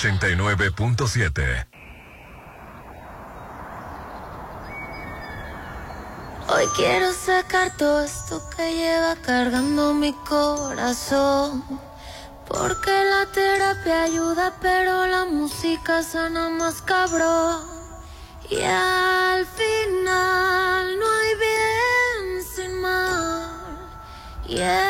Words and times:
89.7. 0.00 1.66
Hoy 6.48 6.64
quiero 6.74 7.12
sacar 7.12 7.76
todo 7.76 8.02
esto 8.02 8.42
que 8.56 8.76
lleva 8.76 9.14
cargando 9.16 9.92
mi 9.92 10.14
corazón. 10.26 11.62
Porque 12.48 12.90
la 12.90 13.26
terapia 13.30 14.04
ayuda, 14.04 14.54
pero 14.62 15.06
la 15.06 15.26
música 15.26 16.02
sana 16.02 16.48
más 16.48 16.80
cabrón. 16.80 17.60
Y 18.48 18.62
al 18.62 19.44
final 19.44 20.98
no 20.98 21.06
hay 21.06 21.34
bien 21.36 22.42
sin 22.42 22.80
mal. 22.80 23.50
Yeah. 24.46 24.89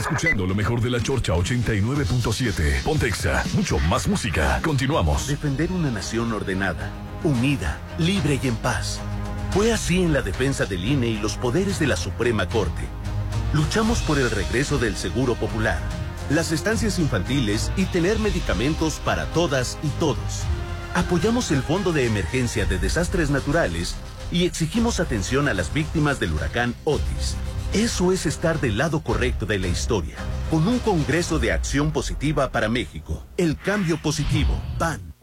Escuchando 0.00 0.46
lo 0.46 0.54
mejor 0.54 0.80
de 0.80 0.88
la 0.88 0.98
Chorcha 0.98 1.34
89.7. 1.34 2.84
Pontexa, 2.84 3.44
mucho 3.52 3.78
más 3.80 4.08
música. 4.08 4.58
Continuamos. 4.64 5.26
Defender 5.26 5.70
una 5.70 5.90
nación 5.90 6.32
ordenada, 6.32 6.90
unida, 7.22 7.78
libre 7.98 8.40
y 8.42 8.48
en 8.48 8.56
paz. 8.56 8.98
Fue 9.50 9.74
así 9.74 10.02
en 10.02 10.14
la 10.14 10.22
defensa 10.22 10.64
del 10.64 10.86
INE 10.86 11.08
y 11.08 11.18
los 11.18 11.36
poderes 11.36 11.78
de 11.78 11.86
la 11.86 11.98
Suprema 11.98 12.48
Corte. 12.48 12.82
Luchamos 13.52 14.00
por 14.00 14.18
el 14.18 14.30
regreso 14.30 14.78
del 14.78 14.96
Seguro 14.96 15.34
Popular, 15.34 15.78
las 16.30 16.50
estancias 16.50 16.98
infantiles 16.98 17.70
y 17.76 17.84
tener 17.84 18.18
medicamentos 18.20 19.00
para 19.04 19.26
todas 19.26 19.76
y 19.82 19.88
todos. 20.00 20.44
Apoyamos 20.94 21.50
el 21.50 21.62
Fondo 21.62 21.92
de 21.92 22.06
Emergencia 22.06 22.64
de 22.64 22.78
Desastres 22.78 23.28
Naturales 23.28 23.96
y 24.32 24.46
exigimos 24.46 24.98
atención 24.98 25.46
a 25.46 25.52
las 25.52 25.74
víctimas 25.74 26.18
del 26.18 26.32
huracán 26.32 26.74
Otis. 26.84 27.36
Eso 27.72 28.10
es 28.10 28.26
estar 28.26 28.60
del 28.60 28.78
lado 28.78 29.00
correcto 29.00 29.46
de 29.46 29.60
la 29.60 29.68
historia, 29.68 30.16
con 30.50 30.66
un 30.66 30.80
Congreso 30.80 31.38
de 31.38 31.52
Acción 31.52 31.92
Positiva 31.92 32.50
para 32.50 32.68
México. 32.68 33.24
El 33.36 33.56
cambio 33.56 33.96
positivo, 33.96 34.60
PAN. 34.76 35.09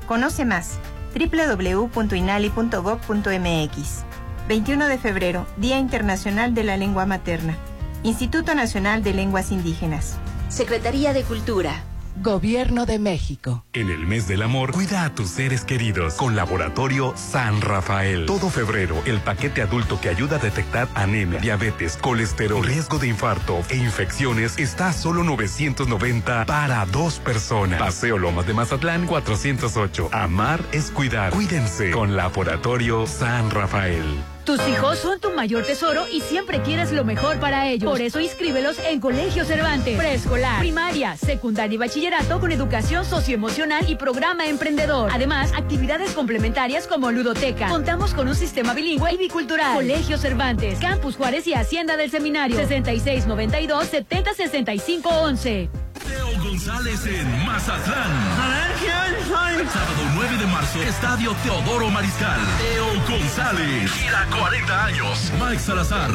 Conoce 0.07 0.47
más 0.47 0.79
www.inali.gov.mx 1.15 4.05
21 4.49 4.89
de 4.89 4.99
febrero, 4.99 5.47
Día 5.59 5.79
Internacional 5.79 6.55
de 6.55 6.65
la 6.65 6.79
Lengua 6.79 7.05
Materna. 7.05 7.59
Instituto 8.05 8.55
Nacional 8.55 9.03
de 9.03 9.13
Lenguas 9.13 9.53
Indígenas. 9.53 10.17
Secretaría 10.49 11.13
de 11.13 11.25
Cultura. 11.25 11.83
Gobierno 12.23 12.87
de 12.87 12.99
México. 12.99 13.65
En 13.73 13.91
el 13.91 14.07
mes 14.07 14.27
del 14.27 14.43
amor, 14.43 14.73
cuida 14.73 15.05
a 15.05 15.15
tus 15.15 15.29
seres 15.31 15.65
queridos 15.65 16.15
con 16.15 16.35
Laboratorio 16.35 17.13
San 17.17 17.61
Rafael. 17.61 18.27
Todo 18.27 18.51
febrero, 18.51 19.03
el 19.07 19.21
paquete 19.21 19.63
adulto 19.63 20.01
que 20.01 20.09
ayuda 20.09 20.37
a 20.37 20.39
detectar 20.39 20.89
anemia, 20.95 21.41
diabetes, 21.41 21.97
colesterol, 21.97 22.65
riesgo 22.65 22.99
de 22.99 23.09
infarto 23.09 23.63
e 23.69 23.77
infecciones 23.77 24.59
está 24.59 24.89
a 24.89 24.93
solo 24.93 25.25
990 25.25 26.47
para 26.47 26.85
dos 26.87 27.19
personas. 27.19 27.79
Paseo 27.79 28.19
Lomas 28.19 28.47
de 28.47 28.55
Mazatlán 28.55 29.07
408. 29.07 30.09
Amar 30.13 30.61
es 30.73 30.91
cuidar. 30.91 31.33
Cuídense 31.33 31.91
con 31.91 32.17
Laboratorio 32.17 33.07
San 33.07 33.51
Rafael. 33.51 34.36
Tus 34.47 34.61
hijos 34.69 35.01
son 35.01 35.19
tu 35.19 35.33
mayor 35.33 35.65
tesoro 35.65 36.07
y 36.09 36.21
siempre 36.21 36.63
quieres 36.63 36.93
lo 36.93 37.05
mejor 37.05 37.41
para 37.41 37.69
ellos. 37.69 37.91
Por 37.91 38.01
eso 38.01 38.21
inscríbelos 38.21 38.79
en 38.79 39.01
Colegio 39.01 39.45
Cervantes, 39.45 39.99
preescolar, 39.99 40.61
primaria, 40.61 41.17
secundaria 41.17 41.75
y 41.75 41.79
bachillerato 41.79 42.39
con 42.39 42.53
educación 42.53 43.05
socioemocional 43.05 43.91
y 43.91 43.97
programa 43.97 44.47
emprendedor. 44.47 45.11
Además, 45.13 45.53
actividades 45.57 46.13
complementarias 46.13 46.87
como 46.87 47.11
ludoteca. 47.11 47.67
Contamos 47.67 48.15
con 48.15 48.29
un 48.29 48.37
sistema 48.37 48.73
bilingüe 48.73 49.15
y 49.15 49.17
bicultural. 49.17 49.75
Colegio 49.75 50.17
Cervantes, 50.17 50.79
Campus 50.79 51.17
Juárez 51.17 51.45
y 51.49 51.55
Hacienda 51.55 51.97
del 51.97 52.13
Seminario. 52.13 52.57
6692 52.57 53.85
7065 53.87 55.09
11. 55.09 55.86
Teo 56.05 56.29
González 56.43 57.07
en 57.07 57.47
Mazatlán. 57.47 58.11
A 58.41 58.49
ver, 58.49 58.77
¿quién 58.79 59.29
soy? 59.29 59.67
Sábado 59.67 60.03
9 60.15 60.37
de 60.39 60.47
marzo, 60.47 60.83
Estadio 60.83 61.35
Teodoro 61.43 61.91
Mariscal. 61.91 62.41
Teo 62.59 63.19
González. 63.19 63.91
Gira 63.93 64.27
40 64.27 64.85
años. 64.85 65.33
Mike 65.41 65.59
Salazar 65.61 66.11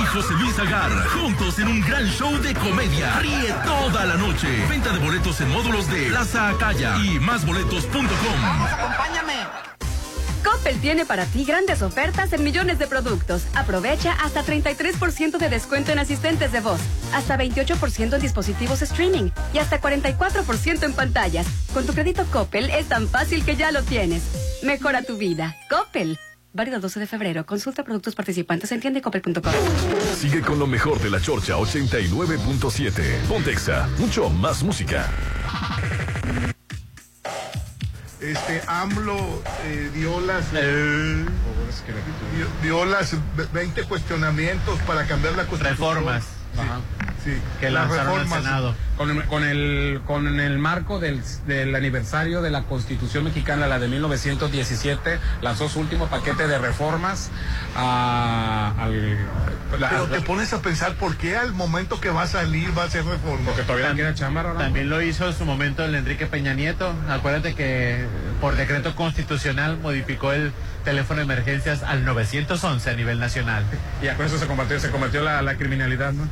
y 0.00 0.06
José 0.06 0.34
Luis 0.34 0.58
Agar. 0.58 0.90
Juntos 1.08 1.58
en 1.58 1.68
un 1.68 1.80
gran 1.80 2.06
show 2.06 2.32
de 2.38 2.54
comedia. 2.54 3.18
Ríe 3.20 3.54
toda 3.64 4.04
la 4.06 4.14
noche. 4.14 4.66
Venta 4.68 4.92
de 4.92 4.98
boletos 4.98 5.40
en 5.40 5.50
módulos 5.50 5.88
de 5.90 6.06
Plaza 6.06 6.48
Acaya 6.48 6.96
y 6.98 7.18
másboletos.com. 7.18 8.44
Acompáñame. 8.44 9.75
Coppel 10.46 10.78
tiene 10.78 11.04
para 11.04 11.26
ti 11.26 11.44
grandes 11.44 11.82
ofertas 11.82 12.32
en 12.32 12.44
millones 12.44 12.78
de 12.78 12.86
productos. 12.86 13.46
Aprovecha 13.54 14.12
hasta 14.12 14.44
33% 14.44 15.38
de 15.38 15.48
descuento 15.48 15.90
en 15.90 15.98
asistentes 15.98 16.52
de 16.52 16.60
voz, 16.60 16.78
hasta 17.12 17.36
28% 17.36 18.14
en 18.14 18.20
dispositivos 18.20 18.80
streaming 18.80 19.30
y 19.52 19.58
hasta 19.58 19.80
44% 19.80 20.84
en 20.84 20.92
pantallas. 20.92 21.48
Con 21.74 21.84
tu 21.84 21.94
crédito 21.94 22.24
Coppel 22.26 22.70
es 22.70 22.86
tan 22.86 23.08
fácil 23.08 23.44
que 23.44 23.56
ya 23.56 23.72
lo 23.72 23.82
tienes. 23.82 24.22
Mejora 24.62 25.02
tu 25.02 25.16
vida. 25.16 25.56
Coppel. 25.68 26.16
Válido 26.52 26.76
el 26.76 26.82
12 26.82 27.00
de 27.00 27.06
febrero. 27.06 27.44
Consulta 27.44 27.82
productos 27.82 28.14
participantes 28.14 28.70
en 28.70 28.80
tiendecoppel.com. 28.80 29.52
Sigue 30.16 30.42
con 30.42 30.60
lo 30.60 30.68
mejor 30.68 31.00
de 31.00 31.10
la 31.10 31.20
Chorcha 31.20 31.54
89.7. 31.56 33.26
Pontexa, 33.28 33.88
mucho 33.98 34.30
más 34.30 34.62
música. 34.62 35.10
Este 38.20 38.62
AMLO 38.66 39.42
eh, 39.64 39.90
dio 39.92 40.20
las 40.20 40.50
dio, 40.52 42.46
dio 42.62 42.84
las 42.86 43.14
20 43.52 43.84
cuestionamientos 43.84 44.78
para 44.86 45.06
cambiar 45.06 45.34
la 45.34 45.46
constitución. 45.46 45.96
Reformas. 45.96 46.24
Sí, 46.54 46.60
sí. 47.26 47.38
Que 47.60 47.70
las 47.70 47.88
lanzaron 47.88 48.12
al 48.14 48.18
reformas. 48.22 48.44
Senado. 48.44 48.74
Con 48.96 49.10
el, 49.10 49.24
con 49.26 49.44
el, 49.44 50.00
con 50.06 50.40
el 50.40 50.58
marco 50.58 50.98
del, 50.98 51.20
del 51.46 51.74
aniversario 51.74 52.40
de 52.40 52.50
la 52.50 52.62
Constitución 52.62 53.24
mexicana, 53.24 53.66
la 53.66 53.78
de 53.78 53.88
1917, 53.88 55.18
lanzó 55.42 55.68
su 55.68 55.80
último 55.80 56.06
paquete 56.06 56.48
de 56.48 56.56
reformas 56.58 57.30
a- 57.76 58.72
al... 58.78 59.18
la- 59.78 59.90
Pero 59.90 60.06
te 60.06 60.20
pones 60.22 60.52
a 60.54 60.62
pensar 60.62 60.94
por 60.94 61.16
qué 61.16 61.36
al 61.36 61.52
momento 61.52 62.00
que 62.00 62.08
va 62.10 62.22
a 62.22 62.26
salir 62.26 62.76
va 62.76 62.84
a 62.84 62.90
ser 62.90 63.04
reforma. 63.04 63.44
Porque 63.44 63.62
todavía 63.64 63.90
Tam- 63.90 63.94
quiere 63.96 64.14
chamar 64.14 64.46
ahora. 64.46 64.60
También 64.60 64.88
lo 64.88 65.02
hizo 65.02 65.26
en 65.28 65.34
su 65.34 65.44
momento 65.44 65.84
el 65.84 65.94
Enrique 65.94 66.26
Peña 66.26 66.54
Nieto. 66.54 66.94
Acuérdate 67.10 67.54
que 67.54 68.06
por 68.40 68.56
decreto 68.56 68.94
constitucional 68.96 69.76
modificó 69.78 70.32
el 70.32 70.52
teléfono 70.84 71.18
de 71.18 71.24
emergencias 71.24 71.82
al 71.82 72.04
911 72.04 72.90
a 72.90 72.94
nivel 72.94 73.18
nacional. 73.20 73.64
Y 74.02 74.08
con 74.16 74.24
eso 74.24 74.38
se 74.38 74.46
convirtió, 74.46 74.80
se 74.80 74.90
convirtió 74.90 75.22
la, 75.22 75.42
la 75.42 75.56
criminalidad, 75.56 76.12
¿no? 76.12 76.26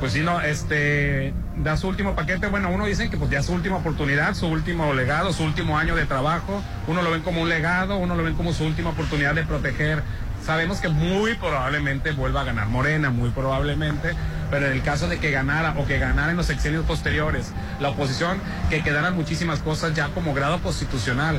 Pues 0.00 0.12
sí, 0.12 0.20
no, 0.20 0.40
este, 0.40 1.34
da 1.56 1.76
su 1.76 1.88
último 1.88 2.14
paquete, 2.14 2.46
bueno, 2.46 2.70
uno 2.70 2.86
dicen 2.86 3.10
que 3.10 3.16
pues 3.16 3.30
ya 3.30 3.42
su 3.42 3.52
última 3.52 3.78
oportunidad, 3.78 4.34
su 4.34 4.46
último 4.46 4.94
legado, 4.94 5.32
su 5.32 5.42
último 5.42 5.76
año 5.76 5.96
de 5.96 6.06
trabajo, 6.06 6.62
uno 6.86 7.02
lo 7.02 7.10
ven 7.10 7.22
como 7.22 7.42
un 7.42 7.48
legado, 7.48 7.96
uno 7.96 8.14
lo 8.14 8.22
ven 8.22 8.34
como 8.34 8.52
su 8.52 8.64
última 8.64 8.90
oportunidad 8.90 9.34
de 9.34 9.42
proteger. 9.42 10.04
Sabemos 10.48 10.80
que 10.80 10.88
muy 10.88 11.34
probablemente 11.34 12.12
vuelva 12.12 12.40
a 12.40 12.44
ganar 12.44 12.68
Morena, 12.68 13.10
muy 13.10 13.28
probablemente, 13.28 14.14
pero 14.50 14.64
en 14.64 14.72
el 14.72 14.82
caso 14.82 15.06
de 15.06 15.18
que 15.18 15.30
ganara 15.30 15.74
o 15.76 15.84
que 15.86 15.98
ganara 15.98 16.30
en 16.30 16.38
los 16.38 16.46
sexenios 16.46 16.86
posteriores 16.86 17.52
la 17.80 17.90
oposición, 17.90 18.40
que 18.70 18.82
quedaran 18.82 19.14
muchísimas 19.14 19.58
cosas 19.58 19.92
ya 19.92 20.08
como 20.08 20.32
grado 20.32 20.58
constitucional. 20.62 21.38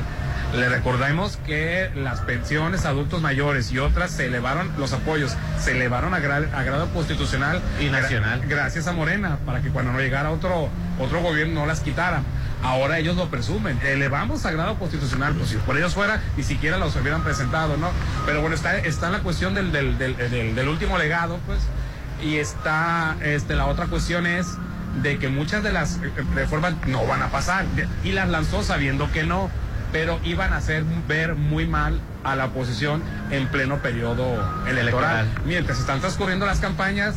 Le 0.54 0.68
recordamos 0.68 1.38
que 1.38 1.90
las 1.96 2.20
pensiones 2.20 2.86
a 2.86 2.90
adultos 2.90 3.20
mayores 3.20 3.72
y 3.72 3.78
otras 3.80 4.12
se 4.12 4.26
elevaron, 4.26 4.70
los 4.78 4.92
apoyos 4.92 5.34
se 5.58 5.72
elevaron 5.72 6.14
a, 6.14 6.20
gra- 6.20 6.48
a 6.54 6.62
grado 6.62 6.88
constitucional 6.94 7.60
Y 7.80 7.86
nacional. 7.86 8.42
gra- 8.42 8.48
gracias 8.48 8.86
a 8.86 8.92
Morena, 8.92 9.38
para 9.44 9.60
que 9.60 9.70
cuando 9.70 9.90
no 9.90 9.98
llegara 9.98 10.30
otro, 10.30 10.68
otro 11.00 11.20
gobierno 11.20 11.58
no 11.62 11.66
las 11.66 11.80
quitaran. 11.80 12.22
Ahora 12.62 12.98
ellos 12.98 13.16
lo 13.16 13.28
presumen, 13.28 13.78
elevamos 13.82 14.44
a 14.44 14.50
grado 14.50 14.78
constitucional, 14.78 15.34
pues 15.34 15.48
si 15.50 15.56
por 15.56 15.76
ellos 15.78 15.94
fuera, 15.94 16.20
ni 16.36 16.42
siquiera 16.42 16.76
los 16.76 16.94
hubieran 16.96 17.22
presentado, 17.22 17.76
¿no? 17.78 17.88
Pero 18.26 18.42
bueno, 18.42 18.54
está, 18.54 18.76
está 18.78 19.08
la 19.10 19.20
cuestión 19.20 19.54
del, 19.54 19.72
del, 19.72 19.96
del, 19.96 20.16
del- 20.16 20.54
del 20.54 20.68
último 20.68 20.98
legado, 20.98 21.38
pues, 21.46 21.58
y 22.22 22.36
está, 22.36 23.16
este, 23.22 23.54
la 23.54 23.64
otra 23.66 23.86
cuestión 23.86 24.26
es 24.26 24.46
de 25.02 25.18
que 25.18 25.28
muchas 25.30 25.62
de 25.62 25.72
las 25.72 25.96
eh, 25.96 26.10
reformas 26.34 26.74
no 26.86 27.06
van 27.06 27.22
a 27.22 27.28
pasar, 27.28 27.64
y 28.04 28.12
las 28.12 28.28
lanzó 28.28 28.62
sabiendo 28.62 29.10
que 29.10 29.24
no, 29.24 29.50
pero 29.90 30.20
iban 30.22 30.52
a 30.52 30.58
hacer 30.58 30.84
ver 31.08 31.36
muy 31.36 31.66
mal 31.66 31.98
a 32.24 32.36
la 32.36 32.44
oposición 32.46 33.02
en 33.30 33.46
pleno 33.48 33.78
periodo 33.78 34.34
electoral. 34.68 35.20
Electoral. 35.24 35.28
Mientras 35.46 35.78
están 35.80 36.00
transcurriendo 36.00 36.44
las 36.44 36.60
campañas, 36.60 37.14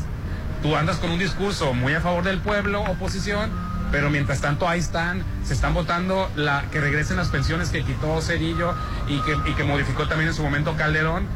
tú 0.61 0.77
andas 0.77 0.95
con 0.97 1.11
un 1.11 1.19
discurso 1.19 1.73
muy 1.73 1.93
a 1.93 1.99
favor 1.99 2.23
del 2.23 2.39
pueblo, 2.39 2.81
oposición, 2.83 3.51
pero 3.93 4.09
mientras 4.09 4.41
tanto 4.41 4.67
ahí 4.67 4.79
están, 4.79 5.23
se 5.45 5.53
están 5.53 5.75
votando 5.75 6.27
la, 6.35 6.63
que 6.71 6.81
regresen 6.81 7.15
las 7.15 7.27
pensiones 7.27 7.69
que 7.69 7.83
quitó 7.83 8.19
Cerillo 8.23 8.73
y 9.07 9.19
que, 9.19 9.37
y 9.45 9.53
que 9.53 9.63
modificó 9.63 10.07
también 10.07 10.29
en 10.29 10.33
su 10.33 10.41
momento 10.41 10.75
Calderón. 10.75 11.27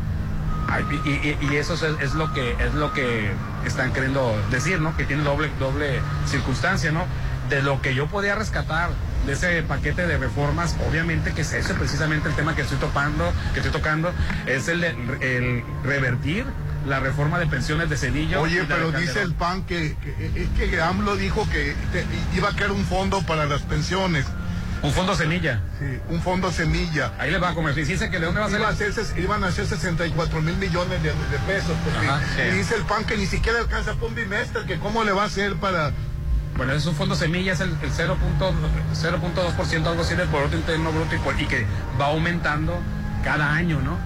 Y, 1.06 1.56
eso 1.56 1.76
es, 1.76 1.84
es 2.02 2.16
lo 2.16 2.34
que 2.34 2.54
es 2.60 2.74
lo 2.74 2.92
que 2.94 3.30
están 3.64 3.94
queriendo 3.94 4.36
decir, 4.50 4.82
¿no? 4.82 4.98
Que 4.98 5.06
tiene 5.06 5.22
doble 5.22 5.52
doble 5.60 6.02
circunstancia, 6.26 6.92
¿no? 6.92 7.06
De 7.48 7.62
lo 7.62 7.80
que 7.80 7.94
yo 7.94 8.08
podía 8.08 8.34
rescatar 8.34 8.90
de 9.28 9.34
ese 9.34 9.62
paquete 9.62 10.08
de 10.08 10.18
reformas, 10.18 10.76
obviamente 10.90 11.34
que 11.34 11.42
es 11.42 11.54
ese 11.54 11.76
precisamente 11.76 12.28
el 12.28 12.36
tema 12.36 12.56
que 12.56 12.64
estoy 12.64 12.80
topando, 12.80 13.32
que 13.54 13.60
estoy 13.60 13.72
tocando, 13.72 14.12
es 14.48 14.68
el 14.68 14.84
el 14.84 15.64
revertir 15.84 16.44
la 16.88 17.00
reforma 17.00 17.38
de 17.40 17.48
pensiones 17.48 17.90
de 17.90 17.98
Cedillo. 17.98 18.42
Oye, 18.42 18.64
pero 18.68 18.92
dice 18.92 19.22
el 19.22 19.34
PAN 19.34 19.64
que, 19.64 19.96
que- 20.02 20.44
es 20.44 20.70
que 20.70 20.82
AMLO 20.82 21.16
dijo 21.16 21.48
que 21.50 21.76
te- 21.92 22.06
iba 22.36 22.50
a 22.50 22.52
crear 22.54 22.72
un 22.72 22.86
fondo 22.86 23.22
para 23.24 23.46
las 23.46 23.62
pensiones. 23.64 24.26
Un 24.84 24.92
fondo 24.94 25.16
semilla. 25.16 25.62
Sí, 25.80 25.86
un 26.10 26.22
fondo 26.22 26.52
semilla. 26.52 27.12
Ahí 27.18 27.32
le 27.32 27.40
va 27.40 27.50
a 27.50 27.54
comer. 27.56 27.74
Dice 27.74 28.10
que 28.12 28.20
de 28.20 28.26
dónde 28.28 28.40
va 28.42 28.46
a 28.46 28.50
ser 28.50 28.60
Iba 28.60 28.70
a 28.70 28.74
hacerse- 28.74 29.20
iban 29.20 29.44
a 29.44 29.48
hacer 29.48 29.66
64 29.66 30.40
mil 30.42 30.56
millones 30.58 31.02
de, 31.02 31.10
de 31.10 31.40
pesos. 31.48 31.76
porque- 31.84 32.08
Ajá, 32.08 32.22
sí. 32.36 32.42
y 32.44 32.58
dice 32.58 32.76
el 32.76 32.84
PAN 32.84 33.04
que 33.06 33.18
ni 33.18 33.26
siquiera 33.26 33.60
alcanza 33.60 33.94
por 33.96 34.10
un 34.10 34.16
bimestre, 34.16 34.66
que 34.66 34.78
cómo 34.80 35.04
le 35.04 35.12
va 35.12 35.24
a 35.24 35.26
hacer 35.26 35.56
para... 35.56 35.92
Bueno, 36.56 36.74
es 36.74 36.86
un 36.86 36.96
fondo 36.96 37.16
semilla, 37.16 37.54
es 37.54 37.60
el, 37.60 37.70
el 37.84 37.92
0.2%, 37.92 38.18
0.2%, 38.94 39.88
algo 39.88 40.02
así 40.02 40.16
del 40.16 40.28
Producto 40.28 40.56
Interno 40.58 40.92
Bruto 40.92 41.16
y, 41.16 41.44
y 41.44 41.48
que 41.48 41.66
va 42.00 42.08
aumentando 42.08 42.80
cada 43.24 43.54
año, 43.54 43.80
¿no? 43.82 43.98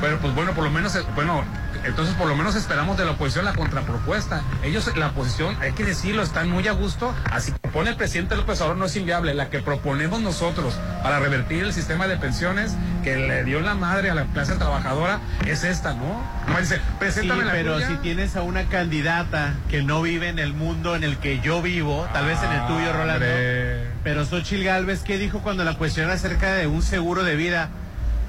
Pero 0.00 0.18
pues 0.18 0.34
bueno, 0.34 0.52
por 0.52 0.64
lo 0.64 0.70
menos, 0.70 0.94
eh, 0.96 1.02
bueno, 1.14 1.44
entonces 1.86 2.14
por 2.14 2.28
lo 2.28 2.36
menos 2.36 2.54
esperamos 2.56 2.96
de 2.96 3.04
la 3.04 3.12
oposición 3.12 3.44
la 3.44 3.54
contrapropuesta. 3.54 4.42
Ellos, 4.62 4.90
la 4.96 5.08
oposición, 5.08 5.56
hay 5.60 5.72
que 5.72 5.84
decirlo, 5.84 6.22
están 6.22 6.50
muy 6.50 6.66
a 6.68 6.72
gusto. 6.72 7.14
Así 7.30 7.52
que 7.52 7.68
pone 7.68 7.90
el 7.90 7.96
presidente 7.96 8.36
López 8.36 8.60
Obrador 8.60 8.76
no 8.76 8.86
es 8.86 8.96
inviable. 8.96 9.34
La 9.34 9.50
que 9.50 9.60
proponemos 9.60 10.20
nosotros 10.20 10.78
para 11.02 11.20
revertir 11.20 11.64
el 11.64 11.72
sistema 11.72 12.06
de 12.06 12.16
pensiones 12.16 12.74
que 13.02 13.16
le 13.16 13.44
dio 13.44 13.60
la 13.60 13.74
madre 13.74 14.10
a 14.10 14.14
la 14.14 14.24
clase 14.24 14.54
trabajadora 14.54 15.20
es 15.46 15.64
esta, 15.64 15.94
¿no? 15.94 16.22
No 16.48 16.60
dice, 16.60 16.76
Sí, 16.76 16.82
preséntame 16.98 17.44
la 17.44 17.52
pero 17.52 17.80
si 17.80 17.94
tienes 17.96 18.36
a 18.36 18.42
una 18.42 18.64
candidata 18.64 19.54
que 19.68 19.82
no 19.82 20.02
vive 20.02 20.28
en 20.28 20.38
el 20.38 20.52
mundo 20.52 20.96
en 20.96 21.04
el 21.04 21.16
que 21.18 21.40
yo 21.40 21.62
vivo, 21.62 22.06
tal 22.12 22.26
vez 22.26 22.42
en 22.42 22.52
el 22.52 22.66
tuyo, 22.66 22.92
Rolando. 22.92 23.24
Hombre. 23.26 23.86
Pero 24.02 24.24
Xochitl 24.24 24.64
Galvez, 24.64 25.02
¿qué 25.02 25.18
dijo 25.18 25.40
cuando 25.40 25.64
la 25.64 25.74
cuestión 25.74 26.10
acerca 26.10 26.54
de 26.54 26.66
un 26.66 26.82
seguro 26.82 27.24
de 27.24 27.36
vida? 27.36 27.70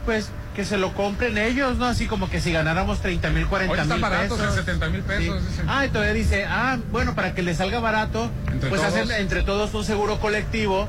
Pues 0.07 0.29
que 0.55 0.63
se 0.63 0.77
lo 0.77 0.93
compren 0.93 1.37
ellos, 1.37 1.75
¿no? 1.77 1.85
Así 1.85 2.05
como 2.07 2.29
que 2.29 2.39
si 2.39 2.53
ganáramos 2.53 3.01
30 3.01 3.29
mil, 3.31 3.45
40 3.45 3.71
Hoy 3.73 3.77
mil 3.77 3.83
están 3.83 3.99
baratos 4.01 4.37
pesos. 4.39 4.57
en 4.57 4.65
70 4.65 4.89
mil 4.89 5.01
pesos. 5.01 5.43
Sí. 5.53 5.61
Ah, 5.67 5.85
y 5.85 5.89
todavía 5.89 6.13
dice, 6.13 6.45
ah, 6.49 6.77
bueno, 6.91 7.13
para 7.13 7.35
que 7.35 7.43
le 7.43 7.53
salga 7.53 7.81
barato, 7.81 8.31
Entre 8.49 8.69
pues 8.69 8.79
todos. 8.81 8.93
hacen 8.95 9.11
entre 9.11 9.43
todos 9.43 9.73
un 9.73 9.83
seguro 9.83 10.17
colectivo 10.21 10.87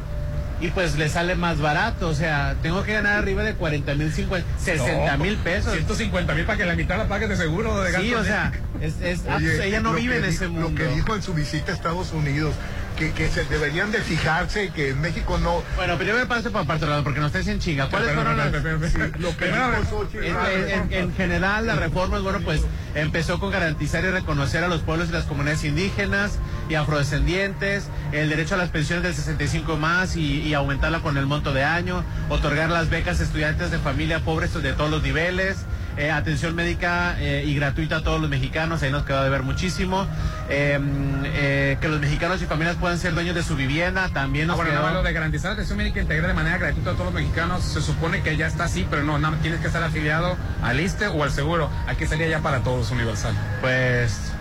y 0.61 0.69
pues 0.69 0.97
le 0.97 1.09
sale 1.09 1.35
más 1.35 1.59
barato. 1.59 2.09
O 2.09 2.15
sea, 2.15 2.55
tengo 2.63 2.85
que 2.85 2.93
ganar 2.93 3.17
arriba 3.19 3.43
de 3.43 3.55
40 3.55 3.93
mil, 3.97 4.13
50, 4.13 4.47
60 4.63 5.17
mil 5.17 5.37
pesos. 5.39 5.73
150 5.73 6.33
mil 6.35 6.45
para 6.45 6.57
que 6.59 6.65
la 6.65 6.77
mitad 6.77 6.97
la 6.97 7.09
pagues 7.09 7.29
de 7.29 7.37
seguro 7.37 7.81
de 7.83 7.93
Sí, 8.01 8.15
o 8.15 8.23
sea, 8.23 8.53
es, 8.81 9.01
es- 9.03 9.23
ah, 9.29 9.35
Oye, 9.39 9.49
pues 9.49 9.61
ella 9.67 9.81
no 9.81 9.95
vive 9.95 10.19
en 10.19 10.25
ese 10.27 10.47
mundo. 10.47 10.69
Lo 10.71 10.75
que 10.77 10.87
dijo 10.95 11.17
en 11.17 11.23
su 11.25 11.35
visita 11.35 11.73
a 11.73 11.75
Estados 11.75 12.13
Unidos, 12.13 12.55
que, 12.99 13.13
que 13.13 13.29
se 13.29 13.45
deberían 13.45 13.93
de 13.93 14.01
fijarse 14.01 14.71
que 14.71 14.91
en 14.91 15.01
México 15.01 15.39
no... 15.39 15.63
Bueno, 15.77 15.97
primero 15.97 16.27
parte 16.27 16.51
por 16.51 16.67
parte, 16.67 16.87
porque 17.05 17.21
nos 17.21 17.29
estés 17.35 17.47
en 17.49 17.61
chinga. 17.61 17.89
¿Cuáles 17.89 18.09
Espera, 18.11 18.31
fueron 18.35 18.37
las...? 18.53 18.53
en- 20.71 20.93
en 20.93 21.15
general, 21.15 21.67
las 21.67 21.79
reformas, 21.79 22.23
bueno, 22.23 22.41
pues 22.41 22.63
empezó 22.95 23.39
con 23.39 23.51
garantizar 23.53 24.05
y 24.05 24.09
reconocer 24.09 24.65
a 24.65 24.69
los 24.69 24.81
pueblos 24.81 25.09
y 25.11 25.13
las 25.13 25.25
comunidades 25.25 25.63
indígenas 25.65 26.39
y 26.69 26.75
afrodescendientes, 26.75 27.85
el 28.13 28.29
derecho 28.29 28.55
a 28.57 28.59
las 28.59 28.71
pensiones 28.71 29.05
del 29.05 29.15
65 29.15 29.77
más 29.77 30.17
y, 30.17 30.43
y 30.43 30.55
aumentarla 30.55 31.01
con 31.01 31.17
el 31.17 31.27
monto 31.27 31.53
de 31.53 31.65
año, 31.65 32.05
otorgar 32.29 32.71
las 32.71 32.91
becas 32.91 33.21
a 33.21 33.23
estudiantes 33.23 33.71
de 33.71 33.79
familia 33.79 34.21
pobres 34.21 34.53
de 34.61 34.73
todos 34.73 34.91
los 34.91 35.03
niveles, 35.03 35.59
Eh, 35.99 36.11
atención 36.13 36.55
médica 36.55 37.17
eh, 37.19 37.43
y 37.45 37.55
gratuita 37.57 37.97
a 37.97 38.03
todos 38.03 38.21
los 38.21 38.31
mexicanos, 38.31 38.83
ahí 38.83 38.91
nos 38.93 39.05
quedó 39.05 39.23
de 39.25 39.31
ver 39.31 39.43
muchísimo. 39.43 40.07
Eh, 40.49 40.79
eh, 41.25 41.77
que 41.81 41.89
los 41.89 42.01
mexicanos 42.01 42.41
y 42.41 42.47
familias 42.47 42.77
puedan 42.77 42.99
ser 42.99 43.15
dueños 43.15 43.35
de 43.35 43.43
su 43.43 43.57
vivienda, 43.57 44.09
también 44.09 44.45
Ah, 44.45 44.49
nos 44.49 44.57
bueno, 44.57 44.71
quedó... 44.71 44.83
no, 44.89 44.95
lo 44.95 45.03
de 45.03 45.13
garantizar 45.13 45.53
atención 45.53 45.77
médica 45.77 46.01
integral 46.01 46.29
de 46.29 46.35
manera 46.35 46.57
gratuita 46.59 46.91
a 46.91 46.93
todos 46.95 47.07
los 47.07 47.15
mexicanos, 47.15 47.65
se 47.65 47.83
supone 47.83 48.23
que 48.23 48.37
ya 48.37 48.47
está 48.47 48.65
así, 48.65 48.87
pero 48.89 49.03
no, 49.03 49.19
nada, 49.19 49.37
tienes 49.43 49.61
que 49.61 49.67
estar 49.67 49.83
afiliado 49.83 50.37
al 50.63 50.79
ISTE 50.81 51.09
o 51.09 51.25
al 51.25 51.33
seguro. 51.33 51.69
Aquí 51.89 52.07
sería 52.07 52.29
ya 52.29 52.39
para 52.41 52.61
todos 52.61 52.91
universal. 52.93 53.35
Pues... 53.61 54.33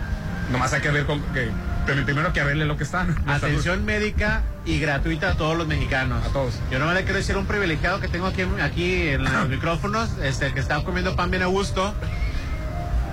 Nomás 0.52 0.72
hay 0.72 0.80
que 0.80 0.90
ver 0.90 1.04
con 1.04 1.20
que 1.34 1.50
pero 1.88 2.04
primero 2.04 2.32
que 2.32 2.42
verle 2.44 2.64
lo 2.66 2.76
que 2.76 2.84
están. 2.84 3.16
Atención 3.28 3.84
médica 3.84 4.42
y 4.64 4.78
gratuita 4.78 5.30
a 5.30 5.34
todos 5.34 5.56
los 5.56 5.66
mexicanos. 5.66 6.24
A 6.24 6.28
todos. 6.28 6.54
Yo 6.70 6.78
no 6.78 6.86
me 6.86 6.94
le 6.94 7.02
quiero 7.02 7.16
decir 7.18 7.34
a 7.34 7.38
un 7.38 7.46
privilegiado 7.46 8.00
que 8.00 8.08
tengo 8.08 8.26
aquí, 8.26 8.42
aquí 8.62 9.08
en 9.08 9.24
los 9.24 9.48
micrófonos, 9.48 10.10
este, 10.22 10.52
que 10.52 10.60
está 10.60 10.82
comiendo 10.84 11.16
pan 11.16 11.30
bien 11.30 11.42
a 11.42 11.46
gusto, 11.46 11.94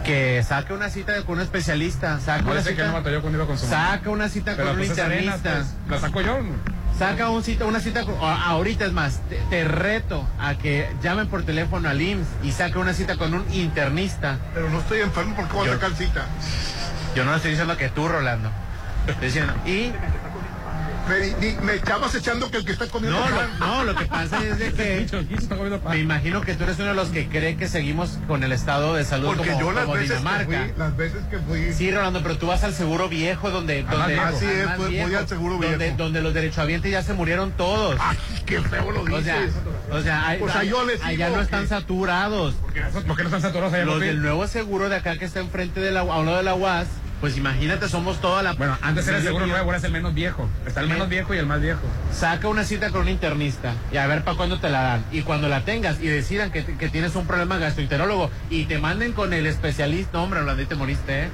que 0.04 0.44
saque 0.48 0.74
una 0.74 0.90
cita 0.90 1.22
con 1.24 1.38
un 1.38 1.42
especialista. 1.42 2.20
Saca 2.20 2.44
una 2.52 2.62
que 2.62 2.70
cita, 2.72 2.88
no 2.88 2.94
batalló 2.94 3.22
cuando 3.22 3.40
iba 3.40 3.48
con 3.48 3.58
su 3.58 3.66
mamá. 3.66 3.92
saca 3.94 4.10
una 4.10 4.30
cita 4.30 4.54
Pero 4.56 4.70
con 4.70 4.80
un 4.80 4.86
pues 4.86 4.90
internista. 4.90 5.54
pues, 5.54 5.68
la 5.90 6.00
saco 6.00 6.22
yo. 6.22 6.38
Saca 6.98 7.30
un 7.30 7.44
cita, 7.44 7.66
una 7.66 7.80
cita, 7.82 8.06
con- 8.06 8.16
a- 8.22 8.46
ahorita 8.46 8.86
es 8.86 8.94
más, 8.94 9.20
te, 9.28 9.38
te 9.50 9.66
reto 9.66 10.26
a 10.40 10.56
que 10.56 10.88
llamen 11.04 11.28
por 11.28 11.44
teléfono 11.44 11.90
al 11.90 12.02
IMSS 12.02 12.28
y 12.44 12.52
saque 12.52 12.78
una 12.78 12.94
cita 12.94 13.18
con 13.18 13.34
un 13.34 13.46
internista. 13.54 14.38
Pero 14.54 14.70
no 14.70 14.80
estoy 14.80 15.02
enfermo 15.02 15.36
porque 15.36 15.54
voy 15.54 15.68
a 15.68 15.72
Yo- 15.72 15.80
sacar 15.80 15.96
cita. 15.98 16.26
Yo 17.16 17.26
no 17.26 17.32
le 17.32 17.38
estoy 17.38 17.52
diciendo 17.52 17.76
que 17.76 17.90
tú, 17.90 18.08
Rolando. 18.08 18.50
Y 19.66 19.92
Me, 21.64 21.76
estabas 21.76 22.16
echando 22.16 22.50
que 22.50 22.58
el 22.58 22.66
que 22.66 22.72
está 22.72 22.88
comiendo 22.88 23.20
No, 23.20 23.26
pan. 23.26 23.50
lo, 23.60 23.66
no, 23.68 23.84
lo 23.84 23.96
que 23.96 24.06
pasa 24.06 24.44
es 24.44 24.58
de 24.58 24.74
que 24.74 25.06
me 25.90 26.00
imagino 26.00 26.42
que 26.42 26.56
tú 26.56 26.64
eres 26.64 26.78
uno 26.80 26.88
de 26.88 26.94
los 26.96 27.10
que 27.10 27.28
cree 27.30 27.58
que 27.58 27.68
seguimos 27.68 28.18
con 28.28 28.44
el 28.44 28.52
estado 28.52 28.96
de 28.96 29.06
salud 29.06 29.28
Porque 29.36 29.52
como, 29.52 29.60
yo 29.60 29.72
las 29.72 29.84
como 29.86 29.94
veces 29.98 30.10
que 30.14 30.18
Dinamarca. 30.18 30.46
fui, 30.64 30.74
las 30.78 30.98
veces 30.98 31.24
que 31.30 31.38
fui, 31.38 31.74
Sí, 31.74 31.92
Rolando, 31.92 32.24
pero 32.24 32.40
tú 32.40 32.48
vas 32.48 32.64
al 32.64 32.74
seguro 32.74 33.08
viejo 33.08 33.52
donde... 33.52 33.86
Al 33.88 33.98
donde. 34.00 34.20
Así 34.20 34.46
es, 34.46 34.78
voy 34.78 35.14
al 35.14 35.28
seguro 35.28 35.54
donde, 35.58 35.78
viejo. 35.78 35.96
Donde 35.98 36.22
los 36.24 36.34
derechohabientes 36.34 36.92
ya 36.92 37.04
se 37.04 37.14
murieron 37.14 37.52
todos. 37.52 37.98
Ay, 38.00 38.18
qué 38.48 38.60
feo 38.62 38.90
lo 38.92 39.02
O 39.04 39.22
sea, 39.22 39.42
dices. 39.42 39.54
o 39.92 40.02
sea, 40.02 40.28
hay- 40.28 40.42
O 40.42 40.50
sea, 40.50 40.64
yo 40.64 40.84
les 40.86 41.04
allá 41.04 41.30
no 41.30 41.40
están 41.42 41.68
saturados. 41.68 42.56
¿Por 43.06 43.16
qué 43.16 43.22
no 43.22 43.30
están 43.30 43.42
saturados 43.44 43.74
allá? 43.76 43.86
Los 43.86 44.00
del 44.00 44.24
nuevo 44.24 44.48
seguro 44.48 44.90
de 44.90 44.96
acá 44.96 45.18
que 45.18 45.26
está 45.26 45.40
enfrente 45.40 45.80
de 45.82 45.92
la, 45.92 46.00
a 46.00 46.04
un 46.20 46.26
lado 46.26 46.38
de 46.38 46.44
la 46.44 46.56
UAS, 46.56 46.88
pues 47.26 47.38
imagínate, 47.38 47.90
somos 47.90 48.22
toda 48.22 48.44
la... 48.44 48.54
Bueno, 48.54 48.78
antes 48.84 49.08
era 49.08 49.18
el 49.18 49.24
seguro 49.24 49.48
nuevo, 49.48 49.66
ahora 49.66 49.80
es 49.80 49.84
el 49.84 49.92
menos 49.92 50.14
viejo. 50.14 50.48
Está 50.68 50.82
el 50.82 50.88
menos 50.88 51.10
viejo 51.10 51.34
y 51.34 51.40
el 51.40 51.48
más 51.48 51.60
viejo. 51.60 51.82
Saca 52.14 52.48
una 52.50 52.64
cita 52.64 52.92
con 52.92 53.02
un 53.02 53.10
internista 53.10 53.74
y 53.92 53.98
a 53.98 54.06
ver 54.06 54.24
para 54.24 54.38
cuándo 54.38 54.60
te 54.60 54.70
la 54.70 54.84
dan. 54.84 55.06
Y 55.12 55.24
cuando 55.24 55.50
la 55.50 55.62
tengas 55.66 56.00
y 56.00 56.06
decidan 56.06 56.52
que, 56.52 56.64
que 56.64 56.88
tienes 56.88 57.16
un 57.16 57.26
problema 57.26 57.58
gastroenterólogo 57.58 58.30
y 58.52 58.66
te 58.66 58.78
manden 58.78 59.14
con 59.14 59.34
el 59.34 59.48
especialista, 59.48 60.20
hombre, 60.20 60.42
Rolando, 60.42 60.62
y 60.62 60.68
te 60.68 60.76
moriste, 60.76 61.24
¿eh? 61.24 61.30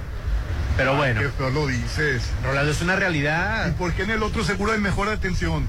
Pero 0.78 0.96
bueno, 0.96 1.20
Qué 1.20 1.28
feo 1.28 1.50
lo 1.50 1.68
dices. 1.68 2.24
Rolando, 2.42 2.72
es 2.72 2.82
una 2.82 2.94
¿Y 2.94 2.96
realidad. 2.96 3.76
por 3.76 3.92
qué 3.92 4.04
en 4.04 4.12
el 4.12 4.24
otro 4.24 4.46
seguro 4.46 4.72
hay 4.72 4.80
mejor 4.80 5.10
atención? 5.10 5.68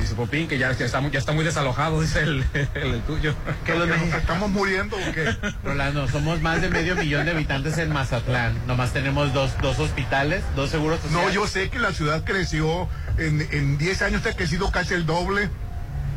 Dice 0.00 0.14
Popín 0.14 0.48
que 0.48 0.58
ya, 0.58 0.72
ya 0.72 0.86
está, 0.86 1.00
muy- 1.00 1.10
ya 1.10 1.18
está 1.18 1.32
muy 1.32 1.44
desalojado, 1.44 2.00
dice 2.00 2.20
el, 2.22 2.44
el, 2.54 2.68
el 2.94 3.00
tuyo. 3.02 3.34
Que 3.64 3.74
los 3.74 3.82
¿Que 3.84 3.88
nos 3.90 3.98
mexicanos- 3.98 4.20
estamos 4.20 4.50
muriendo 4.50 4.96
o 4.96 5.12
qué? 5.12 5.36
Rolando, 5.62 6.08
somos 6.08 6.40
más 6.40 6.60
de 6.62 6.70
medio 6.70 6.96
millón 6.96 7.24
de 7.26 7.32
habitantes 7.32 7.76
en 7.78 7.92
Mazatlán. 7.92 8.54
Nomás 8.66 8.92
tenemos 8.92 9.32
dos, 9.34 9.52
dos 9.60 9.78
hospitales, 9.78 10.42
dos 10.56 10.70
seguros 10.70 10.98
No, 11.04 11.08
sociales. 11.10 11.34
yo 11.34 11.46
sé 11.46 11.68
que 11.70 11.78
la 11.78 11.92
ciudad 11.92 12.24
creció, 12.24 12.88
en, 13.18 13.46
en 13.52 13.78
10 13.78 14.02
años 14.02 14.26
ha 14.26 14.32
crecido 14.34 14.70
casi 14.72 14.94
el 14.94 15.06
doble. 15.06 15.50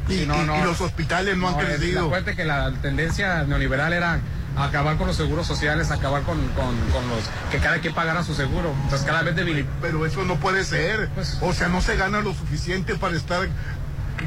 Y, 0.07 0.19
Sí, 0.19 0.25
no, 0.27 0.41
y- 0.41 0.45
no. 0.45 0.59
y 0.59 0.63
los 0.63 0.79
hospitales 0.81 1.35
no, 1.35 1.49
han 1.49 1.59
es- 1.59 1.65
crecido. 1.77 2.05
Acuérdate 2.05 2.35
que 2.35 2.45
la 2.45 2.71
tendencia 2.81 3.43
neoliberal 3.43 3.91
era 3.93 4.19
acabar 4.57 4.97
con 4.97 5.07
los 5.07 5.15
seguros 5.17 5.45
sociales, 5.47 5.91
acabar 5.91 6.23
con, 6.23 6.39
con, 6.49 6.75
con 6.91 7.07
los 7.09 7.19
que 7.51 7.57
cada 7.59 7.79
quien 7.79 7.93
pagara 7.93 8.23
su 8.23 8.33
seguro. 8.35 8.73
Entonces 8.83 9.05
cada 9.05 9.21
vez 9.23 9.35
debil- 9.35 9.65
Pero 9.81 10.05
eso 10.05 10.23
no 10.23 10.35
puede 10.37 10.63
ser. 10.63 11.09
Pues- 11.15 11.37
o 11.41 11.53
sea, 11.53 11.67
no 11.67 11.81
se 11.81 11.95
gana 11.95 12.19
lo 12.21 12.33
suficiente 12.33 12.95
para 12.95 13.15
estar 13.15 13.47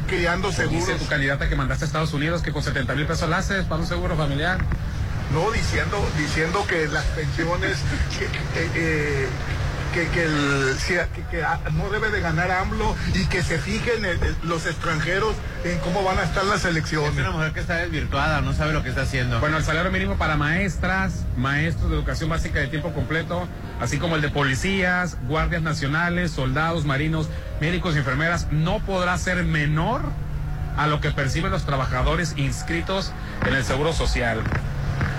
creando 0.07 0.49
Dice 0.49 0.63
seguros. 0.69 0.99
tu 0.99 1.07
candidata 1.07 1.49
que 1.49 1.57
mandaste 1.57 1.85
a 1.85 1.87
Estados 1.87 2.13
Unidos 2.13 2.43
que 2.43 2.53
con 2.53 2.63
70 2.63 2.95
mil 2.95 3.07
pesos 3.07 3.29
la 3.29 3.39
haces 3.39 3.65
para 3.65 3.81
un 3.81 3.87
seguro 3.87 4.17
familiar. 4.17 4.59
No, 5.33 5.51
diciendo, 5.51 5.99
diciendo 6.17 6.65
que 6.67 6.87
las 6.89 7.05
pensiones, 7.05 7.77
que, 8.19 8.27
que, 8.27 8.71
eh, 8.75 9.29
que, 9.95 10.07
que 10.09 10.25
el- 10.25 10.77
si- 10.79 10.95
que- 10.95 11.25
que, 11.31 11.45
no 11.73 11.89
debe 11.91 12.11
de 12.11 12.21
ganar 12.21 12.51
AMLO 12.51 12.95
y 13.15 13.25
que 13.27 13.43
se 13.43 13.59
fijen 13.59 14.05
el- 14.05 14.23
el- 14.23 14.37
los 14.45 14.67
extranjeros 14.67 15.35
en 15.65 15.79
cómo 15.81 16.03
van 16.05 16.19
a 16.19 16.23
estar 16.23 16.45
las 16.45 16.61
Es 16.61 16.65
elecciones. 16.67 17.19
una 17.19 17.31
mujer 17.31 17.53
que 17.53 17.61
está 17.61 17.77
desvirtuada, 17.77 18.41
no 18.41 18.53
sabe 18.53 18.73
lo 18.73 18.83
que 18.83 18.91
está 18.91 19.03
haciendo. 19.03 19.41
Bueno, 19.41 19.57
el 19.57 19.65
salario 19.65 19.91
mínimo 19.91 20.17
para 20.17 20.37
maestras, 20.37 21.25
maestros 21.37 21.91
de 21.91 21.97
educación 21.97 22.29
básica 22.31 22.59
de 22.61 22.69
tiempo 22.69 22.93
completo, 22.93 23.49
así 23.81 23.99
como 23.99 24.17
el 24.17 24.23
de 24.23 24.29
policías, 24.31 25.17
guardias 25.27 25.63
nacionales, 25.63 26.31
soldados, 26.31 26.85
marinos, 26.85 27.29
médicos 27.61 27.95
y 27.95 27.99
enfermeras, 27.99 28.47
no 28.51 28.81
podrá 28.81 29.17
ser 29.19 29.45
menor 29.45 30.03
a 30.77 30.87
lo 30.87 31.01
que 31.01 31.11
perciben 31.11 31.51
los 31.51 31.65
trabajadores 31.67 32.35
inscritos 32.37 33.13
en 33.47 33.55
el 33.55 33.65
Seguro 33.65 33.93
Social. 33.93 34.43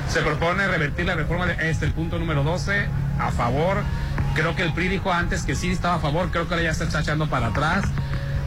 Se 0.10 0.22
propone 0.22 0.68
revertir 0.68 1.06
la 1.06 1.16
reforma 1.16 1.46
de 1.46 1.70
este, 1.70 1.86
el 1.86 1.92
punto 1.92 2.18
número 2.18 2.44
12, 2.44 2.88
a 3.20 3.32
favor. 3.32 3.78
Creo 4.42 4.56
que 4.56 4.64
el 4.64 4.74
PRI 4.74 4.88
dijo 4.88 5.12
antes 5.12 5.44
que 5.44 5.56
sí 5.56 5.72
estaba 5.72 5.96
a 5.96 6.00
favor, 6.00 6.30
creo 6.32 6.48
que 6.48 6.54
ahora 6.54 6.64
ya 6.64 6.74
se 6.74 6.84
está 6.86 7.02
echando 7.02 7.28
para 7.30 7.48
atrás. 7.48 7.86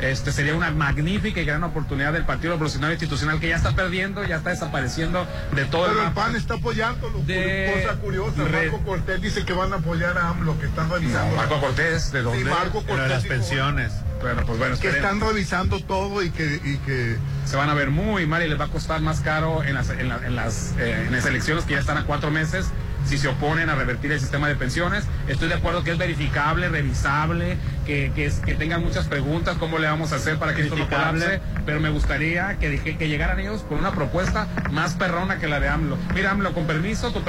Este 0.00 0.33
sería 0.33 0.57
una 0.57 0.72
magnífica 0.72 1.40
y 1.40 1.44
gran 1.44 1.62
oportunidad 1.62 2.12
del 2.12 2.24
Partido 2.24 2.55
Revolucionario 2.55 2.94
Institucional 2.94 3.38
que 3.38 3.48
ya 3.50 3.55
está 3.57 3.70
perdiendo, 3.76 4.24
ya 4.24 4.37
está 4.38 4.50
desapareciendo 4.50 5.28
de 5.55 5.64
todo 5.66 5.87
Pero 5.87 6.02
el. 6.09 6.12
PAN 6.12 6.35
está 6.35 6.55
apoyándolo. 6.55 7.20
De- 7.20 7.72
Cosa 7.85 7.94
curiosa, 8.00 8.42
Marco 8.42 8.78
Cortés 8.85 9.22
dice 9.22 9.44
que 9.44 9.52
van 9.52 9.72
a 9.72 9.76
apoyar 9.76 10.18
a 10.18 10.31
AMLO, 10.31 10.59
que 10.59 10.66
están 10.66 10.90
revisando. 10.90 11.37
Marco 11.37 11.61
Cortés, 11.61 12.11
¿de 12.11 12.22
dónde? 12.22 12.42
Sí, 12.42 12.44
Marco 12.50 12.83
Pero 12.85 12.94
de 12.96 13.00
Cortés 13.02 13.11
las 13.11 13.24
pensiones. 13.26 13.92
Bueno, 14.20 14.42
pues 14.44 14.59
bueno, 14.59 14.76
que 14.78 14.88
están 14.88 15.20
revisando 15.20 15.78
todo 15.81 16.20
y 16.22 16.31
que, 16.31 16.61
y 16.64 16.78
que 16.78 17.16
se 17.44 17.57
van 17.57 17.70
a 17.70 17.74
ver 17.74 17.90
muy 17.90 18.26
mal 18.26 18.42
y 18.44 18.48
les 18.48 18.59
va 18.59 18.64
a 18.64 18.68
costar 18.68 19.00
más 19.02 19.20
caro 19.20 19.62
en 19.62 19.74
las, 19.74 19.90
en 19.90 20.09
la- 20.09 20.24
en 20.26 20.35
las, 20.35 20.74
eh, 20.78 21.05
en 21.07 21.12
las 21.12 21.26
elecciones 21.26 21.64
que 21.64 21.74
ya 21.74 21.81
están 21.81 21.96
a 21.98 22.05
cuatro 22.07 22.31
meses 22.33 22.66
si 23.04 23.18
se 23.18 23.28
oponen 23.28 23.68
a 23.70 23.74
revertir 23.74 24.10
el 24.12 24.20
sistema 24.20 24.48
de 24.48 24.54
pensiones. 24.56 25.04
Estoy 25.28 25.48
de 25.48 25.54
acuerdo 25.54 25.84
que 25.84 25.90
es 25.92 25.98
verificable, 25.98 26.68
revisable, 26.68 27.56
que, 27.86 28.12
que, 28.14 28.26
es- 28.26 28.40
que 28.40 28.54
tengan 28.54 28.82
muchas 28.82 29.06
preguntas, 29.08 29.56
cómo 29.58 29.78
le 29.78 29.86
vamos 29.88 30.12
a 30.12 30.16
hacer 30.16 30.38
para 30.38 30.54
que 30.54 30.62
esto 30.62 30.76
no 30.76 30.88
colapse, 30.88 31.40
pero 31.66 31.80
me 31.80 31.90
gustaría 31.90 32.58
que, 32.58 32.70
dije- 32.70 32.96
que 32.96 33.08
llegaran 33.08 33.38
ellos 33.40 33.62
con 33.68 33.78
una 33.78 33.92
propuesta 33.92 34.46
más 34.70 34.94
perrona 34.94 35.38
que 35.38 35.48
la 35.48 35.60
de 35.60 35.68
AMLO. 35.68 35.98
Mira, 36.14 36.30
AMLO, 36.30 36.52
con 36.54 36.66
permiso, 36.66 37.12
tu 37.12 37.20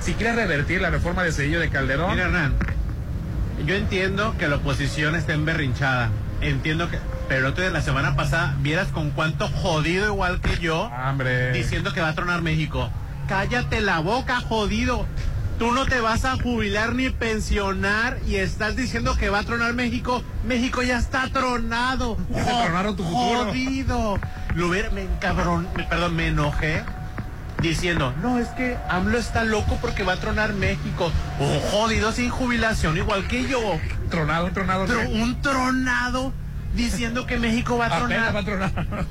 si 0.00 0.14
quieres 0.14 0.36
revertir 0.36 0.80
la 0.80 0.90
reforma 0.90 1.22
de 1.22 1.32
Cedillo 1.32 1.60
de 1.60 1.68
Calderón, 1.68 2.12
Mira, 2.12 2.24
Hernán, 2.26 2.54
yo 3.66 3.74
entiendo 3.74 4.34
que 4.38 4.48
la 4.48 4.56
oposición 4.56 5.14
esté 5.14 5.32
emberrinchada. 5.32 6.10
Entiendo 6.40 6.90
que. 6.90 6.98
Pero 7.28 7.40
el 7.40 7.46
otro 7.46 7.62
día, 7.62 7.72
la 7.72 7.80
semana 7.80 8.16
pasada, 8.16 8.54
vieras 8.60 8.88
con 8.88 9.10
cuánto 9.10 9.48
jodido 9.48 10.06
igual 10.06 10.40
que 10.40 10.58
yo, 10.58 10.90
hombre. 11.08 11.52
diciendo 11.52 11.92
que 11.92 12.00
va 12.00 12.10
a 12.10 12.14
tronar 12.14 12.42
México. 12.42 12.90
Cállate 13.28 13.80
la 13.80 14.00
boca, 14.00 14.40
jodido. 14.40 15.06
Tú 15.58 15.70
no 15.72 15.86
te 15.86 16.00
vas 16.00 16.24
a 16.24 16.36
jubilar 16.36 16.94
ni 16.94 17.10
pensionar 17.10 18.18
y 18.26 18.36
estás 18.36 18.74
diciendo 18.76 19.16
que 19.16 19.30
va 19.30 19.38
a 19.40 19.42
tronar 19.44 19.72
México. 19.72 20.22
México 20.44 20.82
ya 20.82 20.98
está 20.98 21.28
tronado. 21.28 22.16
Ya 22.34 22.44
te 22.44 22.50
tronaron 22.64 22.96
tu 22.96 23.04
futuro. 23.04 23.46
Jodido. 23.46 24.18
Lo 24.56 24.68
hubiera, 24.68 24.90
me 24.90 25.02
encabrón, 25.02 25.68
me- 25.76 25.84
perdón, 25.84 26.16
me 26.16 26.26
enojé 26.28 26.82
diciendo, 27.62 28.12
no, 28.20 28.38
es 28.38 28.48
que 28.48 28.76
AMLO 28.90 29.16
está 29.16 29.44
loco 29.44 29.78
porque 29.80 30.02
va 30.02 30.14
a 30.14 30.16
tronar 30.16 30.52
México. 30.54 31.10
Un 31.38 31.60
jodido 31.70 32.12
sin 32.12 32.30
jubilación, 32.30 32.96
igual 32.96 33.26
que 33.28 33.46
yo. 33.48 33.60
tronado, 34.10 34.50
tronado. 34.50 34.86
Tro- 34.86 35.08
un 35.08 35.40
tronado 35.40 36.32
diciendo 36.74 37.26
que 37.26 37.38
México 37.38 37.78
va 37.78 37.86
a 37.86 37.96
apenas 37.98 38.32
tronar. 38.32 38.34
va 38.36 38.40
a 38.40 38.44
tronar. 38.44 39.04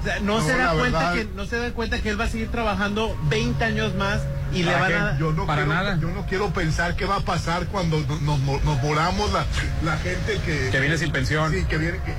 O 0.00 0.04
sea, 0.04 0.20
no, 0.20 0.38
No, 0.40 0.46
se 0.46 0.56
da 0.56 0.72
cuenta 0.72 0.98
verdad- 0.98 1.14
que 1.14 1.28
no 1.34 1.46
se 1.46 1.58
da 1.58 1.70
cuenta 1.72 1.98
que 2.00 2.10
él 2.10 2.20
va 2.20 2.24
a 2.24 2.28
seguir 2.28 2.50
trabajando 2.50 3.16
20 3.28 3.64
años 3.64 3.94
más 3.94 4.20
y 4.52 4.62
le 4.62 4.72
¿Para 4.72 4.80
van 4.88 5.06
a 5.14 5.18
yo 5.18 5.32
no 5.32 5.44
Para 5.46 5.64
quiero, 5.64 5.74
nada. 5.82 5.98
yo 6.00 6.08
no 6.08 6.24
quiero 6.26 6.50
pensar 6.50 6.94
qué 6.96 7.04
va 7.04 7.16
a 7.16 7.20
pasar 7.20 7.66
cuando 7.66 7.98
nos, 8.00 8.20
nos, 8.22 8.40
nos 8.64 8.82
moramos 8.82 9.32
la, 9.32 9.44
la 9.84 9.96
gente 9.98 10.40
que 10.46 10.70
Que 10.70 10.80
viene 10.80 10.96
sin 10.98 11.10
pensión. 11.10 11.52
sí 11.52 11.64
que 11.68 11.76
viene 11.78 11.98
que, 12.04 12.14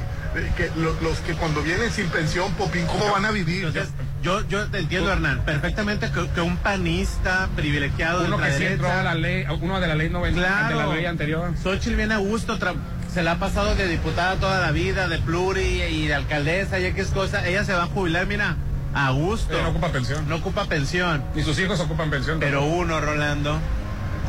que 0.57 0.71
lo- 0.79 0.93
los 1.01 1.19
que 1.19 1.33
cuando 1.33 1.61
vienen 1.63 1.89
sin 1.91 2.07
pensión 2.09 2.51
popín 2.53 2.85
cómo 2.85 3.11
van 3.11 3.25
a 3.25 3.31
vivir 3.31 3.65
Entonces, 3.65 3.91
yo, 4.21 4.45
yo 4.49 4.67
te 4.67 4.79
entiendo, 4.79 5.11
Hernán, 5.11 5.41
perfectamente 5.45 6.11
que, 6.11 6.27
que 6.29 6.41
un 6.41 6.57
panista 6.57 7.47
privilegiado 7.55 8.25
Uno 8.25 8.37
de 8.37 8.43
que 8.51 8.57
sí 8.57 8.65
entró 8.65 8.91
a 8.91 9.01
la 9.01 9.15
ley, 9.15 9.45
uno 9.61 9.79
de 9.79 9.87
la 9.87 9.95
ley 9.95 10.09
90, 10.09 10.39
Claro. 10.39 10.77
de 10.79 10.85
la 10.85 10.93
ley 10.93 11.05
anterior. 11.05 11.53
Xochitl 11.63 11.95
viene 11.95 12.13
a 12.13 12.17
gusto, 12.17 12.59
tra- 12.59 12.75
se 13.13 13.23
la 13.23 13.33
ha 13.33 13.39
pasado 13.39 13.75
de 13.75 13.87
diputada 13.87 14.35
toda 14.35 14.59
la 14.59 14.71
vida, 14.71 15.07
de 15.07 15.17
pluri 15.19 15.81
y 15.81 16.07
de 16.07 16.13
alcaldesa, 16.13 16.79
y 16.79 16.85
es 16.85 17.07
cosa. 17.07 17.47
Ella 17.47 17.63
se 17.63 17.73
va 17.73 17.83
a 17.83 17.87
jubilar, 17.87 18.27
mira, 18.27 18.55
a 18.93 19.11
gusto. 19.11 19.61
No 19.61 19.69
ocupa 19.69 19.89
pensión. 19.89 20.27
No 20.29 20.35
ocupa 20.35 20.65
pensión. 20.65 21.23
Ni 21.35 21.43
sus 21.43 21.57
hijos 21.59 21.79
ocupan 21.79 22.09
pensión. 22.09 22.39
Pero 22.39 22.63
uno, 22.63 23.01
Rolando, 23.01 23.59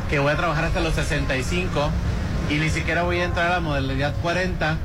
que 0.09 0.19
voy 0.19 0.33
a 0.33 0.37
trabajar 0.37 0.65
hasta 0.65 0.79
los 0.79 0.95
65 0.95 1.89
y 2.49 2.55
ni 2.55 2.69
siquiera 2.69 3.03
voy 3.03 3.19
a 3.19 3.25
entrar 3.25 3.47
a 3.47 3.55
la 3.55 3.59
modalidad 3.59 4.13
40 4.21 4.77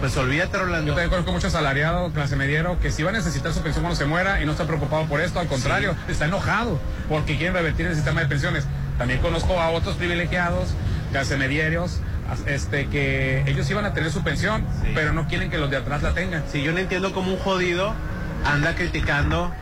pues 0.00 0.16
olvídate, 0.16 0.56
Rolando. 0.56 0.86
Yo 0.86 0.92
también 0.92 1.10
conozco 1.10 1.32
mucho 1.32 1.48
asalariado, 1.48 2.12
clase 2.12 2.36
mediero, 2.36 2.78
que 2.78 2.92
sí 2.92 3.02
va 3.02 3.10
a 3.10 3.12
necesitar 3.12 3.52
su 3.52 3.62
pensión 3.62 3.82
cuando 3.82 3.96
se 3.96 4.04
muera 4.04 4.40
y 4.40 4.46
no 4.46 4.52
está 4.52 4.64
preocupado 4.64 5.06
por 5.06 5.20
esto, 5.20 5.40
al 5.40 5.48
contrario, 5.48 5.96
está 6.06 6.26
enojado 6.26 6.80
porque 7.08 7.36
quieren 7.36 7.54
revertir 7.54 7.86
el 7.86 7.96
sistema 7.96 8.20
de 8.20 8.28
pensiones. 8.28 8.64
También 8.96 9.20
conozco 9.20 9.60
a 9.60 9.70
otros 9.70 9.96
privilegiados, 9.96 10.68
clase 11.10 11.36
medieros, 11.36 12.00
este, 12.46 12.86
que 12.88 13.42
ellos 13.46 13.68
iban 13.70 13.84
a 13.84 13.92
tener 13.94 14.10
su 14.12 14.22
pensión, 14.22 14.64
pero 14.94 15.12
no 15.12 15.26
quieren 15.28 15.50
que 15.50 15.58
los 15.58 15.70
de 15.70 15.76
atrás 15.78 16.02
la 16.02 16.14
tengan. 16.14 16.42
Sí, 16.50 16.62
yo 16.62 16.72
no 16.72 16.78
entiendo 16.78 17.12
cómo 17.12 17.32
un 17.32 17.38
jodido 17.38 17.94
anda 18.44 18.74
criticando 18.74 19.52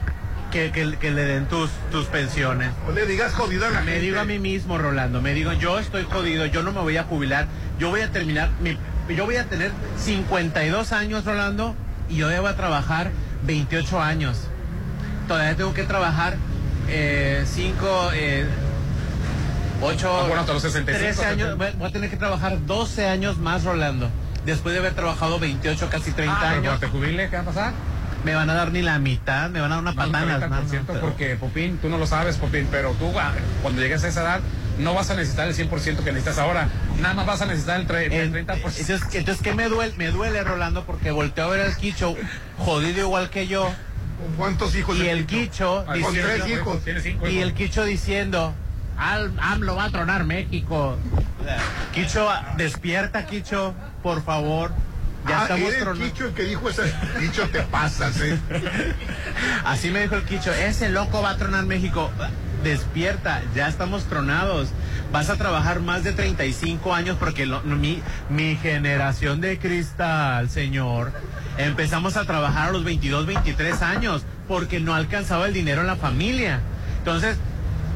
que, 0.51 0.71
que- 0.73 0.97
que 0.99 1.11
le 1.11 1.25
den 1.25 1.47
tus, 1.47 1.71
tus 1.91 2.07
pensiones. 2.07 2.71
No 2.87 2.93
le 2.93 3.07
digas 3.07 3.33
jodido 3.35 3.67
a 3.67 3.71
la 3.71 3.81
Me 3.81 3.93
gente. 3.93 4.01
digo 4.01 4.21
a 4.21 4.25
mí 4.25 4.39
mismo, 4.39 4.79
Rolando, 4.79 5.21
me 5.23 5.35
digo, 5.35 5.53
yo 5.53 5.79
estoy 5.79 6.05
jodido, 6.05 6.47
yo 6.47 6.63
no 6.63 6.73
me 6.73 6.81
voy 6.81 6.97
a 6.97 7.05
jubilar, 7.05 7.47
yo 7.79 7.91
voy 7.91 8.01
a 8.01 8.11
terminar, 8.13 8.51
mi, 8.61 8.77
yo 9.15 9.25
voy 9.27 9.37
a 9.37 9.45
tener 9.45 9.71
52 9.99 10.93
años, 10.93 11.25
Rolando, 11.25 11.75
y 12.09 12.17
yo 12.17 12.29
a 12.51 12.57
trabajar 12.57 13.11
28 13.45 14.01
años. 14.01 14.49
Todavía 15.29 15.57
tengo 15.57 15.75
que 15.75 15.83
trabajar 15.83 16.37
5, 17.47 18.11
8, 19.83 20.11
Ah, 20.11 20.23
bueno, 20.27 20.41
hasta 20.41 20.53
los 20.53 20.63
65, 20.63 20.99
13 20.99 21.25
años, 21.25 21.49
70. 21.51 21.57
voy 21.57 21.73
voy 21.79 21.89
a 21.89 21.93
tener 21.93 22.11
que 22.11 22.17
trabajar 22.17 22.65
12 22.67 23.07
años 23.07 23.39
más, 23.39 23.65
Rolando. 23.65 24.09
Después 24.45 24.73
de 24.75 24.79
haber 24.81 24.95
trabajado 24.95 25.39
28, 25.39 25.89
casi 25.91 26.13
30 26.13 26.35
Ah, 26.35 26.39
pero 26.41 26.51
años. 26.53 26.63
cuando 26.65 26.81
te 26.81 26.87
jubile, 26.89 27.29
¿qué 27.29 27.37
va 27.37 27.43
a 27.43 27.47
pasar? 27.47 27.73
Me 28.25 28.35
van 28.35 28.49
a 28.51 28.55
dar 28.55 28.73
ni 28.73 28.83
la 28.83 28.99
mitad, 28.99 29.51
me 29.51 29.61
van 29.61 29.71
a 29.73 29.75
dar 29.77 29.83
una 29.83 29.93
Más 29.93 30.07
patada 30.07 30.23
en 30.25 30.29
las 30.41 30.43
un 30.43 30.51
manos. 30.51 30.71
30%, 30.71 30.85
pero- 30.87 31.01
porque, 31.01 31.37
Popín, 31.37 31.79
tú 31.79 31.89
no 31.89 31.99
lo 31.99 32.07
sabes, 32.07 32.37
Popín, 32.37 32.67
pero 32.71 32.93
tú 32.93 33.13
ah, 33.19 33.33
cuando 33.63 33.83
llegues 33.83 34.03
a 34.05 34.09
esa 34.09 34.23
edad 34.23 34.41
no 34.79 34.95
vas 34.95 35.11
a 35.11 35.15
necesitar 35.15 35.47
el 35.49 35.55
100% 35.55 36.03
que 36.05 36.13
necesitas 36.13 36.39
ahora. 36.39 36.69
Nada 37.01 37.15
más 37.15 37.27
vas 37.27 37.43
a 37.43 37.47
necesitar 37.47 37.81
el, 37.81 37.87
tre- 37.87 38.13
el 38.13 38.33
30%. 38.33 38.49
Entonces, 38.49 39.01
entonces, 39.15 39.43
¿qué 39.43 39.55
me 39.55 39.69
duele? 39.69 39.95
Me 39.97 40.09
duele, 40.11 40.43
Rolando, 40.45 40.85
porque 40.85 41.11
volteo 41.13 41.45
a 41.45 41.49
ver 41.49 41.61
al 41.63 41.77
Quicho, 41.77 42.15
jodido 42.59 43.01
igual 43.01 43.31
que 43.31 43.47
yo. 43.47 43.71
¿Cuántos 44.37 44.75
hijos 44.75 44.97
Y 44.99 45.07
el 45.09 45.27
Quicho, 45.27 45.85
Ay, 45.89 46.01
con 46.03 46.13
diciendo- 46.15 46.45
tres 46.85 47.07
hijos. 47.07 47.31
Y 47.31 47.39
el 47.41 47.55
Quicho 47.55 47.85
diciendo, 47.85 48.55
Al, 48.99 49.33
AMLO 49.41 49.77
va 49.77 49.85
a 49.85 49.91
tronar 49.91 50.25
México. 50.25 50.97
Quicho, 51.93 52.29
despierta, 52.57 53.27
Quicho, 53.27 53.75
por 54.03 54.23
favor. 54.25 54.73
Ya 55.29 55.41
Ah, 55.41 55.43
estamos 55.43 55.69
era 55.69 55.79
el 55.79 55.83
tronando. 55.85 56.05
Quicho 56.13 56.25
el 56.27 56.35
que 56.35 56.43
dijo 56.45 56.69
ese. 56.71 56.83
Quicho, 57.21 57.49
te 57.49 57.61
pasas, 57.63 58.21
eh. 58.21 58.39
Así 59.65 59.91
me 59.91 60.01
dijo 60.03 60.15
el 60.17 60.23
Quicho, 60.25 60.53
ese 60.53 60.89
loco 60.89 61.21
va 61.23 61.31
a 61.31 61.37
tronar 61.37 61.65
México. 61.67 62.11
Despierta, 62.63 63.43
ya 63.55 63.69
estamos 63.69 64.05
tronados. 64.05 64.69
Vas 65.13 65.31
a 65.31 65.37
trabajar 65.37 65.81
más 65.81 66.03
de 66.05 66.13
35 66.13 66.95
años 66.95 67.17
porque 67.19 67.47
lo- 67.47 67.63
mi, 67.63 68.03
mi 68.29 68.57
generación 68.57 69.41
de 69.41 69.59
cristal, 69.59 70.49
señor, 70.51 71.13
empezamos 71.59 72.17
a 72.17 72.25
trabajar 72.25 72.69
a 72.69 72.73
los 72.73 72.83
22, 72.85 73.27
23 73.27 73.83
años 73.83 74.25
porque 74.49 74.81
no 74.81 74.95
alcanzaba 74.95 75.47
el 75.47 75.53
dinero 75.53 75.81
en 75.83 75.87
la 75.87 75.97
familia. 75.97 76.61
Entonces, 76.99 77.37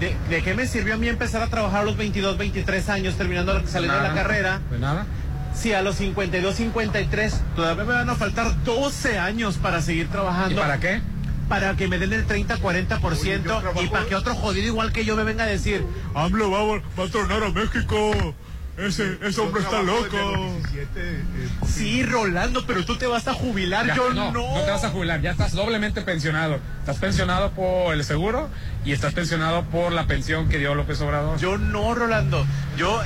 ¿de, 0.01 0.17
de 0.29 0.43
qué 0.43 0.55
me 0.55 0.67
sirvió 0.67 0.95
a 0.95 0.97
mí 0.97 1.09
empezar 1.09 1.43
a 1.43 1.47
trabajar 1.49 1.83
a 1.83 1.85
los 1.85 1.97
22, 1.97 2.37
23 2.39 2.89
años 2.89 3.15
terminando 3.17 3.55
la- 3.55 3.67
saliendo 3.67 3.97
de 3.97 4.03
la 4.03 4.15
carrera? 4.15 4.61
De 4.71 4.79
nada. 4.79 5.07
Si 5.55 5.73
a 5.75 5.83
los 5.83 5.97
52, 5.97 6.55
53 6.55 7.41
todavía 7.57 7.85
me 7.85 7.93
van 7.93 8.09
a 8.11 8.15
faltar 8.15 8.65
12 8.65 9.19
años 9.19 9.57
para 9.59 9.83
seguir 9.83 10.09
trabajando. 10.09 10.55
¿Y 10.55 10.59
para 10.59 10.79
qué? 10.81 11.01
Para 11.49 11.75
que 11.77 11.89
me 11.89 11.99
den 11.99 12.13
el 12.13 12.25
30, 12.27 12.57
40% 12.59 13.61
y 13.83 13.89
para 13.89 14.07
que 14.07 14.15
otro 14.15 14.35
jodido 14.37 14.67
igual 14.69 14.93
que 14.93 15.05
yo 15.05 15.17
me 15.17 15.25
venga 15.25 15.45
a 15.45 15.47
decir, 15.49 15.85
AMLO 16.15 16.51
va, 16.51 16.59
a- 16.61 16.81
va 16.99 17.05
a 17.05 17.11
tronar 17.11 17.43
a 17.43 17.51
México. 17.51 18.35
Ese, 18.81 19.19
ese 19.23 19.41
hombre 19.41 19.63
está 19.63 19.83
loco. 19.83 20.17
los 20.17 20.63
17, 20.73 20.91
eh, 20.97 21.23
Sí, 21.67 22.03
Rolando, 22.03 22.65
pero 22.67 22.85
tú 22.85 22.97
te 22.97 23.07
vas 23.07 23.29
a 23.29 23.35
jubilar, 23.35 23.87
Ya, 23.87 23.95
yo 23.95 24.13
no, 24.15 24.33
no. 24.33 24.55
no 24.55 24.61
te 24.63 24.71
vas 24.71 24.85
a 24.85 24.91
jubilar, 24.91 25.21
ya 25.21 25.33
estás 25.33 25.53
doblemente 25.53 26.01
pensionado. 26.03 26.59
Estás 26.81 26.97
pensionado 26.99 27.51
por 27.51 27.95
el 27.95 28.03
seguro 28.05 28.49
y 28.85 28.93
estás 28.93 29.13
pensionado 29.13 29.65
por 29.65 29.93
la 29.93 30.07
pensión 30.07 30.49
que 30.49 30.59
dio 30.59 30.75
López 30.75 31.01
Obrador. 31.03 31.39
Yo 31.39 31.59
no, 31.59 31.95
Rolando. 31.95 32.47
Yo, 32.77 33.01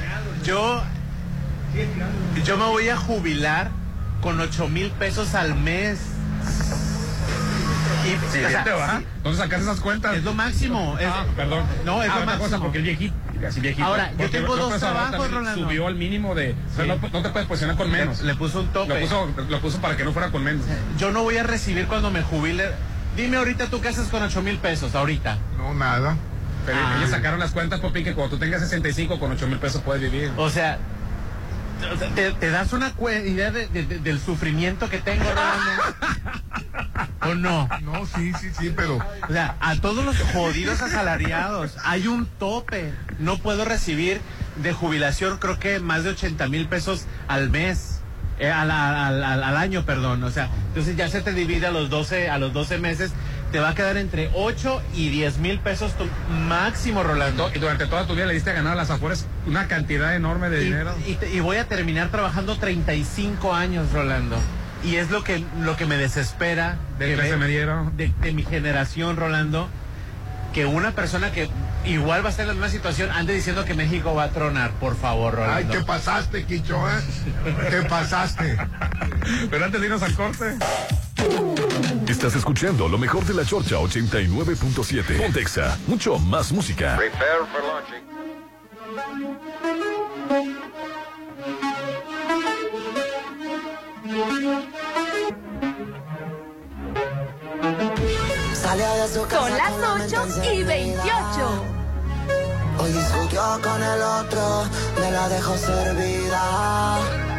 yo, 0.45 0.83
yo 2.45 2.57
me 2.57 2.65
voy 2.67 2.89
a 2.89 2.97
jubilar 2.97 3.71
con 4.23 4.41
8 4.41 4.69
mil 4.69 4.91
pesos 4.93 5.35
al 5.35 5.55
mes. 5.55 5.99
Y, 8.05 8.09
Sí, 8.33 8.39
o 8.39 8.41
sea, 8.43 8.51
ya 8.51 8.65
te 8.65 8.71
va. 8.73 8.99
sí, 9.01 9.07
¿Dónde 9.23 9.39
sacas 9.39 9.63
esas 9.63 9.81
cuentas? 9.81 10.15
Es 10.17 10.25
lo 10.25 10.35
máximo. 10.35 10.97
es- 10.99 11.07
Ah, 11.07 11.25
perdón. 11.37 11.65
No, 11.85 12.03
es 12.03 12.11
Ah, 12.11 12.17
lo 12.17 12.23
otra 12.23 12.33
cosa, 12.35 12.41
máximo. 12.43 12.63
porque 12.63 12.79
el 12.79 12.85
viejito. 12.85 13.15
Ahora, 13.83 14.13
yo 14.19 14.31
tengo 14.31 14.57
dos 14.57 14.79
trabajos, 14.79 15.31
Rolando. 15.31 15.63
Subió 15.65 15.87
al 15.87 15.95
mínimo 15.97 16.35
de. 16.35 16.53
o 16.53 16.75
sea, 16.77 16.85
Sí. 16.85 16.91
no, 17.03 17.09
no 17.09 17.23
te 17.23 17.29
puedes 17.31 17.47
posicionar 17.49 17.77
con 17.77 17.91
menos. 17.91 18.21
Le, 18.21 18.29
le 18.29 18.35
puso 18.37 18.61
un 18.61 18.69
tope. 18.69 18.95
Lo 18.95 19.01
puso, 19.01 19.29
lo 19.49 19.61
puso 19.61 19.81
para 19.81 19.97
que 19.97 20.05
no 20.05 20.13
fuera 20.13 20.31
con 20.31 20.43
menos. 20.45 20.65
Yo 20.99 21.11
no 21.13 21.23
voy 21.23 21.37
a 21.37 21.43
recibir 21.43 21.87
cuando 21.87 22.11
me 22.11 22.23
jubile. 22.23 22.71
Dime 23.17 23.37
ahorita 23.37 23.67
tú 23.67 23.81
qué 23.81 23.89
haces 23.89 24.09
con 24.09 24.23
8 24.23 24.43
mil 24.43 24.57
pesos, 24.59 24.95
ahorita. 24.95 25.37
No, 25.59 25.75
nada. 25.75 26.17
Pero 26.67 26.79
Ah. 26.83 26.95
ellos 26.99 27.11
sacaron 27.11 27.39
las 27.39 27.51
cuentas, 27.53 27.81
Popín, 27.81 28.03
que 28.05 28.15
cuando 28.15 28.37
tú 28.37 28.41
tengas 28.41 28.63
65 28.63 29.21
con 29.21 29.31
8 29.33 29.47
mil 29.47 29.59
pesos 29.59 29.83
puedes 29.83 30.01
vivir. 30.03 30.33
O 30.39 30.49
sea, 30.49 30.79
te, 32.15 32.33
te 32.33 32.51
das 32.51 32.73
una 32.73 32.93
idea 33.25 33.51
de- 33.51 33.67
de- 33.69 33.85
de- 33.85 33.99
del 33.99 34.21
sufrimiento 34.21 34.89
que 34.91 34.99
tengo. 34.99 35.25
¿O 37.23 37.35
no? 37.35 37.69
No, 37.83 38.07
sí, 38.07 38.33
sí, 38.41 38.51
sí, 38.59 38.73
pero. 38.75 38.99
O 39.29 39.33
sea, 39.33 39.57
a 39.61 39.77
todos 39.77 40.05
los 40.05 40.17
jodidos 40.33 40.81
asalariados 40.83 41.77
hay 41.85 42.07
un 42.07 42.27
tope. 42.27 42.93
No 43.19 43.39
puedo 43.39 43.65
recibir 43.65 44.21
de 44.57 44.73
jubilación, 44.73 45.39
creo 45.39 45.59
que 45.59 45.81
más 45.81 46.05
de 46.05 46.11
80 46.11 46.49
mil 46.49 46.69
pesos 46.69 47.07
al 47.29 47.51
mes. 47.51 48.01
eh, 48.41 48.51
al, 48.51 48.69
al- 48.73 49.23
al- 49.23 49.45
al 49.45 49.57
año, 49.57 49.85
perdón. 49.87 50.25
O 50.25 50.31
sea, 50.31 50.49
entonces 50.69 50.97
ya 50.97 51.09
se 51.09 51.21
te 51.21 51.33
divide 51.33 51.67
a 51.69 51.71
los 51.71 51.89
12, 51.89 52.29
a 52.29 52.37
los 52.39 52.53
12 52.53 52.79
meses. 52.79 53.13
Te 53.55 53.61
va 53.61 53.69
a 53.69 53.75
quedar 53.77 53.97
entre 53.99 54.31
8 54.35 54.83
y 54.97 55.11
10 55.11 55.39
mil 55.39 55.61
pesos 55.61 55.93
tu 55.97 56.09
máximo, 56.49 57.05
Rolando. 57.05 57.53
Y 57.55 57.61
durante 57.61 57.87
toda 57.87 58.05
tu 58.05 58.17
vida 58.17 58.27
le 58.27 58.35
diste 58.35 58.51
a 58.51 58.53
ganar 58.53 58.73
a 58.73 58.75
las 58.75 58.91
afueras 58.91 59.27
una 59.47 59.69
cantidad 59.69 60.17
enorme 60.17 60.51
de 60.51 60.61
Y, 60.61 60.65
dinero. 60.65 60.93
y 61.07 61.15
te- 61.15 61.33
y 61.33 61.39
voy 61.39 61.59
a 61.59 61.69
terminar 61.69 62.09
trabajando 62.09 62.57
35 62.59 63.55
años, 63.55 63.93
Rolando. 63.93 64.37
Y 64.83 64.97
es 64.97 65.09
lo 65.13 65.23
que, 65.23 65.45
lo 65.61 65.77
que 65.77 65.87
me 65.87 65.97
desespera 65.97 66.79
Del 66.99 67.17
que 67.21 67.37
mediero. 67.37 67.93
de, 67.97 68.13
de 68.23 68.33
mi 68.33 68.43
generación, 68.43 69.15
Rolando, 69.17 69.69
que 70.53 70.67
una 70.67 70.91
persona 70.91 71.31
que 71.31 71.49
igual 71.85 72.25
va 72.25 72.27
a 72.27 72.31
estar 72.31 72.43
en 72.43 72.49
la 72.49 72.55
misma 72.55 72.71
situación 72.71 73.13
ande 73.13 73.35
diciendo 73.35 73.65
que 73.65 73.75
México 73.75 74.17
va 74.17 74.25
a 74.25 74.31
tronar, 74.31 74.73
por 74.81 74.97
favor, 74.97 75.35
Ay, 75.39 75.63
Rolando. 75.63 75.75
te 75.75 75.85
pasaste, 75.85 76.45
Quicho, 76.45 76.77
¿eh? 76.91 77.71
Te 77.71 77.83
pasaste. 77.83 78.57
Pero 79.49 79.65
antes 79.65 79.81
de 79.81 79.87
irnos 79.87 80.03
al 80.03 80.15
corte. 80.17 80.57
Estás 82.09 82.37
escuchando 82.37 82.87
lo 82.87 82.99
mejor 82.99 83.25
de 83.25 83.33
la 83.33 83.47
Chorcha 83.47 83.77
89.7. 83.77 85.17
Pontexa, 85.17 85.79
mucho 85.87 86.19
más 86.19 86.53
música. 86.53 86.97
Prepare 86.97 87.47
for 87.51 87.63
launching. 87.65 88.05
Salió 98.55 98.87
de 98.95 99.09
su 99.09 99.23
casa 99.27 99.49
Son 99.49 99.57
las 99.57 99.73
con 99.73 99.99
la 99.99 100.05
8 100.05 100.27
mente 100.27 100.55
y 100.55 100.61
encendida. 100.61 100.67
28. 100.67 101.75
Hoy 102.81 102.93
discutió 102.93 103.41
con 103.63 103.83
el 103.83 104.03
otro, 104.03 104.65
me 105.01 105.11
la 105.11 105.29
dejó 105.31 105.57
servida. 105.57 107.34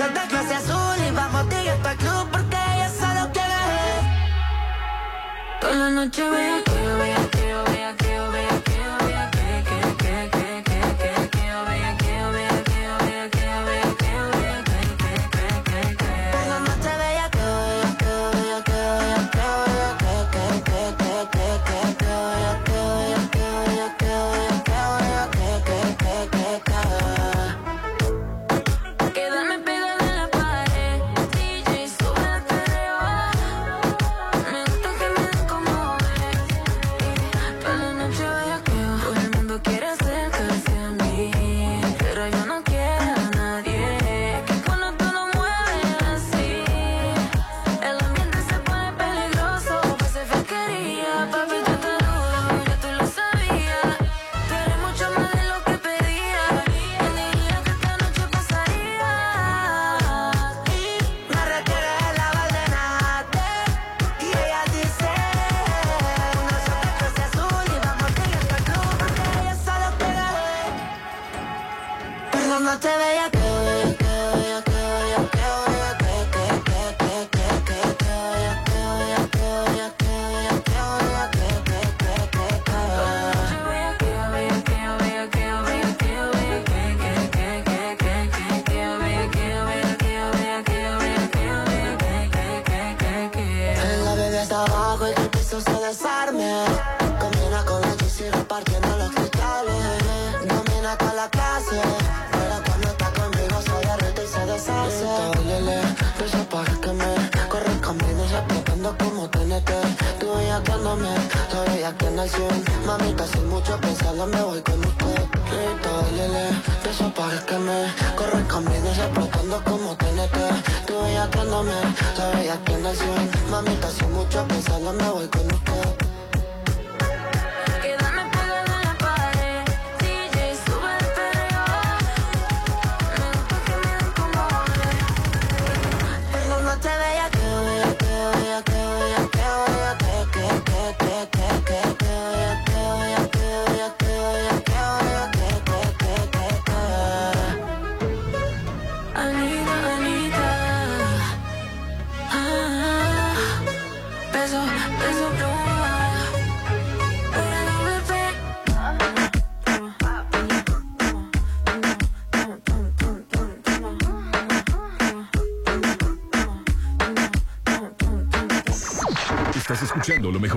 El 0.00 0.12
de 0.12 0.20
clase 0.28 0.54
azul 0.54 0.96
y 1.06 1.10
vamos 1.12 1.48
directo 1.48 1.88
al 1.88 1.96
club 1.96 2.28
porque 2.32 2.56
ella 2.56 2.88
solo 2.88 3.30
quiere. 3.32 3.54
Toda 5.60 5.74
la 5.74 5.90
noche 5.90 6.28
vea 6.30 6.62
que 6.64 6.72
vea 6.72 7.23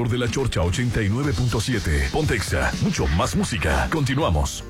de 0.07 0.17
la 0.17 0.29
Chorcha 0.29 0.61
89.7. 0.61 2.11
Pontexa, 2.11 2.71
mucho 2.81 3.07
más 3.07 3.35
música. 3.35 3.87
Continuamos. 3.91 4.63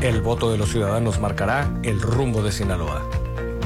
El 0.00 0.20
voto 0.20 0.52
de 0.52 0.58
los 0.58 0.70
ciudadanos 0.70 1.18
marcará 1.18 1.70
el 1.82 2.00
rumbo 2.00 2.42
de 2.42 2.52
Sinaloa. 2.52 3.02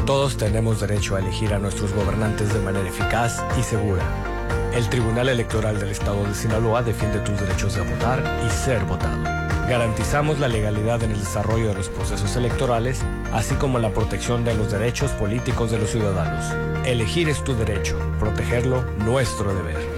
Todos 0.07 0.37
tenemos 0.37 0.81
derecho 0.81 1.17
a 1.17 1.21
elegir 1.21 1.53
a 1.53 1.59
nuestros 1.59 1.93
gobernantes 1.93 2.53
de 2.55 2.61
manera 2.61 2.89
eficaz 2.89 3.43
y 3.59 3.63
segura. 3.63 4.03
El 4.73 4.89
Tribunal 4.89 5.29
Electoral 5.29 5.79
del 5.79 5.91
Estado 5.91 6.25
de 6.25 6.35
Sinaloa 6.35 6.83
defiende 6.83 7.19
tus 7.21 7.39
derechos 7.41 7.75
de 7.75 7.81
votar 7.83 8.23
y 8.47 8.51
ser 8.51 8.85
votado. 8.85 9.23
Garantizamos 9.69 10.39
la 10.39 10.49
legalidad 10.49 11.03
en 11.03 11.11
el 11.11 11.21
desarrollo 11.21 11.69
de 11.69 11.75
los 11.75 11.89
procesos 11.89 12.37
electorales, 12.37 13.03
así 13.33 13.55
como 13.55 13.79
la 13.79 13.91
protección 13.91 14.45
de 14.45 14.55
los 14.55 14.71
derechos 14.71 15.11
políticos 15.13 15.71
de 15.71 15.79
los 15.79 15.91
ciudadanos. 15.91 16.45
Elegir 16.87 17.29
es 17.29 17.43
tu 17.45 17.55
derecho, 17.55 17.99
protegerlo 18.19 18.83
nuestro 18.99 19.55
deber. 19.55 19.98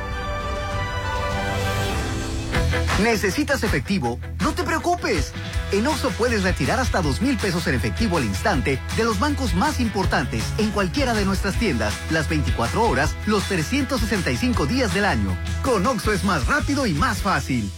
¿Necesitas 3.03 3.63
efectivo? 3.63 4.19
No 4.41 4.53
te 4.53 4.63
preocupes. 4.63 5.33
En 5.71 5.87
Oxxo 5.87 6.11
puedes 6.11 6.43
retirar 6.43 6.79
hasta 6.79 7.01
dos 7.01 7.21
mil 7.21 7.35
pesos 7.37 7.65
en 7.67 7.73
efectivo 7.73 8.17
al 8.17 8.25
instante 8.25 8.79
de 8.95 9.03
los 9.03 9.19
bancos 9.19 9.55
más 9.55 9.79
importantes 9.79 10.43
en 10.59 10.69
cualquiera 10.69 11.13
de 11.13 11.25
nuestras 11.25 11.55
tiendas, 11.55 11.93
las 12.11 12.29
24 12.29 12.83
horas, 12.83 13.15
los 13.25 13.43
365 13.45 14.67
días 14.67 14.93
del 14.93 15.05
año. 15.05 15.35
Con 15.63 15.85
Oxxo 15.85 16.13
es 16.13 16.23
más 16.23 16.45
rápido 16.45 16.85
y 16.85 16.93
más 16.93 17.21
fácil. 17.21 17.71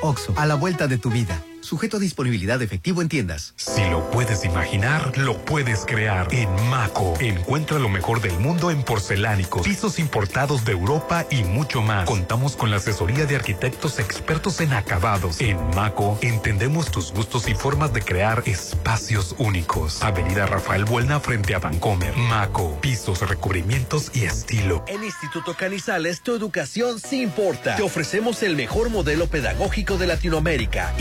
Oxxo, 0.00 0.32
a 0.36 0.46
la 0.46 0.54
vuelta 0.54 0.86
de 0.86 0.96
tu 0.96 1.10
vida. 1.10 1.42
Sujeto 1.60 1.98
a 1.98 2.00
disponibilidad 2.00 2.58
de 2.58 2.64
efectivo 2.64 3.02
en 3.02 3.08
tiendas. 3.08 3.52
Si 3.56 3.84
lo 3.90 4.10
puedes 4.10 4.44
imaginar, 4.44 5.16
lo 5.18 5.36
puedes 5.44 5.84
crear. 5.84 6.26
En 6.32 6.48
Maco, 6.68 7.14
encuentra 7.20 7.78
lo 7.78 7.88
mejor 7.88 8.20
del 8.22 8.38
mundo 8.38 8.70
en 8.70 8.82
porcelánicos, 8.82 9.62
pisos 9.62 9.98
importados 9.98 10.64
de 10.64 10.72
Europa 10.72 11.26
y 11.30 11.44
mucho 11.44 11.82
más. 11.82 12.06
Contamos 12.06 12.56
con 12.56 12.70
la 12.70 12.78
asesoría 12.78 13.26
de 13.26 13.36
arquitectos 13.36 13.98
expertos 13.98 14.60
en 14.60 14.72
acabados. 14.72 15.40
En 15.40 15.58
Maco, 15.74 16.18
entendemos 16.22 16.90
tus 16.90 17.12
gustos 17.12 17.46
y 17.48 17.54
formas 17.54 17.92
de 17.92 18.02
crear 18.02 18.42
espacios 18.46 19.34
únicos. 19.38 20.02
Avenida 20.02 20.46
Rafael 20.46 20.84
Buelna 20.86 21.20
frente 21.20 21.54
a 21.54 21.58
Vancomer. 21.58 22.16
Maco, 22.16 22.78
pisos, 22.80 23.20
recubrimientos 23.28 24.10
y 24.14 24.24
estilo. 24.24 24.82
En 24.88 25.04
Instituto 25.04 25.54
Canizales, 25.54 26.22
tu 26.22 26.34
educación 26.34 26.98
sí 26.98 27.22
importa. 27.22 27.76
Te 27.76 27.82
ofrecemos 27.82 28.42
el 28.42 28.56
mejor 28.56 28.88
modelo 28.88 29.26
pedagógico 29.26 29.98
de 29.98 30.06
Latinoamérica, 30.06 30.94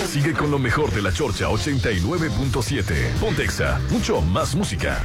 Sigue 0.08 0.32
con 0.32 0.50
lo 0.50 0.58
mejor 0.58 0.90
de 0.90 1.02
la 1.02 1.12
Chorcha 1.12 1.46
89.7. 1.48 3.12
Pontexa, 3.20 3.78
mucho 3.90 4.20
más 4.20 4.56
música. 4.56 5.00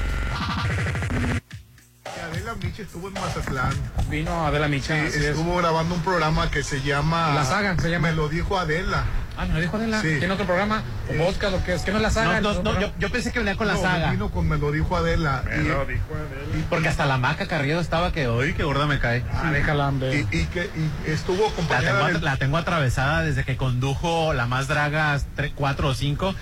Adela 2.36 2.56
Micha 2.62 2.82
estuvo 2.82 3.08
en 3.08 3.13
Mazatlán. 3.13 3.74
Vino 4.10 4.45
Adela 4.45 4.67
Micha. 4.67 4.93
Sí, 4.95 5.08
así 5.08 5.17
es. 5.19 5.26
estuvo 5.26 5.56
grabando 5.58 5.95
un 5.95 6.02
programa 6.02 6.50
que 6.52 6.63
se 6.63 6.82
llama. 6.82 7.34
La 7.34 7.45
Saga, 7.45 7.78
se 7.80 7.89
llama. 7.89 8.10
Me 8.10 8.15
lo 8.15 8.28
dijo 8.30 8.58
Adela. 8.60 9.06
Ah, 9.38 9.45
me 9.45 9.54
lo 9.56 9.60
dijo 9.62 9.76
Adela. 9.78 10.02
Sí. 10.02 10.15
¿Tiene 10.19 10.34
otro 10.34 10.45
programa? 10.45 10.82
¿O 11.10 11.26
podcast 11.26 11.54
o 11.56 11.63
qué 11.65 11.74
es? 11.76 11.82
¿Qué 11.84 11.91
no 11.91 11.98
es 11.98 12.04
la 12.04 12.10
saga? 12.10 12.39
No, 12.41 12.54
no, 12.54 12.63
no, 12.74 12.80
yo, 12.80 12.91
yo 13.00 13.10
pensé 13.10 13.32
que 13.34 13.39
venía 13.39 13.56
con 13.58 13.67
la 13.67 13.74
No, 13.74 13.82
saga. 13.82 14.12
Vino 14.12 14.30
con 14.32 14.48
Me 14.48 14.58
lo 14.58 14.71
dijo 14.71 14.95
Adela. 14.95 15.43
Me 15.45 15.58
Y- 15.63 15.67
lo 15.67 15.86
dijo 15.86 16.04
Adela. 16.13 16.65
Porque 16.69 16.88
hasta 16.89 17.06
la 17.06 17.17
maca 17.17 17.45
Carrillo 17.48 17.80
estaba 17.80 18.12
que, 18.13 18.28
uy, 18.30 18.54
qué 18.54 18.63
gorda 18.63 18.86
me 18.86 19.00
cae. 19.00 19.24
Ah, 19.34 19.52
déjala. 19.52 19.91
Y, 20.13 20.28
y 20.38 20.45
que 20.45 20.69
y 21.06 21.10
estuvo 21.12 21.43
La 21.43 21.50
acompañada 21.50 22.00
tengo, 22.06 22.13
del- 22.19 22.24
la 22.26 22.38
tengo 22.38 22.58
atravesada 22.58 23.21
desde 23.24 23.43
que 23.43 23.58
condujo 23.58 24.34
la 24.34 24.45
más 24.45 24.67
dragas 24.67 25.26
4 25.56 25.88
o 25.89 25.93
5. 25.93 26.36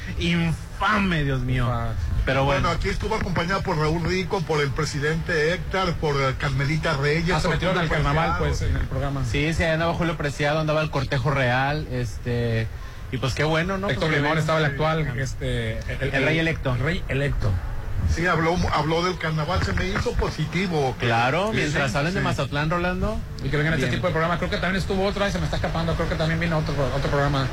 Infame, 0.83 1.23
Dios 1.23 1.41
mío. 1.41 1.69
Pero 2.25 2.45
bueno. 2.45 2.61
Bueno, 2.61 2.77
aquí 2.77 2.89
estuvo 2.89 3.15
acompañada 3.15 3.61
por 3.61 3.77
Raúl 3.77 4.03
Rico, 4.03 4.41
por 4.41 4.61
el 4.61 4.69
presidente 4.69 5.53
Héctor, 5.53 5.93
por 5.95 6.15
eh, 6.15 6.35
Carmelita 6.37 6.93
Reyes. 6.97 7.35
Ah, 7.35 7.39
se 7.39 7.47
metieron 7.49 7.77
al 7.77 7.89
carnaval, 7.89 8.35
pues, 8.37 8.61
en 8.61 8.75
el 8.75 8.85
programa. 8.87 9.23
Sí, 9.25 9.53
sí, 9.53 9.63
ahí 9.63 9.71
andaba 9.71 9.93
Julio 9.93 10.15
Preciado, 10.17 10.59
andaba 10.59 10.81
el 10.81 10.89
cortejo 10.89 11.31
real, 11.31 11.87
este, 11.91 12.67
y 13.11 13.17
pues 13.17 13.33
qué 13.33 13.43
bueno, 13.43 13.77
¿no? 13.77 13.89
Héctor 13.89 14.07
Pues 14.07 14.15
que 14.15 14.21
Limón 14.21 14.37
estaba 14.37 14.59
el 14.59 14.65
actual, 14.65 15.19
este... 15.19 15.79
El 15.99 16.23
rey 16.23 16.39
electo. 16.39 16.73
El 16.75 16.79
rey 16.81 17.03
electo. 17.09 17.51
Sí, 18.09 18.27
habló, 18.27 18.55
habló 18.73 19.03
del 19.03 19.17
carnaval, 19.17 19.63
se 19.63 19.73
me 19.73 19.87
hizo 19.87 20.13
positivo. 20.13 20.95
Claro, 20.99 21.49
Sí, 21.51 21.57
mientras 21.57 21.91
sí, 21.91 21.97
hablen 21.97 22.13
de. 22.13 22.21
Mazatlán, 22.21 22.69
Rolando. 22.69 23.17
Y 23.43 23.49
que 23.49 23.57
vengan 23.57 23.73
a 23.73 23.75
este 23.77 23.87
Bien. 23.87 23.97
tipo 23.97 24.07
de 24.07 24.13
programas. 24.13 24.39
Creo 24.39 24.49
que 24.49 24.57
también 24.57 24.75
estuvo 24.75 25.05
otro, 25.05 25.23
ahí 25.23 25.31
se 25.31 25.39
me 25.39 25.45
está 25.45 25.55
escapando. 25.55 25.95
Creo 25.95 26.09
que 26.09 26.15
también 26.15 26.39
vino 26.39 26.57
otro, 26.57 26.73
otro 26.95 27.09
programa. 27.09 27.47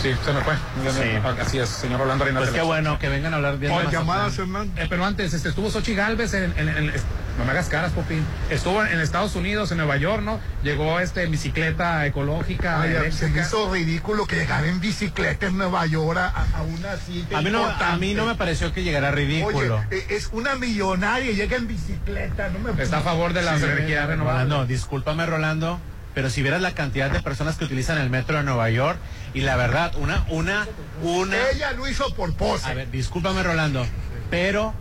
Sí, 0.00 0.14
se 0.24 0.32
me 0.32 0.40
fue. 0.42 0.54
Sí. 0.92 1.40
Así 1.40 1.58
es, 1.58 1.68
señor 1.68 2.00
Rolando 2.00 2.24
Arenas. 2.24 2.42
Pues 2.42 2.52
qué 2.52 2.58
la- 2.58 2.64
bueno 2.64 2.98
que 2.98 3.08
vengan 3.08 3.32
a 3.32 3.36
hablar 3.36 3.58
bien 3.58 3.72
Mazatlán. 3.72 3.92
llamadas, 4.02 4.38
Hernán. 4.38 4.70
Eh, 4.76 4.86
pero 4.88 5.04
antes, 5.04 5.32
este, 5.32 5.48
estuvo 5.48 5.70
Sochi 5.70 5.94
Galvez 5.94 6.34
en, 6.34 6.52
en- 6.56 6.68
en- 6.68 6.92
no 7.38 7.44
me 7.44 7.50
hagas 7.50 7.68
caras, 7.68 7.90
Popín. 7.92 8.24
Estuvo 8.48 8.84
en 8.84 9.00
Estados 9.00 9.34
Unidos, 9.34 9.70
en 9.72 9.78
Nueva 9.78 9.96
York, 9.96 10.22
¿no? 10.22 10.38
Llegó 10.62 11.00
este 11.00 11.24
en 11.24 11.32
bicicleta 11.32 12.06
ecológica, 12.06 12.82
Ay, 12.82 13.10
se 13.10 13.28
me 13.28 13.40
hizo 13.40 13.72
ridículo 13.72 14.24
que 14.26 14.36
llegara 14.36 14.66
en 14.68 14.78
bicicleta 14.80 15.46
en 15.46 15.58
Nueva 15.58 15.84
York 15.86 16.16
a, 16.18 16.28
a 16.56 16.62
una 16.62 16.96
cita 16.96 17.38
A 17.38 17.42
mí, 17.42 17.50
no, 17.50 17.64
a 17.64 17.96
mí 17.96 18.14
no 18.14 18.24
me 18.26 18.36
pareció 18.36 18.72
que 18.72 18.84
llegara 18.84 19.10
ridículo. 19.10 19.78
Oye, 19.88 19.98
eh, 19.98 20.06
es 20.10 20.28
una 20.32 20.54
millonaria 20.54 21.30
y 21.30 21.34
llega 21.34 21.56
en 21.56 21.66
bicicleta, 21.66 22.50
no 22.50 22.58
me 22.60 22.80
Está 22.82 22.98
a 22.98 23.02
favor 23.02 23.32
de 23.32 23.42
las 23.42 23.58
Sí, 23.58 23.64
energías 23.64 24.06
renovables. 24.06 24.44
Rolando, 24.44 24.66
discúlpame, 24.66 25.26
Rolando, 25.26 25.80
pero 26.14 26.30
si 26.30 26.40
vieras 26.42 26.60
la 26.62 26.70
cantidad 26.70 27.10
de 27.10 27.20
personas 27.20 27.56
que 27.56 27.64
utilizan 27.64 27.98
el 27.98 28.10
metro 28.10 28.36
de 28.36 28.44
Nueva 28.44 28.70
York, 28.70 28.96
y 29.34 29.40
la 29.40 29.56
verdad, 29.56 29.92
una, 29.96 30.24
una, 30.30 30.66
una. 31.02 31.36
Ella 31.50 31.72
lo 31.72 31.86
hizo 31.88 32.14
por 32.14 32.32
pose. 32.34 32.66
A 32.70 32.74
ver, 32.74 32.90
discúlpame, 32.90 33.42
Rolando, 33.42 33.84
pero 34.30 34.72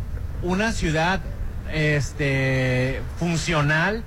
una 0.44 0.72
ciudad 0.72 1.20
este 1.72 3.02
funcional 3.20 4.04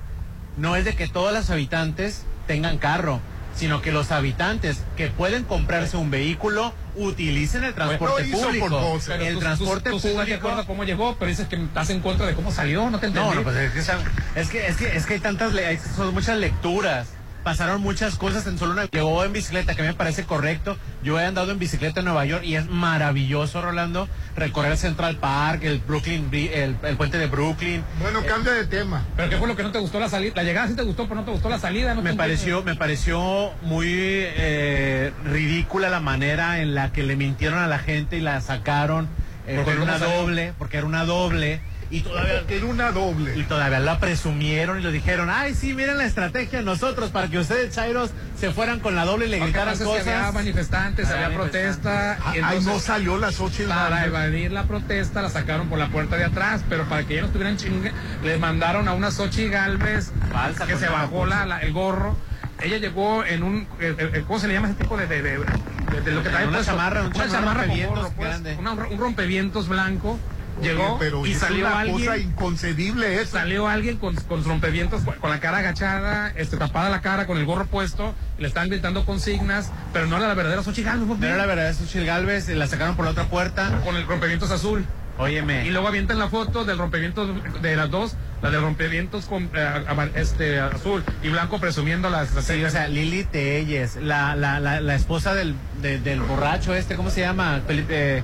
no 0.57 0.75
es 0.75 0.85
de 0.85 0.95
que 0.95 1.07
todos 1.07 1.33
los 1.33 1.49
habitantes 1.49 2.23
tengan 2.47 2.77
carro, 2.77 3.19
sino 3.55 3.81
que 3.81 3.91
los 3.91 4.11
habitantes 4.11 4.83
que 4.95 5.07
pueden 5.07 5.43
comprarse 5.43 5.97
un 5.97 6.09
vehículo 6.09 6.73
utilicen 6.95 7.63
el 7.63 7.73
transporte 7.73 8.23
público. 8.25 8.99
El 9.19 9.33
tú- 9.35 9.39
transporte 9.39 9.89
tú, 9.89 9.95
tú, 9.97 10.01
sí 10.01 10.07
estás 10.09 10.25
de 10.25 10.31
público. 10.33 10.47
acuerdo 10.47 10.67
cómo 10.67 10.83
llegó, 10.83 11.15
pero 11.19 11.29
dices 11.29 11.47
que 11.47 11.55
estás 11.57 11.89
en 11.89 11.99
contra 12.01 12.25
de 12.25 12.33
cómo 12.33 12.51
salió, 12.51 12.89
no 12.89 12.99
te 12.99 13.07
entendí. 13.07 13.27
No, 13.29 13.35
no, 13.35 13.43
pues 13.43 13.55
es 13.57 13.71
que, 13.73 13.79
es 13.79 14.49
que, 14.49 14.67
es 14.67 14.77
que, 14.77 14.95
es 14.95 15.05
que 15.05 15.13
hay 15.15 15.19
tantas, 15.19 15.53
le- 15.53 15.65
hay 15.67 15.77
son 15.95 16.13
muchas 16.13 16.37
lecturas. 16.37 17.07
Pasaron 17.47 17.79
muchas 17.81 18.17
cosas 18.17 18.45
en 18.45 18.57
solo 18.57 18.73
una. 18.73 18.87
Llegó 18.91 19.23
en 19.23 19.31
bicicleta, 19.31 19.73
que 19.73 19.81
me 19.81 19.93
parece 19.93 20.25
correcto. 20.25 20.75
Yo 21.01 21.17
he 21.17 21.23
andado 21.25 21.53
en 21.53 21.59
bicicleta 21.59 22.01
en 22.01 22.05
Nueva 22.07 22.25
York 22.25 22.43
y 22.43 22.57
es 22.57 22.67
maravilloso, 22.69 23.61
Rolando, 23.61 24.09
recorrer 24.35 24.75
Central 24.75 25.15
Park, 25.15 25.61
el 25.63 25.79
Brooklyn, 25.79 26.29
Bri- 26.29 26.49
el, 26.51 26.75
el 26.83 26.97
puente 26.97 27.17
de 27.17 27.27
Brooklyn. 27.27 27.81
Bueno, 28.01 28.19
cambia 28.27 28.51
de 28.51 28.65
tema. 28.65 29.05
Pero 29.15 29.29
¿qué 29.29 29.37
fue 29.37 29.47
lo 29.47 29.55
que 29.55 29.63
no 29.63 29.71
te 29.71 29.79
gustó 29.79 29.97
la 29.97 30.09
salida? 30.09 30.33
La 30.35 30.43
llegada 30.43 30.67
sí 30.67 30.75
te 30.75 30.81
gustó, 30.81 31.03
pero 31.07 31.21
no 31.21 31.23
te 31.25 31.31
gustó 31.31 31.47
la 31.47 31.57
salida. 31.57 31.93
¿no? 31.95 32.01
Me 32.01 32.15
pareció, 32.15 32.63
me 32.63 32.75
pareció 32.75 33.53
muy 33.61 33.87
eh, 33.95 35.13
ridícula 35.23 35.87
la 35.89 36.01
manera 36.01 36.59
en 36.59 36.75
la 36.75 36.91
que 36.91 37.03
le 37.03 37.15
mintieron 37.15 37.59
a 37.59 37.67
la 37.67 37.79
gente 37.79 38.17
y 38.17 38.19
la 38.19 38.41
sacaron 38.41 39.07
eh, 39.47 39.55
Porque 39.55 39.77
con 39.77 39.87
¿cómo 39.87 39.95
una 39.95 40.05
doble, 40.05 40.53
porque 40.57 40.77
era 40.79 40.85
una 40.85 41.05
doble. 41.05 41.61
Y 41.89 42.01
todavía, 42.01 42.43
Era 42.49 42.65
una 42.65 42.91
doble. 42.91 43.37
y 43.37 43.43
todavía 43.43 43.79
la 43.79 43.99
presumieron 43.99 44.79
y 44.79 44.81
lo 44.83 44.91
dijeron, 44.91 45.29
ay 45.29 45.53
sí, 45.55 45.73
miren 45.73 45.97
la 45.97 46.05
estrategia 46.05 46.59
de 46.59 46.65
nosotros 46.65 47.11
para 47.11 47.27
que 47.29 47.37
ustedes, 47.39 47.73
Chairos, 47.73 48.11
se 48.37 48.51
fueran 48.51 48.79
con 48.79 48.95
la 48.95 49.05
doble 49.05 49.27
y 49.27 49.29
le 49.29 49.39
gritaran 49.39 49.77
cosas. 49.77 50.07
había 50.07 50.31
manifestantes, 50.31 51.07
Había 51.09 51.25
había 51.27 51.37
protesta. 51.37 52.17
y 52.35 52.39
Ay, 52.43 52.59
no 52.63 52.79
salió 52.79 53.17
las 53.17 53.39
ocho 53.39 53.63
y 53.63 53.65
Para 53.67 54.05
evadir 54.05 54.51
la 54.51 54.63
protesta 54.63 55.21
la 55.21 55.29
sacaron 55.29 55.69
por 55.69 55.79
la 55.79 55.87
puerta 55.87 56.17
de 56.17 56.25
atrás, 56.25 56.61
pero 56.69 56.83
para 56.85 57.03
que 57.05 57.15
ya 57.15 57.21
no 57.21 57.27
estuvieran 57.27 57.57
chingue, 57.57 57.91
les 58.23 58.39
mandaron 58.39 58.87
a 58.87 58.93
una 58.93 59.09
Xochi 59.11 59.47
Galvez 59.47 60.11
Falsa, 60.31 60.65
que 60.67 60.75
se 60.77 60.87
bajó 60.89 61.25
la, 61.25 61.45
la- 61.45 61.59
el 61.61 61.71
gorro. 61.73 62.17
Ella 62.61 62.77
llegó 62.77 63.23
en 63.23 63.43
un, 63.43 63.67
eh, 63.79 63.95
eh, 63.97 64.23
¿cómo 64.25 64.39
se 64.39 64.47
le 64.47 64.55
llama 64.55 64.67
ese 64.69 64.77
tipo 64.77 64.97
de, 64.97 65.05
de, 65.07 65.21
de- 65.21 65.37
de 65.37 65.45
de, 65.91 66.01
de 66.01 66.11
lo 66.11 66.23
que 66.23 66.29
trae 66.29 66.47
Una 66.47 66.63
chamarra, 66.63 67.01
un 67.01 67.07
una 67.07 67.15
chamarra 67.15 67.31
chamarra 67.31 67.67
con 67.67 67.95
gorro, 67.95 68.11
pues, 68.17 68.57
una- 68.59 68.71
un 68.73 68.97
rompevientos 68.99 69.67
blanco. 69.69 70.19
Llegó 70.61 70.97
pero 70.99 71.25
y 71.25 71.31
es 71.33 71.39
salió 71.39 71.67
una 71.67 71.79
alguien. 71.79 71.99
cosa 71.99 72.17
inconcebible 72.17 73.21
eso. 73.21 73.33
Salió 73.37 73.67
alguien 73.67 73.97
con, 73.97 74.15
con 74.15 74.43
rompevientos, 74.43 75.01
con- 75.03 75.29
la 75.29 75.39
cara 75.39 75.57
agachada, 75.59 76.31
este, 76.35 76.57
tapada 76.57 76.89
la 76.89 77.01
cara, 77.01 77.27
con 77.27 77.37
el 77.37 77.45
gorro 77.45 77.65
puesto, 77.67 78.15
le 78.39 78.47
están 78.47 78.69
gritando 78.69 79.05
consignas, 79.05 79.71
pero 79.93 80.07
no 80.07 80.17
era 80.17 80.27
la 80.27 80.33
verdadera 80.33 80.63
Xochitl 80.63 80.87
Gálvez, 80.87 81.19
No 81.19 81.25
era 81.27 81.37
la 81.37 81.45
verdad, 81.45 81.69
es 81.69 81.81
Uchil 81.81 82.05
Galvez, 82.05 82.47
la 82.49 82.67
sacaron 82.67 82.95
por 82.95 83.05
la 83.05 83.11
otra 83.11 83.25
puerta. 83.25 83.81
Con 83.83 83.95
el 83.95 84.07
rompevientos 84.07 84.51
azul. 84.51 84.85
Óyeme. 85.19 85.65
Y 85.65 85.71
luego 85.71 85.87
avientan 85.87 86.19
la 86.19 86.29
foto 86.29 86.63
del 86.63 86.77
rompevientos 86.77 87.29
de 87.61 87.75
las 87.75 87.89
dos, 87.89 88.15
la 88.41 88.51
del 88.51 88.61
rompevientos 88.61 89.25
con 89.25 89.49
eh, 89.53 89.83
este 90.15 90.59
azul 90.59 91.03
y 91.23 91.29
blanco 91.29 91.59
presumiendo 91.59 92.09
las, 92.09 92.33
las 92.35 92.45
Sí, 92.45 92.63
o 92.63 92.69
sea, 92.69 92.87
Lili 92.87 93.23
Telles, 93.23 93.95
la, 93.95 94.35
la, 94.35 94.59
la, 94.59 94.79
la 94.79 94.95
esposa 94.95 95.33
del, 95.33 95.55
de- 95.81 95.99
del 95.99 96.21
borracho 96.21 96.75
este, 96.75 96.95
¿cómo 96.95 97.09
se 97.09 97.21
llama? 97.21 97.61
Felipe, 97.65 98.23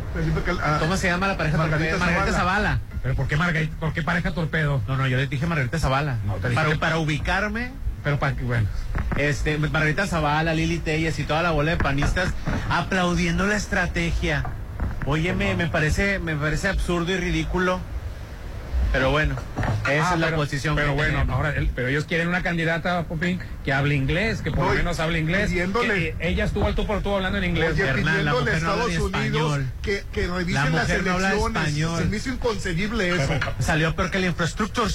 ¿Cómo 0.79 0.97
se 0.97 1.07
llama 1.07 1.27
la 1.27 1.37
pareja? 1.37 1.57
Margarita 1.57 1.97
Margarita 1.97 2.25
Zavala. 2.31 2.37
Zavala. 2.37 2.79
¿Pero 3.01 3.15
por 3.15 3.27
qué, 3.27 3.35
Margarita, 3.37 3.75
por 3.79 3.91
qué 3.93 4.01
pareja 4.03 4.31
torpedo? 4.33 4.81
No, 4.87 4.97
no, 4.97 5.07
yo 5.07 5.17
le 5.17 5.27
dije 5.27 5.45
Margarita 5.47 5.79
Zavala. 5.79 6.17
te 6.41 6.49
dije 6.49 6.55
para, 6.61 6.69
que- 6.73 6.77
para 6.77 6.97
ubicarme, 6.99 7.71
Pero 8.03 8.19
para 8.19 8.35
que, 8.35 8.43
bueno. 8.43 8.67
este, 9.17 9.57
Margarita 9.57 10.05
Zavala, 10.07 10.53
Lili 10.53 10.77
Telles 10.77 11.17
y 11.19 11.23
toda 11.23 11.41
la 11.41 11.51
bola 11.51 11.71
de 11.71 11.77
panistas 11.77 12.29
aplaudiendo 12.69 13.45
la 13.47 13.55
estrategia. 13.55 14.43
Óyeme, 15.05 15.55
me 15.55 15.67
parece, 15.67 16.19
me 16.19 16.35
parece 16.35 16.69
absurdo 16.69 17.11
y 17.11 17.17
ridículo. 17.17 17.79
Pero 18.93 19.09
bueno, 19.11 19.35
esa 19.89 20.11
Ah, 20.11 20.13
es 20.13 20.19
la 20.19 20.27
pero- 20.27 20.37
posición 20.37 20.75
Pero 20.75 20.89
que 20.89 20.93
bueno, 20.93 21.13
tenemos. 21.13 21.35
ahora, 21.35 21.49
el- 21.55 21.67
pero 21.69 21.87
ellos 21.89 22.05
quieren 22.05 22.27
una 22.27 22.43
candidata, 22.43 23.03
Popín, 23.05 23.39
que 23.65 23.73
hable 23.73 23.95
inglés, 23.95 24.41
que 24.43 24.51
por 24.51 24.59
No, 24.59 24.65
lo 24.67 24.73
y 24.75 24.77
menos 24.77 24.99
hable 24.99 25.17
inglés. 25.19 25.49
pidiéndole- 25.49 25.93
que, 25.95 26.07
eh, 26.09 26.15
ella 26.21 26.45
estuvo 26.45 26.67
al 26.67 26.75
tú 26.75 26.85
por 26.85 27.01
tú 27.01 27.13
hablando 27.15 27.39
en 27.39 27.43
inglés. 27.45 27.71
Oye, 27.73 27.83
Hernán, 27.87 28.23
la 28.23 28.31
pidiéndole 28.31 28.51
a 28.51 28.53
mujer 28.53 28.63
no 28.63 28.71
habla 28.71 28.83
Estados 28.85 29.11
ni 29.11 29.17
Unidos 29.17 29.57
español. 29.57 29.71
que, 29.81 30.03
que 30.13 30.27
La 30.27 30.35
revisen 30.37 30.63
las 30.75 30.89
no 30.89 31.11
habla 31.13 31.27
elecciones. 31.31 31.61
español. 31.67 31.99
Se 31.99 32.05
me 32.05 32.17
hizo 32.17 32.29
inconcebible 32.29 33.15
eso. 33.15 33.33
Salió 33.59 33.95
peor 33.95 34.11
que 34.11 34.19
la 34.19 34.27
infraestructura. 34.27 34.89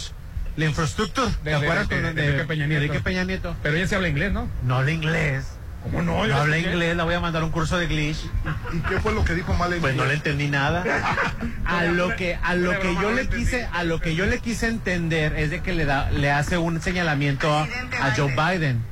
La 0.56 0.64
infraestructura. 0.64 1.28
¿Te 1.30 1.50
De- 1.50 1.50
de- 1.50 1.56
acuerdas 1.56 1.88
de- 1.88 2.00
con- 2.02 2.14
de 2.14 2.24
Enrique 2.24 2.44
Peña 2.46 2.66
Nieto. 2.66 3.02
Peña 3.02 3.24
Nieto? 3.24 3.56
Pero 3.62 3.76
ella 3.76 3.86
sí 3.88 3.94
habla 3.96 4.08
inglés, 4.08 4.32
¿no? 4.32 4.48
No 4.64 4.76
habla 4.76 4.90
inglés. 4.92 5.44
¿Cómo 5.82 6.02
no? 6.02 6.26
No 6.26 6.36
habla 6.36 6.58
inglés, 6.58 6.96
la 6.96 7.04
voy 7.04 7.14
a 7.14 7.20
mandar 7.20 7.42
a 7.42 7.44
un 7.44 7.50
curso 7.52 7.78
de 7.78 7.84
English. 7.84 8.26
¿Y 8.72 8.80
qué 8.80 9.00
fue 9.00 9.14
lo 9.14 9.24
que 9.24 9.34
dijo 9.34 9.54
mal 9.54 9.72
en 9.72 9.80
Pues 9.80 9.94
no 9.94 10.04
le 10.04 10.14
entendí 10.14 10.48
nada. 10.48 10.84
A 11.64 11.84
lo 11.84 12.16
que 12.16 12.38
a 12.42 12.54
lo 12.54 12.78
que 12.80 12.94
yo 12.94 13.12
le 13.12 13.28
quise 13.28 13.68
a 13.72 13.84
lo 13.84 14.00
que 14.00 14.14
yo 14.14 14.24
le 14.24 14.38
quise 14.38 14.68
entender 14.68 15.34
es 15.34 15.50
de 15.50 15.60
que 15.60 15.74
le 15.74 15.84
da 15.84 16.10
le 16.10 16.32
hace 16.32 16.56
un 16.56 16.80
señalamiento 16.80 17.52
a, 17.52 17.64
a 18.00 18.14
Joe 18.16 18.34
Biden. 18.34 18.82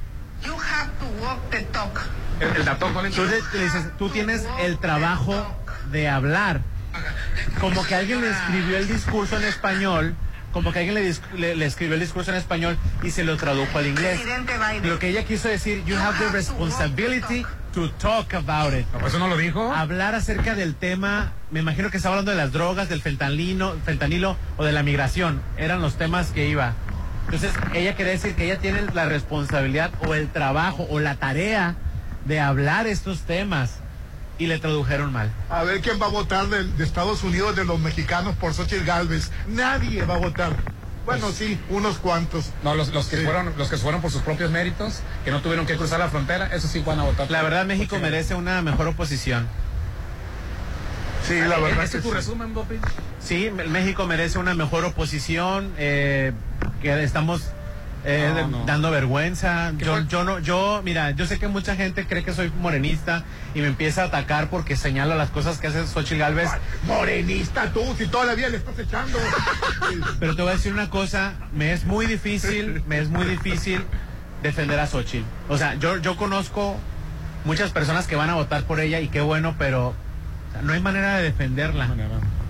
You 0.45 0.53
have 0.53 0.91
to 1.01 1.07
walk 1.25 1.41
the 1.51 1.63
talk. 1.73 2.07
El, 2.39 2.55
el 2.55 2.65
dato 2.67 2.91
le, 3.03 3.09
le 3.11 3.65
dices, 3.65 3.97
tú 3.99 4.11
tienes 4.11 4.47
el 4.61 4.79
trabajo 4.79 5.35
de 5.91 6.09
hablar. 6.09 6.61
Como 7.61 7.85
que 7.87 7.95
alguien 7.95 8.21
le 8.21 8.31
escribió 8.31 8.77
el 8.77 8.89
discurso 8.89 9.37
en 9.39 9.45
español, 9.45 10.15
como 10.57 10.73
que 10.73 10.79
alguien 10.79 10.95
le, 10.95 11.15
le- 11.37 11.55
le 11.55 11.67
escribió 11.67 11.93
el 11.97 12.01
discurso 12.01 12.31
en 12.31 12.39
español 12.39 12.79
y 13.03 13.11
se 13.11 13.25
lo 13.25 13.37
tradujo 13.37 13.77
al 13.79 13.89
inglés. 13.89 14.19
Lo 14.83 14.99
que 14.99 15.11
ella 15.11 15.23
quiso 15.25 15.49
decir, 15.49 15.85
you 15.85 15.97
have 15.99 16.17
the 16.19 16.31
responsibility 16.33 17.45
to 17.75 17.91
talk 17.99 18.33
about 18.33 18.73
it. 18.73 18.87
No, 18.95 19.01
pues 19.01 19.13
¿Eso 19.13 19.19
no 19.19 19.29
lo 19.29 19.37
dijo? 19.37 19.71
Hablar 19.71 20.15
acerca 20.15 20.55
del 20.55 20.75
tema, 20.75 21.33
me 21.51 21.61
imagino 21.61 21.91
que 21.91 21.99
estaba 21.99 22.15
hablando 22.15 22.31
de 22.31 22.39
las 22.39 22.53
drogas, 22.53 22.89
del 22.89 23.03
fentanilo, 23.03 23.77
fentanilo 23.85 24.39
o 24.57 24.65
de 24.65 24.73
la 24.73 24.83
migración. 24.83 25.43
Eran 25.59 25.83
los 25.83 25.99
temas 25.99 26.29
que 26.29 26.49
iba. 26.49 26.73
Entonces, 27.27 27.53
ella 27.75 27.95
quería 27.95 28.13
decir 28.13 28.35
que 28.35 28.47
ella 28.47 28.57
tiene 28.59 28.81
la 28.95 29.05
responsabilidad 29.05 29.91
o 30.07 30.15
el 30.15 30.29
trabajo 30.31 30.87
o 30.89 31.01
la 31.01 31.17
tarea 31.17 31.75
de 32.25 32.41
hablar 32.41 32.87
estos 32.87 33.21
temas. 33.27 33.81
Y 34.39 34.47
le 34.49 34.59
tradujeron 34.59 35.13
mal. 35.13 35.31
A 35.49 35.63
ver 35.65 35.81
quién 35.81 36.01
va 36.01 36.07
a 36.07 36.11
votar 36.11 36.49
de, 36.49 36.65
de 36.65 36.85
Estados 36.85 37.23
Unidos 37.23 37.57
de 37.57 37.65
los 37.65 37.79
mexicanos 37.81 38.37
por 38.37 38.53
Xochitl 38.53 38.85
Galvez. 38.85 39.31
Nadie 39.49 40.05
va 40.05 40.15
a 40.17 40.19
votar. 40.19 40.55
Bueno, 41.07 41.31
sí, 41.31 41.59
unos 41.71 41.99
cuantos. 41.99 42.51
No, 42.65 42.75
los, 42.75 42.89
los 42.93 43.07
que 43.07 43.17
Sí. 43.19 43.25
fueron, 43.25 43.55
los 43.57 43.69
que 43.71 43.77
fueron 43.79 44.03
por 44.03 44.11
sus 44.11 44.23
propios 44.23 44.51
méritos, 44.51 45.01
que 45.25 45.31
no 45.31 45.41
tuvieron 45.41 45.65
que 45.65 45.77
cruzar 45.77 46.01
la 46.01 46.09
frontera, 46.09 46.47
eso 46.55 46.67
sí 46.69 46.81
van 46.85 46.99
a 47.01 47.05
votar. 47.05 47.31
La 47.31 47.43
verdad, 47.43 47.65
México 47.65 47.91
Porque- 47.91 48.03
merece 48.11 48.35
una 48.35 48.61
mejor 48.61 48.89
oposición. 48.89 49.47
Sí, 51.27 51.35
la 51.41 51.59
verdad 51.59 51.85
¿Ese 51.85 51.93
que 51.93 51.97
es 51.99 52.03
tu 52.05 52.11
sí. 52.11 52.15
resumen, 52.15 52.55
Bopi? 52.55 52.77
Sí, 53.21 53.51
México 53.69 54.07
merece 54.07 54.39
una 54.39 54.55
mejor 54.55 54.85
oposición, 54.85 55.73
eh, 55.79 56.33
que 56.83 57.03
estamos 57.03 57.43
eh, 58.07 58.29
No, 58.31 58.35
de- 58.37 58.47
no. 58.47 58.65
dando 58.65 58.91
vergüenza. 58.91 59.73
¿Qué 59.79 59.85
Yo, 59.85 60.01
yo 60.07 60.25
no, 60.25 60.39
yo, 60.39 60.81
mira, 60.85 61.11
yo 61.11 61.27
sé 61.27 61.39
que 61.39 61.49
mucha 61.49 61.75
gente 61.77 62.07
cree 62.07 62.23
que 62.25 62.33
soy 62.33 62.51
morenista 62.61 63.25
y 63.55 63.61
me 63.61 63.67
empieza 63.67 64.03
a 64.03 64.07
atacar 64.07 64.49
porque 64.49 64.77
señalo 64.77 65.17
las 65.17 65.31
cosas 65.31 65.59
que 65.59 65.67
hace 65.67 65.87
Xochitl 65.87 66.19
Galvez. 66.21 66.49
Morenista 66.87 67.73
tú, 67.73 67.83
si 67.99 68.07
todavía 68.07 68.49
le 68.49 68.59
estás 68.59 68.79
echando. 68.79 69.19
Pero 70.21 70.37
te 70.37 70.43
voy 70.43 70.53
a 70.53 70.55
decir 70.55 70.73
una 70.73 70.89
cosa, 70.89 71.35
me 71.53 71.73
es 71.73 71.85
muy 71.85 72.07
difícil, 72.07 72.83
me 72.87 72.99
es 73.01 73.09
muy 73.09 73.25
difícil 73.27 73.85
defender 74.43 74.79
a 74.79 74.87
Xochitl. 74.87 75.25
O 75.49 75.59
sea, 75.59 75.75
yo, 75.75 75.97
yo 75.99 76.17
conozco 76.17 76.77
muchas 77.45 77.71
personas 77.73 78.07
que 78.07 78.17
van 78.17 78.31
a 78.31 78.35
votar 78.35 78.63
por 78.65 78.81
ella 78.81 79.01
y 79.01 79.09
qué 79.09 79.21
bueno, 79.21 79.57
pero 79.59 79.95
no 80.63 80.73
hay 80.73 80.81
manera 80.81 81.17
de 81.17 81.23
defenderla. 81.25 81.89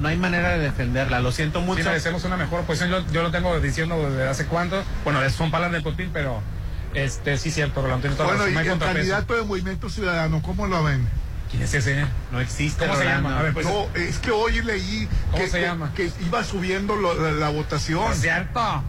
No 0.00 0.08
hay 0.08 0.16
manera 0.16 0.50
de 0.50 0.58
defenderla, 0.58 1.20
lo 1.20 1.32
siento 1.32 1.60
mucho. 1.60 1.84
merecemos 1.84 2.24
una 2.24 2.36
mejor 2.36 2.60
oposición. 2.60 2.90
Yo, 2.90 3.12
yo 3.12 3.22
lo 3.22 3.30
tengo 3.30 3.58
diciendo 3.60 4.10
desde 4.10 4.28
hace 4.28 4.46
cuánto. 4.46 4.82
Bueno, 5.04 5.20
son 5.30 5.50
palabras 5.50 5.82
de 5.82 5.90
Popín, 5.90 6.10
pero 6.12 6.42
este 6.94 7.38
sí 7.38 7.50
cierto, 7.50 7.80
Rolando. 7.82 8.02
tiene 8.02 8.16
toda 8.16 8.28
la 8.30 8.34
Bueno, 8.36 8.44
razón, 8.58 8.66
y 8.66 8.72
el 8.72 8.78
candidato 8.78 9.34
de 9.34 9.42
Movimiento 9.42 9.88
Ciudadano, 9.88 10.42
¿cómo 10.42 10.66
lo 10.66 10.82
ven? 10.84 11.08
¿Quién 11.50 11.62
es 11.62 11.72
ese? 11.74 12.04
No 12.32 12.40
existe. 12.40 12.86
¿Cómo 12.86 12.98
se 12.98 13.04
llama? 13.04 13.38
A 13.38 13.42
ver, 13.42 13.52
pues. 13.54 13.64
no, 13.66 13.86
es 13.94 14.18
que 14.18 14.32
hoy 14.32 14.60
leí 14.62 15.08
¿Cómo 15.30 15.42
que, 15.44 15.48
se 15.48 15.60
llama? 15.62 15.92
que 15.94 16.10
iba 16.26 16.42
subiendo 16.44 16.96
lo- 16.96 17.14
la, 17.14 17.30
la 17.32 17.48
votación. 17.50 18.02
Por 18.04 18.14
cierto. 18.14 18.82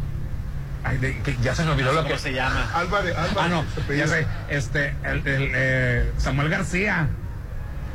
Ay, 0.83 0.97
de- 0.97 1.19
que 1.21 1.37
ya 1.41 1.53
se 1.53 1.63
me 1.63 1.71
olvidó 1.71 1.91
lo 1.93 2.03
¿Cómo 2.03 2.13
que 2.15 2.19
se 2.19 2.33
llama? 2.33 2.69
Álvarez, 2.73 3.15
Álvarez. 3.15 3.37
Ah, 3.39 3.47
no, 3.47 3.63
ya 3.95 4.07
sé. 4.07 4.25
Este, 4.49 4.95
el, 5.03 5.25
el, 5.27 5.51
eh, 5.55 6.11
Samuel 6.17 6.49
García. 6.49 7.07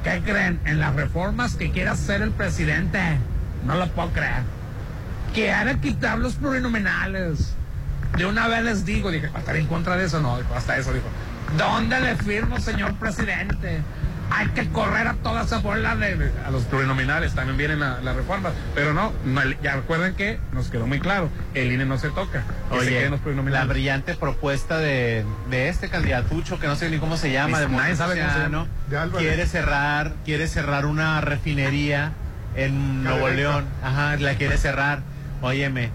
¿Qué 0.03 0.20
creen? 0.24 0.61
En 0.64 0.80
las 0.80 0.94
reformas 0.94 1.55
que 1.55 1.70
quiere 1.70 1.90
hacer 1.90 2.22
el 2.22 2.32
presidente. 2.32 2.98
No 3.64 3.76
lo 3.76 3.88
puedo 3.88 4.11
creer. 4.11 4.42
Quiere 5.32 5.78
quitar 5.78 6.18
los 6.18 6.34
plurinominales. 6.34 7.55
De 8.16 8.26
una 8.26 8.48
vez 8.48 8.64
les 8.64 8.84
digo, 8.84 9.11
dije, 9.11 9.28
¿va 9.28 9.40
en 9.57 9.66
contra 9.66 9.96
de 9.96 10.05
eso? 10.05 10.20
No, 10.20 10.38
hasta 10.55 10.76
eso 10.76 10.92
dijo. 10.92 11.07
¿Dónde 11.57 12.00
le 12.00 12.16
firmo, 12.16 12.59
señor 12.59 12.94
presidente? 12.94 13.80
Hay 14.31 14.49
que 14.49 14.68
correr 14.68 15.09
a 15.09 15.14
toda 15.14 15.43
esa 15.43 15.59
bola 15.59 15.95
de... 15.95 16.33
A 16.47 16.51
los 16.51 16.64
plurinominales 16.64 17.35
también 17.35 17.59
vienen 17.59 17.81
la- 17.81 18.01
las 18.01 18.16
reformas. 18.16 18.53
Pero 18.75 18.95
no, 18.95 19.12
no, 19.25 19.43
ya 19.62 19.77
recuerden 19.77 20.14
que 20.14 20.39
nos 20.53 20.68
quedó 20.68 20.87
muy 20.87 21.01
claro, 21.01 21.29
el 21.55 21.70
INE 21.70 21.85
no 21.85 21.99
se 21.99 22.09
toca. 22.11 22.43
se 22.81 23.11
los 23.11 23.20
la 23.51 23.64
brillante 23.64 24.14
propuesta 24.14 24.79
de, 24.79 25.25
de 25.51 25.68
este 25.68 25.91
candidatucho, 25.91 26.59
que 26.59 26.66
no 26.66 26.77
sé 26.77 26.89
ni 26.89 26.99
cómo 26.99 27.16
se 27.16 27.31
llama, 27.31 27.61
de 27.61 27.68
Nadie 27.68 27.97
sabe 27.97 28.18
cómo 28.18 28.33
se 28.33 28.39
llama. 28.39 28.66
De 28.89 29.18
quiere 29.18 29.47
cerrar, 29.47 30.12
quiere 30.25 30.47
cerrar 30.49 30.87
una 30.87 31.20
refinería 31.20 32.12
en 32.57 33.05
Nuevo. 33.05 33.29
León. 33.29 33.64
Ajá, 33.83 34.16
la 34.16 34.35
quiere 34.35 34.57
cerrar. 34.57 35.01
Óyeme, 35.43 35.91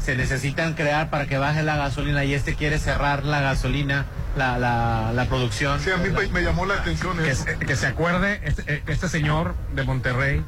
se 0.00 0.14
necesitan 0.16 0.74
crear 0.74 1.10
para 1.10 1.26
que 1.26 1.38
baje 1.38 1.62
la 1.62 1.76
gasolina 1.76 2.24
y 2.24 2.34
este 2.34 2.54
quiere 2.54 2.78
cerrar 2.78 3.24
la 3.24 3.40
gasolina, 3.40 4.04
la, 4.36 4.58
la, 4.58 5.12
la 5.14 5.24
producción. 5.26 5.80
Sí, 5.80 5.90
a 5.90 5.96
mí 5.96 6.08
me, 6.10 6.26
me 6.28 6.42
llamó 6.42 6.66
la 6.66 6.74
atención 6.74 7.16
que, 7.18 7.30
eso. 7.30 7.44
se- 7.44 7.58
que 7.58 7.76
se 7.76 7.86
acuerde 7.86 8.40
este, 8.44 8.62
eh, 8.74 8.82
este 8.86 9.08
señor 9.08 9.54
de 9.74 9.82
Monterrey 9.84 10.42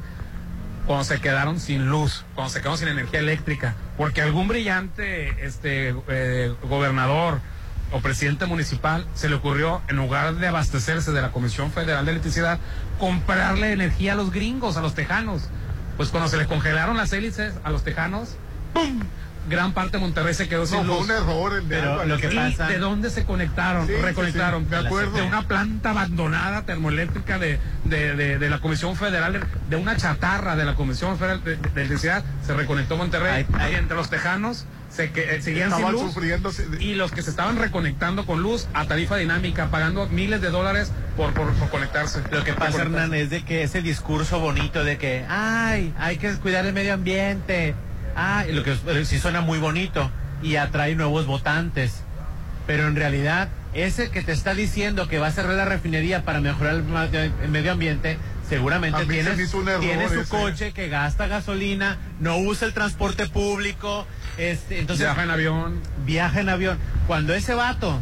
cuando 0.85 1.03
se 1.05 1.19
quedaron 1.21 1.59
sin 1.59 1.89
luz, 1.89 2.25
cuando 2.35 2.51
se 2.51 2.59
quedaron 2.59 2.77
sin 2.77 2.89
energía 2.89 3.19
eléctrica, 3.19 3.75
porque 3.97 4.21
algún 4.21 4.47
brillante 4.49 5.45
este 5.45 5.95
eh, 6.09 6.53
gobernador 6.63 7.39
o 7.91 7.99
presidente 8.01 8.45
municipal 8.47 9.05
se 9.13 9.29
le 9.29 9.35
ocurrió, 9.35 9.81
en 9.87 9.95
lugar 9.97 10.35
de 10.35 10.47
abastecerse 10.47 11.11
de 11.11 11.21
la 11.21 11.31
Comisión 11.31 11.71
Federal 11.71 12.05
de 12.05 12.11
Electricidad, 12.11 12.59
comprarle 12.99 13.71
energía 13.71 14.13
a 14.13 14.15
los 14.15 14.31
gringos, 14.31 14.75
a 14.77 14.81
los 14.81 14.93
tejanos. 14.95 15.43
Pues 15.95 16.09
cuando 16.09 16.27
se 16.27 16.37
les 16.37 16.47
congelaron 16.47 16.97
las 16.97 17.13
hélices 17.13 17.53
a 17.63 17.69
los 17.69 17.83
tejanos, 17.83 18.35
¡pum! 18.73 18.99
Gran 19.49 19.73
parte 19.73 19.97
de 19.97 19.99
Monterrey 19.99 20.33
se 20.33 20.47
quedó 20.47 20.61
No, 20.61 20.65
sin 20.67 20.77
fue 20.79 20.87
luz. 20.87 21.03
un 21.05 21.11
error 21.11 21.53
el 21.53 21.67
de 21.67 21.75
Pero 21.77 21.91
Álvarez. 21.93 22.09
lo 22.09 22.17
que 22.17 22.33
¿Y 22.33 22.35
pasa- 22.37 22.67
de 22.67 22.77
dónde 22.79 23.09
se 23.09 23.25
conectaron? 23.25 23.87
Sí, 23.87 23.93
reconectaron. 23.93 24.63
sí, 24.63 24.69
de 24.69 24.77
acuerdo. 24.77 25.11
De 25.11 25.21
una 25.21 25.47
planta 25.47 25.89
abandonada 25.89 26.61
termoeléctrica 26.63 27.37
de, 27.39 27.59
de, 27.83 28.15
de, 28.15 28.39
de 28.39 28.49
la 28.49 28.59
Comisión 28.59 28.95
Federal, 28.95 29.45
de, 29.69 29.75
una 29.75 29.97
chatarra 29.97 30.55
de 30.55 30.63
la 30.65 30.75
Comisión 30.75 31.17
Federal 31.17 31.43
de, 31.43 31.57
de 31.57 31.69
Electricidad, 31.75 32.23
se 32.45 32.53
reconectó 32.53 32.95
Monterrey. 32.97 33.45
Y 33.71 33.75
entre 33.75 33.97
los 33.97 34.09
tejanos 34.09 34.65
se 34.89 35.11
que, 35.11 35.35
eh, 35.35 35.41
seguían 35.41 35.75
sin 35.75 35.91
luz. 35.91 36.01
sufriendo. 36.01 36.51
Y 36.79 36.95
los 36.95 37.11
que 37.11 37.21
se 37.23 37.29
estaban 37.31 37.57
reconectando 37.57 38.25
con 38.25 38.41
luz 38.43 38.67
a 38.73 38.85
tarifa 38.85 39.17
dinámica, 39.17 39.67
pagando 39.71 40.07
miles 40.07 40.39
de 40.39 40.51
dólares 40.51 40.91
por, 41.17 41.33
por, 41.33 41.51
por 41.53 41.69
conectarse. 41.69 42.21
Lo 42.31 42.43
que 42.43 42.53
pasa, 42.53 42.81
Hernán, 42.83 43.13
es 43.13 43.29
de 43.29 43.43
que 43.43 43.63
ese 43.63 43.81
discurso 43.81 44.39
bonito 44.39 44.83
de 44.83 44.97
que, 44.97 45.25
ay, 45.27 45.93
hay 45.99 46.17
que 46.17 46.31
cuidar 46.35 46.65
el 46.65 46.73
medio 46.73 46.93
ambiente, 46.93 47.73
ay, 48.15 48.51
lo 48.51 48.63
que 48.63 48.75
sí 49.05 49.19
suena 49.19 49.41
muy 49.41 49.59
bonito 49.59 50.09
y 50.41 50.57
atrae 50.57 50.95
nuevos 50.95 51.25
votantes. 51.25 52.03
Pero 52.67 52.87
en 52.87 52.95
realidad, 52.95 53.49
ese 53.73 54.09
que 54.09 54.21
te 54.21 54.31
está 54.31 54.53
diciendo 54.53 55.07
que 55.07 55.19
va 55.19 55.27
a 55.27 55.31
cerrar 55.31 55.55
la 55.55 55.65
refinería 55.65 56.23
para 56.23 56.39
mejorar 56.39 56.75
el, 56.75 57.49
medio 57.49 57.71
ambiente, 57.71 58.17
seguramente 58.47 59.05
tiene, 59.05 59.35
su 59.35 59.61
ese. 59.61 60.29
coche 60.29 60.71
que 60.71 60.87
gasta 60.87 61.27
gasolina, 61.27 61.97
no 62.19 62.37
usa 62.37 62.67
el 62.67 62.73
transporte 62.73 63.27
público, 63.27 64.05
este, 64.37 64.79
entonces 64.79 65.05
Viaja 65.05 65.23
en 65.23 65.31
avión. 65.31 65.79
viaja 66.05 66.39
en 66.39 66.49
avión. 66.49 66.77
Cuando 67.07 67.33
ese 67.33 67.53
vato, 67.53 67.99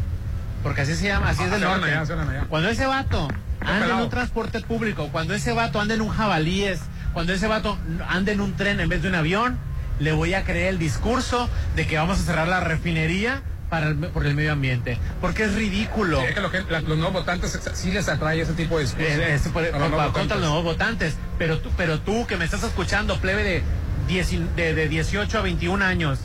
porque 0.62 0.82
así 0.82 0.94
se 0.94 1.08
llama, 1.08 1.30
así 1.30 1.42
es 1.42 1.50
del 1.50 1.60
Se 1.60 1.66
van 1.66 1.80
norte. 1.80 1.96
allá, 1.96 2.22
allá. 2.22 2.44
Cuando 2.48 2.68
ese 2.68 2.86
vato 2.86 3.28
anda 3.60 3.86
en 3.86 3.94
un 3.94 4.10
transporte 4.10 4.60
público, 4.60 5.08
cuando 5.10 5.34
ese 5.34 5.52
vato 5.52 5.80
anda 5.80 5.94
en 5.94 6.02
un 6.02 6.10
jabalíes, 6.10 6.80
cuando 7.12 7.32
ese 7.32 7.46
vato 7.48 7.78
anda 8.08 8.32
en 8.32 8.40
un 8.40 8.54
tren 8.54 8.78
en 8.80 8.88
vez 8.88 9.02
de 9.02 9.08
un 9.08 9.14
avión, 9.16 9.58
le 10.00 10.12
voy 10.12 10.34
a 10.34 10.44
creer 10.44 10.68
el 10.68 10.78
discurso 10.78 11.48
de 11.76 11.86
que 11.86 11.96
vamos 11.96 12.18
a 12.20 12.22
cerrar 12.22 12.48
la 12.48 12.60
refinería 12.60 13.42
para 13.70 13.88
el- 13.88 13.96
por 13.96 14.26
el 14.26 14.34
medio 14.34 14.52
ambiente. 14.52 14.98
Porque 15.20 15.44
es 15.44 15.54
ridículo. 15.54 16.20
Sí, 16.20 16.26
es 16.26 16.34
que 16.34 16.40
lo 16.40 16.50
que- 16.50 16.62
la- 16.68 16.80
los 16.80 16.96
nuevos 16.98 17.12
votantes 17.14 17.58
sí 17.72 17.90
les 17.90 18.08
atrae 18.08 18.40
ese 18.40 18.52
tipo 18.52 18.76
de 18.76 18.84
discursos. 18.84 19.12
Eh, 19.16 19.34
es 19.34 19.42
por- 19.48 19.62
A 19.64 19.66
los 19.66 19.72
por- 19.72 19.80
nuevos 19.80 19.96
para- 19.98 20.12
contra 20.12 20.36
los 20.36 20.46
nuevos 20.46 20.64
votantes. 20.64 21.16
Pero 21.38 21.58
tú, 21.58 21.70
pero 21.76 22.00
tú 22.00 22.26
que 22.26 22.36
me 22.36 22.44
estás 22.44 22.62
escuchando, 22.64 23.16
plebe 23.18 23.42
de, 23.44 23.62
dieci- 24.08 24.46
de, 24.56 24.74
de 24.74 24.88
18 24.88 25.38
a 25.38 25.42
21 25.42 25.82
años, 25.82 26.18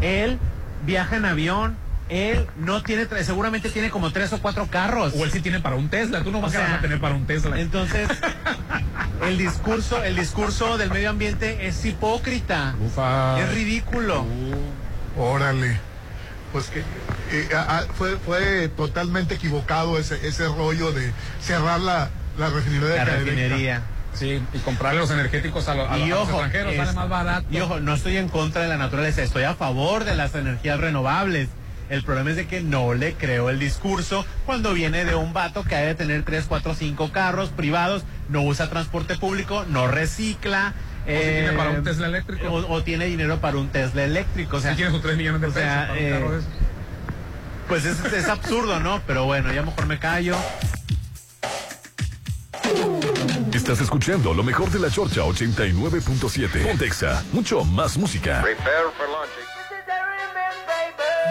él 0.00 0.38
viaja 0.86 1.16
en 1.16 1.26
avión, 1.26 1.76
él 2.10 2.46
no 2.58 2.82
tiene, 2.82 3.06
seguramente 3.22 3.70
tiene 3.70 3.88
como 3.90 4.10
tres 4.12 4.32
o 4.32 4.40
cuatro 4.42 4.66
carros. 4.68 5.14
O 5.16 5.24
él 5.24 5.30
sí 5.30 5.40
tiene 5.40 5.60
para 5.60 5.76
un 5.76 5.88
Tesla, 5.88 6.22
tú 6.22 6.30
no 6.30 6.40
vas 6.40 6.50
O 6.50 6.54
sea, 6.54 6.74
a 6.76 6.80
tener 6.80 7.00
para 7.00 7.14
un 7.14 7.26
Tesla. 7.26 7.58
Entonces, 7.60 8.08
el 9.26 9.38
discurso, 9.38 10.02
el 10.02 10.16
discurso 10.16 10.76
del 10.78 10.90
medio 10.90 11.10
ambiente 11.10 11.66
es 11.66 11.84
hipócrita. 11.84 12.74
Ufa. 12.84 13.40
Es 13.40 13.54
ridículo. 13.54 14.26
Órale. 15.16 15.78
Pues 16.52 16.66
que 16.66 16.80
eh, 16.80 17.48
a- 17.54 17.78
a- 17.78 17.82
fue, 17.82 18.16
fue 18.16 18.68
totalmente 18.68 19.34
equivocado 19.36 19.98
ese, 19.98 20.26
ese 20.26 20.46
rollo 20.48 20.90
de 20.92 21.12
cerrar 21.40 21.80
la, 21.80 22.10
la 22.38 22.48
refinería 22.50 22.88
de 22.88 22.96
La 22.96 23.04
refinería. 23.04 23.82
Sí, 24.12 24.42
y 24.52 24.58
comprarle 24.58 24.98
los 24.98 25.10
energéticos 25.12 25.68
a, 25.68 25.74
los- 25.76 25.88
a 25.88 25.96
Y 25.98 26.02
a 26.02 26.06
los 26.08 26.18
ojo, 26.22 26.30
extranjeros, 26.32 26.74
sale 26.74 26.88
es- 26.90 26.96
más 26.96 27.08
barato. 27.08 27.46
y 27.50 27.60
ojo, 27.60 27.78
no 27.78 27.94
estoy 27.94 28.16
en 28.16 28.28
contra 28.28 28.62
de 28.62 28.68
la 28.68 28.76
naturaleza, 28.76 29.22
estoy 29.22 29.44
a 29.44 29.54
favor 29.54 30.02
de 30.04 30.16
las 30.16 30.34
energías 30.34 30.80
renovables. 30.80 31.48
El 31.90 32.04
problema 32.04 32.30
es 32.30 32.36
de 32.36 32.46
que 32.46 32.60
no 32.60 32.94
le 32.94 33.14
creo 33.14 33.50
el 33.50 33.58
discurso 33.58 34.24
cuando 34.46 34.72
viene 34.72 35.04
de 35.04 35.16
un 35.16 35.32
vato 35.32 35.64
que 35.64 35.74
ha 35.74 35.80
de 35.80 35.96
tener 35.96 36.22
3, 36.22 36.46
4, 36.48 36.74
5 36.74 37.10
carros 37.10 37.50
privados, 37.50 38.04
no 38.28 38.42
usa 38.42 38.70
transporte 38.70 39.16
público, 39.16 39.64
no 39.68 39.88
recicla. 39.88 40.72
si 41.04 41.12
tiene 41.12 41.52
para 41.52 41.70
un 41.70 41.82
Tesla 41.82 42.06
eléctrico. 42.06 42.46
O, 42.46 42.74
o 42.74 42.82
tiene 42.84 43.06
dinero 43.06 43.40
para 43.40 43.56
un 43.56 43.70
Tesla 43.70 44.04
eléctrico. 44.04 44.58
O 44.58 44.60
sea, 44.60 44.70
Sí 44.70 44.76
tiene 44.76 44.92
sus 44.92 45.02
3 45.02 45.16
millones 45.16 45.40
de 45.40 45.46
o 45.48 45.50
pesos 45.50 45.68
sea, 45.68 45.88
para 45.88 45.92
un 45.92 45.98
eh, 45.98 46.10
carro 46.10 46.30
de 46.30 46.38
esos. 46.38 46.50
Pues 47.66 47.84
es, 47.84 48.12
es 48.12 48.28
absurdo, 48.28 48.78
¿no? 48.78 49.02
Pero 49.08 49.24
bueno, 49.24 49.52
ya 49.52 49.62
mejor 49.62 49.86
me 49.86 49.98
callo. 49.98 50.36
Estás 53.52 53.80
escuchando 53.80 54.32
lo 54.32 54.44
mejor 54.44 54.70
de 54.70 54.78
la 54.78 54.90
Chorcha 54.90 55.22
89.7. 55.22 56.62
Pontexa, 56.62 57.24
mucho 57.32 57.64
más 57.64 57.96
música. 57.96 58.42
Prepare 58.42 58.90
for 58.96 59.08
launching. 59.08 59.39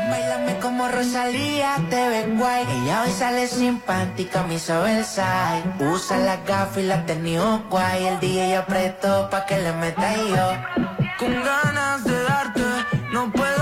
Bailame 0.09 0.59
como 0.59 0.87
Rosalía, 0.87 1.75
te 1.89 2.09
ves 2.09 2.37
guay. 2.37 2.65
Ella 2.81 3.03
hoy 3.03 3.11
sale 3.11 3.47
sin 3.47 3.79
panty, 3.79 4.25
camisa 4.25 4.79
Versace. 4.79 5.63
Usa 5.79 6.17
la 6.17 6.37
gafa 6.37 6.79
y 6.79 6.83
la 6.83 7.05
tenía 7.05 7.63
guay. 7.69 8.07
El 8.07 8.19
DJ 8.19 8.57
apretó 8.57 9.29
pa' 9.29 9.45
que 9.45 9.57
le 9.59 9.73
meta 9.73 10.15
yo. 10.15 10.47
Con 11.17 11.33
ganas 11.43 12.03
de 12.03 12.23
darte, 12.23 12.61
no 13.11 13.31
puedo 13.31 13.58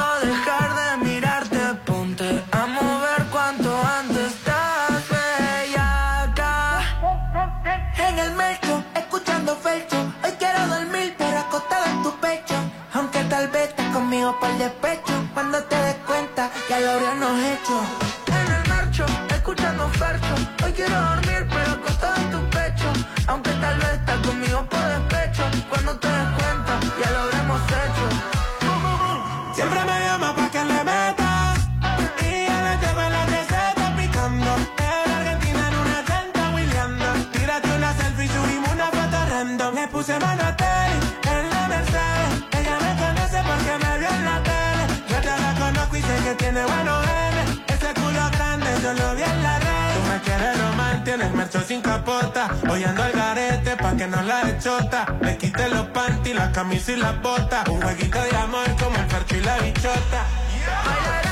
quieres 50.28 50.60
román, 50.60 51.04
tienes 51.04 51.34
mercho 51.34 51.62
sin 51.62 51.82
capota. 51.82 52.50
Hoy 52.70 52.84
ando 52.84 53.04
al 53.04 53.14
garete 53.14 53.76
pa' 53.78 53.96
que 53.96 54.08
no 54.08 54.22
la 54.22 54.50
echota 54.50 55.06
Le 55.22 55.38
quité 55.38 55.70
los 55.70 55.88
panty, 55.88 56.34
la 56.34 56.52
camisa 56.52 56.92
y 56.92 56.98
la 56.98 57.14
bota. 57.14 57.64
Un 57.70 57.82
jueguito 57.82 58.20
de 58.22 58.36
amor 58.36 58.68
como 58.82 58.98
el 58.98 59.08
farcho 59.10 59.36
y 59.38 59.42
la 59.42 59.58
bichota 59.60 61.27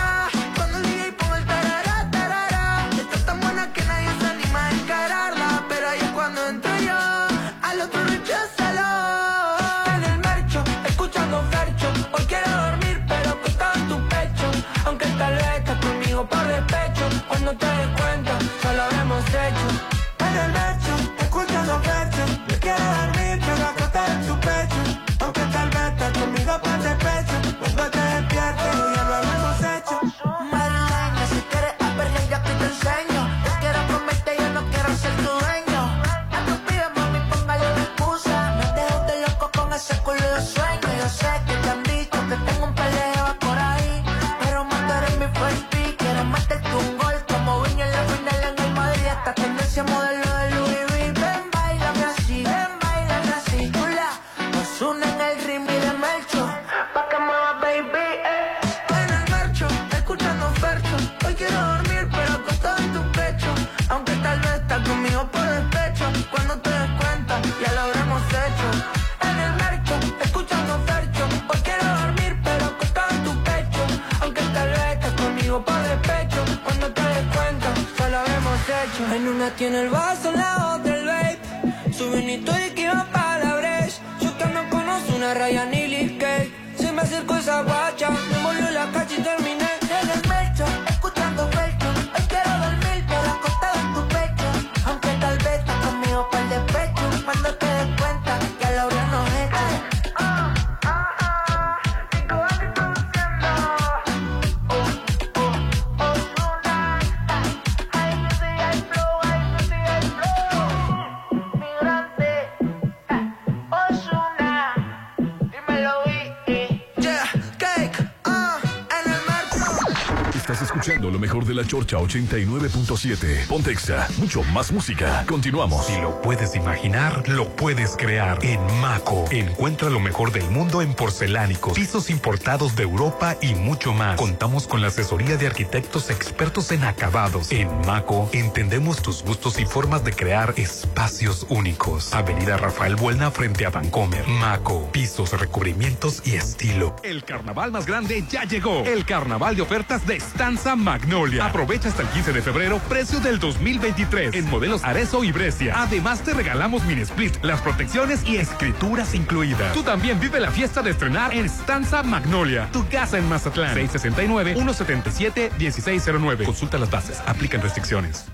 la 121.56 121.66
Chorcha 121.66 121.98
89.7. 121.98 123.48
Pontexa, 123.48 124.08
mucho 124.18 124.44
más 124.44 124.72
música. 124.72 125.24
Continuamos. 125.26 125.86
Si 125.86 125.96
lo 126.02 126.22
puedes 126.22 126.56
imaginar, 126.56 127.28
lo 127.30 127.48
puedes 127.56 127.96
crear. 127.96 128.44
En 128.44 128.60
Maco, 128.82 129.26
encuentra 129.32 129.90
lo 129.90 130.00
mejor 130.02 130.34
del 130.34 130.50
mundo 130.50 130.82
en 130.82 130.94
porcelánicos, 130.94 131.74
pisos 131.74 132.10
importados 132.10 132.76
de 132.76 132.84
Europa 132.84 133.38
y 133.42 133.56
mucho 133.56 133.94
más. 133.94 134.20
Contamos 134.20 134.68
con 134.68 134.82
la 134.82 134.88
asesoría 134.88 135.38
de 135.38 135.48
arquitectos 135.48 136.10
expertos 136.10 136.72
en 136.72 136.84
acabados. 136.84 137.52
En 137.52 137.70
Maco, 137.86 138.30
entendemos 138.34 139.02
tus 139.02 139.24
gustos 139.24 139.58
y 139.60 139.66
formas 139.66 140.04
de 140.04 140.12
crear 140.12 140.54
espacios 140.58 141.46
únicos. 141.50 142.14
Avenida 142.14 142.58
Rafael 142.58 142.98
Buelna 142.98 143.32
frente 143.32 143.66
a 143.66 143.70
Vancomer. 143.70 144.28
Maco, 144.28 144.90
pisos, 144.92 145.32
recubrimientos 145.40 146.22
y 146.26 146.36
estilo. 146.36 146.96
El 147.04 147.15
carnaval 147.26 147.72
más 147.72 147.86
grande 147.86 148.24
ya 148.30 148.44
llegó. 148.44 148.84
El 148.86 149.06
carnaval 149.06 149.56
de 149.56 149.62
ofertas 149.64 150.06
de 150.08 150.16
Stanza 150.18 150.76
Magnolia. 150.76 151.46
Aprovecha 151.46 151.90
hasta 151.90 152.04
el 152.04 152.08
15 152.10 152.34
de 152.34 152.42
febrero 152.42 152.80
precio 152.88 153.20
del 153.20 153.40
2023 153.40 154.36
en 154.36 154.50
modelos 154.50 154.84
Arezo 154.84 155.24
y 155.24 155.32
Brescia. 155.32 155.74
Además 155.78 156.22
te 156.22 156.34
regalamos 156.34 156.84
mini 156.86 157.02
split, 157.02 157.44
las 157.44 157.62
protecciones 157.62 158.24
y 158.26 158.38
escrituras 158.38 159.14
incluidas. 159.14 159.74
Tú 159.74 159.84
también 159.84 160.20
vive 160.20 160.40
la 160.40 160.50
fiesta 160.52 160.82
de 160.82 160.92
estrenar 160.92 161.34
en 161.34 161.46
Stanza 161.46 162.04
Magnolia. 162.04 162.70
Tu 162.72 162.88
casa 162.88 163.18
en 163.18 163.28
Mazatlán. 163.28 163.76
669-177-1609. 163.76 166.46
Consulta 166.46 166.78
las 166.78 166.92
bases. 166.92 167.22
Aplican 167.26 167.62
restricciones. 167.62 168.26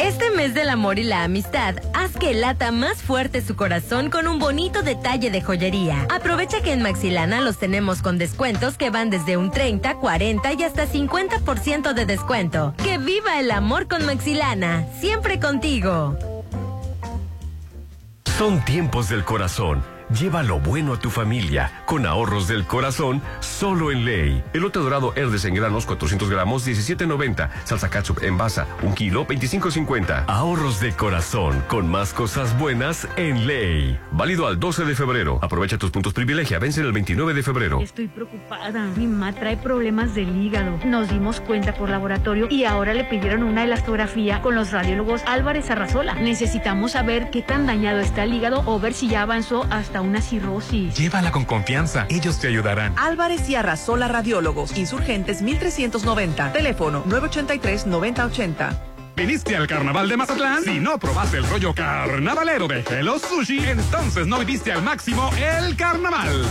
Este 0.00 0.30
mes 0.30 0.54
del 0.54 0.68
amor 0.68 0.98
y 0.98 1.04
la 1.04 1.22
amistad, 1.24 1.76
que 2.14 2.34
lata 2.34 2.72
más 2.72 3.02
fuerte 3.02 3.42
su 3.42 3.56
corazón 3.56 4.10
con 4.10 4.26
un 4.26 4.38
bonito 4.38 4.82
detalle 4.82 5.30
de 5.30 5.40
joyería. 5.40 6.06
Aprovecha 6.10 6.62
que 6.62 6.72
en 6.72 6.82
Maxilana 6.82 7.40
los 7.40 7.58
tenemos 7.58 8.02
con 8.02 8.18
descuentos 8.18 8.76
que 8.76 8.90
van 8.90 9.10
desde 9.10 9.36
un 9.36 9.50
30, 9.50 9.96
40 9.96 10.52
y 10.54 10.62
hasta 10.62 10.86
50% 10.86 11.92
de 11.92 12.06
descuento. 12.06 12.74
¡Que 12.82 12.98
viva 12.98 13.40
el 13.40 13.50
amor 13.50 13.88
con 13.88 14.04
Maxilana! 14.06 14.86
Siempre 15.00 15.40
contigo. 15.40 16.16
Son 18.36 18.64
tiempos 18.64 19.08
del 19.08 19.24
corazón. 19.24 19.93
Lleva 20.18 20.44
lo 20.44 20.60
bueno 20.60 20.92
a 20.92 20.98
tu 20.98 21.10
familia 21.10 21.82
con 21.86 22.06
ahorros 22.06 22.46
del 22.46 22.64
corazón 22.66 23.20
solo 23.40 23.90
en 23.90 24.04
ley. 24.04 24.44
Elote 24.52 24.78
dorado 24.78 25.12
Herdes 25.16 25.44
en 25.44 25.54
granos 25.54 25.86
400 25.86 26.30
gramos 26.30 26.64
17.90. 26.64 27.50
Salsa 27.64 27.90
ketchup 27.90 28.22
en 28.22 28.38
basa 28.38 28.68
1 28.82 28.94
kilo 28.94 29.26
25.50. 29.26 30.26
Ahorros 30.28 30.78
de 30.78 30.92
corazón 30.92 31.64
con 31.66 31.88
más 31.88 32.12
cosas 32.12 32.56
buenas 32.60 33.08
en 33.16 33.48
ley. 33.48 33.98
Válido 34.12 34.46
al 34.46 34.60
12 34.60 34.84
de 34.84 34.94
febrero. 34.94 35.40
Aprovecha 35.42 35.78
tus 35.78 35.90
puntos 35.90 36.12
privilegia. 36.12 36.60
Vencen 36.60 36.86
el 36.86 36.92
29 36.92 37.34
de 37.34 37.42
febrero. 37.42 37.80
Estoy 37.80 38.06
preocupada. 38.06 38.84
Mi 38.96 39.08
mamá 39.08 39.32
trae 39.32 39.56
problemas 39.56 40.14
del 40.14 40.36
hígado. 40.40 40.78
Nos 40.84 41.08
dimos 41.08 41.40
cuenta 41.40 41.74
por 41.74 41.90
laboratorio 41.90 42.46
y 42.48 42.66
ahora 42.66 42.94
le 42.94 43.02
pidieron 43.02 43.42
una 43.42 43.64
elastografía 43.64 44.42
con 44.42 44.54
los 44.54 44.70
radiólogos 44.70 45.22
Álvarez 45.26 45.70
Arrasola. 45.70 46.14
Necesitamos 46.14 46.92
saber 46.92 47.30
qué 47.32 47.42
tan 47.42 47.66
dañado 47.66 47.98
está 47.98 48.22
el 48.22 48.34
hígado 48.34 48.62
o 48.66 48.78
ver 48.78 48.94
si 48.94 49.08
ya 49.08 49.22
avanzó 49.22 49.66
hasta 49.70 50.03
una 50.04 50.20
cirrosis. 50.20 50.94
Llévala 50.96 51.32
con 51.32 51.44
confianza. 51.44 52.06
Ellos 52.08 52.38
te 52.38 52.48
ayudarán. 52.48 52.94
Álvarez 52.96 53.48
y 53.48 53.56
Arrasola 53.56 54.08
Radiólogos, 54.08 54.76
Insurgentes 54.76 55.42
1390, 55.42 56.52
teléfono 56.52 57.04
983-9080. 57.06 58.94
¿Viniste 59.16 59.56
al 59.56 59.68
carnaval 59.68 60.08
de 60.08 60.16
Mazatlán? 60.16 60.64
Si 60.64 60.80
no 60.80 60.98
probaste 60.98 61.36
el 61.36 61.48
rollo 61.48 61.72
carnavalero 61.72 62.66
de 62.66 62.80
Hello 62.80 63.18
Sushi, 63.18 63.60
entonces 63.60 64.26
no 64.26 64.38
viviste 64.40 64.72
al 64.72 64.82
máximo 64.82 65.30
el 65.36 65.76
carnaval. 65.76 66.44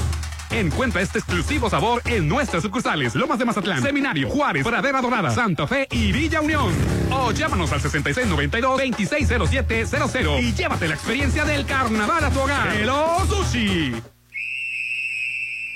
Encuentra 0.54 1.02
este 1.02 1.18
exclusivo 1.18 1.68
sabor 1.70 2.02
en 2.06 2.28
nuestras 2.28 2.62
sucursales 2.62 3.16
Lomas 3.16 3.40
de 3.40 3.46
Mazatlán, 3.46 3.82
Seminario, 3.82 4.30
Juárez, 4.30 4.64
Pradera 4.64 5.02
Dorada, 5.02 5.32
Santa 5.32 5.66
Fe 5.66 5.88
y 5.90 6.12
Villa 6.12 6.42
Unión. 6.42 6.72
O 7.12 7.32
llámanos 7.32 7.72
al 7.72 7.82
6692-260700 7.82 10.44
y 10.44 10.54
llévate 10.54 10.88
la 10.88 10.94
experiencia 10.94 11.44
del 11.44 11.66
carnaval 11.66 12.24
a 12.24 12.30
tu 12.30 12.40
hogar. 12.40 12.76
Hello 12.76 13.18
Sushi. 13.28 14.13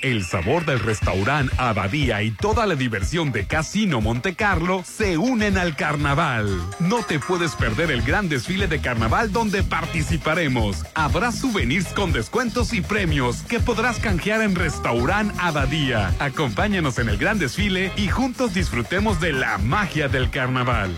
El 0.00 0.24
sabor 0.24 0.64
del 0.64 0.78
restaurante 0.78 1.52
Abadía 1.58 2.22
y 2.22 2.30
toda 2.30 2.66
la 2.66 2.76
diversión 2.76 3.32
de 3.32 3.46
Casino 3.46 4.00
Monte 4.00 4.36
Carlo 4.36 4.84
se 4.86 5.18
unen 5.18 5.58
al 5.58 5.74
carnaval. 5.74 6.48
No 6.78 7.02
te 7.02 7.18
puedes 7.18 7.56
perder 7.56 7.90
el 7.90 8.02
gran 8.02 8.28
desfile 8.28 8.68
de 8.68 8.80
carnaval 8.80 9.32
donde 9.32 9.64
participaremos. 9.64 10.84
Habrá 10.94 11.32
souvenirs 11.32 11.88
con 11.88 12.12
descuentos 12.12 12.72
y 12.74 12.80
premios 12.80 13.42
que 13.42 13.58
podrás 13.58 13.98
canjear 13.98 14.42
en 14.42 14.54
Restaurant 14.54 15.34
Abadía. 15.40 16.14
Acompáñanos 16.20 16.98
en 17.00 17.08
el 17.08 17.18
gran 17.18 17.40
desfile 17.40 17.90
y 17.96 18.06
juntos 18.06 18.54
disfrutemos 18.54 19.20
de 19.20 19.32
la 19.32 19.58
magia 19.58 20.06
del 20.06 20.30
carnaval. 20.30 20.96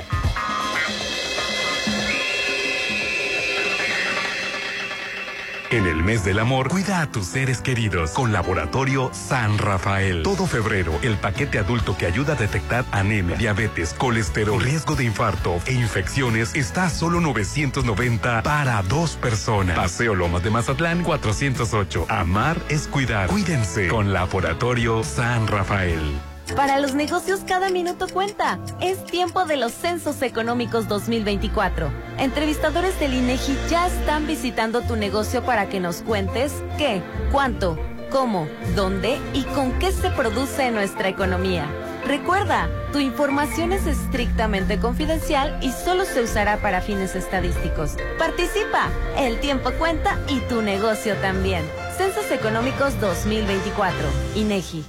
En 5.70 5.86
el 5.86 6.02
mes 6.02 6.24
del 6.24 6.40
amor, 6.40 6.68
cuida 6.68 7.00
a 7.00 7.06
tus 7.06 7.26
seres 7.26 7.60
queridos 7.60 8.10
con 8.10 8.32
Laboratorio 8.32 9.08
San 9.12 9.56
Rafael. 9.56 10.24
Todo 10.24 10.46
febrero, 10.48 10.98
el 11.02 11.16
paquete 11.16 11.60
adulto 11.60 11.96
que 11.96 12.06
ayuda 12.06 12.32
a 12.32 12.36
detectar 12.36 12.84
anemia, 12.90 13.36
diabetes, 13.36 13.94
colesterol, 13.94 14.60
riesgo 14.60 14.96
de 14.96 15.04
infarto 15.04 15.60
e 15.66 15.74
infecciones 15.74 16.56
está 16.56 16.86
a 16.86 16.90
solo 16.90 17.20
990 17.20 18.42
para 18.42 18.82
dos 18.82 19.12
personas. 19.12 19.76
Paseo 19.76 20.16
Lomas 20.16 20.42
de 20.42 20.50
Mazatlán 20.50 21.04
408. 21.04 22.06
Amar 22.08 22.56
es 22.68 22.88
cuidar. 22.88 23.28
Cuídense 23.28 23.86
con 23.86 24.12
Laboratorio 24.12 25.04
San 25.04 25.46
Rafael. 25.46 26.29
Para 26.56 26.80
los 26.80 26.94
negocios 26.94 27.40
cada 27.46 27.70
minuto 27.70 28.06
cuenta. 28.08 28.58
Es 28.80 29.04
tiempo 29.04 29.44
de 29.44 29.56
los 29.56 29.72
Censos 29.72 30.20
Económicos 30.22 30.88
2024. 30.88 31.90
Entrevistadores 32.18 32.98
del 32.98 33.14
INEGI 33.14 33.56
ya 33.70 33.86
están 33.86 34.26
visitando 34.26 34.82
tu 34.82 34.96
negocio 34.96 35.42
para 35.44 35.68
que 35.68 35.80
nos 35.80 36.02
cuentes 36.02 36.52
qué, 36.76 37.02
cuánto, 37.30 37.78
cómo, 38.10 38.48
dónde 38.74 39.18
y 39.32 39.44
con 39.44 39.78
qué 39.78 39.92
se 39.92 40.10
produce 40.10 40.70
nuestra 40.72 41.08
economía. 41.08 41.66
Recuerda, 42.04 42.68
tu 42.92 42.98
información 42.98 43.72
es 43.72 43.86
estrictamente 43.86 44.78
confidencial 44.80 45.56
y 45.62 45.70
solo 45.70 46.04
se 46.04 46.22
usará 46.22 46.56
para 46.56 46.80
fines 46.80 47.14
estadísticos. 47.14 47.96
Participa, 48.18 48.88
el 49.16 49.38
tiempo 49.38 49.70
cuenta 49.78 50.18
y 50.28 50.40
tu 50.40 50.62
negocio 50.62 51.14
también. 51.16 51.62
Censos 51.96 52.30
Económicos 52.32 52.98
2024, 53.00 53.94
INEGI. 54.34 54.84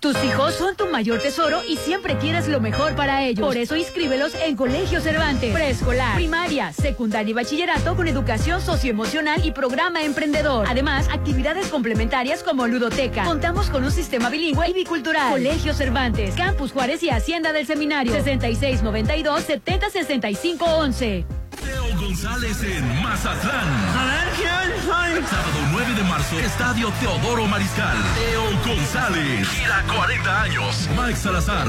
Tus 0.00 0.22
hijos 0.24 0.54
son 0.54 0.76
tu 0.76 0.86
mayor 0.86 1.20
tesoro 1.20 1.62
y 1.66 1.76
siempre 1.76 2.18
quieres 2.18 2.48
lo 2.48 2.60
mejor 2.60 2.94
para 2.94 3.24
ellos. 3.24 3.46
Por 3.46 3.56
eso 3.56 3.76
inscríbelos 3.76 4.34
en 4.34 4.54
Colegio 4.54 5.00
Cervantes. 5.00 5.54
Preescolar, 5.54 6.16
primaria, 6.16 6.72
secundaria 6.72 7.30
y 7.30 7.34
bachillerato 7.34 7.96
con 7.96 8.06
educación 8.06 8.60
socioemocional 8.60 9.44
y 9.44 9.52
programa 9.52 10.02
emprendedor. 10.02 10.66
Además, 10.68 11.08
actividades 11.10 11.68
complementarias 11.68 12.42
como 12.42 12.66
ludoteca. 12.66 13.24
Contamos 13.24 13.70
con 13.70 13.84
un 13.84 13.90
sistema 13.90 14.28
bilingüe 14.28 14.68
y 14.68 14.72
bicultural. 14.74 15.32
Colegio 15.32 15.72
Cervantes, 15.72 16.34
Campus 16.34 16.72
Juárez 16.72 17.02
y 17.02 17.08
Hacienda 17.08 17.52
del 17.52 17.66
Seminario. 17.66 18.12
6692 18.12 19.42
706511. 19.44 21.45
Teo 21.62 21.96
González 21.98 22.62
en 22.62 23.02
Mazatlán. 23.02 23.68
A 23.96 24.04
ver, 24.04 24.28
¿quién 24.36 24.84
soy? 24.84 25.24
Sábado 25.26 25.58
9 25.72 25.94
de 25.94 26.02
marzo, 26.04 26.38
Estadio 26.38 26.90
Teodoro 27.00 27.46
Mariscal. 27.46 27.96
Teo 28.14 28.74
González. 28.74 29.48
Gira 29.48 29.82
40 29.94 30.42
años. 30.42 30.88
Mike 30.96 31.16
Salazar 31.16 31.68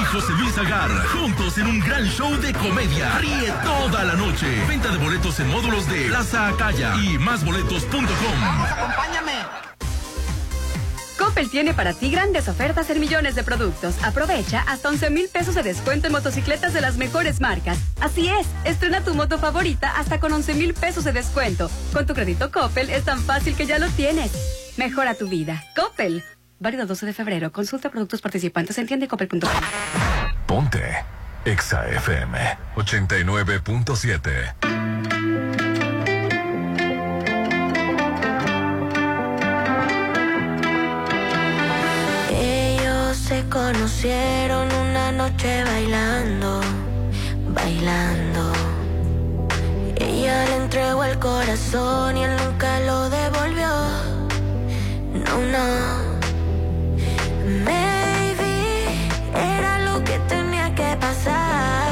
y 0.00 0.04
José 0.06 0.32
Luis 0.32 0.56
Agar. 0.58 0.90
Juntos 1.08 1.58
en 1.58 1.66
un 1.66 1.80
gran 1.80 2.04
show 2.06 2.34
de 2.36 2.52
comedia. 2.54 3.18
Ríe 3.18 3.52
toda 3.64 4.04
la 4.04 4.14
noche. 4.14 4.64
Venta 4.66 4.90
de 4.90 4.98
boletos 4.98 5.38
en 5.40 5.48
módulos 5.50 5.88
de 5.88 6.08
Plaza 6.08 6.48
Acaya 6.48 6.94
y 6.96 7.18
másboletos.com. 7.18 8.04
Acompáñame. 8.64 9.77
Coppel 11.18 11.50
tiene 11.50 11.74
para 11.74 11.92
ti 11.92 12.10
grandes 12.10 12.48
ofertas 12.48 12.88
en 12.90 13.00
millones 13.00 13.34
de 13.34 13.42
productos. 13.42 13.96
Aprovecha 14.02 14.64
hasta 14.68 14.88
11 14.88 15.10
mil 15.10 15.28
pesos 15.28 15.54
de 15.54 15.62
descuento 15.62 16.06
en 16.06 16.12
motocicletas 16.12 16.72
de 16.72 16.80
las 16.80 16.96
mejores 16.96 17.40
marcas. 17.40 17.78
Así 18.00 18.28
es, 18.28 18.46
estrena 18.64 19.02
tu 19.02 19.14
moto 19.14 19.38
favorita 19.38 19.98
hasta 19.98 20.20
con 20.20 20.32
11 20.32 20.54
mil 20.54 20.74
pesos 20.74 21.04
de 21.04 21.12
descuento. 21.12 21.70
Con 21.92 22.06
tu 22.06 22.14
crédito 22.14 22.50
Coppel 22.50 22.90
es 22.90 23.04
tan 23.04 23.20
fácil 23.20 23.56
que 23.56 23.66
ya 23.66 23.78
lo 23.78 23.88
tienes. 23.90 24.32
Mejora 24.76 25.14
tu 25.14 25.28
vida. 25.28 25.64
Coppel. 25.74 26.24
Válido 26.60 26.86
12 26.86 27.06
de 27.06 27.12
febrero. 27.12 27.52
Consulta 27.52 27.90
productos 27.90 28.20
participantes 28.20 28.78
en 28.78 28.86
tiendecoppel.com. 28.86 29.50
Ponte. 30.46 31.04
Exa 31.44 31.88
FM 31.88 32.38
89.7. 32.76 34.77
conocieron 43.72 44.66
una 44.72 45.12
noche 45.12 45.62
bailando, 45.62 46.60
bailando. 47.48 48.52
Ella 49.96 50.46
le 50.46 50.56
entregó 50.56 51.04
el 51.04 51.18
corazón 51.18 52.16
y 52.16 52.24
él 52.24 52.34
nunca 52.42 52.80
lo 52.88 53.10
devolvió. 53.10 53.72
No, 55.24 55.34
no. 55.54 55.66
Maybe 57.66 58.56
era 59.34 59.72
lo 59.80 60.02
que 60.02 60.18
tenía 60.32 60.74
que 60.74 60.96
pasar. 60.96 61.90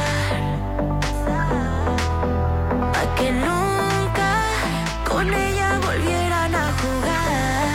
Pa' 2.94 3.14
que 3.16 3.28
nunca 3.32 4.30
con 5.10 5.26
ella 5.34 5.78
volvieran 5.86 6.54
a 6.54 6.66
jugar. 6.80 7.66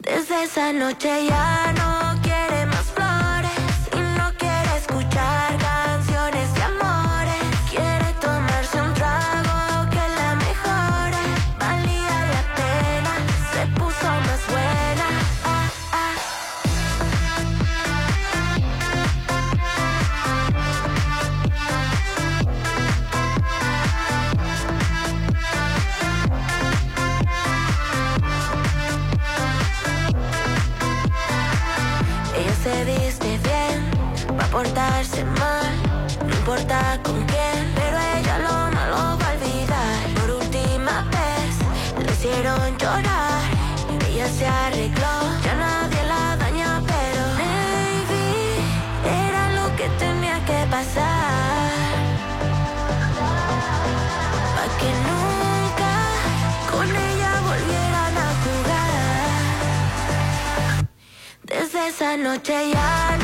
Desde 0.00 0.42
esa 0.42 0.72
noche 0.72 1.26
ya 1.28 1.72
no. 1.76 1.83
Esa 61.86 62.16
noche 62.16 62.70
ya 62.70 63.18
no 63.18 63.23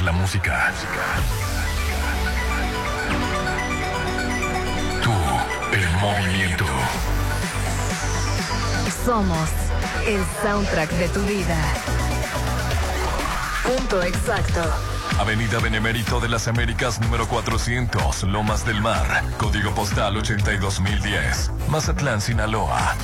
La 0.00 0.10
música. 0.10 0.72
Tú, 5.02 5.12
el 5.72 5.88
movimiento. 6.00 6.64
Somos 9.04 9.50
el 10.06 10.24
soundtrack 10.42 10.90
de 10.92 11.08
tu 11.08 11.20
vida. 11.24 11.56
Punto 13.62 14.02
exacto. 14.02 14.62
Avenida 15.18 15.58
Benemérito 15.60 16.20
de 16.20 16.30
las 16.30 16.48
Américas 16.48 16.98
número 16.98 17.28
400, 17.28 18.22
Lomas 18.24 18.64
del 18.64 18.80
Mar, 18.80 19.22
código 19.38 19.72
postal 19.72 20.16
82010, 20.16 21.50
Mazatlán, 21.68 22.20
Sinaloa. 22.20 22.96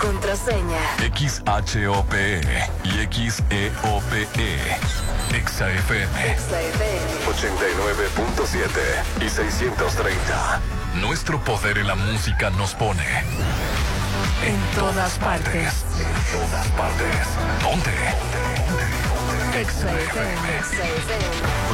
Contraseña. 0.00 0.78
XHOPE 0.98 2.40
y 2.84 3.06
XEOPE. 3.12 4.78
XAFM 5.32 6.36
89.7 7.26 9.24
y 9.24 9.28
630. 9.30 10.60
Nuestro 11.00 11.42
poder 11.42 11.78
en 11.78 11.86
la 11.86 11.94
música 11.94 12.50
nos 12.50 12.74
pone. 12.74 13.02
En 14.44 14.60
todas 14.78 15.18
partes. 15.18 15.84
En 15.98 16.12
todas 16.38 16.66
partes. 16.68 17.28
¿Dónde? 17.62 17.90
XFM. 19.64 20.60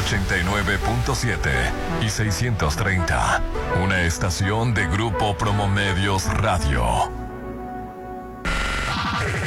89.7 0.07 2.05
y 2.05 2.09
630. 2.09 3.43
Una 3.83 4.03
estación 4.03 4.75
de 4.75 4.87
Grupo 4.87 5.37
Promomedios 5.37 6.27
Radio. 6.35 7.18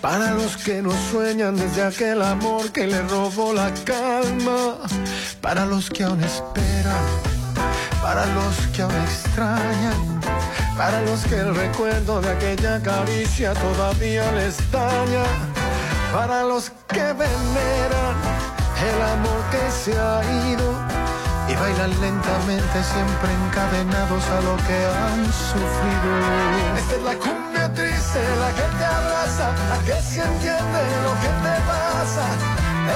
Para 0.00 0.32
los 0.32 0.56
que 0.56 0.82
no 0.82 0.92
sueñan 1.10 1.56
desde 1.56 1.82
aquel 1.82 2.22
amor 2.22 2.70
que 2.72 2.86
le 2.86 3.02
robó 3.02 3.52
la 3.52 3.72
calma. 3.84 4.76
Para 5.40 5.66
los 5.66 5.90
que 5.90 6.04
aún 6.04 6.22
esperan, 6.22 7.04
para 8.02 8.26
los 8.26 8.54
que 8.74 8.82
aún 8.82 8.94
extrañan. 8.94 10.20
Para 10.76 11.00
los 11.02 11.24
que 11.24 11.36
el 11.36 11.54
recuerdo 11.54 12.20
de 12.20 12.30
aquella 12.30 12.82
caricia 12.82 13.54
todavía 13.54 14.30
les 14.32 14.58
daña. 14.70 15.24
Para 16.12 16.42
los 16.42 16.70
que 16.88 17.12
veneran 17.12 18.16
el 18.88 19.02
amor 19.02 19.40
que 19.50 19.70
se 19.70 19.92
ha 19.98 20.20
ido 20.50 20.68
y 21.48 21.54
bailan 21.54 21.90
lentamente 22.00 22.82
siempre 22.82 23.32
encadenados 23.46 24.24
a 24.28 24.40
lo 24.42 24.56
que 24.66 24.78
han 24.84 25.24
sufrido. 25.26 26.10
Esta 26.76 26.96
es 26.96 27.02
la 27.02 27.14
triste, 27.76 28.20
la 28.40 28.50
que 28.58 28.66
te 28.78 28.84
abraza, 28.84 29.46
la 29.70 29.78
que 29.86 29.96
se 30.02 30.20
entiende 30.22 30.80
lo 31.06 31.12
que 31.22 31.30
te 31.44 31.54
pasa. 31.70 32.24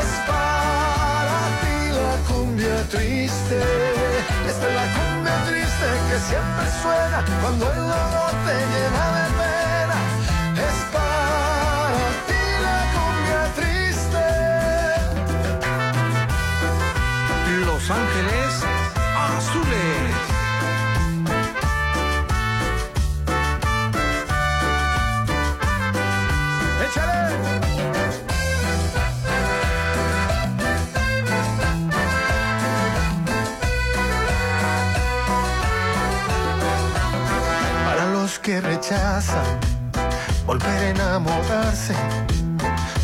Es 0.01 0.11
para 0.31 1.39
ti 1.61 1.79
la 2.01 2.15
cumbia 2.29 2.77
triste. 2.89 3.59
Esta 4.51 4.65
es 4.69 4.75
la 4.81 4.87
cumbia 4.97 5.37
triste 5.49 5.87
que 6.09 6.19
siempre 6.29 6.67
suena 6.83 7.19
cuando 7.41 7.71
el 7.73 7.83
dolor 7.95 8.33
te 8.47 8.55
llena 8.73 9.05
de 9.17 9.27
pena. 9.39 9.60
Que 38.51 38.61
rechazan 38.61 39.61
volver 40.45 40.67
a 40.67 40.89
enamorarse. 40.89 41.95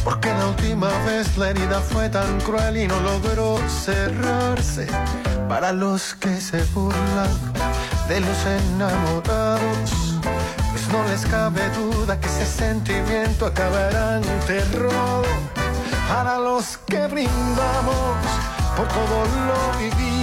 Porque 0.02 0.28
la 0.30 0.48
última 0.48 0.88
vez 1.06 1.38
la 1.38 1.50
herida 1.50 1.80
fue 1.80 2.08
tan 2.08 2.40
cruel 2.40 2.76
y 2.76 2.88
no 2.88 2.98
logró 3.00 3.56
cerrarse. 3.68 4.88
Para 5.48 5.72
los 5.72 6.16
que 6.16 6.40
se 6.40 6.64
burlan 6.74 7.30
de 8.08 8.18
los 8.26 8.38
enamorados, 8.60 10.18
pues 10.72 10.88
no 10.88 11.04
les 11.10 11.24
cabe 11.26 11.62
duda 11.78 12.18
que 12.18 12.26
ese 12.26 12.46
sentimiento 12.46 13.46
acabará 13.46 14.16
en 14.16 14.40
terror. 14.48 15.24
Para 16.08 16.38
los 16.38 16.78
que 16.88 17.06
brindamos 17.06 18.16
por 18.76 18.88
todo 18.88 19.18
lo 19.48 19.78
vivido, 19.78 20.15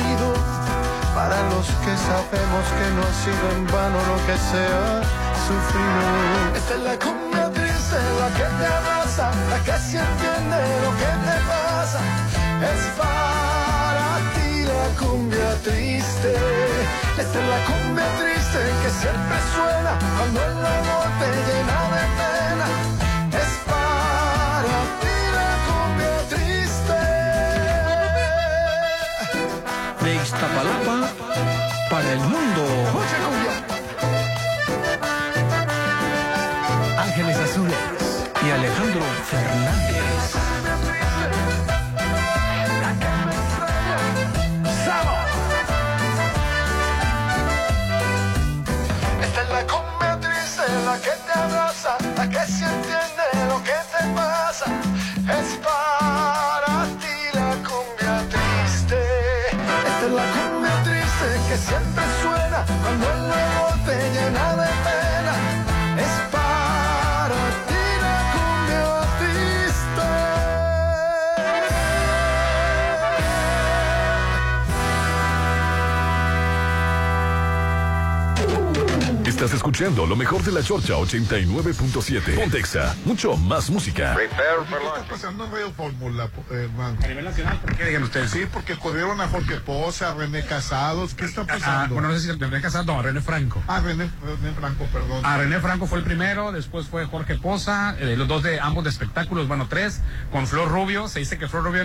para 1.24 1.42
los 1.44 1.68
que 1.84 1.94
sabemos 2.10 2.64
que 2.78 2.88
no 2.96 3.02
ha 3.08 3.14
sido 3.24 3.46
en 3.56 3.66
vano 3.68 3.98
lo 4.12 4.18
que 4.28 4.36
se 4.50 4.62
ha 4.76 5.00
sufrido. 5.48 6.04
Esta 6.60 6.74
es 6.78 6.84
la 6.90 6.96
cumbia 7.00 7.46
triste, 7.58 7.98
la 8.22 8.30
que 8.38 8.48
te 8.60 8.66
abraza, 8.80 9.32
la 9.52 9.60
que 9.64 9.76
se 9.88 10.00
entiende 10.08 10.60
lo 10.86 10.92
que 11.02 11.12
te 11.28 11.38
pasa. 11.52 12.00
Es 12.72 12.84
para 13.00 14.08
ti 14.34 14.52
la 14.74 14.86
cumbia 15.00 15.50
triste. 15.64 16.32
Esta 17.24 17.38
es 17.42 17.48
la 17.54 17.60
cumbia 17.70 18.08
triste 18.20 18.60
que 18.82 18.90
siempre 19.02 19.38
suena 19.56 19.92
cuando 20.18 20.40
el 20.52 20.60
amor 20.78 21.08
te 21.20 21.30
llena 21.48 21.78
de 21.96 22.04
pena. 22.20 23.03
Iztapalapa 30.44 31.08
para 31.90 32.12
el 32.12 32.20
mundo. 32.20 32.62
Mucha 32.92 33.18
cumbia. 33.24 33.56
Ángeles 37.02 37.38
Azules 37.38 37.78
y 38.46 38.52
Alejandro 38.52 39.02
Fernández. 39.30 40.04
Esta 49.22 49.42
es 49.44 49.50
la 49.50 49.66
cumbia 49.66 50.20
triste, 50.20 50.64
la 50.86 50.98
que 50.98 51.12
te 51.26 51.40
abraza, 51.40 51.98
la 52.18 52.30
que 52.30 52.52
se 52.52 52.66
entiende 52.66 53.26
lo 53.48 53.64
que 53.64 53.72
te 53.72 54.14
pasa. 54.14 54.83
Que 61.54 61.60
siempre 61.60 62.04
suena 62.24 62.66
cuando 62.82 63.14
el 63.14 63.32
amor 63.32 63.74
te 63.86 63.96
llena 64.12 64.83
Estás 79.44 79.58
escuchando 79.58 80.06
lo 80.06 80.16
mejor 80.16 80.42
de 80.42 80.54
la 80.54 80.64
Chorcha 80.64 80.94
89.7. 80.94 82.34
Pontexa, 82.40 82.96
mucho 83.04 83.36
más 83.36 83.70
música. 83.70 84.16
¿Qué 84.16 84.24
está 84.24 85.04
pasando 85.10 85.44
en 85.44 85.52
Radio 85.52 85.74
Fórmula, 85.74 86.30
hermano? 86.50 86.98
A 87.04 87.08
nivel 87.10 87.26
nacional, 87.26 87.60
¿por 87.60 87.76
qué 87.76 87.84
digan 87.84 88.04
ustedes? 88.04 88.32
Sí, 88.32 88.46
porque 88.54 88.78
corrieron 88.78 89.20
a 89.20 89.28
Jorge 89.28 89.58
Poza, 89.58 90.12
a 90.12 90.14
René 90.14 90.46
Casados. 90.46 91.14
¿Qué 91.14 91.26
está 91.26 91.42
Ah, 91.42 91.46
pasando? 91.48 91.94
bueno, 91.96 92.08
no 92.08 92.14
sé 92.18 92.22
si 92.22 92.32
René 92.40 92.62
Casado, 92.62 92.86
no, 92.86 93.00
a 93.02 93.04
René 93.04 93.20
Franco. 93.20 93.62
Ah, 93.68 93.82
René, 93.82 94.10
René 94.24 94.54
Franco, 94.58 94.86
perdón. 94.94 95.26
A 95.26 95.38
René 95.38 95.60
Franco 95.60 95.88
fue 95.88 95.98
el 95.98 96.06
primero, 96.06 96.54
después 96.54 96.88
fue 96.88 97.06
Jorge 97.06 97.36
Poza, 97.36 97.98
eh, 98.00 98.16
los 98.16 98.30
dos 98.30 98.44
de 98.44 98.62
ambos 98.62 98.86
de 98.86 98.92
espectáculos, 98.92 99.50
bueno, 99.50 99.68
tres, 99.68 100.00
con 100.32 100.48
Flor 100.48 100.70
Rubio. 100.72 101.10
Se 101.10 101.20
dice 101.20 101.38
que 101.38 101.50
Flor 101.50 101.66
Rubio 101.66 101.84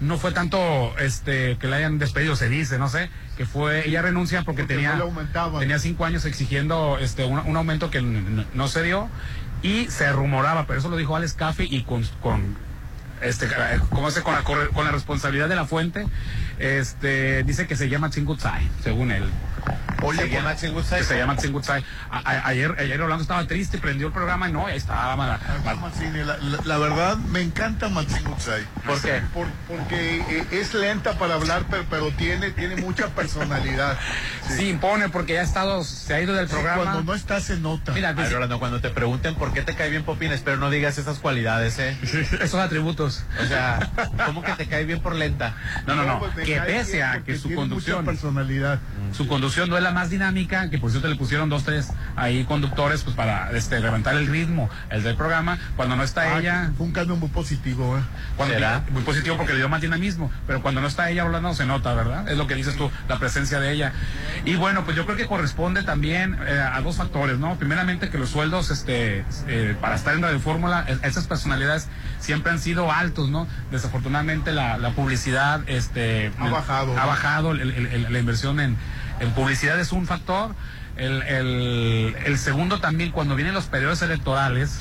no 0.00 0.18
fue 0.18 0.32
tanto 0.32 0.94
este 0.98 1.56
que 1.56 1.66
la 1.66 1.76
hayan 1.76 1.98
despedido, 1.98 2.36
se 2.36 2.50
dice, 2.50 2.78
no 2.78 2.90
sé, 2.90 3.08
que 3.40 3.46
fue, 3.46 3.88
ella 3.88 4.02
renuncia 4.02 4.42
porque, 4.42 4.64
Porque 4.64 4.74
tenía, 4.74 4.96
no 4.96 5.58
tenía 5.60 5.78
cinco 5.78 6.04
años 6.04 6.26
exigiendo 6.26 6.98
este 7.00 7.24
un, 7.24 7.38
un 7.38 7.56
aumento 7.56 7.90
que 7.90 8.02
no 8.02 8.68
se 8.68 8.82
dio 8.82 9.08
y 9.62 9.86
se 9.86 10.12
rumoraba, 10.12 10.66
pero 10.66 10.78
eso 10.78 10.90
lo 10.90 10.98
dijo 10.98 11.16
Alex 11.16 11.32
Caffi 11.32 11.66
y 11.70 11.84
con, 11.84 12.04
con 12.20 12.54
este, 13.22 13.48
¿cómo 13.88 14.10
se 14.10 14.20
con 14.22 14.34
la, 14.34 14.42
con 14.42 14.84
la 14.84 14.90
responsabilidad 14.90 15.48
de 15.48 15.56
la 15.56 15.64
fuente, 15.64 16.06
este, 16.58 17.42
dice 17.44 17.66
que 17.66 17.76
se 17.76 17.88
llama 17.88 18.10
Chingutsai, 18.10 18.68
según 18.84 19.10
él. 19.10 19.24
Oye, 20.02 20.18
se 20.22 20.28
llama 20.28 20.56
Chingutsai. 20.56 20.98
Que 21.00 21.04
se 21.06 21.18
llama 21.18 21.36
ayer, 22.44 22.74
ayer 22.78 23.00
Orlando 23.00 23.22
estaba 23.22 23.46
triste, 23.46 23.78
prendió 23.78 24.08
el 24.08 24.12
programa 24.12 24.48
y 24.48 24.52
no, 24.52 24.66
ahí 24.66 24.76
estaba. 24.76 25.16
ma- 25.16 25.38
ma- 25.64 25.74
Mazzini, 25.74 26.18
la, 26.24 26.36
la- 26.38 26.58
la 26.64 26.78
verdad 26.78 27.16
me 27.16 27.40
encanta 27.40 27.88
Mazzini 27.88 28.30
Utsai. 28.30 28.64
¿Por 28.86 29.00
qué? 29.00 29.22
Por- 29.32 29.46
porque 29.68 30.20
eh, 30.28 30.46
es 30.52 30.74
lenta 30.74 31.14
para 31.18 31.34
hablar, 31.34 31.64
pero, 31.70 31.84
pero 31.88 32.10
tiene, 32.12 32.50
tiene 32.50 32.76
mucha 32.76 33.08
personalidad. 33.08 33.98
Sí, 34.50 34.68
impone 34.68 35.08
porque 35.10 35.34
ya 35.34 35.42
ha 35.42 35.44
estado, 35.44 35.84
se 35.84 36.12
ha 36.12 36.20
ido 36.20 36.34
del 36.34 36.48
Sí, 36.48 36.54
programa. 36.54 36.82
cuando 36.82 37.02
no 37.04 37.14
está 37.14 37.40
se 37.40 37.56
nota. 37.58 37.92
Mira, 37.92 38.12
Ay, 38.16 38.28
Rolando, 38.32 38.58
cuando 38.58 38.80
te 38.80 38.90
pregunten 38.90 39.36
por 39.36 39.52
qué 39.52 39.62
te 39.62 39.76
cae 39.76 39.90
bien 39.90 40.02
Popín, 40.02 40.32
espero 40.32 40.56
no 40.56 40.70
digas 40.70 40.98
esas 40.98 41.18
cualidades, 41.20 41.78
¿eh? 41.78 41.96
esos 42.42 42.54
atributos. 42.58 43.22
O 43.40 43.46
sea, 43.46 43.78
¿cómo 44.26 44.42
que 44.42 44.50
te 44.54 44.66
cae 44.66 44.84
bien 44.84 45.00
por 45.00 45.14
lenta? 45.14 45.54
No, 45.86 45.94
no, 45.94 46.04
no. 46.04 46.18
pues 46.18 46.34
que 46.44 46.60
pese 46.62 47.00
a 47.00 47.12
porque 47.12 47.34
que 47.34 47.38
su 47.38 47.54
conducción. 47.54 47.98
Mucha 47.98 48.10
personalidad. 48.10 48.80
Su 49.16 49.28
conducción 49.28 49.70
no 49.70 49.76
es 49.76 49.84
la 49.84 49.89
más 49.92 50.10
dinámica, 50.10 50.70
que 50.70 50.78
por 50.78 50.90
cierto 50.90 51.08
le 51.08 51.16
pusieron 51.16 51.48
dos, 51.48 51.64
tres 51.64 51.88
ahí 52.16 52.44
conductores 52.44 53.02
pues 53.02 53.16
para 53.16 53.50
este 53.52 53.80
levantar 53.80 54.14
el 54.16 54.26
ritmo, 54.26 54.68
el 54.90 55.02
del 55.02 55.16
programa. 55.16 55.58
Cuando 55.76 55.96
no 55.96 56.02
está 56.02 56.22
Ah, 56.22 56.38
ella. 56.38 56.70
Fue 56.76 56.86
un 56.86 56.92
cambio 56.92 57.16
muy 57.16 57.28
positivo, 57.28 57.96
¿eh? 57.98 58.02
Cuando 58.36 58.54
¿Será? 58.54 58.82
Muy 58.90 59.02
positivo 59.02 59.36
porque 59.36 59.52
le 59.52 59.58
dio 59.58 59.68
más 59.68 59.80
dinamismo, 59.80 60.30
pero 60.46 60.60
cuando 60.62 60.80
no 60.80 60.86
está 60.86 61.10
ella 61.10 61.22
hablando 61.22 61.54
se 61.54 61.64
nota, 61.66 61.94
¿verdad? 61.94 62.28
Es 62.28 62.36
lo 62.36 62.46
que 62.46 62.54
dices 62.54 62.76
tú, 62.76 62.90
la 63.08 63.18
presencia 63.18 63.58
de 63.60 63.72
ella. 63.72 63.92
Y 64.44 64.56
bueno, 64.56 64.84
pues 64.84 64.96
yo 64.96 65.04
creo 65.06 65.16
que 65.16 65.26
corresponde 65.26 65.82
también 65.82 66.36
eh, 66.46 66.60
a 66.60 66.80
dos 66.82 66.96
factores, 66.96 67.38
¿no? 67.38 67.56
Primeramente 67.56 68.10
que 68.10 68.18
los 68.18 68.28
sueldos, 68.30 68.70
este, 68.70 69.24
eh, 69.46 69.76
para 69.80 69.94
estar 69.96 70.14
en 70.14 70.22
Radio 70.22 70.40
Fórmula, 70.40 70.84
es- 70.88 70.98
esas 71.02 71.26
personalidades 71.26 71.88
siempre 72.18 72.52
han 72.52 72.58
sido 72.58 72.92
altos, 72.92 73.30
¿no? 73.30 73.46
Desafortunadamente 73.70 74.52
la, 74.52 74.76
la 74.78 74.90
publicidad, 74.90 75.62
este, 75.66 76.32
Ha 76.38 76.48
bajado, 76.50 76.98
ha 76.98 77.06
bajado, 77.06 77.52
el- 77.52 77.60
el- 77.60 77.86
el- 77.86 78.12
la 78.12 78.18
inversión 78.18 78.60
en, 78.60 78.76
en 79.20 79.30
publicidad 79.32 79.78
es 79.78 79.92
un 79.92 80.06
factor. 80.06 80.54
El, 80.96 81.22
el- 81.22 82.16
el 82.24 82.38
segundo 82.38 82.80
también, 82.80 83.10
cuando 83.10 83.36
vienen 83.36 83.54
los 83.54 83.66
periodos 83.66 84.02
electorales, 84.02 84.80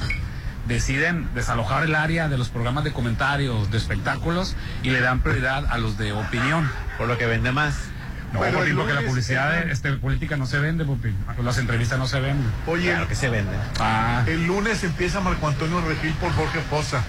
deciden 0.68 1.28
desalojar 1.34 1.84
el 1.84 1.96
área 1.96 2.28
de 2.30 2.38
los 2.38 2.50
programas 2.50 2.84
de 2.84 2.92
comentarios, 2.92 3.72
de 3.72 3.78
espectáculos, 3.78 4.56
y 4.84 4.90
le 4.92 5.02
dan 5.02 5.22
prioridad 5.22 5.66
a 5.70 5.78
los 5.78 5.98
de 5.98 6.12
opinión. 6.14 6.70
Por 6.98 7.08
lo 7.08 7.18
que 7.18 7.26
vende 7.26 7.52
más. 7.52 7.89
No, 8.34 8.40
Popín, 8.40 8.76
porque 8.76 8.94
la 8.94 9.02
publicidad 9.02 9.58
este, 9.70 9.94
política 9.94 10.38
no 10.38 10.46
se 10.46 10.60
vende, 10.60 10.86
Popín. 10.86 11.16
Las 11.44 11.58
entrevistas 11.58 11.98
no 11.98 12.08
se 12.08 12.20
venden. 12.20 12.50
Oye, 12.68 12.92
Claro 12.92 13.08
que 13.08 13.16
se 13.16 13.30
vende. 13.30 13.52
Ah, 13.80 14.24
el 14.28 14.46
lunes 14.46 14.84
empieza 14.84 15.20
Marco 15.20 15.48
Antonio 15.48 15.82
Regil 15.82 16.14
por 16.14 16.32
Jorge 16.34 16.60
Poza. 16.70 17.02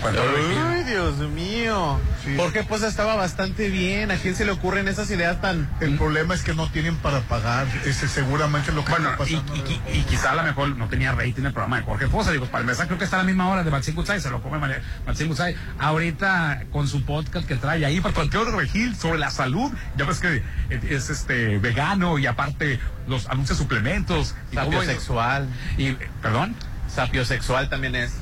cuento 0.00 0.22
de 0.22 0.28
Regil. 0.32 0.58
Ay, 0.58 0.84
Dios 0.84 1.16
mío. 1.30 2.00
Sí. 2.24 2.34
Jorge 2.36 2.64
pues 2.64 2.82
estaba 2.82 3.16
bastante 3.16 3.68
bien. 3.68 4.10
¿A 4.10 4.16
quién 4.16 4.34
se 4.34 4.44
le 4.44 4.52
ocurren 4.52 4.88
esas 4.88 5.10
ideas 5.10 5.40
tan... 5.40 5.68
El 5.80 5.96
problema 5.98 6.34
es 6.34 6.42
que 6.42 6.54
no 6.54 6.70
tienen 6.70 6.96
para 6.96 7.20
pagar. 7.20 7.66
Ese 7.84 8.08
seguramente 8.08 8.72
lo 8.72 8.84
que 8.84 8.90
Bueno, 8.92 9.10
está 9.12 9.28
y, 9.28 9.34
pasando. 9.36 9.56
y- 9.56 9.80
y- 9.94 9.98
y 9.98 10.02
quizá 10.04 10.30
a 10.32 10.34
lo 10.36 10.42
mejor 10.44 10.68
no 10.76 10.88
tenía 10.88 11.12
rating 11.12 11.44
el 11.44 11.52
programa 11.52 11.78
de 11.78 11.82
Jorge 11.84 12.06
Fosa. 12.08 12.30
Digo, 12.32 12.46
para 12.46 12.62
empezar, 12.62 12.86
creo 12.86 12.98
que 12.98 13.04
está 13.04 13.16
a 13.16 13.20
la 13.20 13.24
misma 13.26 13.48
hora 13.48 13.62
de 13.64 13.70
Maxine 13.70 13.94
Gutzai, 13.96 14.20
se 14.20 14.30
lo 14.30 14.42
come 14.42 14.58
Maxine 15.06 15.28
Gutzai. 15.28 15.54
Ahorita, 15.78 16.62
con 16.72 16.88
su 16.88 17.04
podcast 17.04 17.46
que 17.46 17.56
trae 17.56 17.84
ahí, 17.84 18.00
para 18.00 18.14
cualquier 18.14 18.42
otro 18.42 18.58
regil 18.58 18.96
sobre 18.96 19.18
la 19.18 19.30
salud. 19.30 19.70
Ya 19.96 20.04
ves 20.04 20.20
que 20.20 20.42
es 20.90 21.10
este 21.10 21.58
vegano 21.58 22.18
y 22.18 22.26
aparte 22.26 22.78
los 23.08 23.28
anuncia 23.28 23.54
suplementos. 23.56 24.34
Sapiosexual. 24.54 25.48
Y, 25.78 25.92
¿Perdón? 26.22 26.54
Sapiosexual 26.94 27.68
también 27.68 27.94
es. 27.94 28.12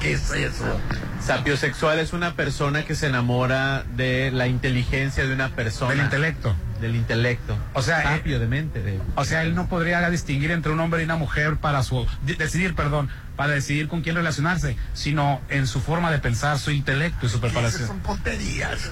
¿Qué 0.00 0.12
es 0.12 0.30
eso? 0.32 0.80
Sapiosexual 1.24 1.98
es 2.00 2.12
una 2.12 2.34
persona 2.34 2.84
que 2.84 2.94
se 2.96 3.06
enamora 3.06 3.84
de 3.96 4.30
la 4.32 4.48
inteligencia 4.48 5.24
de 5.24 5.32
una 5.32 5.50
persona. 5.50 5.92
Del 5.94 6.00
intelecto. 6.04 6.54
Del 6.80 6.96
intelecto. 6.96 7.56
O 7.74 7.80
sea, 7.82 8.00
eh, 8.00 8.16
Sapio, 8.18 8.40
de 8.40 8.46
mente. 8.48 8.82
De... 8.82 8.98
O 9.14 9.24
sea, 9.24 9.42
él 9.42 9.54
no 9.54 9.68
podría 9.68 10.08
distinguir 10.10 10.50
entre 10.50 10.72
un 10.72 10.80
hombre 10.80 11.00
y 11.02 11.04
una 11.04 11.16
mujer 11.16 11.56
para 11.56 11.82
su 11.84 12.06
de- 12.22 12.34
decidir, 12.34 12.74
perdón, 12.74 13.08
para 13.36 13.52
decidir 13.54 13.86
con 13.88 14.02
quién 14.02 14.16
relacionarse, 14.16 14.76
sino 14.94 15.40
en 15.48 15.66
su 15.68 15.80
forma 15.80 16.10
de 16.10 16.18
pensar, 16.18 16.58
su 16.58 16.72
intelecto 16.72 17.26
y 17.26 17.28
su 17.28 17.40
preparación. 17.40 17.86
son 17.86 18.00
tonterías. 18.00 18.90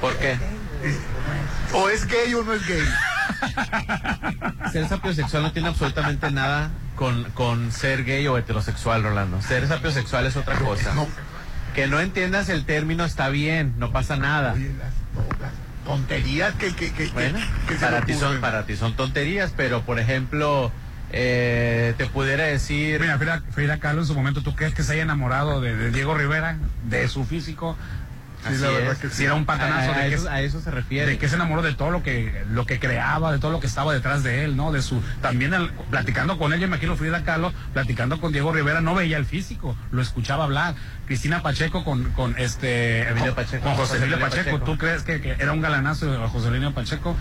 ¿Por 0.00 0.16
qué? 0.16 0.38
O 1.72 1.88
es 1.88 2.06
gay 2.06 2.32
o 2.34 2.42
no 2.44 2.52
es 2.52 2.66
gay. 2.66 2.84
Ser 4.72 4.88
sapiosexual 4.88 5.42
no 5.42 5.52
tiene 5.52 5.68
absolutamente 5.68 6.30
nada 6.30 6.70
con, 6.96 7.24
con 7.32 7.72
ser 7.72 8.04
gay 8.04 8.26
o 8.28 8.38
heterosexual, 8.38 9.02
Rolando. 9.02 9.40
Ser 9.42 9.66
sapiosexual 9.66 10.26
es 10.26 10.36
otra 10.36 10.56
cosa. 10.56 10.94
No. 10.94 11.06
Que 11.74 11.86
no 11.88 12.00
entiendas 12.00 12.48
el 12.48 12.64
término 12.64 13.04
está 13.04 13.28
bien, 13.28 13.74
no 13.78 13.90
pasa 13.92 14.16
nada. 14.16 14.52
Oye, 14.52 14.68
las, 14.78 15.40
las 15.40 15.52
tonterías 15.84 16.54
que, 16.54 16.74
que, 16.74 16.92
que, 16.92 17.08
Bueno, 17.08 17.38
que- 17.68 17.74
para 17.74 18.02
ti, 18.02 18.14
son, 18.14 18.40
para 18.40 18.64
ti 18.66 18.76
son 18.76 18.94
tonterías, 18.94 19.52
pero 19.56 19.82
por 19.82 19.98
ejemplo, 19.98 20.70
eh, 21.10 21.94
te 21.98 22.06
pudiera 22.06 22.44
decir... 22.44 23.00
Mira, 23.00 23.18
Frida, 23.18 23.42
Frida 23.50 23.78
Kahlo 23.80 24.00
en 24.02 24.06
su 24.06 24.14
momento, 24.14 24.42
¿tú 24.42 24.54
crees 24.54 24.72
que 24.74 24.82
se 24.84 24.92
haya 24.92 25.02
enamorado 25.02 25.60
de, 25.60 25.76
de 25.76 25.90
Diego 25.90 26.14
Rivera, 26.14 26.56
de 26.84 27.08
su 27.08 27.24
físico? 27.24 27.76
Sí, 28.52 28.56
la 28.62 28.68
verdad 28.70 28.92
es. 28.92 28.98
que 28.98 29.08
sí. 29.10 29.16
Si 29.16 29.24
era 29.24 29.34
un 29.34 29.44
patanazo 29.46 29.92
a, 29.92 29.94
a 29.96 29.98
de 30.02 30.08
que 30.10 30.14
eso, 30.16 30.28
a 30.30 30.40
eso 30.40 30.60
se 30.60 30.70
refiere. 30.70 31.10
de 31.12 31.18
que 31.18 31.28
se 31.28 31.34
enamoró 31.36 31.62
de 31.62 31.72
todo 31.74 31.90
lo 31.90 32.02
que 32.02 32.44
lo 32.50 32.66
que 32.66 32.78
creaba, 32.78 33.32
de 33.32 33.38
todo 33.38 33.50
lo 33.52 33.60
que 33.60 33.66
estaba 33.66 33.92
detrás 33.92 34.22
de 34.22 34.44
él, 34.44 34.56
¿no? 34.56 34.72
De 34.72 34.82
su 34.82 35.02
también 35.22 35.54
el- 35.54 35.70
platicando 35.90 36.38
con 36.38 36.52
él, 36.52 36.60
yo 36.60 36.66
imagino 36.66 36.96
Frida 36.96 37.24
Kahlo, 37.24 37.52
platicando 37.72 38.20
con 38.20 38.32
Diego 38.32 38.52
Rivera, 38.52 38.80
no 38.80 38.94
veía 38.94 39.16
el 39.16 39.24
físico, 39.26 39.76
lo 39.90 40.02
escuchaba 40.02 40.44
hablar. 40.44 40.74
Cristina 41.06 41.42
Pacheco 41.42 41.84
con, 41.84 42.04
con 42.12 42.34
este 42.38 43.08
Emilio 43.08 43.34
con, 43.34 43.44
Pacheco. 43.44 43.62
con 43.64 43.74
José 43.74 43.92
José 43.94 43.96
Emilio 44.04 44.20
Pacheco. 44.20 44.44
Pacheco. 44.44 44.64
¿Tú 44.64 44.78
crees 44.78 45.02
que, 45.02 45.20
que 45.20 45.32
era 45.32 45.52
un 45.52 45.60
galanazo 45.60 46.28
José 46.28 46.48
Emilio 46.48 46.72
Pacheco? 46.72 47.14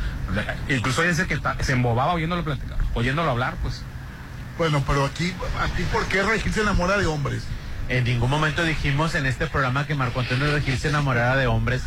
Incluso 0.69 1.01
dice 1.01 1.28
que 1.28 1.38
ta- 1.38 1.57
se 1.61 1.74
embobaba 1.74 2.13
oyéndolo 2.13 2.43
platicar, 2.43 2.78
oyéndolo 2.93 3.32
hablar, 3.32 3.55
pues. 3.61 3.82
Bueno, 4.57 4.84
pero 4.88 5.03
aquí, 5.05 5.34
aquí 5.61 5.84
¿por 5.91 6.05
qué 6.05 6.21
Regil 6.24 6.53
se 6.53 6.61
enamora 6.61 6.97
de 6.97 7.07
hombres? 7.07 7.43
En 7.89 8.03
ningún 8.05 8.29
momento 8.29 8.63
dijimos 8.63 9.15
en 9.15 9.25
este 9.25 9.47
programa 9.47 9.86
que 9.86 9.95
Marco 9.95 10.19
Antonio 10.19 10.51
Regil 10.51 10.77
se 10.77 10.89
enamorara 10.89 11.36
de 11.36 11.47
hombres. 11.47 11.84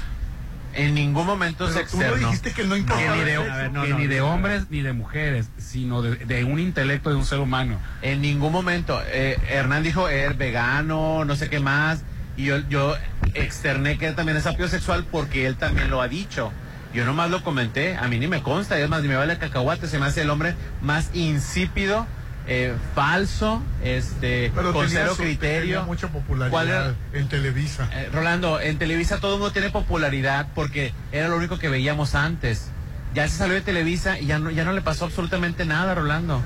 En 0.74 0.94
ningún 0.94 1.26
momento 1.26 1.68
se 1.68 1.84
Pero 1.98 2.16
tú 2.16 2.20
no 2.20 2.28
dijiste 2.28 2.52
que 2.52 2.64
no 2.64 2.76
ni 2.76 2.82
de, 2.84 3.34
el 3.34 3.50
ver, 3.50 3.72
no, 3.72 3.82
que 3.82 3.94
ni 3.94 4.06
de 4.06 4.20
hombres 4.20 4.66
ni 4.68 4.82
de 4.82 4.92
mujeres, 4.92 5.48
sino 5.56 6.02
de, 6.02 6.16
de 6.16 6.44
un 6.44 6.58
intelecto 6.58 7.08
de 7.08 7.16
un 7.16 7.24
ser 7.24 7.38
humano. 7.38 7.78
En 8.02 8.20
ningún 8.20 8.52
momento. 8.52 9.00
Eh, 9.06 9.38
Hernán 9.48 9.82
dijo, 9.82 10.08
er 10.10 10.34
vegano, 10.34 11.24
no 11.24 11.34
sé 11.34 11.48
qué 11.48 11.60
más. 11.60 12.02
Y 12.36 12.44
yo, 12.44 12.58
yo 12.68 12.94
externé 13.32 13.96
que 13.96 14.08
él 14.08 14.14
también 14.14 14.36
es 14.36 14.46
apio 14.46 14.68
sexual 14.68 15.06
porque 15.10 15.46
él 15.46 15.56
también 15.56 15.90
lo 15.90 16.02
ha 16.02 16.08
dicho. 16.08 16.52
Yo 16.92 17.04
nomás 17.04 17.30
lo 17.30 17.42
comenté, 17.42 17.96
a 17.96 18.08
mí 18.08 18.18
ni 18.18 18.26
me 18.26 18.42
consta, 18.42 18.78
es 18.78 18.88
más, 18.88 19.02
ni 19.02 19.08
me 19.08 19.16
vale 19.16 19.36
cacahuate, 19.36 19.86
se 19.86 19.98
me 19.98 20.06
hace 20.06 20.22
el 20.22 20.30
hombre 20.30 20.54
más 20.80 21.10
insípido, 21.14 22.06
eh, 22.48 22.74
falso, 22.94 23.62
este, 23.82 24.52
Pero 24.54 24.72
con 24.72 24.86
tenía 24.86 25.02
cero 25.02 25.14
su- 25.16 25.22
criterio. 25.22 25.76
tenía 25.78 25.82
mucha 25.82 26.08
¿Cuál 26.08 26.22
popularidad 26.22 26.84
era? 27.12 27.20
en 27.20 27.28
Televisa. 27.28 27.88
Eh, 27.92 28.08
Rolando, 28.12 28.60
en 28.60 28.78
Televisa 28.78 29.18
todo 29.18 29.34
el 29.34 29.40
mundo 29.40 29.52
tiene 29.52 29.70
popularidad 29.70 30.48
porque 30.54 30.92
era 31.12 31.28
lo 31.28 31.36
único 31.36 31.58
que 31.58 31.68
veíamos 31.68 32.14
antes. 32.14 32.68
Ya 33.14 33.26
se 33.28 33.36
salió 33.36 33.54
de 33.54 33.62
Televisa 33.62 34.18
y 34.20 34.26
ya 34.26 34.38
no, 34.38 34.50
ya 34.50 34.64
no 34.64 34.72
le 34.72 34.82
pasó 34.82 35.06
absolutamente 35.06 35.64
nada, 35.64 35.94
Rolando. 35.94 36.42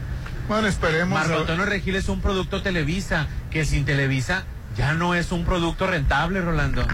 Bueno, 0.48 0.66
esperemos. 0.68 1.18
Marco 1.18 1.40
Antonio 1.40 1.64
Regil 1.64 1.96
es 1.96 2.09
un 2.09 2.20
producto 2.20 2.62
Televisa, 2.62 3.26
que 3.51 3.64
sin 3.64 3.84
Televisa 3.84 4.44
ya 4.76 4.94
no 4.94 5.14
es 5.14 5.32
un 5.32 5.44
producto 5.44 5.86
rentable, 5.86 6.40
Rolando. 6.40 6.86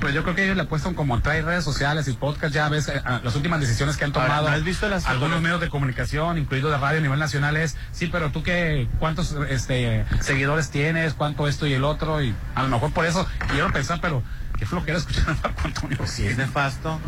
Pues 0.00 0.14
yo 0.14 0.22
creo 0.22 0.34
que 0.34 0.44
ellos 0.44 0.56
le 0.56 0.62
apuestan 0.62 0.94
como 0.94 1.20
trae 1.20 1.42
redes 1.42 1.64
sociales 1.64 2.06
y 2.08 2.12
podcast, 2.12 2.54
ya 2.54 2.68
ves 2.68 2.88
eh, 2.88 3.00
las 3.24 3.34
últimas 3.34 3.60
decisiones 3.60 3.96
que 3.96 4.04
han 4.04 4.12
Ahora, 4.14 4.26
tomado 4.26 4.48
¿no 4.50 4.54
has 4.54 4.64
visto 4.64 4.88
las 4.88 5.06
algunos 5.06 5.40
medios 5.40 5.60
de 5.60 5.70
comunicación, 5.70 6.36
incluido 6.38 6.70
de 6.70 6.76
radio 6.76 6.98
a 6.98 7.02
nivel 7.02 7.18
nacional, 7.18 7.56
es, 7.56 7.76
sí, 7.90 8.08
pero 8.08 8.30
tú 8.30 8.42
qué, 8.42 8.86
cuántos 8.98 9.34
este, 9.48 10.04
seguidores 10.20 10.70
tienes, 10.70 11.14
cuánto 11.14 11.48
esto 11.48 11.66
y 11.66 11.72
el 11.72 11.84
otro, 11.84 12.22
y 12.22 12.34
a 12.54 12.62
lo 12.62 12.68
mejor 12.68 12.92
por 12.92 13.06
eso 13.06 13.26
quiero 13.50 13.72
pensar, 13.72 13.98
pero 14.00 14.22
qué 14.58 14.66
flojera 14.66 14.98
escuchar 14.98 15.30
a 15.30 15.34
Marco 15.34 15.62
Antonio. 15.64 15.98
Si 16.06 16.26
es 16.26 16.36
nefasto. 16.36 17.00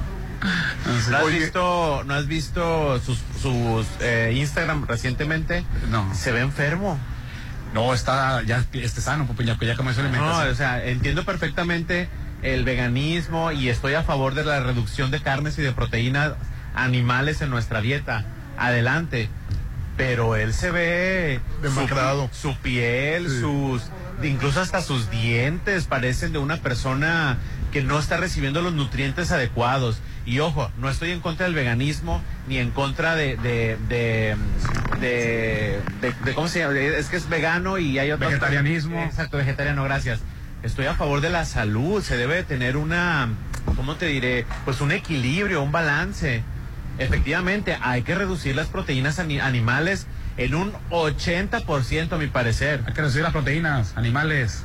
¿No 1.10 1.16
has 1.16 1.22
Oye. 1.22 1.38
visto, 1.38 2.02
no 2.06 2.14
has 2.14 2.26
visto 2.26 2.98
sus, 3.00 3.18
sus 3.42 3.86
eh, 4.00 4.32
Instagram 4.36 4.86
recientemente? 4.86 5.64
No. 5.90 6.14
Se 6.14 6.32
ve 6.32 6.40
enfermo. 6.40 6.98
No, 7.74 7.94
está 7.94 8.42
ya 8.42 8.64
este 8.72 9.00
sano, 9.00 9.26
pues 9.26 9.46
ya, 9.46 9.56
ya 9.60 9.76
comenzó 9.76 10.02
la 10.02 10.08
No, 10.08 10.38
o 10.38 10.54
sea, 10.54 10.84
entiendo 10.84 11.24
perfectamente 11.24 12.08
el 12.42 12.64
veganismo 12.64 13.52
y 13.52 13.68
estoy 13.68 13.94
a 13.94 14.02
favor 14.02 14.34
de 14.34 14.44
la 14.44 14.60
reducción 14.60 15.10
de 15.10 15.20
carnes 15.20 15.58
y 15.58 15.62
de 15.62 15.72
proteínas 15.72 16.32
animales 16.74 17.40
en 17.42 17.50
nuestra 17.50 17.80
dieta. 17.80 18.24
Adelante. 18.58 19.28
Pero 19.96 20.36
él 20.36 20.54
se 20.54 20.70
ve 20.70 21.40
Demacrado. 21.62 22.28
Su, 22.32 22.52
su 22.52 22.56
piel, 22.58 23.28
sus 23.28 23.82
incluso 24.22 24.60
hasta 24.60 24.82
sus 24.82 25.10
dientes 25.10 25.84
parecen 25.84 26.32
de 26.32 26.38
una 26.38 26.56
persona 26.58 27.38
que 27.72 27.82
no 27.82 27.98
está 27.98 28.16
recibiendo 28.16 28.62
los 28.62 28.72
nutrientes 28.72 29.30
adecuados. 29.32 30.00
Y 30.26 30.38
ojo, 30.40 30.70
no 30.78 30.88
estoy 30.90 31.10
en 31.12 31.20
contra 31.20 31.46
del 31.46 31.54
veganismo 31.54 32.22
ni 32.48 32.58
en 32.58 32.70
contra 32.70 33.14
de 33.14 33.36
de 33.36 33.76
de, 33.88 34.36
de, 35.00 35.80
de- 36.00 36.14
de- 36.24 36.34
¿cómo 36.34 36.48
se 36.48 36.60
llama? 36.60 36.78
Es 36.78 37.08
que 37.08 37.16
es 37.16 37.28
vegano 37.28 37.78
y 37.78 37.98
hay 37.98 38.10
otro 38.12 38.28
Vegetarianismo. 38.28 39.02
Exacto, 39.02 39.36
vegetariano, 39.38 39.84
gracias. 39.84 40.20
Estoy 40.62 40.86
a 40.86 40.94
favor 40.94 41.20
de 41.20 41.30
la 41.30 41.44
salud, 41.44 42.02
se 42.02 42.16
debe 42.16 42.42
tener 42.42 42.76
una, 42.76 43.28
¿cómo 43.76 43.96
te 43.96 44.06
diré? 44.06 44.44
Pues 44.64 44.80
un 44.80 44.92
equilibrio, 44.92 45.62
un 45.62 45.72
balance. 45.72 46.42
Efectivamente, 46.98 47.78
hay 47.80 48.02
que 48.02 48.14
reducir 48.14 48.54
las 48.56 48.66
proteínas 48.68 49.18
ani- 49.18 49.40
animales 49.40 50.06
en 50.36 50.54
un 50.54 50.72
80% 50.90 52.12
a 52.12 52.18
mi 52.18 52.26
parecer. 52.26 52.82
Hay 52.86 52.92
que 52.92 53.00
reducir 53.00 53.22
las 53.22 53.32
proteínas, 53.32 53.94
animales. 53.96 54.64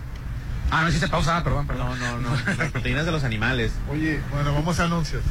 Ah, 0.69 0.81
no 0.81 0.89
hiciste 0.89 1.07
pausa, 1.07 1.41
perdón, 1.43 1.65
perdón. 1.65 1.97
No, 1.99 2.17
no, 2.19 2.29
no, 2.29 2.35
las 2.57 2.71
proteínas 2.71 3.05
de 3.05 3.11
los 3.13 3.23
animales. 3.23 3.71
Oye, 3.89 4.19
bueno, 4.33 4.53
vamos 4.53 4.79
a 4.81 4.85
anuncios. 4.85 5.23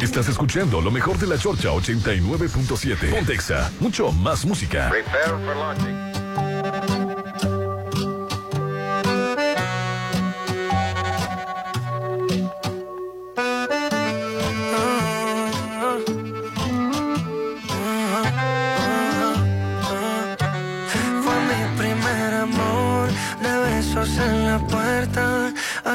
Estás 0.00 0.28
escuchando 0.28 0.80
lo 0.80 0.90
mejor 0.90 1.18
de 1.18 1.26
la 1.26 1.36
Chorcha 1.38 1.68
89.7. 1.70 3.10
Pontexa, 3.10 3.70
mucho 3.80 4.12
más 4.12 4.44
música. 4.44 4.88
Prepare 4.90 5.30
for 5.44 5.56
launching. 5.56 6.13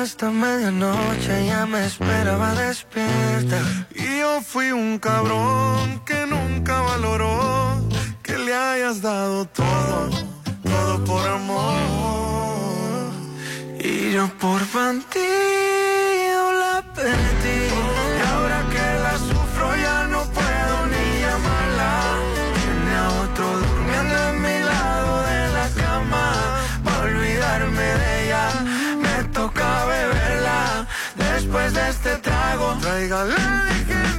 Hasta 0.02 0.32
medianoche 0.32 1.46
ya 1.48 1.66
me 1.66 1.86
esperaba 1.86 2.56
despierta. 2.56 3.60
Y 3.94 4.20
yo 4.20 4.40
fui 4.42 4.72
un 4.72 4.98
cabrón 4.98 6.02
que 6.06 6.26
nunca 6.26 6.80
valoró 6.80 7.84
que 8.24 8.38
le 8.38 8.56
hayas 8.56 9.02
dado 9.02 9.44
todo, 9.44 10.10
todo 10.64 11.04
por 11.04 11.28
amor. 11.28 13.12
Y 13.78 14.14
yo 14.14 14.30
por 14.40 14.62
bandido 14.72 16.54
la. 16.54 16.82
Trago, 33.08 33.26
Tráigale 33.30 33.36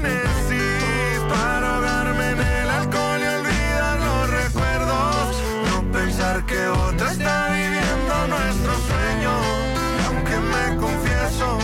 de 0.02 1.28
para 1.28 1.74
ahogarme 1.74 2.30
en 2.30 2.40
el 2.40 2.70
alcohol 2.70 3.20
y 3.20 3.26
olvidar 3.26 3.98
los 4.00 4.30
recuerdos. 4.30 5.36
no 5.70 5.92
pensar 5.92 6.46
que 6.46 6.66
otra 6.66 7.12
está 7.12 7.48
viviendo 7.50 8.14
nuestro 8.28 8.72
sueño. 8.88 9.32
Aunque 10.06 10.36
me 10.54 10.76
confieso 10.76 11.58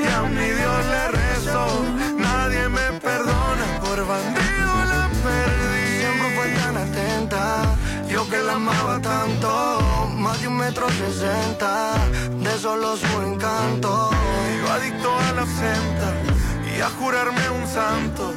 y 0.00 0.06
a 0.08 0.22
mi 0.22 0.46
Dios 0.46 0.86
le 0.92 1.08
rezo, 1.08 1.84
nadie 2.18 2.68
me 2.68 3.00
perdona 3.00 3.66
por 3.82 4.06
bandido 4.06 4.72
la 4.92 5.10
perdí. 5.26 5.98
Siempre 6.00 6.36
fue 6.36 6.48
tan 6.62 6.76
atenta, 6.76 7.76
yo 8.08 8.28
que 8.30 8.38
la 8.38 8.54
amaba 8.54 8.98
tanto, 9.00 10.08
más 10.16 10.40
de 10.40 10.48
un 10.48 10.56
metro 10.56 10.88
sesenta, 10.88 11.94
de 12.30 12.58
solo 12.58 12.96
su 12.96 13.22
encanto. 13.22 14.10
Yo 14.58 14.72
adicto 14.72 15.18
a 15.18 15.32
la 15.32 15.42
absenta 15.42 16.31
a 16.82 16.90
jurarme 16.90 17.48
un 17.50 17.66
santo. 17.66 18.34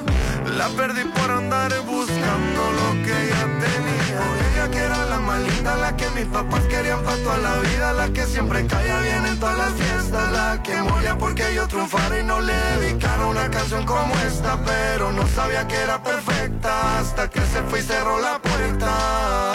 La 0.58 0.68
perdí 0.70 1.04
por 1.06 1.32
andar 1.32 1.72
buscando 1.82 2.62
lo 2.80 3.04
que 3.04 3.14
ella 3.26 3.46
tenía. 3.66 4.22
Ella 4.54 4.72
que 4.72 4.78
era 4.78 5.06
la 5.06 5.20
más 5.20 5.42
la 5.82 5.98
que 5.98 6.10
mis 6.12 6.26
papás 6.26 6.62
querían 6.66 7.02
para 7.04 7.18
toda 7.18 7.38
la 7.38 7.56
vida, 7.60 7.94
la 7.94 8.08
que 8.10 8.24
siempre 8.26 8.66
caía 8.68 9.00
bien 9.00 9.26
en 9.26 9.40
todas 9.40 9.58
las 9.58 9.74
fiestas, 9.74 10.32
la 10.32 10.62
que 10.62 10.76
moría 10.82 11.18
porque 11.18 11.54
yo 11.56 11.68
triunfara 11.68 12.20
y 12.20 12.24
no 12.24 12.40
le 12.40 12.54
dedicara 12.54 13.26
una 13.26 13.50
canción 13.50 13.84
como 13.86 14.14
esta, 14.20 14.58
pero 14.64 15.12
no 15.12 15.28
sabía 15.28 15.68
que 15.68 15.76
era 15.76 16.02
perfecta 16.02 17.00
hasta 17.00 17.30
que 17.30 17.42
se 17.42 17.64
fue 17.64 17.80
y 17.80 17.84
cerró 17.84 18.20
la 18.20 18.40
puerta. 18.40 19.55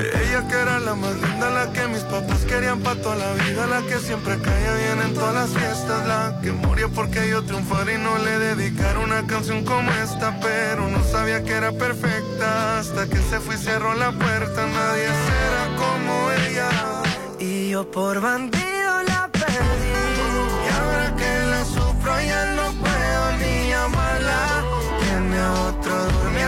Ella 0.00 0.48
que 0.48 0.54
era 0.54 0.80
la 0.80 0.94
más 0.94 1.14
linda, 1.14 1.50
la 1.50 1.72
que 1.72 1.86
mis 1.88 2.02
papás 2.02 2.44
querían 2.46 2.80
para 2.80 3.00
toda 3.02 3.16
la 3.16 3.32
vida, 3.34 3.66
la 3.66 3.82
que 3.82 3.98
siempre 3.98 4.38
caía 4.38 4.74
bien 4.74 5.02
en 5.02 5.14
todas 5.14 5.34
las 5.34 5.50
fiestas, 5.50 6.06
la 6.06 6.40
que 6.42 6.52
moría 6.52 6.88
porque 6.88 7.28
yo 7.28 7.42
triunfara 7.42 7.92
y 7.92 7.98
no 7.98 8.16
le 8.18 8.38
dedicara 8.38 8.98
una 9.00 9.26
canción 9.26 9.64
como 9.64 9.90
esta, 9.92 10.38
pero 10.40 10.88
no 10.88 11.04
sabía 11.04 11.44
que 11.44 11.52
era 11.52 11.72
perfecta 11.72 12.78
hasta 12.78 13.06
que 13.08 13.18
se 13.18 13.40
fue 13.40 13.56
y 13.56 13.58
cerró 13.58 13.94
la 13.94 14.12
puerta, 14.12 14.66
nadie 14.66 15.06
será 15.28 15.76
como 15.76 16.30
ella. 16.46 16.68
Y 17.38 17.70
yo 17.70 17.90
por 17.90 18.20
bandido 18.20 19.02
la 19.06 19.28
perdí. 19.32 19.96
Y 20.64 20.68
ahora 20.78 21.14
que 21.16 21.46
la 21.46 21.64
sufro 21.64 22.20
ya 22.20 22.46
no 22.54 22.72
puedo 22.72 23.32
ni 23.38 23.68
llamarla. 23.68 24.64
Tiene 25.00 25.42
otro 25.68 25.94
durmiendo 26.06 26.39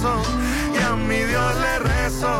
y 0.00 0.78
a 0.78 0.94
mi 0.94 1.24
Dios 1.24 1.54
le 1.56 1.78
rezo, 1.80 2.38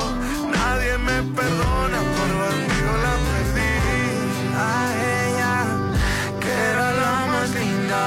nadie 0.58 0.96
me 0.98 1.22
perdona 1.38 1.98
por 2.14 2.30
bandido 2.42 2.92
la 3.04 3.14
perdí. 3.26 3.74
a 4.54 4.70
ella, 5.24 5.54
que 6.40 6.52
era 6.70 6.92
la 7.02 7.14
más 7.32 7.50
linda, 7.58 8.02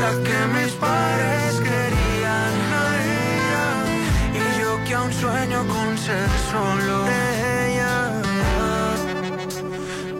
la 0.00 0.10
que 0.26 0.38
mis 0.54 0.72
padres 0.74 1.54
querían. 1.68 2.52
Y 4.34 4.60
yo 4.60 4.70
que 4.84 4.94
aún 4.94 5.12
sueño 5.12 5.66
con 5.66 5.96
ser 5.96 6.28
solo 6.52 7.04
de 7.04 7.20
ella. 7.72 7.96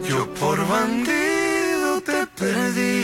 Yo 0.09 0.19
por 0.39 0.57
bandido 0.67 2.01
te 2.01 2.25
perdí. 2.35 2.98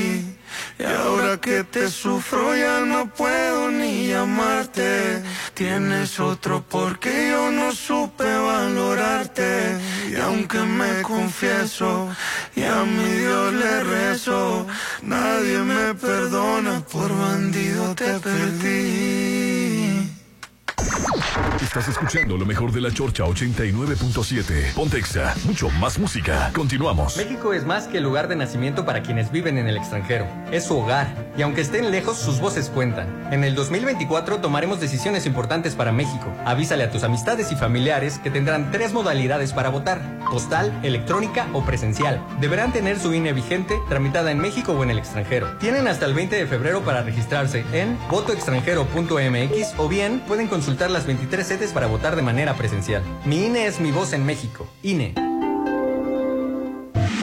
Que 1.41 1.63
te 1.63 1.89
sufro 1.89 2.55
ya 2.55 2.79
no 2.79 3.07
puedo 3.13 3.69
ni 3.69 4.07
llamarte. 4.07 5.21
Tienes 5.53 6.19
otro 6.19 6.63
porque 6.67 7.29
yo 7.29 7.51
no 7.51 7.71
supe 7.71 8.23
valorarte. 8.23 9.77
Y 10.11 10.15
aunque 10.15 10.59
me 10.59 11.01
confieso 11.01 12.09
y 12.55 12.63
a 12.63 12.83
mi 12.83 13.03
Dios 13.03 13.53
le 13.53 13.83
rezo, 13.83 14.65
nadie 15.03 15.59
me 15.59 15.93
perdona 15.93 16.81
por 16.91 17.15
bandido 17.15 17.93
te 17.93 18.19
perdí. 18.19 20.05
Estás 21.62 21.88
escuchando 21.88 22.38
lo 22.38 22.45
mejor 22.45 22.72
de 22.72 22.82
la 22.82 22.91
Chorcha 22.91 23.24
89.7. 23.24 24.74
Pontexa, 24.74 25.36
mucho 25.45 25.70
más 25.70 25.99
música. 25.99 26.51
Continuamos. 26.53 27.18
México 27.18 27.53
es 27.53 27.66
más 27.66 27.88
que 27.88 27.97
el 27.97 28.03
lugar 28.03 28.28
de 28.28 28.36
nacimiento 28.36 28.86
para 28.86 29.01
quienes 29.01 29.32
viven 29.32 29.58
en 29.58 29.68
el 29.68 29.78
extranjero. 29.78 30.28
Es 30.51 30.66
su 30.66 30.78
hogar. 30.78 31.08
Y 31.38 31.41
aunque 31.41 31.62
estén 31.62 31.91
lejos, 31.91 32.18
sus 32.18 32.39
voces 32.39 32.70
cuentan. 32.70 33.08
En 33.32 33.43
el 33.43 33.56
2024 33.56 34.39
tomaremos 34.39 34.80
decisiones 34.80 35.26
importantes 35.26 35.76
para 35.76 35.91
México. 35.91 36.32
Avísale 36.45 36.84
a 36.84 36.91
tus 36.91 37.03
amistades 37.03 37.51
y 37.51 37.56
familiares 37.56 38.20
que 38.20 38.32
tendrán 38.32 38.72
tres 38.72 38.93
modalidades 38.93 39.53
para 39.53 39.70
votar. 39.70 40.01
Postal, 40.32 40.72
electrónica 40.84 41.47
o 41.53 41.64
presencial. 41.64 42.26
Deberán 42.39 42.74
tener 42.74 42.99
su 42.99 43.14
INE 43.14 43.34
vigente, 43.34 43.76
tramitada 43.89 44.32
en 44.32 44.39
México 44.39 44.74
o 44.74 44.84
en 44.84 44.91
el 44.91 44.97
extranjero. 44.97 45.47
Tienen 45.60 45.88
hasta 45.88 46.06
el 46.06 46.14
20 46.14 46.36
de 46.36 46.47
febrero 46.47 46.82
para 46.82 47.03
registrarse 47.03 47.64
en 47.74 47.97
votoextranjero.mx 48.10 49.74
o 49.78 49.88
bien 49.88 50.22
pueden 50.28 50.47
consultar 50.47 50.91
las 50.96 51.06
23 51.06 51.46
sedes 51.46 51.74
para 51.74 51.88
votar 51.88 52.16
de 52.16 52.22
manera 52.22 52.54
presencial. 52.56 53.04
Mi 53.26 53.48
INE 53.48 53.68
es 53.68 53.82
mi 53.82 53.91
voz 53.91 54.14
en 54.14 54.26
México. 54.26 54.66
INE. 54.82 55.14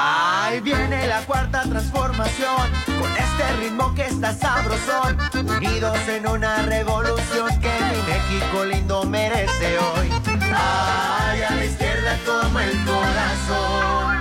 Ahí 0.00 0.60
viene 0.60 1.08
la 1.08 1.22
cuarta 1.22 1.62
transformación, 1.62 2.70
con 2.86 3.10
este 3.16 3.56
ritmo 3.58 3.92
que 3.96 4.06
está 4.06 4.32
sabrosón, 4.32 5.18
unidos 5.34 5.98
en 6.06 6.24
una 6.28 6.62
revolución 6.62 7.48
que 7.58 7.72
mi 7.90 8.12
México 8.12 8.64
lindo 8.64 9.02
merece 9.02 9.76
hoy. 9.76 10.08
Ay, 10.54 11.42
a 11.42 11.50
la 11.50 11.64
izquierda 11.64 12.16
como 12.24 12.60
el 12.60 12.84
corazón. 12.84 14.18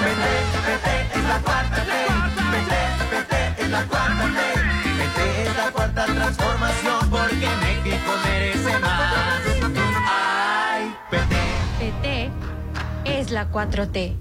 Vete, 0.00 0.32
vete, 0.66 1.18
es 1.18 1.24
la 1.24 1.38
cuarta 1.40 1.84
ley. 1.84 2.08
Vete, 2.50 2.80
vete, 3.10 3.62
es 3.62 3.68
la 3.68 3.84
cuarta 3.84 4.26
ley. 4.26 4.54
Vete, 4.96 5.42
es 5.42 5.56
la 5.56 5.70
cuarta 5.70 6.04
transformación, 6.06 7.10
porque 7.10 7.48
México 7.60 8.12
merece 8.24 8.78
más. 8.78 9.42
Ay, 10.08 10.96
vete. 11.10 11.42
PT 11.78 12.30
es 13.04 13.30
la 13.30 13.50
4T. 13.50 14.16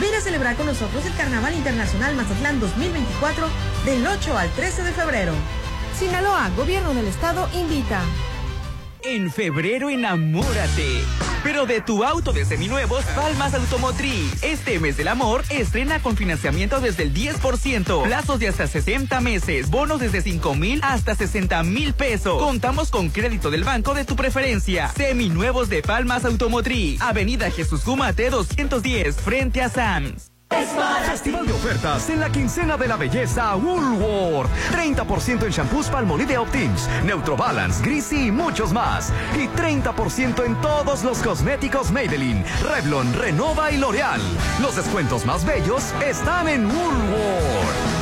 Ven 0.01 0.13
a 0.13 0.19
celebrar 0.19 0.57
con 0.57 0.65
nosotros 0.65 1.05
el 1.05 1.15
Carnaval 1.15 1.55
Internacional 1.55 2.13
Mazatlán 2.13 2.59
2024 2.59 3.47
del 3.85 4.05
8 4.05 4.37
al 4.37 4.49
13 4.51 4.83
de 4.83 4.91
febrero. 4.91 5.31
Sinaloa, 5.97 6.49
Gobierno 6.57 6.93
del 6.93 7.07
Estado 7.07 7.47
invita. 7.53 8.01
En 9.07 9.29
febrero 9.31 9.91
enamórate. 9.91 11.03
Pero 11.43 11.67
de 11.67 11.79
tu 11.79 12.03
auto 12.03 12.33
de 12.33 12.43
seminuevos, 12.43 13.05
Palmas 13.15 13.53
Automotriz. 13.53 14.41
Este 14.41 14.79
mes 14.79 14.97
del 14.97 15.09
amor 15.09 15.43
estrena 15.49 16.01
con 16.01 16.17
financiamiento 16.17 16.81
desde 16.81 17.03
el 17.03 17.13
10%, 17.13 18.03
plazos 18.03 18.39
de 18.39 18.47
hasta 18.47 18.65
60 18.65 19.21
meses, 19.21 19.69
bonos 19.69 19.99
desde 19.99 20.23
5 20.23 20.55
mil 20.55 20.79
hasta 20.83 21.13
60 21.13 21.61
mil 21.63 21.93
pesos. 21.93 22.41
Contamos 22.41 22.89
con 22.89 23.09
crédito 23.09 23.51
del 23.51 23.63
banco 23.63 23.93
de 23.93 24.05
tu 24.05 24.15
preferencia. 24.15 24.89
Seminuevos 24.89 25.69
de 25.69 25.83
Palmas 25.83 26.25
Automotriz. 26.25 26.99
Avenida 26.99 27.51
Jesús 27.51 27.85
Gumate 27.85 28.31
210, 28.31 29.17
frente 29.17 29.61
a 29.61 29.69
Sams. 29.69 30.34
Festival 30.49 31.47
de 31.47 31.53
ofertas 31.53 32.09
en 32.09 32.19
la 32.19 32.29
quincena 32.29 32.77
de 32.77 32.87
la 32.87 32.97
belleza 32.97 33.55
Woolworth. 33.55 34.49
30% 34.71 35.43
en 35.43 35.51
shampoos 35.51 35.89
Palmolive 35.89 36.37
Optims, 36.37 36.87
Neutrobalance, 37.03 37.83
Greasy 37.83 38.27
y 38.27 38.31
muchos 38.31 38.71
más. 38.71 39.11
Y 39.35 39.47
30% 39.47 40.45
en 40.45 40.55
todos 40.61 41.03
los 41.03 41.19
cosméticos 41.19 41.91
Maybelline, 41.91 42.43
Revlon, 42.63 43.13
Renova 43.13 43.71
y 43.71 43.77
L'Oreal. 43.77 44.21
Los 44.61 44.75
descuentos 44.75 45.25
más 45.25 45.45
bellos 45.45 45.93
están 46.01 46.47
en 46.47 46.65
Woolworth. 46.65 47.94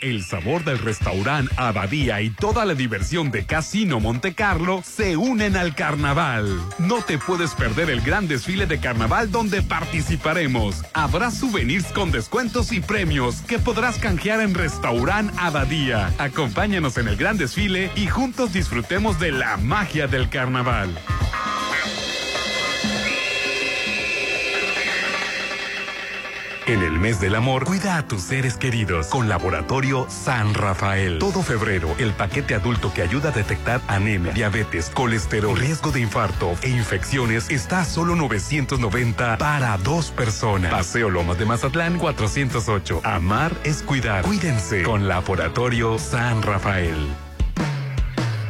El 0.00 0.24
sabor 0.24 0.64
del 0.64 0.78
restaurante 0.78 1.54
Abadía 1.58 2.22
y 2.22 2.30
toda 2.30 2.64
la 2.64 2.74
diversión 2.74 3.30
de 3.30 3.44
Casino 3.44 4.00
Monte 4.00 4.34
Carlo 4.34 4.82
se 4.82 5.16
unen 5.16 5.56
al 5.56 5.74
carnaval. 5.74 6.58
No 6.78 7.02
te 7.02 7.18
puedes 7.18 7.54
perder 7.54 7.90
el 7.90 8.00
gran 8.00 8.26
desfile 8.26 8.66
de 8.66 8.80
carnaval 8.80 9.30
donde 9.30 9.60
participaremos. 9.60 10.82
Habrá 10.94 11.30
souvenirs 11.30 11.92
con 11.92 12.10
descuentos 12.10 12.72
y 12.72 12.80
premios 12.80 13.42
que 13.42 13.58
podrás 13.58 13.98
canjear 13.98 14.40
en 14.40 14.54
Restaurant 14.54 15.30
Abadía. 15.38 16.12
Acompáñanos 16.18 16.96
en 16.96 17.08
el 17.08 17.16
gran 17.16 17.36
desfile 17.36 17.90
y 17.94 18.06
juntos 18.06 18.54
disfrutemos 18.54 19.20
de 19.20 19.32
la 19.32 19.58
magia 19.58 20.06
del 20.06 20.30
carnaval. 20.30 20.98
En 26.70 26.82
el 26.82 27.00
mes 27.00 27.20
del 27.20 27.34
amor, 27.34 27.64
cuida 27.64 27.96
a 27.96 28.06
tus 28.06 28.22
seres 28.22 28.56
queridos 28.56 29.08
con 29.08 29.28
Laboratorio 29.28 30.06
San 30.08 30.54
Rafael. 30.54 31.18
Todo 31.18 31.42
febrero, 31.42 31.92
el 31.98 32.12
paquete 32.12 32.54
adulto 32.54 32.94
que 32.94 33.02
ayuda 33.02 33.30
a 33.30 33.32
detectar 33.32 33.80
anemia, 33.88 34.32
diabetes, 34.32 34.88
colesterol, 34.90 35.58
riesgo 35.58 35.90
de 35.90 35.98
infarto 35.98 36.54
e 36.62 36.68
infecciones 36.68 37.50
está 37.50 37.80
a 37.80 37.84
solo 37.84 38.14
990 38.14 39.36
para 39.38 39.76
dos 39.78 40.12
personas. 40.12 40.70
Paseo 40.70 41.10
Lomas 41.10 41.40
de 41.40 41.46
Mazatlán 41.46 41.98
408. 41.98 43.00
Amar 43.02 43.52
es 43.64 43.82
cuidar. 43.82 44.24
Cuídense 44.24 44.84
con 44.84 45.08
Laboratorio 45.08 45.98
San 45.98 46.40
Rafael. 46.40 47.08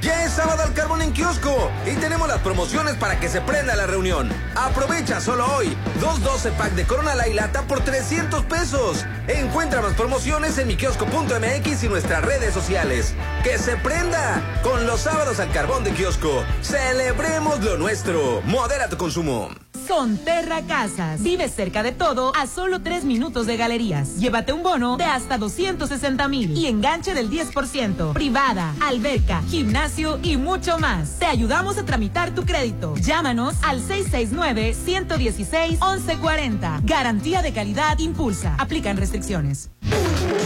Ya 0.01 0.25
es 0.25 0.33
sábado 0.33 0.63
al 0.63 0.73
carbón 0.73 1.03
en 1.03 1.13
kiosco 1.13 1.71
y 1.87 1.95
tenemos 1.97 2.27
las 2.27 2.39
promociones 2.39 2.95
para 2.95 3.21
que 3.21 3.29
se 3.29 3.41
prenda 3.43 3.77
la 3.77 3.87
reunión. 3.87 4.31
Aprovecha 4.55 5.21
solo 5.21 5.47
hoy. 5.57 5.77
Dos 6.01 6.23
12 6.23 6.53
pack 6.53 6.73
de 6.73 6.87
Corona 6.87 7.15
la 7.15 7.27
lata 7.27 7.63
por 7.63 7.81
300 7.81 8.45
pesos. 8.45 9.05
Encuentra 9.29 9.83
más 9.83 9.95
promociones 9.95 10.57
en 10.59 10.69
mikiosco.mx 10.69 11.85
y 11.85 11.89
nuestras 11.89 12.25
redes 12.25 12.55
sociales. 12.55 13.15
¡Que 13.45 13.59
se 13.59 13.77
prenda! 13.77 14.43
Con 14.63 14.87
los 14.87 15.01
sábados 15.01 15.39
al 15.39 15.53
carbón 15.53 15.85
de 15.85 15.93
kiosco. 15.93 16.45
Celebremos 16.63 17.61
lo 17.61 17.77
nuestro. 17.77 18.41
Modera 18.47 18.89
tu 18.89 18.97
consumo. 18.97 19.51
Sonterra 19.91 20.63
Casas. 20.63 21.23
Vive 21.23 21.49
cerca 21.49 21.83
de 21.83 21.93
todo 21.93 22.33
a 22.37 22.47
solo 22.47 22.81
tres 22.81 23.05
minutos 23.05 23.47
de 23.47 23.57
galerías. 23.57 24.19
Llévate 24.19 24.53
un 24.53 24.63
bono 24.63 24.97
de 24.97 25.05
hasta 25.05 25.37
260 25.37 26.29
mil 26.29 26.57
y 26.57 26.67
enganche 26.67 27.13
del 27.13 27.29
10%. 27.31 28.13
Privada, 28.13 28.73
alberca, 28.81 29.43
gimnasio 29.49 30.21
y 30.23 30.37
mucho 30.37 30.79
más. 30.79 31.19
Te 31.19 31.27
ayudamos 31.27 31.77
a 31.79 31.85
tramitar 31.85 32.33
tu 32.35 32.45
crédito. 32.45 32.95
Llámanos 32.97 33.57
al 33.63 33.83
669-116-1140. 33.83 36.81
Garantía 36.85 37.43
de 37.43 37.53
calidad 37.53 37.99
impulsa. 37.99 38.55
Aplican 38.59 38.97
restricciones. 38.97 39.71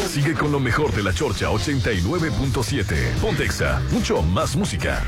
Sigue 0.09 0.33
con 0.35 0.53
lo 0.53 0.61
mejor 0.61 0.95
de 0.95 1.03
la 1.03 1.13
Chorcha 1.13 1.51
89.7. 1.51 3.15
Pontexa, 3.21 3.83
mucho 3.91 4.23
más 4.23 4.57
música. 4.57 5.03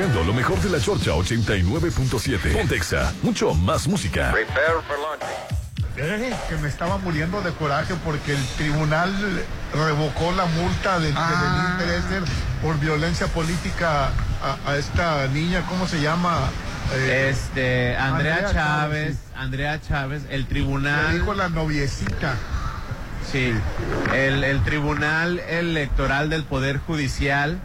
Escuchando 0.00 0.24
lo 0.24 0.32
mejor 0.32 0.58
de 0.60 0.70
la 0.70 0.80
Chorcha 0.80 1.10
89.7. 1.12 2.52
Pontexa, 2.52 3.12
mucho 3.22 3.54
más 3.54 3.86
música. 3.86 4.30
Prepare 4.32 4.80
for 4.86 4.98
launching. 4.98 5.60
Eh, 5.96 6.34
que 6.48 6.56
me 6.56 6.68
estaba 6.68 6.96
muriendo 6.98 7.42
de 7.42 7.50
coraje 7.52 7.94
porque 8.04 8.32
el 8.32 8.44
tribunal 8.56 9.12
revocó 9.74 10.32
la 10.32 10.46
multa 10.46 10.98
de, 10.98 11.08
de 11.08 11.14
Ah. 11.16 11.76
Dresser 11.78 12.22
por 12.62 12.78
violencia 12.80 13.26
política 13.26 14.06
a, 14.42 14.70
a 14.70 14.76
esta 14.76 15.26
niña, 15.28 15.62
¿cómo 15.68 15.86
se 15.86 16.00
llama? 16.00 16.38
Eh, 16.94 17.28
Este, 17.30 17.96
Andrea, 17.96 18.36
Andrea 18.36 18.52
Chávez, 18.52 19.04
Chávez, 19.04 19.18
Andrea 19.36 19.80
Chávez, 19.80 20.22
el 20.30 20.40
Le 20.42 20.46
tribunal. 20.46 21.12
dijo 21.12 21.34
la 21.34 21.48
noviecita. 21.50 22.34
Sí, 23.30 23.52
el, 24.14 24.42
el 24.42 24.64
Tribunal 24.64 25.38
Electoral 25.40 26.30
del 26.30 26.42
Poder 26.44 26.78
Judicial 26.78 27.60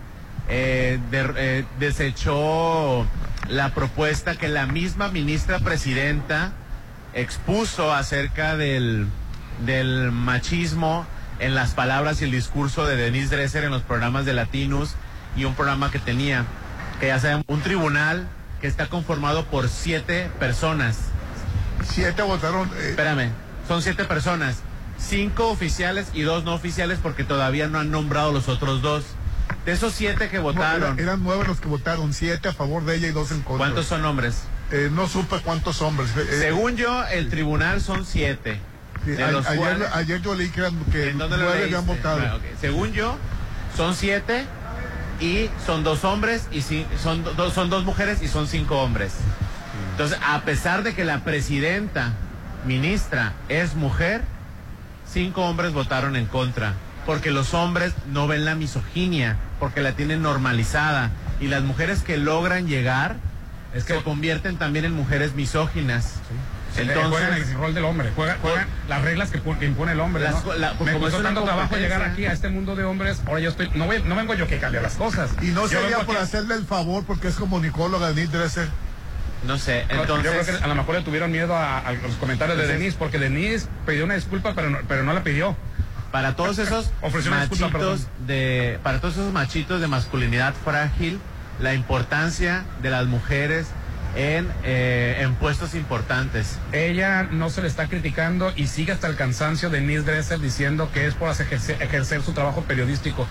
eh, 0.50 1.00
de- 1.12 1.34
eh, 1.38 1.66
desechó 1.80 3.06
la 3.50 3.74
propuesta 3.74 4.36
que 4.36 4.48
la 4.48 4.66
misma 4.66 5.08
ministra 5.10 5.60
presidenta 5.60 6.52
expuso 7.14 7.94
acerca 7.94 8.58
del, 8.58 9.08
del 9.66 10.12
machismo 10.12 11.06
en 11.40 11.56
las 11.56 11.72
palabras 11.72 12.22
y 12.22 12.26
el 12.26 12.32
discurso 12.32 12.86
de 12.86 12.96
Denise 12.96 13.36
Dresser 13.36 13.64
en 13.64 13.72
los 13.72 13.82
programas 13.84 14.26
de 14.26 14.34
Latinos 14.34 14.96
y 15.36 15.46
un 15.46 15.54
programa 15.56 15.92
que 15.92 16.00
tenía, 16.00 16.46
que 17.00 17.08
ya 17.08 17.20
saben, 17.20 17.44
un 17.48 17.62
tribunal 17.62 18.28
que 18.62 18.68
está 18.68 18.88
conformado 18.88 19.46
por 19.46 19.68
siete 19.70 20.30
personas. 20.40 20.98
Siete 21.84 22.22
votaron. 22.22 22.70
eh, 22.78 22.90
Espérame, 22.92 23.30
son 23.68 23.82
siete 23.82 24.06
personas, 24.06 24.60
cinco 24.98 25.50
oficiales 25.50 26.08
y 26.14 26.22
dos 26.22 26.44
no 26.46 26.54
oficiales 26.54 27.00
porque 27.02 27.24
todavía 27.24 27.68
no 27.68 27.80
han 27.80 27.92
nombrado 27.92 28.32
los 28.32 28.48
otros 28.48 28.82
dos. 28.82 29.04
De 29.66 29.72
esos 29.72 29.94
siete 29.94 30.30
que 30.30 30.38
votaron, 30.40 30.94
era- 31.00 31.04
eran 31.12 31.24
nueve 31.24 31.44
los 31.48 31.60
que 31.60 31.68
votaron, 31.68 32.14
siete 32.14 32.50
a 32.50 32.54
favor 32.54 32.86
de 32.86 32.96
ella 32.98 33.08
y 33.08 33.12
dos 33.12 33.32
en 33.32 33.42
contra. 33.42 33.58
¿cuántos 33.58 33.88
son 33.88 34.06
hombres? 34.06 34.44
Eh, 34.72 34.90
no 34.92 35.08
supe 35.08 35.40
cuántos 35.44 35.82
hombres. 35.82 36.10
Eh, 36.16 36.22
eh, 36.30 36.40
Según 36.40 36.76
yo, 36.76 37.04
el 37.08 37.30
tribunal 37.30 37.82
son 37.82 38.06
siete. 38.06 38.60
sí, 39.04 39.12
de 39.12 39.24
a- 39.24 39.32
los 39.32 39.46
ayer, 39.48 39.60
cuales- 39.60 39.90
ayer 39.94 40.22
yo 40.22 40.36
leí 40.36 40.50
que, 40.50 40.60
eran, 40.62 40.78
que 40.92 41.10
¿En 41.10 41.18
dónde 41.18 41.38
lo 41.38 41.44
nueve 41.46 41.64
habían 41.64 41.86
votado. 41.86 42.18
Bueno, 42.20 42.36
ok. 42.36 42.42
Según 42.62 42.92
yo, 42.94 43.18
son 43.76 43.96
siete 43.96 44.46
y 45.20 45.50
son 45.66 45.84
dos 45.84 46.04
hombres 46.04 46.48
y 46.52 46.60
ci- 46.60 46.86
son, 47.02 47.24
do- 47.24 47.50
son 47.52 47.70
dos 47.70 47.84
mujeres 47.86 48.22
y 48.22 48.28
son 48.28 48.48
cinco 48.48 48.82
hombres. 48.82 49.14
Entonces, 49.92 50.18
a 50.28 50.42
pesar 50.42 50.84
de 50.84 50.94
que 50.94 51.06
la 51.06 51.24
presidenta, 51.24 52.14
ministra, 52.66 53.34
es 53.50 53.76
mujer, 53.76 54.22
cinco 55.12 55.42
hombres 55.46 55.74
votaron 55.74 56.16
en 56.16 56.26
contra. 56.26 56.74
Porque 57.06 57.30
los 57.32 57.54
hombres 57.54 57.94
no 58.12 58.28
ven 58.28 58.46
la 58.46 58.56
misoginia, 58.56 59.38
porque 59.60 59.82
la 59.82 59.94
tienen 59.94 60.22
normalizada. 60.22 61.12
Y 61.40 61.48
las 61.48 61.64
mujeres 61.64 62.02
que 62.04 62.18
logran 62.18 62.68
llegar 62.68 63.16
se 63.86 63.96
convierten 64.04 64.58
también 64.58 64.86
en 64.86 64.94
mujeres 64.94 65.34
misóginas. 65.36 66.16
Entonces, 66.78 67.08
juegan 67.10 67.34
el 67.42 67.54
rol 67.54 67.74
del 67.74 67.86
hombre, 67.86 68.12
juegan, 68.18 68.38
juegan 68.42 68.68
las 68.90 69.02
reglas 69.02 69.32
que, 69.32 69.40
que 69.42 69.66
impone 69.66 69.94
el 69.94 70.00
hombre. 70.02 70.24
Las- 70.24 70.44
¿no? 70.44 70.54
la- 70.56 70.74
pues 70.74 70.88
Me 70.88 70.94
como 70.94 71.06
costó 71.06 71.18
es 71.20 71.24
tanto 71.24 71.44
trabajo 71.44 71.78
llegar 71.78 72.02
aquí 72.04 72.26
a 72.26 72.34
este 72.34 72.50
mundo 72.50 72.76
de 72.76 72.84
hombres. 72.84 73.22
Ahora 73.26 73.40
yo 73.40 73.50
estoy, 73.50 73.70
no, 73.76 73.86
voy- 73.86 74.04
no 74.04 74.14
vengo 74.16 74.34
yo 74.34 74.46
que 74.48 74.60
cambie 74.60 74.82
las 74.82 74.96
cosas. 74.96 75.30
Y 75.42 75.48
no 75.48 75.62
Yo 75.70 75.80
sería 75.80 76.00
por 76.00 76.16
aquí- 76.18 76.24
hacerle 76.26 76.56
el 76.56 76.66
favor 76.66 77.06
porque 77.06 77.30
es 77.30 77.36
comunicóloga 77.36 78.10
Denise 78.12 78.38
Dresser. 78.38 78.68
No 79.48 79.58
sé, 79.58 79.86
entonces... 79.90 80.34
Yo 80.34 80.42
creo 80.44 80.58
que 80.58 80.64
a 80.64 80.68
lo 80.68 80.76
mejor 80.76 80.96
le 80.96 81.02
tuvieron 81.04 81.32
miedo 81.32 81.56
a, 81.56 81.78
a 81.80 81.94
los 81.94 82.16
comentarios 82.16 82.58
de 82.58 82.68
Denise, 82.68 82.98
porque 82.98 83.20
Denise 83.20 83.68
pidió 83.86 84.04
una 84.04 84.16
disculpa, 84.16 84.54
pero 84.56 84.70
no, 84.70 84.80
pero 84.88 85.04
no 85.04 85.14
la 85.14 85.24
pidió. 85.24 85.56
Para 86.16 86.34
todos 86.38 86.60
esos 86.60 86.92
machitos 87.30 88.08
de, 88.26 88.80
para 88.84 89.02
todos 89.02 89.16
esos 89.16 89.34
machitos 89.34 89.82
de 89.82 89.88
masculinidad 89.88 90.54
frágil, 90.64 91.20
la 91.60 91.74
importancia 91.74 92.64
de 92.82 92.90
las 92.90 93.06
mujeres 93.06 93.68
en, 94.16 94.48
eh, 94.64 95.18
en 95.20 95.36
puestos 95.36 95.76
importantes. 95.76 96.58
Ella 96.72 97.24
no 97.24 97.50
se 97.50 97.62
le 97.62 97.68
está 97.68 97.88
criticando 97.88 98.54
y 98.56 98.68
sigue 98.68 98.94
hasta 98.94 99.08
el 99.08 99.18
cansancio 99.18 99.70
de 99.70 99.82
Denise 99.82 100.04
Dresser 100.04 100.40
diciendo 100.40 100.90
que 100.94 101.06
es 101.06 101.16
por 101.16 101.30
ejercer, 101.32 101.84
ejercer 101.84 102.22
su 102.22 102.32
trabajo 102.32 102.62
periodístico. 102.62 103.28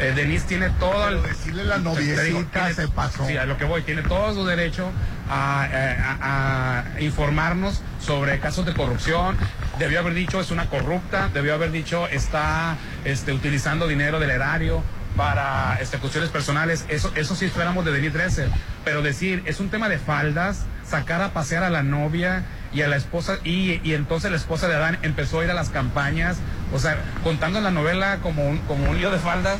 Eh, 0.00 0.12
Denise 0.16 0.44
tiene 0.48 0.70
todo 0.70 1.08
el... 1.08 1.22
decirle 1.22 1.64
la 1.64 1.78
noviecita 1.78 2.50
tiene- 2.66 2.74
se 2.74 2.88
pasó. 2.88 3.24
Sí, 3.28 3.36
a 3.36 3.46
lo 3.46 3.56
que 3.58 3.64
voy, 3.64 3.82
tiene 3.82 4.02
todo 4.02 4.34
su 4.34 4.44
derecho 4.44 4.90
a, 5.30 5.68
eh, 5.70 5.96
a- 6.20 6.82
a 6.96 7.00
informarnos 7.00 7.80
sobre 8.04 8.40
casos 8.40 8.66
de 8.66 8.74
corrupción. 8.74 9.36
Debió 9.78 9.98
haber 10.00 10.14
dicho 10.14 10.40
es 10.40 10.50
una 10.50 10.66
corrupta, 10.70 11.30
debió 11.34 11.54
haber 11.54 11.70
dicho 11.72 12.06
está 12.08 12.76
este, 13.04 13.32
utilizando 13.32 13.88
dinero 13.88 14.20
del 14.20 14.30
erario 14.30 14.82
para 15.16 15.78
este, 15.80 15.98
cuestiones 15.98 16.30
personales. 16.30 16.84
Eso, 16.88 17.12
eso 17.16 17.34
sí 17.36 17.46
esperamos 17.46 17.84
de 17.84 17.92
Denise 17.92 18.16
Dresser. 18.16 18.48
Pero 18.84 19.02
decir, 19.02 19.42
es 19.46 19.60
un 19.60 19.70
tema 19.70 19.88
de 19.88 19.98
faldas, 19.98 20.60
sacar 20.88 21.22
a 21.22 21.32
pasear 21.32 21.64
a 21.64 21.70
la 21.70 21.82
novia 21.82 22.44
y 22.72 22.82
a 22.82 22.88
la 22.88 22.96
esposa, 22.96 23.38
y, 23.44 23.80
y 23.88 23.94
entonces 23.94 24.30
la 24.32 24.36
esposa 24.36 24.66
de 24.68 24.74
Adán 24.74 24.98
empezó 25.02 25.38
a 25.40 25.44
ir 25.44 25.50
a 25.50 25.54
las 25.54 25.70
campañas, 25.70 26.38
o 26.72 26.78
sea, 26.80 26.98
contando 27.22 27.60
la 27.60 27.70
novela 27.70 28.18
como 28.20 28.48
un, 28.48 28.58
como 28.60 28.90
un 28.90 28.96
lío 28.98 29.10
de 29.12 29.18
faldas. 29.18 29.58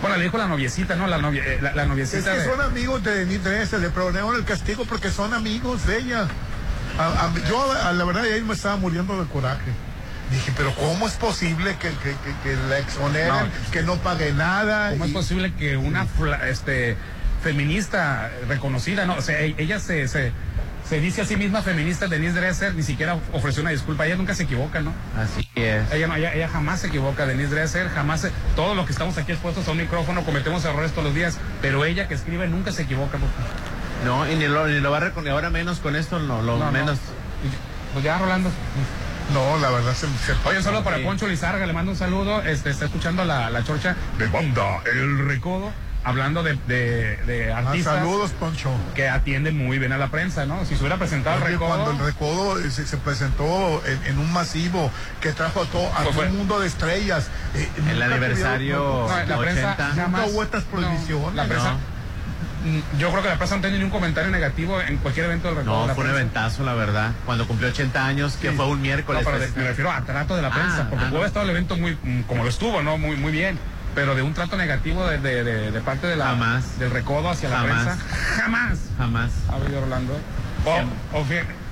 Bueno, 0.00 0.16
le 0.16 0.24
dijo 0.24 0.36
la 0.36 0.48
noviecita, 0.48 0.96
¿no? 0.96 1.06
La, 1.06 1.18
novia, 1.18 1.42
eh, 1.46 1.58
la, 1.62 1.72
la 1.74 1.82
Es 1.84 1.88
noviecita 1.88 2.32
que 2.32 2.38
de- 2.38 2.44
son 2.44 2.60
amigos 2.60 3.02
de 3.04 3.14
Denise 3.24 3.48
Dresser, 3.48 3.80
le 3.80 3.88
perdonaron 3.90 4.34
el 4.34 4.44
castigo 4.44 4.84
porque 4.84 5.10
son 5.10 5.32
amigos 5.32 5.86
de 5.86 5.98
ella. 5.98 6.26
A- 6.98 7.26
a- 7.26 7.48
yo, 7.48 7.72
a 7.72 7.92
la 7.92 8.04
verdad, 8.04 8.22
ahí 8.24 8.42
me 8.42 8.54
estaba 8.54 8.76
muriendo 8.76 9.20
de 9.22 9.28
coraje. 9.28 9.70
Dije, 10.30 10.52
pero 10.56 10.74
¿cómo 10.74 11.06
es 11.06 11.14
posible 11.14 11.76
que, 11.76 11.88
que, 11.88 12.10
que- 12.10 12.34
que 12.42 12.56
la 12.68 12.78
exoneren, 12.78 13.28
No. 13.28 13.70
que 13.72 13.82
no 13.82 13.96
pague 13.96 14.32
nada? 14.32 14.90
¿Cómo 14.90 15.04
y- 15.04 15.08
es 15.08 15.14
posible 15.14 15.52
que 15.54 15.76
una 15.76 16.06
fla- 16.06 16.48
este, 16.48 16.96
feminista 17.42 18.30
reconocida, 18.48 19.04
no? 19.06 19.14
O 19.16 19.22
sea, 19.22 19.40
e- 19.40 19.54
ella 19.58 19.78
se, 19.80 20.08
se, 20.08 20.32
se 20.88 21.00
dice 21.00 21.22
a 21.22 21.24
sí 21.26 21.36
misma 21.36 21.62
feminista, 21.62 22.06
Denise 22.08 22.34
Dresser, 22.40 22.74
ni 22.74 22.82
siquiera 22.82 23.18
ofreció 23.32 23.60
una 23.62 23.70
disculpa. 23.70 24.06
Ella 24.06 24.16
nunca 24.16 24.34
se 24.34 24.44
equivoca, 24.44 24.80
¿no? 24.80 24.92
Así 25.16 25.46
es. 25.56 25.92
Ella, 25.92 26.06
no, 26.06 26.16
ella, 26.16 26.32
ella 26.32 26.48
jamás 26.48 26.80
se 26.80 26.86
equivoca, 26.86 27.26
Denise 27.26 27.50
Dresser, 27.54 27.88
jamás. 27.90 28.22
se- 28.22 28.30
todos 28.56 28.74
los 28.76 28.86
que 28.86 28.92
estamos 28.92 29.16
aquí 29.18 29.32
expuestos 29.32 29.66
a 29.68 29.72
un 29.72 29.78
micrófono 29.78 30.24
cometemos 30.24 30.64
errores 30.64 30.92
todos 30.92 31.04
los 31.04 31.14
días, 31.14 31.36
pero 31.60 31.84
ella 31.84 32.08
que 32.08 32.14
escribe 32.14 32.46
nunca 32.48 32.72
se 32.72 32.82
equivoca. 32.82 33.18
papá. 33.18 33.26
No, 34.04 34.30
y 34.30 34.36
ni 34.36 34.46
lo, 34.48 34.66
ni 34.66 34.80
lo 34.80 34.90
va 34.90 34.98
a 34.98 35.00
reconocer, 35.00 35.32
ahora 35.32 35.50
menos 35.50 35.78
con 35.80 35.96
esto, 35.96 36.18
no, 36.18 36.42
lo 36.42 36.56
No, 36.58 36.66
no. 36.66 36.72
menos. 36.72 36.98
Pues 37.92 38.04
ya, 38.04 38.18
Rolando. 38.18 38.50
No, 39.32 39.56
la 39.58 39.70
verdad 39.70 39.94
se, 39.94 40.06
se 40.26 40.32
Oye, 40.48 40.62
saludo 40.62 40.84
para 40.84 40.98
Sí. 40.98 41.04
Poncho 41.04 41.26
Lizarga, 41.26 41.64
le 41.66 41.72
mando 41.72 41.92
un 41.92 41.96
saludo. 41.98 42.42
Este, 42.42 42.70
está 42.70 42.84
escuchando 42.86 43.24
la, 43.24 43.48
la 43.50 43.64
chorcha 43.64 43.96
de 44.18 44.26
banda 44.26 44.80
El 44.92 45.26
Recodo, 45.26 45.72
hablando 46.02 46.42
de, 46.42 46.58
de, 46.68 47.16
de 47.24 47.50
Ah, 47.52 47.58
artistas 47.58 47.94
saludos, 48.00 48.32
Poncho. 48.32 48.68
que 48.94 49.08
atienden 49.08 49.56
muy 49.56 49.78
bien 49.78 49.92
a 49.92 49.96
la 49.96 50.08
prensa, 50.08 50.44
¿no? 50.44 50.62
Si 50.66 50.74
se 50.74 50.80
hubiera 50.80 50.98
presentado 50.98 51.36
el 51.38 51.52
Recodo. 51.52 51.68
cuando 51.68 51.90
el 51.92 51.98
recodo 52.12 52.58
eh, 52.58 52.70
se, 52.70 52.86
se 52.86 52.98
presentó 52.98 53.82
en, 53.86 54.04
en 54.04 54.18
un 54.18 54.30
masivo 54.30 54.90
que 55.22 55.32
trajo 55.32 55.62
a 55.62 55.66
todo 55.66 55.88
a 55.94 56.02
Pues 56.02 56.14
fue- 56.16 56.26
un 56.26 56.36
mundo 56.36 56.60
de 56.60 56.66
estrellas. 56.66 57.28
eh, 57.54 57.66
El 57.90 58.02
aniversario 58.02 58.76
tuvieron- 59.08 59.08
No, 59.28 59.34
la 59.36 59.38
prensa 59.40 59.72
80. 59.72 59.86
jamás- 59.94 60.20
Nunca 60.20 60.26
hubo 60.34 60.42
estas 60.42 60.64
prohibiciones. 60.64 61.24
No, 61.26 61.30
la 61.32 61.44
prensa- 61.46 61.70
No. 61.70 61.93
Mm, 62.64 62.98
Yo 62.98 63.10
creo 63.10 63.22
que 63.22 63.28
la 63.28 63.36
prensa 63.36 63.56
no 63.56 63.60
tiene 63.62 63.78
ni 63.78 63.84
un 63.84 63.90
comentario 63.90 64.30
negativo 64.30 64.80
en 64.80 64.96
cualquier 64.96 65.26
evento 65.26 65.48
del 65.48 65.58
Recodo. 65.58 65.74
No, 65.76 65.82
de 65.82 65.88
la 65.88 65.94
fue 65.94 66.04
un 66.04 66.10
prensa. 66.10 66.20
eventazo, 66.22 66.64
la 66.64 66.74
verdad. 66.74 67.12
Cuando 67.26 67.46
cumplió 67.46 67.68
80 67.68 68.06
años, 68.06 68.36
que 68.36 68.50
Sí. 68.50 68.56
fue 68.56 68.66
un 68.66 68.80
miércoles. 68.80 69.22
No, 69.22 69.26
pero 69.30 69.38
de- 69.40 69.48
pues, 69.48 69.56
me 69.58 69.68
refiero 69.68 69.90
a 69.92 70.00
trato 70.02 70.34
de 70.34 70.42
la 70.42 70.48
Ah, 70.48 70.52
prensa, 70.54 70.86
porque 70.88 71.04
ah, 71.04 71.08
pudo 71.08 71.18
haber 71.18 71.28
estado 71.28 71.44
el 71.44 71.50
evento 71.50 71.76
muy, 71.76 71.98
mm, 72.02 72.22
como 72.22 72.42
lo 72.42 72.48
estuvo, 72.48 72.82
¿no? 72.82 72.96
Muy, 72.98 73.16
muy 73.16 73.32
bien. 73.32 73.58
Pero 73.94 74.14
de 74.16 74.22
un 74.22 74.34
trato 74.34 74.56
negativo 74.56 75.06
de, 75.06 75.18
de- 75.18 75.44
de- 75.44 75.70
de 75.70 75.80
parte 75.80 76.06
de 76.08 76.16
la, 76.16 76.26
Jamás. 76.26 76.78
del 76.78 76.90
recodo 76.90 77.30
hacia 77.30 77.48
la 77.48 77.62
prensa. 77.62 77.96
Jamás. 78.38 78.78
Jamás. 78.98 79.30
A 79.52 79.58
ver, 79.58 79.74
Orlando. 79.76 80.18
O, 80.64 81.18
o 81.20 81.24
fíjate, 81.24 81.52
mm, 81.52 81.63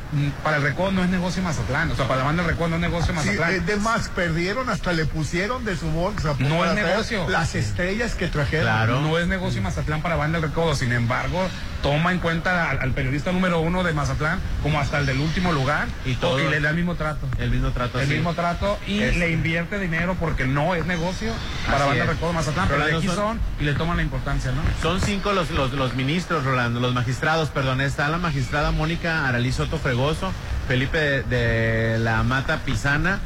para 0.44 0.58
el 0.58 0.62
recodo 0.62 0.92
no 0.92 1.02
es 1.02 1.10
negocio 1.10 1.42
Mazatlán. 1.42 1.90
O 1.90 1.96
sea, 1.96 2.06
para 2.06 2.20
la 2.20 2.24
banda 2.26 2.42
del 2.42 2.52
recodo 2.52 2.68
no 2.68 2.74
es 2.76 2.82
negocio 2.82 3.08
Sí, 3.08 3.12
Mazatlán. 3.14 3.50
es 3.54 3.66
de 3.66 3.76
más, 3.76 4.08
perdieron, 4.10 4.68
hasta 4.68 4.92
le 4.92 5.06
pusieron 5.06 5.64
de 5.64 5.76
su 5.76 5.86
bolsa. 5.90 6.34
No 6.38 6.64
es 6.64 6.74
negocio. 6.74 7.28
Las 7.28 7.54
estrellas 7.54 8.14
que 8.14 8.28
trajeron. 8.28 8.66
Claro. 8.66 9.00
No 9.00 9.18
es 9.18 9.26
negocio 9.26 9.62
Mazatlán 9.62 10.02
para 10.02 10.16
Banda 10.16 10.38
del 10.40 10.48
Recodo, 10.50 10.74
sin 10.74 10.92
embargo, 10.92 11.48
toma 11.82 12.12
en 12.12 12.18
cuenta 12.20 12.70
al, 12.70 12.78
al 12.80 12.92
periodista 12.92 13.32
número 13.32 13.60
uno 13.60 13.82
de 13.82 13.92
Mazatlán 13.92 14.38
como 14.62 14.78
hasta 14.78 14.98
el 14.98 15.06
del 15.06 15.18
último 15.18 15.52
lugar 15.52 15.88
Y 16.06 16.14
todo. 16.14 16.38
le 16.38 16.60
da 16.60 16.70
el 16.70 16.76
mismo 16.76 16.94
trato. 16.94 17.26
El 17.38 17.50
mismo 17.50 17.70
trato. 17.72 17.98
El 18.00 18.06
sí. 18.08 18.14
mismo 18.14 18.34
trato 18.34 18.78
y 18.86 19.00
Es- 19.02 19.16
le 19.16 19.30
invierte 19.32 19.78
dinero 19.78 20.16
porque 20.18 20.46
no 20.46 20.74
es 20.74 20.86
negocio 20.86 21.32
para 21.70 21.86
Banda 21.86 22.06
Recodo 22.06 22.28
de 22.28 22.34
Mazatlán, 22.34 22.68
pero 22.68 22.78
de 22.84 22.84
Rolando, 22.92 22.98
aquí 22.98 23.06
son- 23.08 23.16
son 23.16 23.40
y 23.60 23.64
le 23.64 23.74
toman 23.74 23.96
la 23.96 24.02
importancia, 24.04 24.52
¿no? 24.52 24.62
Son 24.80 25.00
cinco 25.00 25.32
los, 25.32 25.50
los, 25.50 25.72
los 25.72 25.94
ministros, 25.94 26.44
Rolando, 26.44 26.78
los 26.80 26.94
magistrados, 26.94 27.48
perdón. 27.50 27.80
Está 27.80 28.08
la 28.08 28.18
magistrada 28.18 28.70
Mónica 28.70 29.26
Aralí 29.26 29.50
Soto 29.52 29.78
Fregoso, 29.78 30.32
Felipe 30.68 30.98
de, 30.98 31.22
de 31.24 31.98
la 31.98 32.22
Mata 32.22 32.58
Pisana, 32.58 33.18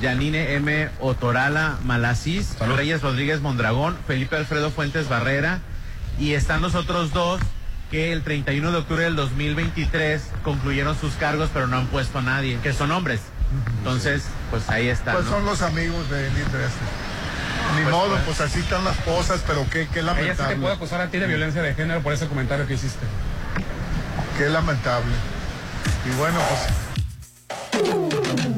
Yanine 0.00 0.54
M. 0.54 0.90
Otorala 1.00 1.76
Malasís, 1.84 2.58
Reyes 2.60 3.00
Rodríguez 3.02 3.40
Mondragón, 3.40 3.96
Felipe 4.06 4.36
Alfredo 4.36 4.70
Fuentes 4.70 5.08
Barrera, 5.08 5.60
y 6.18 6.32
están 6.34 6.60
los 6.60 6.74
otros 6.74 7.12
dos 7.12 7.40
que 7.92 8.12
el 8.12 8.22
31 8.24 8.72
de 8.72 8.78
octubre 8.78 9.04
del 9.04 9.14
2023 9.14 10.22
concluyeron 10.42 10.98
sus 10.98 11.12
cargos, 11.14 11.50
pero 11.54 11.68
no 11.68 11.76
han 11.76 11.86
puesto 11.86 12.18
a 12.18 12.22
nadie, 12.22 12.58
que 12.62 12.72
son 12.72 12.90
hombres. 12.90 13.20
Entonces, 13.78 14.24
pues 14.50 14.68
ahí 14.70 14.88
está. 14.88 15.12
Pues 15.12 15.26
¿no? 15.26 15.30
son 15.30 15.44
los 15.44 15.62
amigos 15.62 16.08
de 16.10 16.22
Dresser. 16.30 16.70
Ni 17.76 17.82
Pues, 17.82 17.94
modo, 17.94 18.08
pues. 18.10 18.22
pues 18.24 18.40
así 18.40 18.58
están 18.60 18.82
las 18.84 18.96
cosas, 18.98 19.42
pero 19.46 19.64
qué, 19.70 19.86
qué 19.92 20.00
Ella 20.00 20.14
sí 20.14 20.18
te 20.18 20.22
lamentable. 20.22 20.56
puede 20.56 20.74
acusar 20.74 21.00
a 21.02 21.08
ti 21.08 21.18
de 21.18 21.26
violencia 21.26 21.62
de 21.62 21.74
género 21.74 22.00
por 22.02 22.12
ese 22.14 22.26
comentario 22.26 22.66
que 22.66 22.74
hiciste. 22.74 23.06
Qué 24.38 24.48
lamentable. 24.48 25.12
Y 26.10 26.16
bueno, 26.16 26.40
pues 26.48 26.62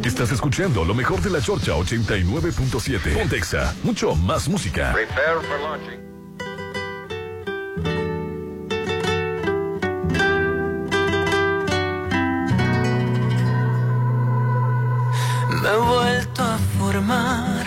Estás 0.04 0.30
escuchando 0.32 0.84
lo 0.84 0.94
mejor 0.94 1.20
de 1.22 1.30
la 1.30 1.40
Chorcha 1.40 1.72
89.7. 1.72 3.14
Pontexa, 3.18 3.74
mucho 3.82 4.14
más 4.14 4.48
música. 4.48 4.92
Prepare 4.92 5.40
for 5.48 5.60
launching. 5.60 6.03
Me 15.64 15.70
he 15.70 15.76
vuelto 15.76 16.42
a 16.42 16.58
formar 16.78 17.64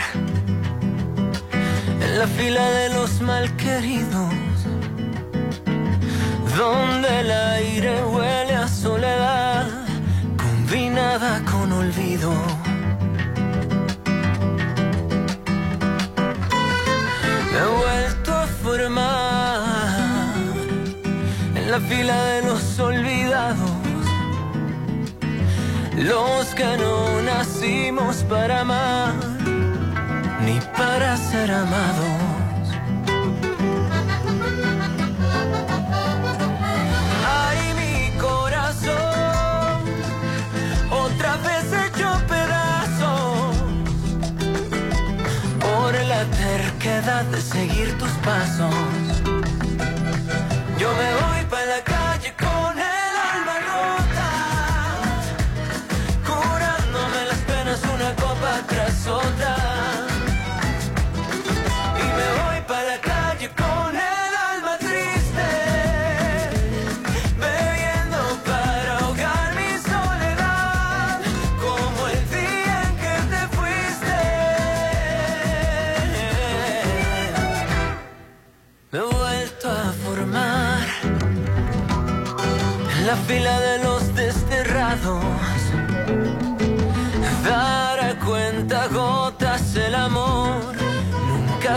en 2.00 2.20
la 2.20 2.28
fila 2.28 2.70
de 2.70 2.90
los 2.94 3.22
malqueridos, 3.22 4.36
donde 6.56 7.22
el 7.22 7.32
aire 7.32 8.04
huele 8.04 8.56
a 8.56 8.68
soledad 8.68 9.66
combinada 10.38 11.42
con 11.52 11.72
olvido. 11.72 12.34
Me 17.52 17.58
he 17.58 17.70
vuelto 17.82 18.32
a 18.32 18.46
formar 18.46 19.64
en 21.56 21.72
la 21.72 21.80
fila 21.80 22.24
de 22.26 22.42
los 22.44 22.80
olvidados. 22.80 23.77
Los 25.98 26.54
que 26.54 26.78
no 26.78 27.24
nacimos 27.24 28.18
para 28.30 28.62
amar, 28.62 29.16
ni 30.46 30.60
para 30.78 31.18
ser 31.18 31.52
amados. 31.52 32.22
Ay, 37.26 37.74
mi 37.82 38.20
corazón, 38.20 39.82
otra 40.92 41.38
vez 41.38 41.66
hecho 41.74 42.10
pedazos 42.28 43.58
por 45.60 45.94
la 46.06 46.26
terquedad 46.26 47.26
de 47.26 47.42
seguir 47.42 47.98
tus 47.98 48.12
pasos. 48.24 48.76
Yo 50.78 50.90
me 50.94 51.10
voy 51.22 51.37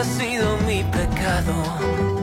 ha 0.00 0.04
sido 0.04 0.56
mi 0.66 0.82
pecado. 0.84 2.19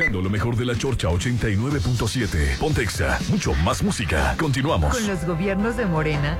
Escuchando 0.00 0.22
lo 0.22 0.30
mejor 0.30 0.56
de 0.56 0.64
la 0.64 0.74
Chorcha 0.74 1.08
89.7. 1.08 2.58
Pontexa, 2.58 3.18
mucho 3.28 3.52
más 3.54 3.82
música. 3.82 4.34
Continuamos. 4.38 4.94
Con 4.94 5.06
los 5.06 5.26
gobiernos 5.26 5.76
de 5.76 5.84
Morena, 5.84 6.38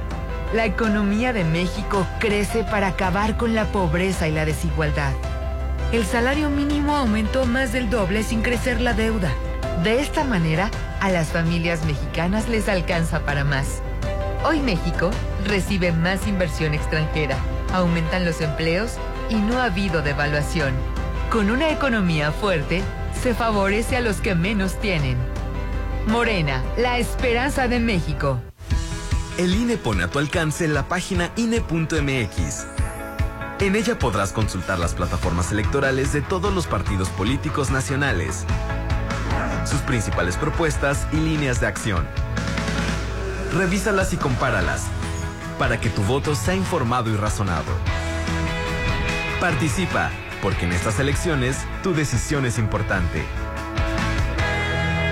la 0.54 0.64
economía 0.64 1.34
de 1.34 1.44
México 1.44 2.06
crece 2.20 2.64
para 2.64 2.88
acabar 2.88 3.36
con 3.36 3.54
la 3.54 3.66
pobreza 3.66 4.28
y 4.28 4.32
la 4.32 4.46
desigualdad. 4.46 5.12
El 5.92 6.06
salario 6.06 6.48
mínimo 6.48 6.96
aumentó 6.96 7.44
más 7.44 7.72
del 7.72 7.90
doble 7.90 8.22
sin 8.22 8.40
crecer 8.40 8.80
la 8.80 8.94
deuda. 8.94 9.30
De 9.82 10.00
esta 10.00 10.24
manera, 10.24 10.70
a 11.00 11.10
las 11.10 11.28
familias 11.28 11.84
mexicanas 11.84 12.48
les 12.48 12.66
alcanza 12.66 13.20
para 13.26 13.44
más. 13.44 13.82
Hoy 14.42 14.60
México 14.60 15.10
recibe 15.44 15.92
más 15.92 16.26
inversión 16.26 16.72
extranjera, 16.72 17.36
aumentan 17.74 18.24
los 18.24 18.40
empleos 18.40 18.94
y 19.28 19.34
no 19.34 19.58
ha 19.58 19.64
habido 19.64 20.00
devaluación. 20.00 20.72
Con 21.30 21.50
una 21.50 21.70
economía 21.70 22.32
fuerte, 22.32 22.82
se 23.22 23.34
favorece 23.34 23.96
a 23.96 24.00
los 24.00 24.16
que 24.16 24.34
menos 24.34 24.80
tienen. 24.80 25.18
Morena, 26.06 26.64
la 26.78 26.98
esperanza 26.98 27.68
de 27.68 27.78
México. 27.78 28.40
El 29.36 29.54
INE 29.54 29.76
pone 29.76 30.04
a 30.04 30.08
tu 30.08 30.18
alcance 30.18 30.66
la 30.68 30.88
página 30.88 31.30
INE.mx. 31.36 32.66
En 33.60 33.76
ella 33.76 33.98
podrás 33.98 34.32
consultar 34.32 34.78
las 34.78 34.94
plataformas 34.94 35.52
electorales 35.52 36.14
de 36.14 36.22
todos 36.22 36.52
los 36.54 36.66
partidos 36.66 37.10
políticos 37.10 37.70
nacionales, 37.70 38.46
sus 39.66 39.80
principales 39.80 40.36
propuestas 40.38 41.06
y 41.12 41.16
líneas 41.16 41.60
de 41.60 41.66
acción. 41.66 42.08
Revísalas 43.54 44.14
y 44.14 44.16
compáralas 44.16 44.86
para 45.58 45.78
que 45.78 45.90
tu 45.90 46.02
voto 46.04 46.34
sea 46.34 46.54
informado 46.54 47.10
y 47.10 47.16
razonado. 47.16 47.70
Participa, 49.40 50.10
porque 50.42 50.64
en 50.64 50.72
estas 50.72 50.98
elecciones 50.98 51.56
tu 51.82 51.94
decisión 51.94 52.46
es 52.46 52.58
importante. 52.58 53.22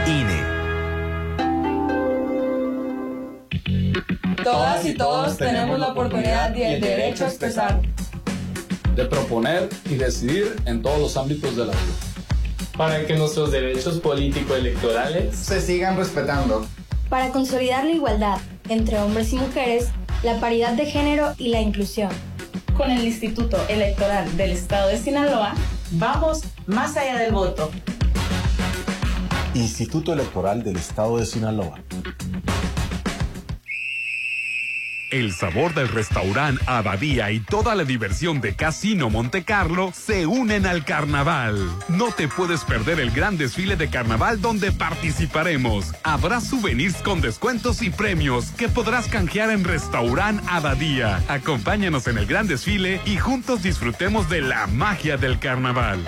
INE. 0.07 0.43
Todas 4.43 4.85
y 4.87 4.95
todos 4.95 5.37
tenemos 5.37 5.79
la 5.79 5.89
oportunidad 5.89 6.55
y 6.55 6.63
el 6.63 6.81
derecho 6.81 7.25
a 7.25 7.29
expresar. 7.29 7.81
de 8.95 9.05
proponer 9.05 9.69
y 9.89 9.95
decidir 9.95 10.57
en 10.65 10.83
todos 10.83 10.99
los 10.99 11.17
ámbitos 11.17 11.55
de 11.55 11.67
la 11.67 11.71
vida. 11.73 11.95
Para 12.77 13.07
que 13.07 13.17
nuestros 13.17 13.53
derechos 13.53 14.01
político-electorales 14.01 15.37
se 15.37 15.61
sigan 15.61 15.97
respetando. 15.97 16.67
Para 17.09 17.29
consolidar 17.29 17.85
la 17.85 17.93
igualdad 17.93 18.39
entre 18.69 18.99
hombres 18.99 19.33
y 19.33 19.37
mujeres, 19.37 19.89
la 20.25 20.41
paridad 20.41 20.73
de 20.73 20.87
género 20.87 21.33
y 21.39 21.51
la 21.51 21.61
inclusión. 21.61 22.11
Con 22.79 22.93
el 22.93 23.05
Instituto 23.05 23.59
Electoral 23.69 24.37
del 24.37 24.53
Estado 24.53 24.89
de 24.89 24.99
Sinaloa 24.99 25.53
Vamos 25.91 26.43
más 26.67 26.97
allá 26.97 27.19
del 27.19 27.33
voto. 27.33 27.73
Instituto 29.53 30.13
Electoral 30.13 30.63
del 30.63 30.77
Estado 30.77 31.19
de 31.19 31.27
Sinaloa. 31.27 31.81
El 35.11 35.33
sabor 35.33 35.73
del 35.73 35.89
restaurante 35.89 36.63
Abadía 36.67 37.31
y 37.31 37.41
toda 37.41 37.75
la 37.75 37.85
diversión 37.85 38.43
de 38.43 38.55
Casino 38.55 39.09
Monte 39.09 39.43
Carlo 39.43 39.91
se 39.95 40.27
unen 40.27 40.67
al 40.67 40.85
carnaval. 40.85 41.71
No 41.89 42.13
te 42.13 42.29
puedes 42.29 42.63
perder 42.65 43.01
el 43.01 43.11
gran 43.11 43.39
desfile 43.39 43.77
de 43.77 43.89
carnaval 43.89 44.43
donde 44.43 44.71
participaremos. 44.71 45.95
Habrá 46.03 46.43
souvenirs 46.43 46.97
con 46.97 47.23
descuentos 47.23 47.81
y 47.81 47.89
premios 47.89 48.51
que 48.51 48.69
podrás 48.69 49.09
canjear 49.09 49.51
en 49.51 49.65
Restaurant 49.65 50.43
Abadía. 50.47 51.23
Acompáñanos 51.29 52.07
en 52.07 52.19
el 52.19 52.27
gran 52.27 52.47
desfile 52.47 53.01
y 53.07 53.17
juntos 53.17 53.63
disfrutemos 53.63 54.29
de 54.29 54.43
la 54.43 54.67
magia 54.67 55.17
del 55.17 55.39
carnaval. 55.39 56.07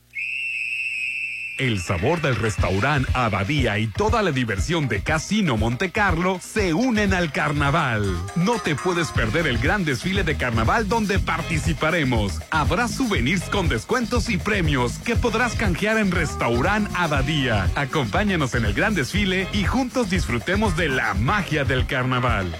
El 1.59 1.81
sabor 1.81 2.21
del 2.21 2.37
restaurante 2.37 3.11
Abadía 3.13 3.77
y 3.79 3.87
toda 3.87 4.21
la 4.21 4.31
diversión 4.31 4.87
de 4.87 5.01
Casino 5.03 5.57
Monte 5.57 5.91
Carlo 5.91 6.39
se 6.41 6.73
unen 6.73 7.13
al 7.13 7.33
carnaval. 7.33 8.17
No 8.37 8.59
te 8.59 8.75
puedes 8.75 9.11
perder 9.11 9.45
el 9.45 9.57
gran 9.57 9.83
desfile 9.83 10.23
de 10.23 10.37
carnaval 10.37 10.87
donde 10.87 11.19
participaremos. 11.19 12.39
Habrá 12.49 12.87
souvenirs 12.87 13.43
con 13.49 13.67
descuentos 13.67 14.29
y 14.29 14.37
premios 14.37 14.99
que 14.99 15.17
podrás 15.17 15.55
canjear 15.55 15.97
en 15.97 16.11
Restaurant 16.11 16.89
Abadía. 16.95 17.69
Acompáñanos 17.75 18.55
en 18.55 18.63
el 18.63 18.73
gran 18.73 18.95
desfile 18.95 19.49
y 19.51 19.65
juntos 19.65 20.09
disfrutemos 20.09 20.77
de 20.77 20.87
la 20.87 21.13
magia 21.13 21.65
del 21.65 21.85
carnaval. 21.85 22.55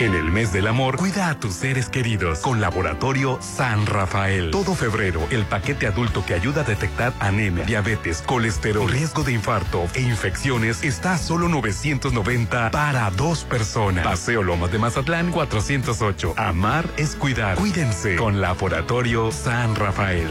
En 0.00 0.12
el 0.12 0.24
mes 0.24 0.52
del 0.52 0.66
amor, 0.66 0.96
cuida 0.96 1.28
a 1.28 1.38
tus 1.38 1.54
seres 1.54 1.88
queridos 1.88 2.40
con 2.40 2.60
Laboratorio 2.60 3.38
San 3.40 3.86
Rafael. 3.86 4.50
Todo 4.50 4.74
febrero, 4.74 5.24
el 5.30 5.44
paquete 5.44 5.86
adulto 5.86 6.26
que 6.26 6.34
ayuda 6.34 6.62
a 6.62 6.64
detectar 6.64 7.12
anemia, 7.20 7.64
diabetes, 7.64 8.20
colesterol, 8.22 8.90
riesgo 8.90 9.22
de 9.22 9.32
infarto 9.34 9.84
e 9.94 10.00
infecciones 10.00 10.82
está 10.82 11.12
a 11.12 11.18
solo 11.18 11.48
990 11.48 12.72
para 12.72 13.08
dos 13.12 13.44
personas. 13.44 14.04
Paseo 14.04 14.42
Lomas 14.42 14.72
de 14.72 14.80
Mazatlán 14.80 15.30
408. 15.30 16.34
Amar 16.36 16.88
es 16.96 17.14
cuidar. 17.14 17.56
Cuídense 17.56 18.16
con 18.16 18.40
Laboratorio 18.40 19.30
San 19.30 19.76
Rafael. 19.76 20.28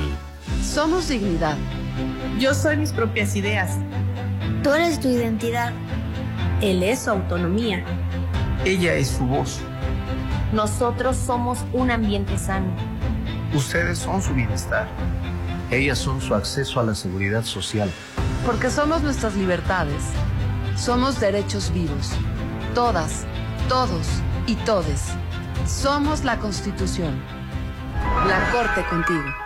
Somos 0.62 1.08
dignidad. 1.08 1.58
Yo 2.38 2.54
soy 2.54 2.76
mis 2.76 2.92
propias 2.92 3.34
ideas. 3.38 3.78
Tú 4.62 4.74
eres 4.74 5.00
tu 5.00 5.08
identidad. 5.08 5.72
Él 6.60 6.84
es 6.84 7.00
su 7.00 7.12
autonomía. 7.12 7.86
Ella 8.66 8.94
es 8.94 9.10
su 9.10 9.26
voz. 9.26 9.60
Nosotros 10.54 11.18
somos 11.18 11.60
un 11.74 11.92
ambiente 11.92 12.38
sano. 12.38 12.74
Ustedes 13.54 14.00
son 14.00 14.22
su 14.22 14.34
bienestar. 14.34 14.88
Ellas 15.70 15.98
son 15.98 16.22
su 16.22 16.34
acceso 16.34 16.80
a 16.80 16.84
la 16.84 16.96
seguridad 16.96 17.44
social. 17.44 17.92
Porque 18.46 18.70
somos 18.70 19.02
nuestras 19.02 19.36
libertades. 19.36 20.02
Somos 20.78 21.20
derechos 21.20 21.74
vivos. 21.74 22.12
Todas, 22.74 23.26
todos 23.68 24.08
y 24.48 24.56
todes. 24.56 25.08
Somos 25.68 26.24
la 26.24 26.40
Constitución. 26.40 27.20
La 28.28 28.50
Corte 28.52 28.86
contigo. 28.90 29.43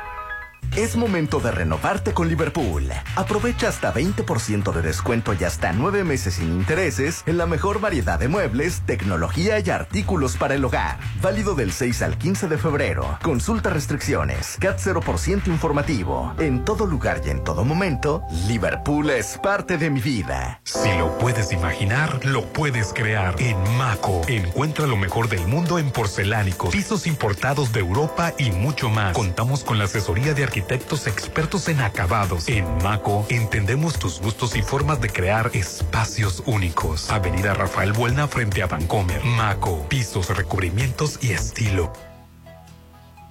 Es 0.78 0.96
momento 0.96 1.40
de 1.40 1.50
renovarte 1.50 2.14
con 2.14 2.30
Liverpool. 2.30 2.92
Aprovecha 3.16 3.68
hasta 3.68 3.92
20% 3.92 4.72
de 4.72 4.84
descuento 4.84 5.34
y 5.34 5.44
hasta 5.44 5.74
9 5.74 6.04
meses 6.04 6.36
sin 6.36 6.52
intereses 6.52 7.24
en 7.26 7.40
la 7.40 7.48
mejor 7.48 7.82
variedad 7.82 8.20
de 8.20 8.28
muebles, 8.28 8.84
tecnología 8.86 9.58
y 9.58 9.72
artículos 9.72 10.38
para 10.38 10.54
el 10.54 10.64
hogar. 10.64 11.00
Válido 11.20 11.56
del 11.56 11.72
6 11.72 12.04
al 12.04 12.20
15 12.20 12.48
de 12.48 12.60
febrero. 12.60 13.18
Consulta 13.24 13.72
restricciones. 13.72 14.56
CAT 14.60 14.78
0% 14.78 15.48
informativo. 15.48 16.36
En 16.38 16.64
todo 16.64 16.86
lugar 16.86 17.22
y 17.26 17.32
en 17.32 17.44
todo 17.44 17.66
momento, 17.66 18.22
Liverpool 18.48 19.10
es 19.10 19.40
parte 19.42 19.80
de 19.80 19.90
mi 19.90 20.00
vida. 20.00 20.62
Si 20.64 20.96
lo 21.00 21.18
puedes 21.18 21.52
imaginar, 21.52 22.24
lo 22.24 22.46
puedes 22.54 22.94
crear. 22.94 23.34
En 23.40 23.58
Maco, 23.80 24.22
encuentra 24.28 24.86
lo 24.86 24.96
mejor 24.96 25.28
del 25.28 25.48
mundo 25.48 25.80
en 25.80 25.90
porcelánicos, 25.90 26.70
pisos 26.70 27.08
importados 27.08 27.74
de 27.74 27.80
Europa 27.80 28.36
y 28.38 28.52
mucho 28.52 28.92
más. 28.92 29.14
Contamos 29.14 29.64
con 29.64 29.80
la 29.80 29.86
asesoría 29.86 30.36
de 30.36 30.44
arquitectos 30.44 30.67
expertos 30.72 31.68
en 31.70 31.80
acabados. 31.82 32.48
En 32.48 32.66
Maco, 32.84 33.26
entendemos 33.30 34.00
tus 34.00 34.20
gustos 34.20 34.56
y 34.56 34.62
formas 34.62 35.02
de 35.02 35.10
crear 35.10 35.52
espacios 35.54 36.44
únicos. 36.46 37.10
Avenida 37.10 37.54
Rafael 37.54 37.94
Buelna 37.94 38.28
frente 38.28 38.62
a 38.62 38.68
Vancomer. 38.68 39.24
Maco, 39.24 39.88
pisos, 39.90 40.36
recubrimientos 40.36 41.20
y 41.22 41.32
estilo. 41.32 41.94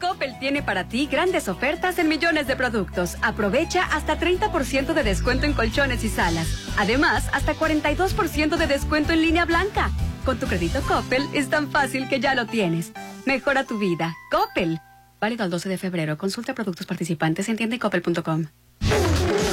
Coppel 0.01 0.39
tiene 0.39 0.63
para 0.63 0.89
ti 0.89 1.09
grandes 1.11 1.49
ofertas 1.49 1.99
en 1.99 2.09
millones 2.09 2.47
de 2.47 2.57
productos. 2.57 3.17
Aprovecha 3.23 3.85
hasta 3.85 4.19
30% 4.19 4.93
de 4.93 5.03
descuento 5.03 5.47
en 5.47 5.55
colchones 5.55 6.05
y 6.05 6.09
salas. 6.09 6.49
Además, 6.77 7.29
hasta 7.33 7.55
42% 7.55 8.57
de 8.57 8.67
descuento 8.67 9.13
en 9.13 9.23
línea 9.23 9.47
blanca. 9.47 9.91
Con 10.25 10.39
tu 10.39 10.47
crédito 10.47 10.81
Coppel 10.83 11.23
es 11.33 11.49
tan 11.49 11.71
fácil 11.71 12.09
que 12.09 12.21
ya 12.21 12.35
lo 12.35 12.47
tienes. 12.47 12.93
Mejora 13.25 13.65
tu 13.65 13.79
vida. 13.79 14.15
Coppel. 14.31 14.81
Válido 15.21 15.45
al 15.45 15.51
12 15.51 15.69
de 15.69 15.79
febrero. 15.79 16.17
Consulta 16.19 16.55
productos 16.55 16.87
participantes 16.87 17.49
en 17.49 17.57
tiendacoppel.com. 17.57 18.47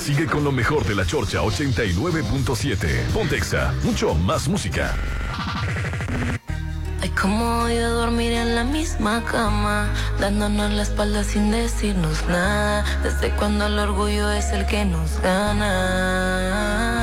Sigue 0.01 0.25
con 0.25 0.43
lo 0.43 0.51
mejor 0.51 0.85
de 0.85 0.95
la 0.95 1.05
Chorcha 1.05 1.39
89.7. 1.41 3.05
Pontexa, 3.13 3.73
mucho 3.83 4.13
más 4.13 4.49
música. 4.49 4.93
Ay, 7.01 7.09
cómo 7.09 7.61
voy 7.61 7.77
a 7.77 7.87
dormir 7.87 8.33
en 8.33 8.55
la 8.55 8.63
misma 8.63 9.23
cama, 9.23 9.89
dándonos 10.19 10.71
la 10.71 10.83
espalda 10.83 11.23
sin 11.23 11.51
decirnos 11.51 12.25
nada. 12.27 12.83
Desde 13.01 13.31
cuando 13.35 13.67
el 13.67 13.79
orgullo 13.79 14.29
es 14.31 14.51
el 14.51 14.65
que 14.65 14.83
nos 14.85 15.19
gana. 15.21 17.02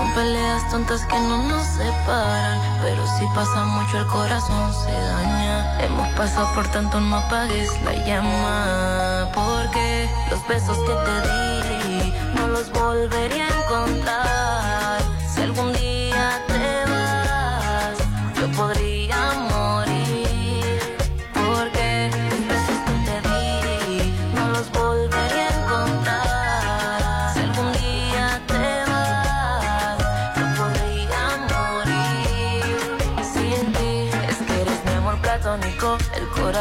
Son 0.00 0.14
peleas 0.14 0.66
tontas 0.70 1.04
que 1.04 1.20
no 1.20 1.42
nos 1.42 1.66
separan, 1.66 2.58
pero 2.80 3.06
si 3.18 3.26
pasa 3.34 3.64
mucho 3.66 3.98
el 3.98 4.06
corazón 4.06 4.72
se 4.72 4.90
daña. 4.90 5.78
Hemos 5.82 6.08
pasado 6.14 6.48
por 6.54 6.66
tanto, 6.68 6.98
no 7.02 7.16
apagues 7.16 7.70
la 7.82 7.92
llama, 8.06 9.28
porque 9.34 10.08
los 10.30 10.48
besos 10.48 10.78
que 10.86 10.94
te 11.04 11.16
di 11.28 12.14
no 12.34 12.48
los 12.48 12.72
volvería 12.72 13.46
a 13.46 13.62
encontrar. 13.62 15.02
Si 15.28 15.42
algún 15.42 15.70
día 15.74 16.46
te 16.48 16.90
vas, 16.90 17.98
yo 18.40 18.50
podría 18.56 18.89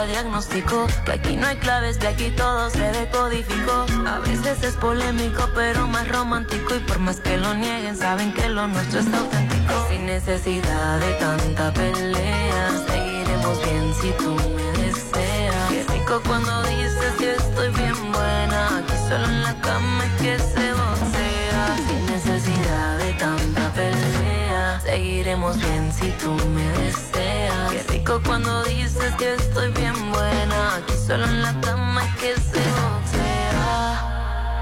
diagnosticó 0.05 0.87
que 1.05 1.11
aquí 1.13 1.35
no 1.35 1.47
hay 1.47 1.57
claves, 1.57 1.99
de 1.99 2.07
aquí 2.07 2.31
todo 2.31 2.69
se 2.69 2.91
decodificó. 2.91 3.85
A 4.07 4.19
veces 4.19 4.63
es 4.63 4.75
polémico, 4.75 5.49
pero 5.55 5.87
más 5.87 6.07
romántico. 6.07 6.75
Y 6.75 6.79
por 6.79 6.99
más 6.99 7.19
que 7.19 7.37
lo 7.37 7.53
nieguen, 7.53 7.97
saben 7.97 8.33
que 8.33 8.49
lo 8.49 8.67
nuestro 8.67 8.99
es 8.99 9.13
auténtico. 9.13 9.87
Sin 9.89 10.05
necesidad 10.05 10.99
de 10.99 11.13
tanta 11.13 11.73
pelea, 11.73 12.71
seguiremos 12.87 13.63
bien 13.63 13.93
si 14.01 14.11
tú 14.11 14.35
me 14.55 14.83
deseas. 14.83 15.69
Qué 15.69 15.85
rico 15.93 16.21
cuando 16.25 16.63
dices 16.63 17.13
que 17.17 17.35
estoy 17.35 17.69
bien 17.69 18.11
buena. 18.11 18.77
Aquí 18.77 18.93
solo 19.07 19.25
en 19.25 19.43
la 19.43 19.61
cama 19.61 20.05
es 20.05 20.21
que 20.21 20.39
se 20.39 20.73
boxea. 20.73 21.75
Sin 21.87 22.05
necesidad 22.05 22.97
de 22.97 23.13
tanta 23.13 23.71
pelea, 23.73 24.81
seguiremos 24.81 25.57
bien 25.57 25.91
si 25.91 26.09
tú 26.11 26.31
me 26.53 26.67
deseas. 26.79 27.88
Rico 28.09 28.21
cuando 28.25 28.63
dices 28.63 29.13
que 29.19 29.35
estoy 29.35 29.71
bien 29.73 29.93
buena. 30.11 30.75
Aquí 30.77 30.93
solo 31.05 31.25
en 31.25 31.43
la 31.43 31.53
cama 31.61 32.03
es 32.05 32.15
que 32.15 32.35
se 32.41 32.59
boxea. 32.59 34.01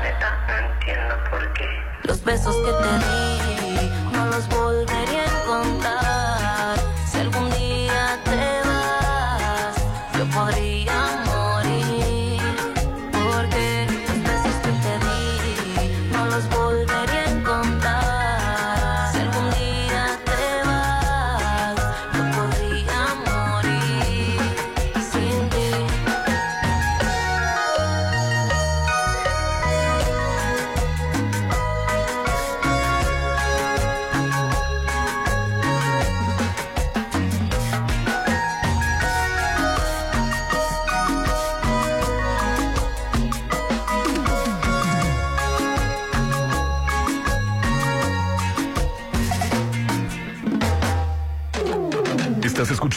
Neta, 0.04 0.30
no 0.48 0.54
entiendo 0.74 1.16
por 1.30 1.54
qué. 1.54 1.66
Los 2.04 2.22
besos 2.26 2.54
que 2.58 2.72
te 2.74 2.92
di, 3.06 3.90
no 4.12 4.26
los 4.26 4.50
volvería 4.50 5.24
a 5.24 5.44
encontrar. 5.44 5.87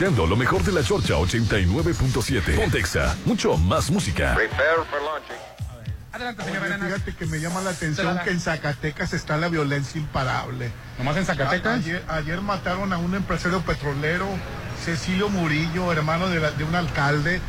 Escuchando 0.01 0.27
lo 0.27 0.35
mejor 0.35 0.63
de 0.63 0.73
la 0.73 0.83
Chorcha 0.83 1.13
89.7. 1.15 2.57
Pontexa, 2.57 3.15
mucho 3.27 3.59
más 3.59 3.91
música. 3.91 4.35
Adelante, 6.11 6.43
señora 6.43 6.79
Fíjate 6.79 7.15
que 7.15 7.27
me 7.27 7.39
llama 7.39 7.61
la 7.61 7.71
atención 7.71 8.19
que 8.25 8.31
en 8.31 8.41
Zacatecas 8.41 9.13
está 9.13 9.37
la 9.37 9.49
violencia 9.49 10.01
imparable. 10.01 10.71
¿Nomás 10.97 11.19
en 11.19 11.27
Zacatecas? 11.27 11.81
Ayer, 11.81 12.03
ayer 12.09 12.41
mataron 12.41 12.95
a 12.95 12.99
un 12.99 13.15
empresario 13.15 13.61
petrolero, 13.61 14.27
Cecilio 14.83 15.29
Murillo, 15.29 15.93
hermano 15.93 16.29
de, 16.31 16.41
la- 16.41 16.51
de 16.53 16.65
un 16.65 16.75
alcalde. 16.75 17.41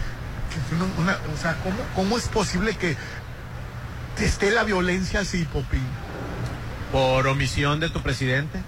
que 0.52 0.76
una- 0.76 0.94
una- 0.98 1.34
o 1.34 1.38
sea, 1.42 1.56
¿cómo, 1.64 1.78
¿cómo 1.96 2.18
es 2.18 2.28
posible 2.28 2.76
que 2.76 2.98
esté 4.20 4.52
la 4.52 4.66
violencia 4.66 5.22
así, 5.22 5.46
Popín? 5.46 5.88
Por 6.92 7.26
omisión 7.28 7.80
de 7.80 7.90
tu 7.90 8.02
presidente. 8.02 8.62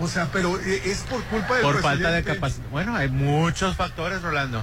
O 0.00 0.06
sea, 0.08 0.28
pero 0.32 0.58
eh, 0.60 0.82
es 0.84 0.98
por 1.00 1.22
culpa 1.24 1.54
del 1.54 1.62
Por 1.62 1.82
falta 1.82 2.10
de 2.10 2.22
capacidad. 2.22 2.66
Bueno, 2.70 2.94
hay 2.96 3.08
muchos 3.08 3.76
factores, 3.76 4.22
Rolando. 4.22 4.62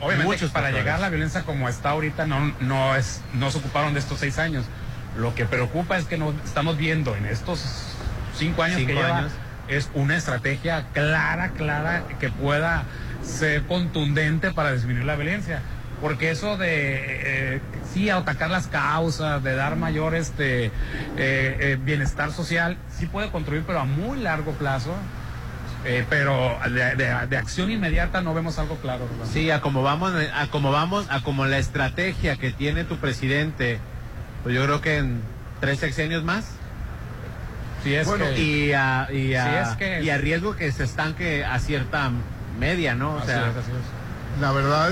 Obviamente, 0.00 0.24
Muchos 0.32 0.50
para 0.50 0.66
factores. 0.66 0.84
llegar 0.84 0.98
a 0.98 1.00
la 1.02 1.08
violencia 1.10 1.42
como 1.42 1.68
está 1.68 1.90
ahorita, 1.90 2.26
no, 2.26 2.54
no, 2.60 2.94
es, 2.96 3.20
no 3.34 3.50
se 3.50 3.58
ocuparon 3.58 3.92
de 3.94 4.00
estos 4.00 4.18
seis 4.20 4.38
años. 4.38 4.64
Lo 5.16 5.34
que 5.34 5.44
preocupa 5.44 5.98
es 5.98 6.04
que 6.04 6.16
no 6.16 6.32
estamos 6.44 6.76
viendo 6.78 7.14
en 7.16 7.26
estos 7.26 7.62
cinco 8.36 8.62
años 8.62 8.78
Cinco 8.78 8.88
que 8.88 8.94
lleva, 8.94 9.18
años. 9.18 9.32
es 9.68 9.90
una 9.94 10.16
estrategia 10.16 10.86
clara, 10.94 11.50
clara, 11.50 12.04
que 12.20 12.30
pueda 12.30 12.84
ser 13.22 13.64
contundente 13.66 14.52
para 14.52 14.72
disminuir 14.72 15.04
la 15.04 15.16
violencia. 15.16 15.60
Porque 16.00 16.30
eso 16.30 16.56
de, 16.56 17.56
eh, 17.56 17.60
sí, 17.92 18.08
atacar 18.10 18.50
las 18.50 18.66
causas, 18.68 19.42
de 19.42 19.54
dar 19.54 19.76
mayor 19.76 20.14
este, 20.14 20.66
eh, 20.66 20.70
eh, 21.16 21.78
bienestar 21.80 22.32
social, 22.32 22.78
sí 22.96 23.06
puede 23.06 23.30
construir, 23.30 23.64
pero 23.66 23.80
a 23.80 23.84
muy 23.84 24.18
largo 24.18 24.52
plazo. 24.52 24.94
Eh, 25.84 26.04
pero 26.10 26.58
de, 26.70 26.94
de- 26.94 27.26
de 27.26 27.36
acción 27.38 27.70
inmediata 27.70 28.20
no 28.20 28.34
vemos 28.34 28.58
algo 28.58 28.76
claro. 28.76 29.06
Rolando. 29.06 29.32
Sí, 29.32 29.50
a 29.50 29.62
como 29.62 29.82
vamos, 29.82 30.12
a 30.34 30.46
como 30.48 30.70
vamos, 30.72 31.06
a 31.08 31.22
como 31.22 31.46
la 31.46 31.56
estrategia 31.58 32.36
que 32.36 32.50
tiene 32.52 32.84
tu 32.84 32.96
presidente, 32.98 33.78
pues 34.42 34.54
yo 34.54 34.62
creo 34.64 34.82
que 34.82 34.98
en 34.98 35.22
tres 35.60 35.78
sexenios 35.78 36.22
más. 36.22 36.44
Sí, 37.82 37.94
es 37.94 38.06
Bueno, 38.06 38.26
que- 38.26 38.38
y, 38.42 38.72
a, 38.74 39.08
y, 39.10 39.32
a, 39.34 39.44
Sí, 39.64 39.70
es 39.70 39.76
que- 39.78 40.02
y 40.02 40.10
a 40.10 40.18
riesgo 40.18 40.54
que 40.54 40.70
se 40.70 40.84
estanque 40.84 41.46
a 41.46 41.58
cierta 41.58 42.10
media, 42.58 42.94
¿no? 42.94 43.14
O 43.14 43.18
Así 43.18 43.28
sea, 43.28 43.48
es, 43.48 43.56
así 43.56 43.70
La 44.38 44.52
verdad, 44.52 44.90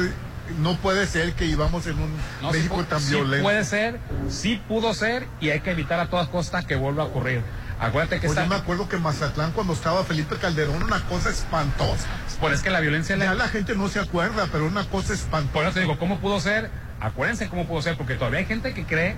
no 0.58 0.76
puede 0.76 1.06
ser 1.06 1.32
que 1.34 1.46
íbamos 1.46 1.86
en 1.86 1.98
un 1.98 2.12
No, 2.42 2.50
sí 2.52 2.58
México 2.58 2.76
pu- 2.78 2.86
tan 2.86 3.00
sí 3.00 3.14
violento. 3.14 3.42
puede 3.44 3.64
ser, 3.64 3.98
sí 4.28 4.60
pudo 4.68 4.94
ser 4.94 5.26
y 5.40 5.50
hay 5.50 5.60
que 5.60 5.70
evitar 5.70 6.00
a 6.00 6.08
todas 6.08 6.28
costas 6.28 6.64
que 6.64 6.76
vuelva 6.76 7.04
a 7.04 7.06
ocurrir. 7.06 7.42
Acuérdate 7.80 8.16
que 8.16 8.26
Pues 8.26 8.32
esta- 8.32 8.42
yo 8.42 8.48
me 8.48 8.56
acuerdo 8.56 8.88
que 8.88 8.96
en 8.96 9.02
Mazatlán 9.02 9.52
cuando 9.52 9.72
estaba 9.72 10.02
Felipe 10.04 10.36
Calderón 10.36 10.82
una 10.82 11.00
cosa 11.04 11.30
espantosa. 11.30 12.06
Pues 12.40 12.54
es 12.54 12.62
que 12.62 12.70
la 12.70 12.80
violencia 12.80 13.16
Ya 13.16 13.34
la 13.34 13.48
gente 13.48 13.74
no 13.76 13.88
se 13.88 14.00
acuerda, 14.00 14.48
pero 14.50 14.66
una 14.66 14.84
cosa 14.84 15.12
espantosa. 15.14 15.52
Por 15.52 15.62
eso 15.64 15.74
te 15.74 15.80
digo, 15.80 15.98
¿cómo 15.98 16.18
pudo 16.18 16.40
ser? 16.40 16.70
Acuérdense 17.00 17.48
cómo 17.48 17.66
pudo 17.66 17.80
ser, 17.82 17.96
porque 17.96 18.14
todavía 18.16 18.40
hay 18.40 18.46
gente 18.46 18.74
que 18.74 18.84
cree 18.84 19.16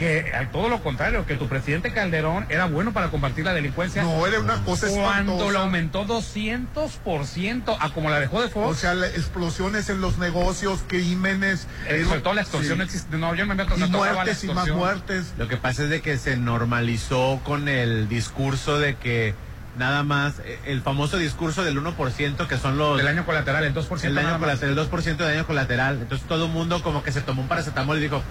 que 0.00 0.32
al 0.34 0.50
todo 0.50 0.70
lo 0.70 0.82
contrario, 0.82 1.26
que 1.26 1.36
tu 1.36 1.46
presidente 1.46 1.92
Calderón 1.92 2.46
era 2.48 2.64
bueno 2.64 2.92
para 2.94 3.08
combatir 3.10 3.44
la 3.44 3.52
delincuencia. 3.52 4.02
No, 4.02 4.26
era 4.26 4.40
una 4.40 4.64
cosa 4.64 4.88
Cuando 4.88 5.32
espantosa. 5.34 5.52
lo 5.52 5.58
aumentó 5.58 6.06
200% 6.06 7.76
a 7.78 7.90
como 7.90 8.08
la 8.08 8.18
dejó 8.18 8.40
de 8.40 8.48
Fox. 8.48 8.66
O 8.66 8.74
sea, 8.74 8.94
la- 8.94 9.08
explosiones 9.08 9.90
en 9.90 10.00
los 10.00 10.16
negocios, 10.16 10.80
crímenes. 10.88 11.66
eh, 11.86 12.02
sobre 12.08 12.20
todo 12.22 12.32
la 12.32 12.40
extorsión 12.40 12.74
sí. 12.74 12.78
no 12.78 12.84
existe. 12.84 13.18
No, 13.18 13.34
yo 13.34 13.44
me 13.44 13.54
meto 13.54 13.74
Y 13.76 13.80
la 13.80 13.86
muertes 13.88 14.42
y 14.42 14.46
más 14.48 14.70
muertes. 14.70 15.34
Lo 15.36 15.48
que 15.48 15.58
pasa 15.58 15.82
es 15.84 15.90
de 15.90 16.00
que 16.00 16.16
se 16.16 16.38
normalizó 16.38 17.38
con 17.44 17.68
el 17.68 18.08
discurso 18.08 18.78
de 18.78 18.96
que 18.96 19.34
nada 19.76 20.02
más, 20.02 20.38
eh, 20.46 20.58
el 20.64 20.80
famoso 20.80 21.18
discurso 21.18 21.62
del 21.62 21.76
1% 21.78 22.46
que 22.48 22.56
son 22.56 22.78
los... 22.78 22.96
Del 22.96 23.04
daño 23.04 23.26
colateral, 23.26 23.64
el 23.64 23.74
2% 23.74 24.04
El 24.04 24.14
daño 24.14 24.38
colateral, 24.38 24.78
el 24.78 24.90
2% 24.90 25.16
de 25.16 25.24
daño 25.24 25.46
colateral. 25.46 25.98
Entonces 26.00 26.26
todo 26.26 26.46
el 26.46 26.52
mundo 26.52 26.82
como 26.82 27.02
que 27.02 27.12
se 27.12 27.20
tomó 27.20 27.42
un 27.42 27.48
paracetamol 27.48 27.98
y 27.98 28.00
dijo, 28.00 28.22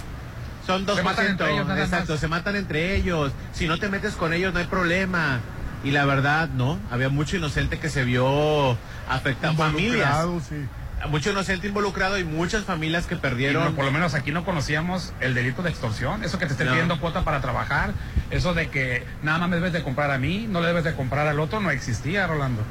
son 0.70 0.86
2%. 0.86 0.96
Se 0.96 1.04
matan 1.04 1.26
entre 1.28 1.52
ellos 1.54 1.68
nada 1.68 1.84
exacto, 1.84 2.12
más. 2.14 2.20
se 2.20 2.28
matan 2.28 2.56
entre 2.56 2.96
ellos. 2.96 3.32
Si 3.54 3.68
no 3.68 3.78
te 3.80 3.90
metes 3.90 4.14
con 4.16 4.34
ellos 4.34 4.54
no 4.54 4.60
hay 4.60 4.66
problema. 4.68 5.40
Y 5.84 5.91
la 5.91 6.06
verdad, 6.06 6.50
no, 6.50 6.78
había 6.91 7.10
mucho 7.10 7.38
inocente 7.38 7.80
que 7.80 7.90
se 7.90 8.04
vio 8.04 8.78
afectado. 9.08 9.56
Familias. 9.56 10.26
Sí. 10.48 10.56
Mucho 11.10 11.32
inocente 11.32 11.66
involucrado 11.68 12.20
y 12.20 12.26
muchas 12.26 12.66
familias 12.66 13.06
que 13.08 13.16
perdieron. 13.16 13.64
no, 13.64 13.72
por 13.72 13.86
lo 13.86 13.91
menos 13.91 14.14
aquí 14.14 14.32
no 14.34 14.44
conocíamos 14.44 15.14
el 15.22 15.34
delito 15.34 15.62
de 15.64 15.70
extorsión, 15.70 16.24
eso 16.26 16.38
que 16.38 16.46
te 16.46 16.52
estén 16.52 16.68
No. 16.68 16.74
pidiendo 16.74 17.00
cuota 17.00 17.24
para 17.24 17.40
trabajar, 17.40 17.94
eso 18.32 18.54
de 18.54 18.68
que 18.68 19.06
nada 19.24 19.38
más 19.40 19.48
me 19.50 19.56
debes 19.56 19.72
de 19.72 19.82
comprar 19.82 20.12
a 20.12 20.18
mí, 20.18 20.46
no 20.50 20.60
le 20.60 20.68
debes 20.68 20.84
de 20.84 20.94
comprar 20.96 21.26
al 21.30 21.40
otro, 21.40 21.62
no 21.62 21.72
existía, 21.72 22.28
Rolando. 22.28 22.62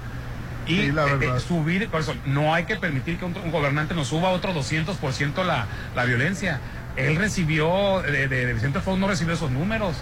Y 0.67 0.77
Sí, 0.77 0.93
la 0.93 1.07
eh, 1.07 1.17
verdad. 1.17 1.37
eh, 1.39 1.41
subir, 1.41 1.89
por 1.89 2.03
eso, 2.03 2.15
no 2.27 2.53
hay 2.55 2.65
que 2.67 2.77
permitir 2.77 3.19
que 3.19 3.25
un, 3.25 3.35
un 3.35 3.51
gobernante 3.51 3.95
nos 3.95 4.09
suba 4.09 4.29
otro 4.29 4.53
200% 4.53 5.43
la, 5.43 5.65
la 5.97 6.05
violencia. 6.05 6.61
Él 6.99 7.17
recibió, 7.17 8.03
de, 8.03 8.29
de, 8.29 8.47
de 8.47 8.53
Vicente 8.53 8.81
Fox 8.81 8.99
no 8.99 9.09
recibió 9.09 9.35
esos 9.35 9.51
números. 9.51 9.97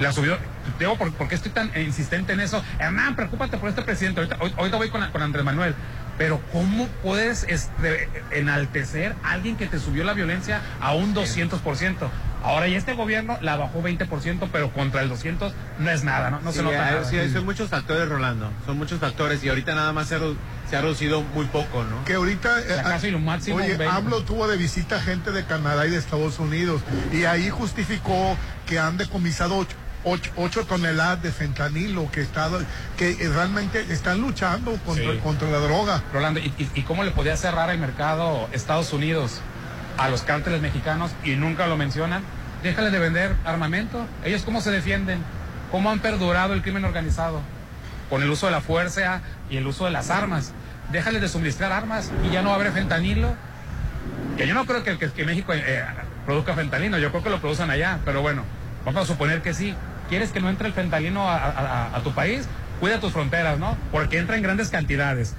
La 0.00 0.12
subió. 0.12 0.38
Digo, 0.78 0.96
¿por, 0.96 1.12
por 1.12 1.26
qué 1.28 1.34
estoy 1.34 1.50
tan 1.50 1.72
insistente 1.80 2.32
en 2.32 2.40
eso? 2.40 2.62
Hernán, 2.78 3.16
preocúpate 3.16 3.56
por 3.58 3.68
este 3.68 3.82
presidente. 3.82 4.20
Ahorita, 4.20 4.36
hoy- 4.40 4.54
ahorita 4.56 4.76
voy 4.76 4.90
con, 4.90 5.10
con 5.10 5.22
Andrés 5.22 5.44
Manuel. 5.44 5.74
Pero 6.18 6.40
¿cómo 6.52 6.86
puedes 7.02 7.44
este, 7.48 8.08
enaltecer 8.32 9.14
a 9.24 9.32
alguien 9.32 9.56
que 9.56 9.66
te 9.66 9.78
subió 9.78 10.04
la 10.04 10.12
violencia 10.14 10.60
a 10.80 10.92
un 10.94 11.14
200%? 11.14 11.94
Ahora, 12.42 12.68
y 12.68 12.74
este 12.74 12.94
gobierno 12.94 13.38
la 13.40 13.56
bajó 13.56 13.82
20%, 13.82 14.48
pero 14.52 14.72
contra 14.72 15.02
el 15.02 15.08
200 15.08 15.52
no 15.80 15.90
es 15.90 16.04
nada, 16.04 16.30
¿no? 16.30 16.40
No 16.40 16.52
se 16.52 16.58
Sí, 16.58 16.64
nota 16.64 16.86
hay- 16.86 16.94
nada. 16.94 17.04
sí, 17.04 17.16
son 17.32 17.44
muchos 17.44 17.68
factores, 17.68 18.08
Rolando. 18.08 18.50
Son 18.66 18.76
muchos 18.78 19.00
factores 19.00 19.42
y 19.42 19.48
ahorita 19.48 19.74
nada 19.74 19.92
más 19.92 20.08
se 20.08 20.18
redu- 20.20 20.36
se 20.68 20.76
ha 20.76 20.80
reducido 20.82 21.22
muy 21.34 21.46
poco, 21.46 21.82
¿no? 21.84 22.04
Que 22.04 22.14
ahorita, 22.14 22.62
Si 22.62 22.72
acaso 22.72 23.06
y 23.06 23.10
lo 23.10 23.18
máximo, 23.20 23.56
oye, 23.56 23.72
un 23.72 23.78
20. 23.78 23.96
AMLO 23.96 24.22
tuvo 24.22 24.46
de 24.48 24.56
visita 24.56 25.00
gente 25.00 25.32
de 25.32 25.44
Canadá 25.44 25.86
y 25.86 25.90
de 25.90 25.96
Estados 25.96 26.38
Unidos 26.38 26.82
y 27.12 27.24
ahí 27.24 27.48
justificó 27.50 28.36
que 28.66 28.78
han 28.78 28.96
decomisado 28.98 29.56
ocho, 29.56 29.76
ocho- 30.04 30.30
ocho 30.36 30.64
toneladas 30.66 31.22
de 31.22 31.32
fentanilo, 31.32 32.10
que, 32.10 32.20
está, 32.20 32.50
que 32.96 33.10
eh, 33.12 33.28
realmente 33.30 33.80
están 33.92 34.20
luchando 34.20 34.72
contra, 34.84 35.12
Sí. 35.12 35.18
contra 35.22 35.48
la 35.50 35.58
droga. 35.58 36.02
Rolando, 36.12 36.40
¿y, 36.40 36.52
y- 36.58 36.70
y 36.74 36.82
cómo 36.82 37.02
le 37.04 37.10
podía 37.12 37.36
cerrar 37.36 37.70
el 37.70 37.78
mercado 37.78 38.48
Estados 38.52 38.92
Unidos 38.92 39.40
a 39.96 40.08
los 40.10 40.22
cárteles 40.22 40.60
mexicanos 40.60 41.10
y 41.24 41.30
nunca 41.36 41.66
lo 41.66 41.76
mencionan? 41.76 42.22
Déjale 42.62 42.90
de 42.90 42.98
vender 42.98 43.34
armamento. 43.44 44.04
¿Ellos 44.24 44.42
cómo 44.42 44.60
se 44.60 44.70
defienden? 44.70 45.20
¿Cómo 45.70 45.90
han 45.90 46.00
perdurado 46.00 46.54
el 46.54 46.62
crimen 46.62 46.84
organizado? 46.84 47.40
Con 48.10 48.22
el 48.22 48.30
uso 48.30 48.46
de 48.46 48.52
la 48.52 48.60
fuerza 48.60 49.20
y 49.50 49.56
el 49.56 49.66
uso 49.66 49.84
de 49.84 49.90
las 49.90 50.10
armas. 50.10 50.52
Déjale 50.92 51.20
de 51.20 51.28
suministrar 51.28 51.72
armas 51.72 52.10
y 52.24 52.30
ya 52.30 52.42
no 52.42 52.52
haber 52.54 52.72
fentanilo. 52.72 53.34
Que 54.36 54.46
yo 54.46 54.54
no 54.54 54.64
creo 54.66 54.82
que, 54.84 54.98
que- 54.98 55.10
que 55.10 55.24
México 55.24 55.52
eh, 55.52 55.84
produzca 56.24 56.54
fentanilo, 56.54 56.98
yo 56.98 57.10
creo 57.10 57.22
que 57.22 57.30
lo 57.30 57.40
producen 57.40 57.70
allá, 57.70 57.98
pero 58.04 58.22
bueno, 58.22 58.44
vamos 58.84 59.02
a 59.02 59.06
suponer 59.06 59.42
que 59.42 59.52
sí. 59.54 59.74
¿Quieres 60.08 60.30
que 60.30 60.40
no 60.40 60.48
entre 60.48 60.68
el 60.68 60.72
fentanilo 60.72 61.28
a, 61.28 61.94
a- 61.94 62.00
tu 62.02 62.12
país? 62.14 62.46
Cuida 62.80 63.00
tus 63.00 63.12
fronteras, 63.12 63.58
¿no? 63.58 63.76
Porque 63.92 64.18
entra 64.18 64.36
en 64.36 64.42
grandes 64.42 64.70
cantidades. 64.70 65.34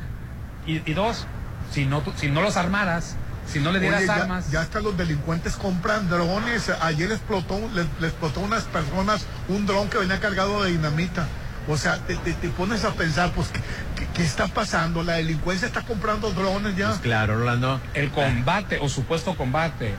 Y, 0.68 0.82
y 0.90 0.94
dos, 0.94 1.26
si 1.72 1.86
no, 1.86 2.04
si 2.18 2.28
no 2.30 2.42
los 2.42 2.58
armaras, 2.58 3.16
si 3.48 3.60
no 3.60 3.72
le 3.72 3.80
dieras 3.80 4.00
Oye, 4.02 4.08
ya, 4.08 4.16
armas... 4.16 4.52
ya 4.52 4.62
hasta 4.62 4.80
los 4.82 4.96
delincuentes 4.98 5.56
compran 5.56 6.08
drones. 6.10 6.70
Ayer 6.82 7.12
explotó, 7.12 7.58
le, 7.74 7.86
le 8.00 8.08
explotó 8.08 8.42
a 8.42 8.44
unas 8.44 8.64
personas 8.66 9.26
un 9.48 9.66
dron 9.66 9.90
que 9.90 9.98
venía 9.98 10.20
cargado 10.20 10.62
de 10.64 10.72
dinamita. 10.72 11.26
O 11.70 11.78
sea, 11.78 11.98
te, 12.00 12.16
te- 12.18 12.34
te 12.34 12.50
pones 12.50 12.84
a 12.84 12.92
pensar, 12.94 13.32
pues, 13.32 13.48
¿qué, 13.50 13.62
qué- 13.96 14.08
qué 14.14 14.24
está 14.24 14.48
pasando? 14.48 15.04
La 15.04 15.14
delincuencia 15.14 15.68
está 15.68 15.84
comprando 15.84 16.32
drones 16.32 16.76
ya. 16.76 16.88
Pues 16.90 17.00
claro, 17.00 17.38
Rolando. 17.38 17.80
El 17.94 18.10
combate 18.10 18.80
o 18.82 18.90
supuesto 18.90 19.36
combate 19.38 19.94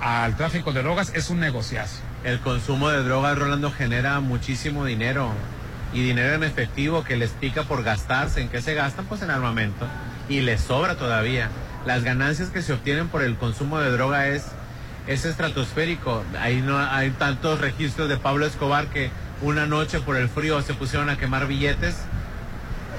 al 0.00 0.34
tráfico 0.36 0.72
de 0.72 0.82
drogas 0.82 1.12
es 1.14 1.28
un 1.30 1.38
negociazo. 1.40 1.96
El 2.24 2.40
consumo 2.40 2.88
de 2.88 3.02
drogas, 3.02 3.38
Rolando, 3.38 3.70
genera 3.70 4.18
muchísimo 4.20 4.84
dinero. 4.86 5.30
Y 5.92 6.02
dinero 6.02 6.34
en 6.34 6.44
efectivo 6.44 7.04
que 7.04 7.16
les 7.16 7.30
pica 7.30 7.64
por 7.64 7.82
gastarse. 7.82 8.40
¿En 8.40 8.48
qué 8.48 8.62
se 8.62 8.74
gastan? 8.74 9.04
Pues 9.06 9.20
en 9.22 9.30
armamento. 9.30 9.86
Y 10.28 10.40
les 10.40 10.60
sobra 10.62 10.94
todavía. 10.96 11.50
Las 11.84 12.02
ganancias 12.04 12.48
que 12.50 12.62
se 12.62 12.72
obtienen 12.72 13.08
por 13.08 13.22
el 13.22 13.36
consumo 13.36 13.78
de 13.80 13.90
droga 13.90 14.28
es, 14.28 14.44
es 15.06 15.24
estratosférico. 15.24 16.22
Ahí 16.40 16.62
no 16.62 16.78
hay 16.78 17.10
tantos 17.10 17.60
registros 17.60 18.08
de 18.08 18.16
Pablo 18.18 18.46
Escobar 18.46 18.86
que 18.86 19.10
una 19.42 19.66
noche 19.66 20.00
por 20.00 20.16
el 20.16 20.28
frío 20.28 20.60
se 20.62 20.74
pusieron 20.74 21.08
a 21.10 21.16
quemar 21.16 21.46
billetes. 21.46 21.96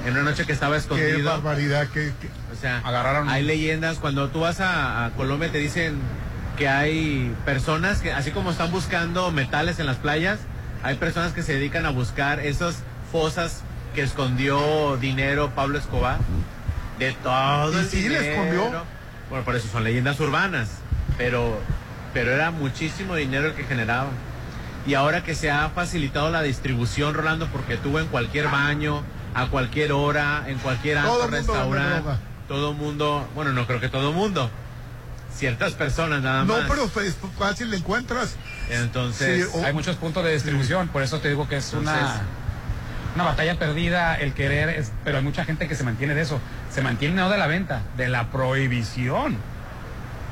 En 0.06 0.14
una 0.14 0.22
noche 0.22 0.44
que 0.44 0.52
estaba 0.52 0.76
escondido. 0.76 1.16
Qué 1.16 1.22
barbaridad, 1.22 1.86
que, 1.88 2.08
O 2.52 2.56
sea, 2.60 2.82
Agarraron- 2.84 3.28
hay 3.28 3.44
leyendas. 3.44 3.98
Cuando 3.98 4.28
tú 4.30 4.40
vas 4.40 4.58
a, 4.60 5.04
a 5.06 5.10
Colombia 5.10 5.50
te 5.52 5.58
dicen 5.58 5.94
que 6.58 6.68
hay 6.68 7.32
personas 7.44 8.00
que, 8.00 8.12
así 8.12 8.32
como 8.32 8.50
están 8.50 8.72
buscando 8.72 9.30
metales 9.30 9.78
en 9.78 9.86
las 9.86 9.96
playas, 9.96 10.40
hay 10.82 10.96
personas 10.96 11.32
que 11.32 11.42
se 11.44 11.54
dedican 11.54 11.86
a 11.86 11.90
buscar 11.90 12.40
esas 12.40 12.82
fosas 13.12 13.62
que 13.94 14.02
escondió 14.02 14.96
dinero 14.96 15.52
Pablo 15.54 15.78
Escobar. 15.78 16.18
De 16.98 17.12
todo 17.22 17.72
¿Y 17.72 17.76
el 17.76 17.88
sí 17.88 18.08
le 18.08 18.20
dinero. 18.20 18.32
escondió? 18.32 18.84
Bueno, 19.30 19.44
por 19.44 19.54
eso 19.54 19.68
son 19.68 19.84
leyendas 19.84 20.18
urbanas. 20.18 20.68
Pero, 21.16 21.60
pero 22.12 22.32
era 22.32 22.50
muchísimo 22.50 23.14
dinero 23.14 23.46
el 23.48 23.54
que 23.54 23.62
generaba. 23.64 24.08
Y 24.86 24.94
ahora 24.94 25.22
que 25.22 25.34
se 25.34 25.50
ha 25.50 25.68
facilitado 25.70 26.30
la 26.30 26.42
distribución, 26.42 27.14
Rolando, 27.14 27.46
porque 27.48 27.76
tú 27.76 27.98
en 27.98 28.06
cualquier 28.08 28.48
baño, 28.48 29.02
a 29.34 29.46
cualquier 29.46 29.92
hora, 29.92 30.44
en 30.48 30.58
cualquier 30.58 31.00
Todo 31.02 31.28
restaurante, 31.28 32.10
todo 32.48 32.72
mundo, 32.74 33.28
bueno, 33.34 33.52
no 33.52 33.66
creo 33.66 33.80
que 33.80 33.88
todo 33.88 34.12
mundo, 34.12 34.50
ciertas 35.34 35.72
personas 35.74 36.20
nada 36.22 36.44
No, 36.44 36.58
más. 36.58 36.64
pero 36.68 36.86
pues, 36.88 37.16
fácil 37.38 37.70
le 37.70 37.76
encuentras. 37.76 38.34
Entonces, 38.70 39.48
Sí, 39.52 39.58
Hay 39.64 39.72
muchos 39.72 39.96
puntos 39.96 40.24
de 40.24 40.32
distribución, 40.32 40.88
por 40.88 41.02
eso 41.02 41.20
te 41.20 41.28
digo 41.28 41.48
que 41.48 41.56
es 41.58 41.72
Entonces- 41.72 41.94
una, 42.02 42.20
una 43.14 43.24
batalla 43.24 43.58
perdida 43.58 44.16
el 44.16 44.34
querer, 44.34 44.68
es- 44.70 44.92
pero 45.04 45.18
hay 45.18 45.24
mucha 45.24 45.44
gente 45.44 45.68
que 45.68 45.76
se 45.76 45.84
mantiene 45.84 46.14
de 46.14 46.22
eso. 46.22 46.40
Se 46.72 46.82
mantiene 46.82 47.14
no 47.14 47.30
de 47.30 47.38
la 47.38 47.46
venta, 47.46 47.82
de 47.96 48.08
la 48.08 48.30
prohibición. 48.30 49.36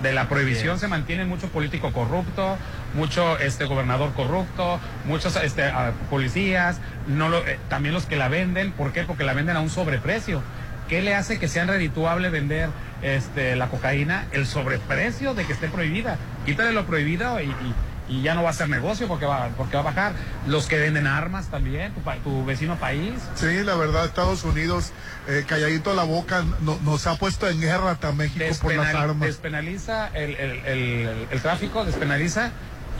De 0.02 0.12
la 0.14 0.28
prohibición 0.30 0.78
se 0.78 0.88
mantiene 0.88 1.26
mucho 1.26 1.48
político 1.48 1.92
corrupto, 1.92 2.56
mucho 2.94 3.38
este 3.38 3.64
gobernador 3.64 4.12
corrupto, 4.14 4.80
muchos 5.04 5.36
este, 5.36 5.72
policías, 6.10 6.78
no 7.06 7.28
lo- 7.28 7.46
eh, 7.46 7.58
también 7.68 7.94
los 7.94 8.06
que 8.06 8.16
la 8.16 8.28
venden. 8.28 8.72
¿Por 8.72 8.92
qué? 8.92 9.04
Porque 9.04 9.24
la 9.24 9.32
venden 9.34 9.56
a 9.56 9.60
un 9.60 9.70
sobreprecio. 9.70 10.42
¿Qué 10.88 11.02
le 11.02 11.14
hace 11.14 11.38
que 11.38 11.46
sea 11.48 11.64
redituable 11.66 12.30
vender 12.30 12.68
este, 13.02 13.54
la 13.56 13.68
cocaína? 13.68 14.24
El 14.32 14.46
sobreprecio 14.46 15.34
de 15.34 15.44
que 15.44 15.52
esté 15.52 15.68
prohibida. 15.68 16.16
Quítale 16.46 16.72
lo 16.72 16.84
prohibido 16.86 17.40
y, 17.40 17.44
y- 17.46 17.74
y 18.08 18.22
ya 18.22 18.34
no 18.34 18.42
va 18.42 18.50
a 18.50 18.52
ser 18.52 18.68
negocio 18.68 19.06
porque 19.06 19.24
va, 19.24 19.50
porque 19.56 19.74
va 19.76 19.82
a 19.82 19.84
bajar. 19.84 20.12
Los 20.48 20.66
que 20.66 20.80
venden 20.80 21.06
armas 21.06 21.46
también, 21.46 21.92
tu, 21.94 22.00
tu 22.24 22.44
vecino 22.44 22.74
país. 22.74 23.12
Sí, 23.36 23.62
la 23.62 23.76
verdad, 23.76 24.04
Estados 24.04 24.42
Unidos, 24.42 24.90
eh, 25.28 25.44
calladito 25.46 25.94
la 25.94 26.02
boca, 26.02 26.42
no- 26.62 26.76
nos 26.82 27.06
ha 27.06 27.14
puesto 27.14 27.48
en 27.48 27.60
guerra 27.60 27.96
a 28.02 28.10
México 28.10 28.44
por 28.60 28.74
las 28.74 28.92
armas. 28.96 29.28
despenaliza 29.28 30.08
el- 30.08 30.34
el- 30.34 31.28
el 31.30 31.40
tráfico, 31.40 31.84
despenaliza 31.84 32.50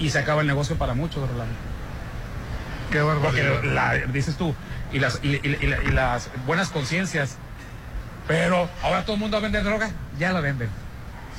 y 0.01 0.11
se 0.11 0.19
acaba 0.19 0.41
el 0.41 0.47
negocio 0.49 0.77
para 0.77 0.95
muchos, 0.95 1.23
Rolando. 1.29 1.55
Qué 2.91 3.01
barbaridad. 3.01 3.53
Porque 3.55 3.69
la- 3.69 3.95
dices 4.13 4.37
tú, 4.37 4.55
y 4.93 4.99
las, 4.99 5.21
y, 5.23 5.37
y- 5.37 5.59
y 5.61 5.67
la- 5.67 5.83
y 5.85 5.89
las 5.93 6.29
buenas 6.47 6.71
conciencias, 6.71 7.37
pero 8.27 8.69
ahora 8.83 9.03
todo 9.05 9.15
el 9.15 9.21
mundo 9.21 9.37
va 9.37 9.39
a 9.39 9.43
vender 9.43 9.63
droga, 9.65 9.91
ya 10.19 10.33
la 10.33 10.41
venden. 10.41 10.69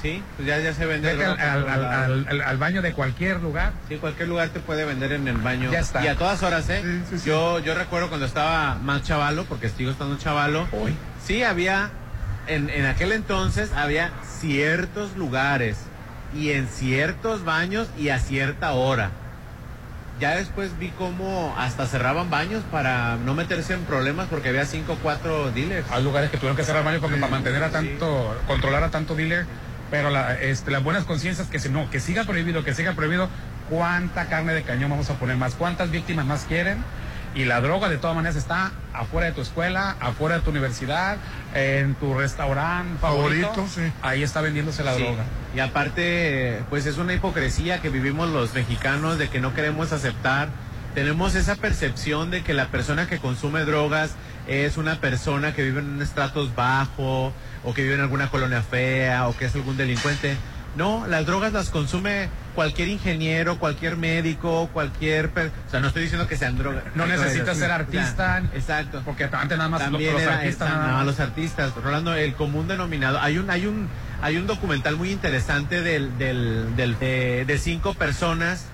sí, 0.01 0.23
pues 0.35 0.47
ya, 0.47 0.57
ya 0.59 0.73
se 0.73 0.85
vende. 0.87 1.11
Al, 1.11 1.17
droga 1.17 1.31
al- 1.31 1.37
por 1.37 1.47
al- 1.47 1.61
todos 1.79 1.91
lados. 1.91 2.05
al- 2.05 2.27
al- 2.27 2.41
al 2.47 2.57
baño 2.57 2.81
de 2.81 2.93
cualquier 2.93 3.39
lugar. 3.39 3.73
Sí, 3.87 3.97
cualquier 3.97 4.29
lugar 4.29 4.49
te 4.49 4.59
puede 4.59 4.83
vender 4.85 5.11
en 5.11 5.27
el 5.27 5.37
baño. 5.37 5.71
Ya 5.71 5.79
está. 5.79 6.03
Y 6.03 6.07
a 6.07 6.15
todas 6.15 6.41
horas, 6.41 6.67
¿eh? 6.69 6.81
Sí, 6.83 7.01
sí, 7.11 7.19
sí. 7.19 7.29
Yo, 7.29 7.59
yo 7.59 7.75
recuerdo 7.75 8.07
cuando 8.09 8.25
estaba 8.25 8.75
más 8.75 9.03
chavalo, 9.03 9.45
porque 9.45 9.69
sigo 9.69 9.91
estando 9.91 10.17
chavalo. 10.17 10.67
Hoy. 10.71 10.95
Sí, 11.23 11.43
había, 11.43 11.91
en, 12.47 12.69
en 12.71 12.85
aquel 12.87 13.11
entonces 13.11 13.71
había 13.73 14.09
ciertos 14.39 15.15
lugares 15.17 15.77
y 16.35 16.51
en 16.51 16.67
ciertos 16.67 17.43
baños 17.43 17.87
y 17.97 18.09
a 18.09 18.19
cierta 18.19 18.73
hora. 18.73 19.11
Ya 20.19 20.35
después 20.35 20.77
vi 20.77 20.89
cómo 20.89 21.55
hasta 21.57 21.87
cerraban 21.87 22.29
baños 22.29 22.63
para 22.71 23.15
no 23.17 23.33
meterse 23.33 23.73
en 23.73 23.81
problemas 23.85 24.27
porque 24.29 24.49
había 24.49 24.65
cinco 24.65 24.93
o 24.93 24.95
cuatro 24.97 25.51
dealers. 25.51 25.89
Hay 25.91 26.03
lugares 26.03 26.29
que 26.29 26.37
tuvieron 26.37 26.55
que 26.55 26.63
cerrar 26.63 26.83
baños 26.83 27.01
porque 27.01 27.17
para 27.17 27.31
mantener 27.31 27.63
a 27.63 27.69
tanto, 27.71 28.37
controlar 28.45 28.83
a 28.83 28.89
tanto 28.89 29.15
dealer, 29.15 29.45
pero 29.89 30.11
la- 30.11 30.39
este, 30.39 30.69
las 30.69 30.83
buenas 30.83 31.05
conciencias 31.05 31.47
que 31.47 31.57
se, 31.57 31.69
no, 31.69 31.89
que 31.89 31.99
siga 31.99 32.23
prohibido, 32.23 32.63
que 32.63 32.75
siga 32.75 32.93
prohibido, 32.93 33.29
cuánta 33.69 34.27
carne 34.27 34.53
de 34.53 34.61
cañón 34.61 34.91
vamos 34.91 35.09
a 35.09 35.15
poner 35.15 35.37
más, 35.37 35.55
cuántas 35.55 35.89
víctimas 35.89 36.25
más 36.25 36.43
quieren. 36.43 36.77
Y 37.33 37.45
la 37.45 37.61
droga 37.61 37.87
de 37.87 37.97
todas 37.97 38.15
maneras 38.15 38.35
está 38.35 38.71
afuera 38.93 39.27
de 39.27 39.33
tu 39.33 39.41
escuela, 39.41 39.95
afuera 40.01 40.35
de 40.35 40.41
tu 40.41 40.49
universidad, 40.49 41.17
en 41.53 41.95
tu 41.95 42.13
restaurante 42.13 42.99
favorito. 42.99 43.47
Favorito, 43.53 43.73
sí. 43.73 43.91
Ahí 44.01 44.21
está 44.21 44.41
vendiéndose 44.41 44.83
la 44.83 44.95
Sí. 44.95 45.03
droga. 45.03 45.23
Y 45.55 45.59
aparte, 45.59 46.61
pues 46.69 46.85
es 46.85 46.97
una 46.97 47.13
hipocresía 47.13 47.81
que 47.81 47.89
vivimos 47.89 48.29
los 48.29 48.53
mexicanos 48.53 49.17
de 49.17 49.29
que 49.29 49.39
no 49.39 49.53
queremos 49.53 49.93
aceptar. 49.93 50.49
Tenemos 50.93 51.35
esa 51.35 51.55
percepción 51.55 52.31
de 52.31 52.43
que 52.43 52.53
la 52.53 52.67
persona 52.67 53.07
que 53.07 53.17
consume 53.19 53.61
drogas 53.63 54.11
es 54.47 54.75
una 54.75 54.99
persona 54.99 55.53
que 55.53 55.63
vive 55.63 55.79
en 55.79 55.89
un 55.89 56.01
estratos 56.01 56.53
bajo 56.53 57.31
o 57.63 57.73
que 57.73 57.83
vive 57.83 57.95
en 57.95 58.01
alguna 58.01 58.29
colonia 58.29 58.61
fea 58.61 59.29
o 59.29 59.37
que 59.37 59.45
es 59.45 59.55
algún 59.55 59.77
delincuente. 59.77 60.35
No, 60.75 61.05
las 61.07 61.25
drogas 61.25 61.53
las 61.53 61.69
consume 61.69 62.27
cualquier 62.55 62.87
ingeniero, 62.89 63.57
cualquier 63.59 63.97
médico, 63.97 64.69
cualquier... 64.73 65.27
O 65.67 65.69
sea, 65.71 65.79
no 65.79 65.87
estoy 65.87 66.03
diciendo 66.03 66.27
que 66.27 66.37
sean 66.37 66.57
drogas. 66.57 66.83
No 66.95 67.05
necesitas 67.05 67.57
ser 67.57 67.71
artista. 67.71 68.43
exacto. 68.53 69.01
Porque 69.05 69.25
antes 69.31 69.57
nada 69.57 69.69
más 69.69 69.81
También 69.81 70.13
los, 70.13 70.21
era 70.21 70.35
artistas. 70.37 70.69
esa- 70.69 70.77
nada 70.77 70.97
no, 70.99 71.03
los 71.05 71.19
artistas. 71.19 71.73
Rolando, 71.75 72.13
el 72.13 72.33
común 72.35 72.67
denominador. 72.67 73.19
Hay 73.23 73.37
un, 73.37 73.49
hay 73.49 73.65
un, 73.65 73.87
hay 74.21 74.37
un 74.37 74.47
documental 74.47 74.95
muy 74.97 75.11
interesante 75.11 75.81
del, 75.81 76.17
del, 76.17 76.75
del- 76.75 76.99
de, 76.99 77.45
de 77.45 77.57
cinco 77.57 77.93
personas, 77.93 78.65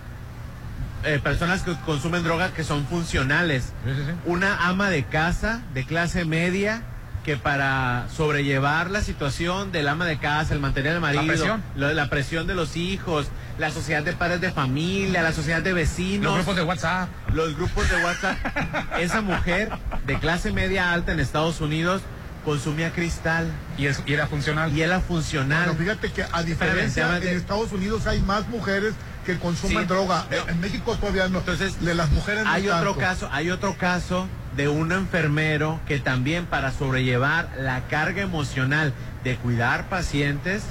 eh, 1.03 1.19
personas 1.23 1.61
que 1.61 1.73
consumen 1.85 2.23
droga 2.23 2.51
que 2.53 2.63
son 2.63 2.85
funcionales. 2.87 3.71
Sí, 3.85 3.91
sí, 3.95 4.01
sí. 4.07 4.11
Una 4.25 4.67
ama 4.67 4.89
de 4.89 5.03
casa 5.03 5.61
de 5.73 5.85
clase 5.85 6.25
media 6.25 6.81
que 7.27 7.35
para 7.35 8.05
sobrellevar 8.15 8.89
la 8.89 9.01
situación 9.01 9.73
del 9.73 9.89
ama 9.89 10.05
de 10.05 10.17
casa, 10.17 10.53
el 10.53 10.61
mantener 10.61 10.93
al 10.93 11.01
marido, 11.01 11.27
presión. 11.27 11.61
lo- 11.75 11.93
la 11.93 12.09
presión 12.09 12.47
de 12.47 12.55
los 12.55 12.77
hijos, 12.77 13.27
la 13.59 13.69
sociedad 13.69 14.01
de 14.01 14.13
padres 14.13 14.39
de 14.39 14.49
familia, 14.49 15.21
la 15.23 15.33
sociedad 15.33 15.61
de 15.61 15.73
vecinos, 15.73 16.23
Los 16.23 16.35
grupos 16.35 16.55
de 16.55 16.63
WhatsApp. 16.63 17.09
los 17.33 17.57
grupos 17.57 17.89
de 17.89 18.01
WhatsApp. 18.01 18.37
Esa 19.01 19.19
mujer 19.19 19.69
de 20.05 20.17
clase 20.19 20.53
media 20.53 20.93
alta 20.93 21.11
en 21.11 21.19
Estados 21.19 21.59
Unidos 21.59 22.01
consumía 22.45 22.93
cristal 22.93 23.51
Y, 23.77 23.87
es- 23.87 24.01
y 24.05 24.13
era 24.13 24.27
funcional. 24.27 24.71
y 24.73 24.81
era 24.81 25.01
funcional. 25.01 25.65
Bueno, 25.65 25.79
fíjate 25.81 26.09
que 26.13 26.23
a 26.31 26.43
diferencia 26.43 27.03
espérame. 27.07 27.27
en 27.29 27.37
Estados 27.37 27.73
Unidos 27.73 28.07
hay 28.07 28.21
más 28.21 28.47
mujeres 28.47 28.93
que 29.25 29.37
consumen 29.37 29.79
Sí. 29.79 29.85
droga. 29.85 30.25
No. 30.31 30.49
En 30.49 30.61
México 30.61 30.95
todavía 30.95 31.27
no. 31.27 31.39
Entonces, 31.39 31.81
de 31.83 31.93
las 31.93 32.09
mujeres 32.11 32.45
no 32.45 32.51
hay 32.51 32.69
otro 32.69 32.91
tanto. 32.93 32.99
caso, 33.01 33.29
hay 33.33 33.49
otro 33.49 33.75
caso 33.77 34.29
de 34.57 34.67
un 34.67 34.91
enfermero 34.91 35.79
que 35.87 35.99
también 35.99 36.47
para 36.47 36.71
sobrellevar 36.71 37.49
la 37.57 37.81
carga 37.87 38.23
emocional 38.23 38.91
de 39.23 39.35
cuidar 39.37 39.87
pacientes 39.87 40.63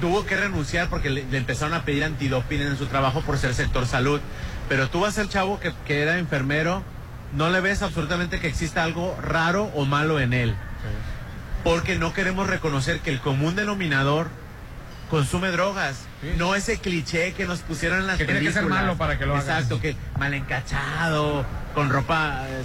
tuvo 0.00 0.26
que 0.26 0.36
renunciar 0.36 0.88
porque 0.88 1.10
le, 1.10 1.24
le 1.30 1.38
empezaron 1.38 1.74
a 1.74 1.84
pedir 1.84 2.02
antidoping 2.02 2.62
en 2.62 2.76
su 2.76 2.86
trabajo 2.86 3.20
por 3.20 3.38
ser 3.38 3.54
sector 3.54 3.86
salud. 3.86 4.20
Pero 4.68 4.88
tú 4.88 5.00
vas 5.00 5.18
al 5.18 5.28
chavo 5.28 5.60
que, 5.60 5.72
que 5.86 6.02
era 6.02 6.18
enfermero, 6.18 6.82
no 7.34 7.50
le 7.50 7.60
ves 7.60 7.82
absolutamente 7.82 8.40
que 8.40 8.48
exista 8.48 8.82
algo 8.82 9.16
raro 9.22 9.70
o 9.74 9.84
malo 9.84 10.18
en 10.18 10.32
él. 10.32 10.54
Porque 11.62 11.96
no 11.96 12.12
queremos 12.12 12.48
reconocer 12.48 12.98
que 13.00 13.10
el 13.10 13.20
común 13.20 13.54
denominador 13.54 14.28
consume 15.10 15.50
drogas. 15.50 16.06
No 16.38 16.54
ese 16.54 16.78
cliché 16.78 17.34
que 17.34 17.44
nos 17.44 17.60
pusieron 17.60 18.00
en 18.00 18.06
las 18.06 18.18
Que 18.18 18.24
tiene 18.24 18.40
que 18.40 18.52
ser 18.52 18.66
malo 18.66 18.96
para 18.96 19.18
que 19.18 19.26
lo 19.26 19.34
hagas. 19.34 19.46
Exacto, 19.46 19.80
que 19.80 19.94
mal 20.18 20.34
encachado, 20.34 21.44
con 21.74 21.90
ropa 21.90 22.42
eh, 22.48 22.64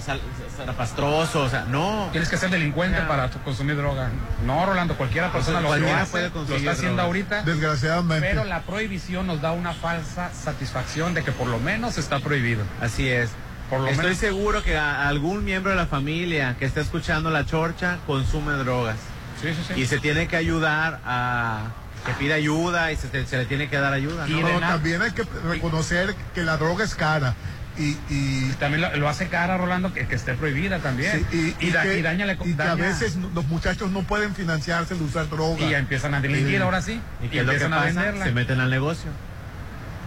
zarapastroso, 0.56 1.42
o 1.42 1.48
sea, 1.48 1.64
no. 1.68 2.08
Tienes 2.12 2.28
que 2.28 2.36
ser 2.36 2.50
delincuente 2.50 3.00
para 3.02 3.30
consumir 3.30 3.76
droga. 3.76 4.10
No, 4.44 4.66
Rolando, 4.66 4.96
cualquiera 4.96 5.32
persona 5.32 5.60
lo, 5.60 5.68
cualquiera 5.68 5.96
lo 5.96 6.02
hace, 6.02 6.10
puede 6.10 6.24
lo 6.28 6.32
conseguir 6.32 6.58
está 6.60 6.72
haciendo 6.72 7.02
ahorita. 7.02 7.42
Desgraciadamente. 7.42 8.26
Pero 8.28 8.44
la 8.44 8.62
prohibición 8.62 9.26
nos 9.26 9.40
da 9.40 9.52
una 9.52 9.72
falsa 9.72 10.30
satisfacción 10.32 11.14
de 11.14 11.22
que 11.24 11.32
por 11.32 11.46
lo 11.48 11.58
menos 11.58 11.98
está 11.98 12.20
prohibido. 12.20 12.62
Así 12.80 13.08
es. 13.08 13.30
Por 13.70 13.80
lo 13.80 13.88
Estoy 13.88 14.04
menos. 14.06 14.18
seguro 14.18 14.62
que 14.62 14.76
a- 14.76 15.08
algún 15.08 15.44
miembro 15.44 15.70
de 15.70 15.76
la 15.76 15.86
familia 15.86 16.56
que 16.58 16.64
está 16.64 16.80
escuchando 16.80 17.30
la 17.30 17.44
chorcha 17.44 17.98
consume 18.06 18.52
drogas. 18.54 18.96
Sí, 19.42 19.48
sí, 19.54 19.72
sí. 19.74 19.80
Y 19.80 19.86
se 19.86 19.98
tiene 19.98 20.26
que 20.26 20.36
ayudar 20.36 21.00
a 21.04 21.64
que 22.06 22.12
pida 22.14 22.36
ayuda 22.36 22.92
y 22.92 22.96
se, 22.96 23.26
se 23.26 23.36
le 23.36 23.44
tiene 23.44 23.68
que 23.68 23.76
dar 23.78 23.92
ayuda. 23.92 24.26
¿no? 24.26 24.40
Pero 24.46 24.60
también 24.60 25.02
hay 25.02 25.10
que 25.10 25.24
reconocer 25.48 26.14
que 26.34 26.42
la 26.42 26.56
droga 26.56 26.84
es 26.84 26.94
cara. 26.94 27.34
Y, 27.78 27.96
y 28.10 28.50
también 28.58 28.80
lo, 28.82 28.96
lo 28.96 29.08
hace 29.08 29.28
cara, 29.28 29.56
Rolando, 29.56 29.92
que, 29.94 30.06
que 30.08 30.14
esté 30.16 30.34
prohibida 30.34 30.78
también. 30.80 31.24
Sí, 31.30 31.54
y, 31.60 31.66
y 31.68 31.70
da- 31.70 31.82
que, 31.84 31.98
y 31.98 32.02
daña 32.02 32.26
la- 32.26 32.32
y 32.32 32.54
que 32.54 32.62
a 32.62 32.74
veces 32.74 33.16
los 33.34 33.46
muchachos 33.46 33.90
no 33.92 34.02
pueden 34.02 34.34
financiarse 34.34 34.94
de 34.96 35.04
usar 35.04 35.28
droga. 35.30 35.60
Y 35.64 35.70
ya 35.70 35.78
empiezan 35.78 36.12
a 36.14 36.20
delinquir 36.20 36.60
ahora 36.62 36.82
sí. 36.82 37.00
¿Y 37.22 37.26
Y 37.26 37.28
qué 37.28 37.40
es 37.40 37.46
lo 37.46 37.52
que 37.52 37.56
empiezan 37.58 37.72
a 37.72 37.84
venderla. 37.84 38.24
Se 38.24 38.32
meten 38.32 38.60
al 38.60 38.70
negocio. 38.70 39.10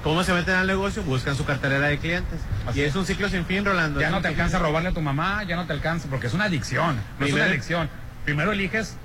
¿Cómo 0.04 0.24
se 0.24 0.34
meten 0.34 0.56
al 0.56 0.68
negocio? 0.68 1.04
Buscan 1.04 1.36
su 1.36 1.46
cartelera 1.46 1.88
de 1.88 2.00
clientes. 2.00 2.40
Así 2.68 2.80
y 2.80 2.84
es 2.84 2.96
un 2.96 3.06
ciclo 3.06 3.30
sin 3.30 3.46
fin, 3.46 3.64
Rolando. 3.64 4.02
Ya 4.02 4.10
no 4.10 4.22
te 4.22 4.28
alcanza 4.30 4.58
a 4.58 4.60
robarle 4.60 4.90
a 4.90 4.94
tu 4.94 5.02
mamá, 5.02 5.44
ya 5.44 5.56
no 5.56 5.66
te 5.68 5.74
alcanza, 5.74 6.08
porque 6.10 6.28
es 6.28 6.34
una 6.34 6.46
adicción. 6.46 6.96
No 6.96 7.02
es 7.02 7.18
Primero- 7.20 7.36
una 7.46 7.46
adicción. 7.52 7.90
Primero 8.26 8.52
eliges, 8.52 8.96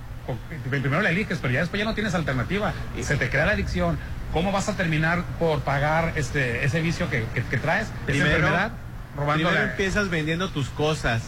primero 0.70 1.01
la 1.02 1.10
eliges, 1.10 1.38
pero 1.40 1.52
ya 1.55 1.60
después 1.60 1.78
ya 1.78 1.84
no 1.84 1.94
tienes 1.94 2.14
alternativa. 2.14 2.72
Y 2.98 3.02
se 3.02 3.16
te 3.16 3.28
crea 3.30 3.47
la 3.47 3.52
adicción. 3.52 3.98
¿Cómo 4.32 4.53
vas 4.53 4.69
a 4.69 4.77
terminar 4.77 5.24
por 5.39 5.61
pagar 5.61 6.12
este 6.16 6.65
ese 6.65 6.81
vicio 6.82 7.09
que, 7.11 7.24
que- 7.35 7.43
que 7.44 7.57
traes? 7.59 7.86
Esa 7.89 7.94
Primero, 8.07 8.27
enfermedad, 8.36 8.73
robando 9.16 9.48
primero 9.48 9.70
empiezas 9.70 10.11
vendiendo 10.11 10.51
tus 10.51 10.69
cosas. 10.69 11.23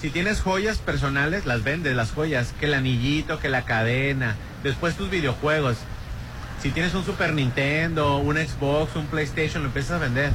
Si 0.00 0.10
tienes 0.10 0.40
joyas 0.40 0.78
personales, 0.78 1.46
las 1.46 1.62
vendes, 1.64 1.94
las 1.94 2.10
joyas. 2.12 2.52
Que 2.58 2.66
el 2.66 2.74
anillito, 2.74 3.38
que 3.38 3.48
la 3.48 3.62
cadena. 3.62 4.34
Después 4.62 4.96
tus 4.96 5.10
videojuegos. 5.10 5.76
Si 6.60 6.70
tienes 6.70 6.94
un 6.94 7.04
Super 7.04 7.32
Nintendo, 7.32 8.18
un 8.18 8.36
Xbox, 8.36 8.94
un 8.96 9.06
PlayStation, 9.06 9.62
lo 9.62 9.68
empiezas 9.68 9.92
a 9.92 9.98
vender. 9.98 10.30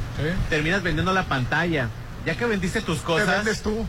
Terminas 0.50 0.82
vendiendo 0.82 1.12
la 1.12 1.24
pantalla. 1.24 1.88
Ya 2.26 2.34
que 2.34 2.44
vendiste 2.46 2.80
tus 2.82 3.00
cosas. 3.00 3.26
¿Te 3.28 3.36
vendes 3.36 3.62
tú? 3.62 3.86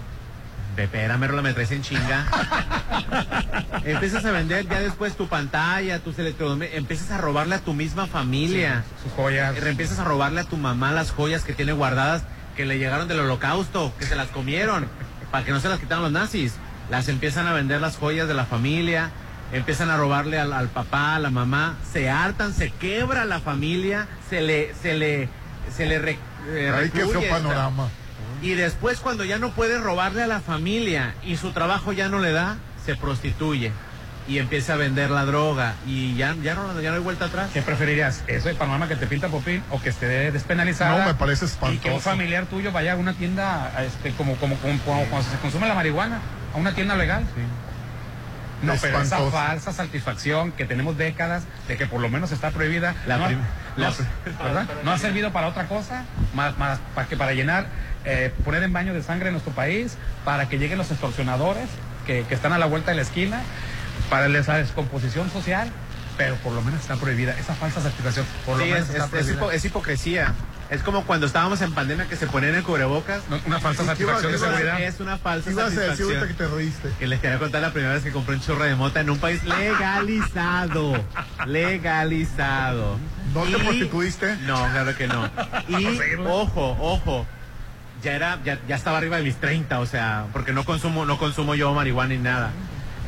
Espérame, 0.80 1.28
Rola, 1.28 1.42
me 1.42 1.54
traes 1.54 1.72
en 1.72 1.82
chinga. 1.82 2.26
empiezas 3.86 4.26
a 4.26 4.32
vender 4.32 4.68
ya 4.68 4.80
después 4.80 5.16
tu 5.16 5.28
pantalla, 5.28 6.00
tus 6.00 6.18
electrodomésticos. 6.20 6.80
Empiezas 6.80 7.12
a 7.12 7.18
robarle 7.18 7.56
a 7.56 7.60
tu 7.60 7.74
misma 7.74 8.08
familia. 8.08 8.84
sus 9.04 9.12
joyas. 9.14 9.56
Empiezas 9.58 10.00
a 10.00 10.04
robarle 10.04 10.42
a 10.42 10.44
tu 10.44 10.58
mamá 10.58 10.92
las 10.92 11.12
joyas 11.12 11.44
que 11.44 11.54
tiene 11.54 11.72
guardadas, 11.74 12.24
que 12.56 12.66
le 12.66 12.78
llegaron 12.78 13.08
del 13.08 13.20
holocausto, 13.20 13.94
que 14.00 14.06
se 14.06 14.16
las 14.16 14.28
comieron, 14.28 14.88
para 15.32 15.46
que 15.46 15.52
no 15.52 15.60
se 15.60 15.70
las 15.70 15.80
quitaran 15.80 16.04
los 16.04 16.12
nazis. 16.12 16.54
Las 16.90 17.08
empiezan 17.08 17.48
a 17.48 17.54
vender 17.54 17.82
las 17.82 17.98
joyas 17.98 18.28
de 18.28 18.34
la 18.34 18.46
familia, 18.46 19.12
empiezan 19.54 19.90
a 19.92 19.98
robarle 19.98 20.40
al, 20.40 20.54
al 20.54 20.68
papá, 20.70 21.16
a 21.16 21.20
la 21.20 21.30
mamá, 21.30 21.76
se 21.94 22.10
hartan, 22.10 22.54
se 22.54 22.72
quebra 22.72 23.26
la 23.26 23.40
familia, 23.40 24.08
se 24.30 24.42
le, 24.42 24.74
se 24.82 24.96
le, 24.96 25.30
se 25.76 25.86
le 25.86 26.00
re- 26.00 26.18
eh, 26.50 26.74
Ay, 26.76 26.90
qué 26.90 27.06
panorama. 27.30 27.90
Y 28.42 28.54
después 28.56 29.00
cuando 29.00 29.26
ya 29.26 29.38
no 29.38 29.52
puede 29.52 29.80
robarle 29.80 30.24
a 30.24 30.28
la 30.28 30.40
familia 30.40 31.14
y 31.24 31.36
su 31.38 31.52
trabajo 31.52 31.92
ya 31.92 32.08
no 32.10 32.20
le 32.20 32.32
da, 32.32 32.58
se 32.86 32.96
prostituye 32.96 33.72
y 34.28 34.38
empieza 34.38 34.74
a 34.74 34.76
vender 34.78 35.10
la 35.10 35.26
droga 35.26 35.74
y 35.88 36.16
ya, 36.16 36.36
ya, 36.44 36.54
no, 36.54 36.80
ya 36.80 36.92
no 36.92 36.98
hay 36.98 37.02
vuelta 37.02 37.26
atrás. 37.26 37.50
¿Qué 37.54 37.62
preferirías? 37.62 38.24
¿Eso 38.28 38.48
de 38.48 38.54
panorama 38.56 38.88
que 38.88 38.96
te 38.96 39.08
pinta 39.08 39.28
Popín 39.28 39.64
o 39.72 39.82
que 39.82 39.90
esté 39.90 40.32
despenalizada? 40.32 41.00
No, 41.00 41.06
me 41.06 41.16
parece 41.16 41.46
Y 41.46 41.50
que 41.50 41.66
un 41.66 41.74
espantoso. 41.74 42.00
familiar 42.02 42.46
tuyo 42.46 42.72
vaya 42.72 42.94
a 42.94 42.96
una 42.96 43.14
tienda, 43.14 43.72
a 43.76 43.84
este, 43.84 44.12
como, 44.12 44.36
como, 44.36 44.56
como, 44.58 44.78
como 44.82 45.04
cuando 45.06 45.30
se 45.30 45.38
consume 45.38 45.68
la 45.68 45.74
marihuana, 45.74 46.20
a 46.54 46.58
una 46.58 46.74
tienda 46.74 46.96
legal. 46.96 47.24
No, 48.62 48.74
pero 48.82 49.00
esa 49.00 49.16
Espantoso. 49.16 49.32
falsa 49.32 49.74
satisfacción 49.74 50.52
que 50.52 50.66
tenemos 50.66 50.98
décadas 50.98 51.44
de 51.68 51.78
que 51.78 51.88
por 51.88 52.02
lo 52.02 52.10
menos 52.10 52.32
está 52.32 52.52
prohibida, 52.52 52.94
La 53.08 53.18
no, 53.18 53.28
¿verdad? 54.44 54.68
No 54.84 54.92
ha 54.92 54.98
servido 54.98 55.32
para 55.32 55.48
otra 55.48 55.68
cosa, 55.68 56.04
más, 56.36 56.58
más 56.58 56.80
para 56.94 57.08
que 57.08 57.16
para 57.16 57.32
llenar, 57.32 57.68
eh, 58.10 58.34
poner 58.44 58.64
en 58.64 58.74
baño 58.74 58.94
de 58.94 59.04
sangre 59.04 59.28
en 59.28 59.34
nuestro 59.34 59.54
país, 59.54 59.98
para 60.26 60.50
que 60.50 60.58
lleguen 60.58 60.78
los 60.78 60.90
extorsionadores 60.92 61.68
que, 62.06 62.24
que 62.28 62.34
están 62.36 62.54
a 62.54 62.58
la 62.58 62.66
vuelta 62.66 62.92
de 62.92 62.98
la 62.98 63.04
esquina, 63.04 63.42
para 64.10 64.26
esa 64.28 64.56
descomposición 64.58 65.30
social, 65.32 65.70
pero 66.18 66.36
por 66.38 66.54
lo 66.54 66.62
menos 66.62 66.82
está 66.82 66.96
prohibida 66.96 67.38
esa 67.40 67.54
falsa 67.56 67.82
satisfacción. 67.82 68.26
Por 68.46 68.58
lo 68.58 68.64
Sí, 68.66 68.72
menos 68.72 68.90
es, 68.90 68.96
está 68.96 69.20
es- 69.20 69.30
hipo- 69.38 69.52
es 69.52 69.64
hipocresía. 69.66 70.34
Es 70.70 70.84
como 70.84 71.04
cuando 71.04 71.26
estábamos 71.26 71.62
en 71.62 71.74
pandemia 71.74 72.06
que 72.08 72.16
se 72.16 72.28
ponían 72.28 72.54
el 72.54 72.62
cubrebocas. 72.64 73.22
una 73.48 73.60
falsa 73.60 73.82
¿Y 73.82 73.86
satisfacción 73.88 74.32
de 74.32 74.38
seguridad. 74.38 74.80
Es 74.82 75.00
una 75.00 75.18
falsa 75.18 75.50
Ibas 75.50 75.66
a 75.66 75.70
decir 75.70 75.84
satisfacción. 75.90 76.28
que 76.28 76.34
te 76.36 76.48
reíste. 76.48 76.90
Que 77.00 77.08
les 77.08 77.20
quería 77.20 77.40
contar 77.40 77.62
la 77.62 77.72
primera 77.74 77.94
vez 77.96 78.04
que 78.04 78.12
compré 78.12 78.36
un 78.36 78.42
churro 78.42 78.64
de 78.66 78.76
mota 78.76 79.00
en 79.00 79.10
un 79.10 79.18
país 79.18 79.44
legalizado. 79.44 81.04
legalizado. 81.48 82.98
¿No 83.34 83.44
te 83.44 83.50
Y- 83.52 83.54
prostituiste? 83.56 84.36
No, 84.46 84.56
claro 84.72 84.96
que 84.96 85.08
no. 85.08 85.30
Y 85.70 85.86
ojo, 86.26 86.78
ojo. 86.80 87.26
Ya 88.04 88.14
era, 88.14 88.40
ya, 88.44 88.60
ya 88.68 88.76
estaba 88.76 88.98
arriba 88.98 89.18
de 89.18 89.24
mis 89.24 89.36
30, 89.36 89.80
o 89.80 89.86
sea, 89.86 90.26
porque 90.32 90.54
no 90.54 90.64
consumo, 90.66 91.06
no 91.06 91.18
consumo 91.18 91.56
yo 91.56 91.74
marihuana 91.74 92.14
ni 92.14 92.20
nada. 92.20 92.52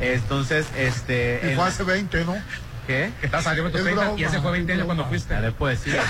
Entonces, 0.00 0.66
este. 0.76 1.40
Y 1.44 1.48
en- 1.50 1.56
fue 1.56 1.66
hace 1.68 1.82
20, 1.84 2.24
¿no? 2.24 2.34
¿Qué? 2.86 3.12
Que 3.20 3.26
estás 3.26 3.46
arriba 3.46 3.66
de 3.68 3.72
tus 3.72 3.80
Es 3.80 3.94
30 3.94 4.14
y 4.18 4.24
ese 4.24 4.40
fue 4.40 4.50
20 4.52 4.72
años 4.72 4.86
cuando 4.86 5.06
fuiste. 5.06 5.32
Ya 5.34 5.40
de 5.40 5.52
poesía. 5.52 6.02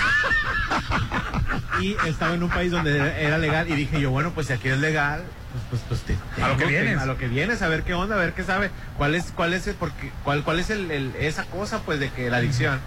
y 1.81 1.95
estaba 2.07 2.33
en 2.33 2.43
un 2.43 2.49
país 2.49 2.71
donde 2.71 2.97
era- 3.21 3.37
legal 3.37 3.67
y 3.69 3.73
dije 3.75 3.99
yo, 3.99 4.11
bueno, 4.11 4.31
pues 4.33 4.47
si 4.47 4.53
aquí 4.53 4.69
es 4.69 4.79
legal, 4.79 5.23
pues, 5.69 5.81
pues, 5.87 6.01
pues 6.05 6.17
te- 6.35 6.43
A 6.43 6.49
lo 6.49 6.57
que 6.57 6.65
vienes. 6.65 6.97
A 6.99 7.05
lo 7.05 7.17
que 7.17 7.27
vienes, 7.27 7.61
a 7.61 7.67
ver 7.67 7.83
qué 7.83 7.93
onda, 7.93 8.15
a 8.15 8.19
ver 8.19 8.33
qué 8.33 8.43
sabe. 8.43 8.69
¿Cuál 8.97 9.15
es, 9.15 9.31
cuál 9.35 9.53
es, 9.53 9.67
el, 9.67 9.75
porque, 9.75 10.11
cuál, 10.23 10.43
cuál 10.43 10.59
es 10.59 10.69
el, 10.69 10.89
el- 10.91 11.15
esa 11.19 11.43
cosa, 11.45 11.79
pues, 11.85 11.99
de 11.99 12.09
que 12.09 12.29
la 12.29 12.37
adicción? 12.37 12.79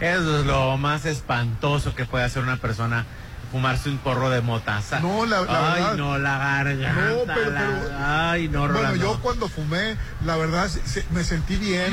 Eso 0.00 0.40
es 0.40 0.46
lo 0.46 0.76
más 0.76 1.04
espantoso 1.06 1.94
que 1.94 2.04
puede 2.04 2.24
hacer 2.24 2.42
una 2.42 2.56
persona. 2.56 3.04
Fumarse 3.54 3.88
un 3.88 3.98
porro 3.98 4.30
de 4.30 4.40
motaza. 4.40 4.98
No, 4.98 5.24
la- 5.26 5.42
la 5.42 5.74
Ay, 5.74 5.80
verdad- 5.80 5.96
no, 5.96 6.18
la 6.18 6.38
garganta. 6.38 6.92
No, 7.04 7.18
pero- 7.24 7.50
la- 7.52 7.60
pero- 7.60 7.98
Ay, 8.04 8.48
no, 8.48 8.58
Bueno, 8.62 8.74
Rolando. 8.74 9.00
yo 9.00 9.20
cuando 9.20 9.48
fumé, 9.48 9.96
la 10.24 10.34
verdad 10.36 10.66
se- 10.66 10.84
se- 10.84 11.04
me 11.12 11.22
sentí 11.22 11.54
bien 11.54 11.92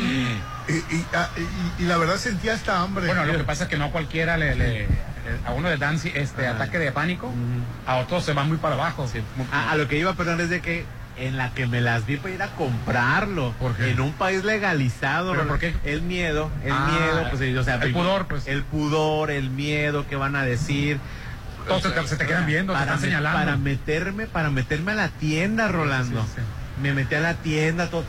y, 0.67 0.73
y- 0.73 1.05
a- 1.13 1.29
y- 1.37 1.83
y 1.83 1.85
la 1.85 1.97
verdad 1.97 2.15
sentía 2.17 2.55
hasta 2.55 2.81
hambre. 2.81 3.05
Bueno, 3.05 3.25
lo 3.25 3.37
que 3.37 3.43
pasa 3.43 3.65
es 3.65 3.69
que 3.69 3.77
no 3.77 3.85
a 3.85 3.91
cualquiera 3.91 4.37
le, 4.37 4.55
le- 4.55 4.87
a 5.45 5.51
uno 5.51 5.69
le 5.69 5.77
dan 5.77 5.99
este 6.03 6.47
ataque 6.47 6.79
de 6.79 6.91
pánico, 6.91 7.31
a 7.85 7.97
otros 7.97 8.25
se 8.25 8.33
van 8.33 8.47
muy 8.47 8.57
para 8.57 8.73
abajo. 8.73 9.07
Muy- 9.35 9.45
A, 9.51 9.69
a 9.69 9.75
lo 9.77 9.87
que 9.87 9.99
iba, 9.99 10.13
perdón, 10.13 10.41
es 10.41 10.49
de 10.49 10.61
que 10.61 10.83
en 11.17 11.37
la 11.37 11.53
que 11.53 11.67
me 11.67 11.81
las 11.81 12.07
vi 12.07 12.17
para 12.17 12.33
ir 12.33 12.41
a 12.41 12.47
comprarlo. 12.55 13.53
¿Por 13.59 13.75
qué? 13.75 13.91
En 13.91 13.99
un 14.01 14.13
país 14.13 14.43
legalizado. 14.43 15.33
¿Pero 15.33 15.47
por 15.47 15.59
qué? 15.59 15.75
El 15.83 16.01
miedo, 16.01 16.49
el 16.63 16.71
Ah, 16.71 16.89
miedo, 16.91 17.27
pues, 17.29 17.55
o 17.55 17.63
sea, 17.63 17.75
el 17.75 17.93
pudor, 17.93 18.25
pues. 18.27 18.47
El 18.47 18.63
pudor, 18.63 19.29
el 19.29 19.51
miedo, 19.51 20.07
¿qué 20.09 20.15
van 20.15 20.35
a 20.35 20.41
decir? 20.43 20.99
Todos 21.67 21.81
se 21.83 21.89
te- 21.91 22.07
se 22.07 22.15
te 22.17 22.25
quedan 22.25 22.45
viendo, 22.45 22.73
te 22.73 22.79
para, 22.79 22.91
están 22.93 23.01
señalando. 23.05 23.39
para 23.39 23.57
meterme, 23.57 24.27
para 24.27 24.49
meterme 24.49 24.91
a 24.93 24.95
la 24.95 25.07
tienda, 25.09 25.67
Rolando. 25.67 26.21
sí, 26.23 26.27
sí. 26.37 26.41
Me 26.81 26.93
metí 26.93 27.13
a 27.15 27.19
la 27.19 27.35
tienda, 27.35 27.89
todo, 27.89 28.03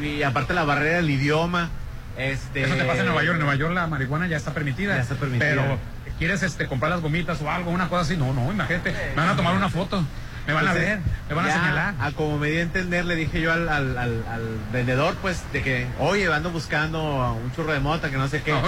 y, 0.00 0.06
y 0.06 0.22
aparte 0.22 0.54
la 0.54 0.64
barrera 0.64 0.96
del 0.96 1.10
idioma. 1.10 1.68
Este, 2.16 2.62
Eso 2.64 2.74
te 2.74 2.84
pasa 2.84 3.00
en 3.00 3.06
Nueva 3.06 3.22
York. 3.22 3.34
En 3.34 3.40
Nueva 3.40 3.54
York 3.56 3.74
la 3.74 3.86
marihuana 3.86 4.26
ya 4.26 4.36
está 4.36 4.52
permitida. 4.52 4.96
Ya 4.96 5.02
está 5.02 5.14
permitida. 5.14 5.48
Pero 5.50 5.78
quieres 6.18 6.42
este 6.42 6.66
comprar 6.66 6.90
las 6.90 7.00
gomitas 7.00 7.40
o 7.42 7.50
algo, 7.50 7.70
una 7.70 7.88
cosa 7.88 8.02
así. 8.02 8.16
No, 8.16 8.32
no, 8.32 8.50
imagínate. 8.50 8.90
Me 8.90 9.14
van 9.16 9.28
a 9.28 9.36
tomar 9.36 9.54
una 9.54 9.68
foto. 9.68 10.02
Me 10.48 10.54
van 10.54 10.66
a 10.66 10.72
ver. 10.72 10.98
Me 11.28 11.34
van 11.34 11.46
a 11.46 11.52
señalar. 11.52 11.94
A 12.00 12.10
como 12.12 12.38
me 12.38 12.48
di 12.50 12.56
a 12.56 12.62
entender, 12.62 13.04
le 13.04 13.14
dije 13.16 13.40
yo 13.40 13.52
al, 13.52 13.68
al- 13.68 13.96
al- 13.98 14.24
al 14.28 14.42
vendedor, 14.72 15.14
pues, 15.22 15.42
de 15.52 15.62
que, 15.62 15.86
oye, 16.00 16.32
ando 16.32 16.50
buscando 16.50 17.32
un 17.34 17.52
churro 17.54 17.72
de 17.72 17.80
mota, 17.80 18.10
que 18.10 18.16
no 18.16 18.28
sé 18.28 18.42
qué. 18.42 18.52
No, 18.52 18.62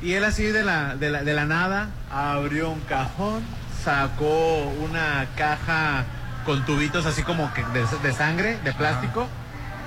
Y 0.00 0.12
él 0.14 0.24
así 0.24 0.44
de 0.44 0.62
la, 0.62 0.94
de 0.96 1.10
la, 1.10 1.22
de 1.24 1.34
la 1.34 1.44
nada 1.44 1.88
abrió 2.12 2.70
un 2.70 2.80
cajón, 2.82 3.42
sacó 3.84 4.72
una 4.84 5.26
caja 5.36 6.04
con 6.44 6.64
tubitos 6.64 7.06
así 7.06 7.22
como 7.22 7.52
que 7.54 7.64
de, 7.74 7.84
de 8.02 8.12
sangre, 8.12 8.58
de 8.62 8.72
plástico, 8.72 9.26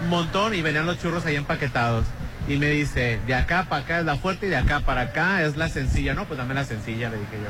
un 0.03 0.09
montón 0.09 0.53
y 0.53 0.61
venían 0.61 0.85
los 0.85 0.99
churros 0.99 1.25
ahí 1.25 1.37
empaquetados. 1.37 2.05
Y 2.49 2.57
me 2.57 2.67
dice, 2.67 3.19
de 3.27 3.35
acá 3.35 3.65
para 3.69 3.83
acá 3.83 3.99
es 3.99 4.05
la 4.05 4.15
fuerte 4.17 4.47
y 4.47 4.49
de 4.49 4.57
acá 4.57 4.81
para 4.81 5.01
acá 5.01 5.43
es 5.43 5.55
la 5.55 5.69
sencilla. 5.69 6.13
No, 6.15 6.25
pues 6.25 6.37
dame 6.37 6.53
la 6.53 6.63
sencilla, 6.65 7.09
le 7.09 7.17
dije 7.17 7.37
yo. 7.41 7.49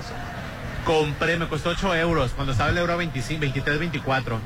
Compré, 0.86 1.38
me 1.38 1.48
costó 1.48 1.70
8 1.70 1.96
euros, 1.96 2.32
cuando 2.32 2.52
estaba 2.54 2.70
el 2.72 2.78
euro 2.78 2.94
a 2.94 2.96
25, 2.96 3.42
23, 3.42 3.80
24. 3.80 4.40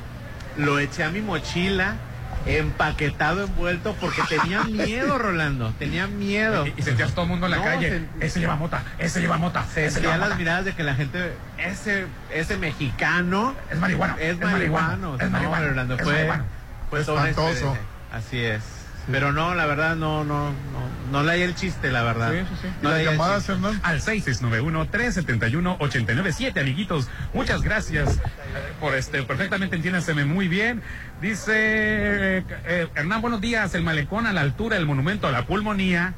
Lo 0.58 0.78
eché 0.78 1.02
a 1.04 1.10
mi 1.10 1.20
mochila, 1.20 1.94
empaquetado, 2.46 3.44
envuelto, 3.44 3.96
porque 4.00 4.22
tenía 4.28 4.62
miedo, 4.64 5.18
Rolando, 5.18 5.72
tenía 5.78 6.06
miedo. 6.06 6.66
Y, 6.66 6.74
y 6.76 6.82
sentías 6.82 7.12
todo 7.12 7.22
el 7.24 7.30
mundo 7.30 7.46
en 7.46 7.52
la 7.52 7.56
No, 7.58 7.64
calle. 7.64 8.06
Ese 8.20 8.40
lleva 8.40 8.56
mota, 8.56 8.82
ese 8.98 9.20
lleva 9.20 9.38
mota. 9.38 9.64
lleva 9.74 10.16
las 10.18 10.36
miradas 10.38 10.64
de 10.66 10.74
que 10.74 10.82
la 10.82 10.94
gente, 10.94 11.32
ese, 11.58 12.06
ese 12.30 12.56
mexicano 12.56 13.54
Es 13.70 13.78
marihuano, 13.78 14.16
es 14.18 14.30
es 14.32 14.38
marihuano, 14.40 15.14
es 15.16 15.22
No, 15.24 15.30
marihuano, 15.30 15.68
Rolando, 15.68 15.94
es 15.94 16.02
fue, 16.02 16.12
marihuano. 16.12 16.44
fue 16.90 17.00
Espantoso. 17.00 17.76
Así 18.12 18.38
es. 18.44 18.62
Pero 19.10 19.32
no, 19.32 19.54
la 19.54 19.66
verdad 19.66 19.96
no, 19.96 20.24
no, 20.24 20.48
no, 20.50 20.54
no 21.12 21.22
leí 21.22 21.42
el 21.42 21.54
chiste, 21.54 21.92
la 21.92 22.02
verdad. 22.02 22.32
Sí, 22.32 22.38
sí, 22.48 22.54
sí. 22.62 22.68
No 22.80 22.88
¿Y 22.88 22.92
las 22.92 22.98
leí 22.98 23.06
el 23.06 23.12
llamadas. 23.12 23.46
Hernán? 23.48 23.78
Al 23.82 24.00
6691-371-897, 24.00 26.58
amiguitos. 26.60 27.08
Muchas 27.34 27.60
gracias 27.62 28.16
eh, 28.16 28.20
por 28.80 28.94
este. 28.94 29.22
Perfectamente 29.22 29.76
entiéndaseme 29.76 30.24
muy 30.24 30.48
bien. 30.48 30.82
Dice 31.20 31.52
eh, 31.54 32.42
eh, 32.64 32.88
Hernán, 32.94 33.20
buenos 33.20 33.42
días. 33.42 33.74
El 33.74 33.82
malecón 33.84 34.26
a 34.26 34.32
la 34.32 34.40
altura 34.40 34.76
del 34.76 34.86
monumento 34.86 35.28
a 35.28 35.32
la 35.32 35.44
pulmonía 35.44 36.14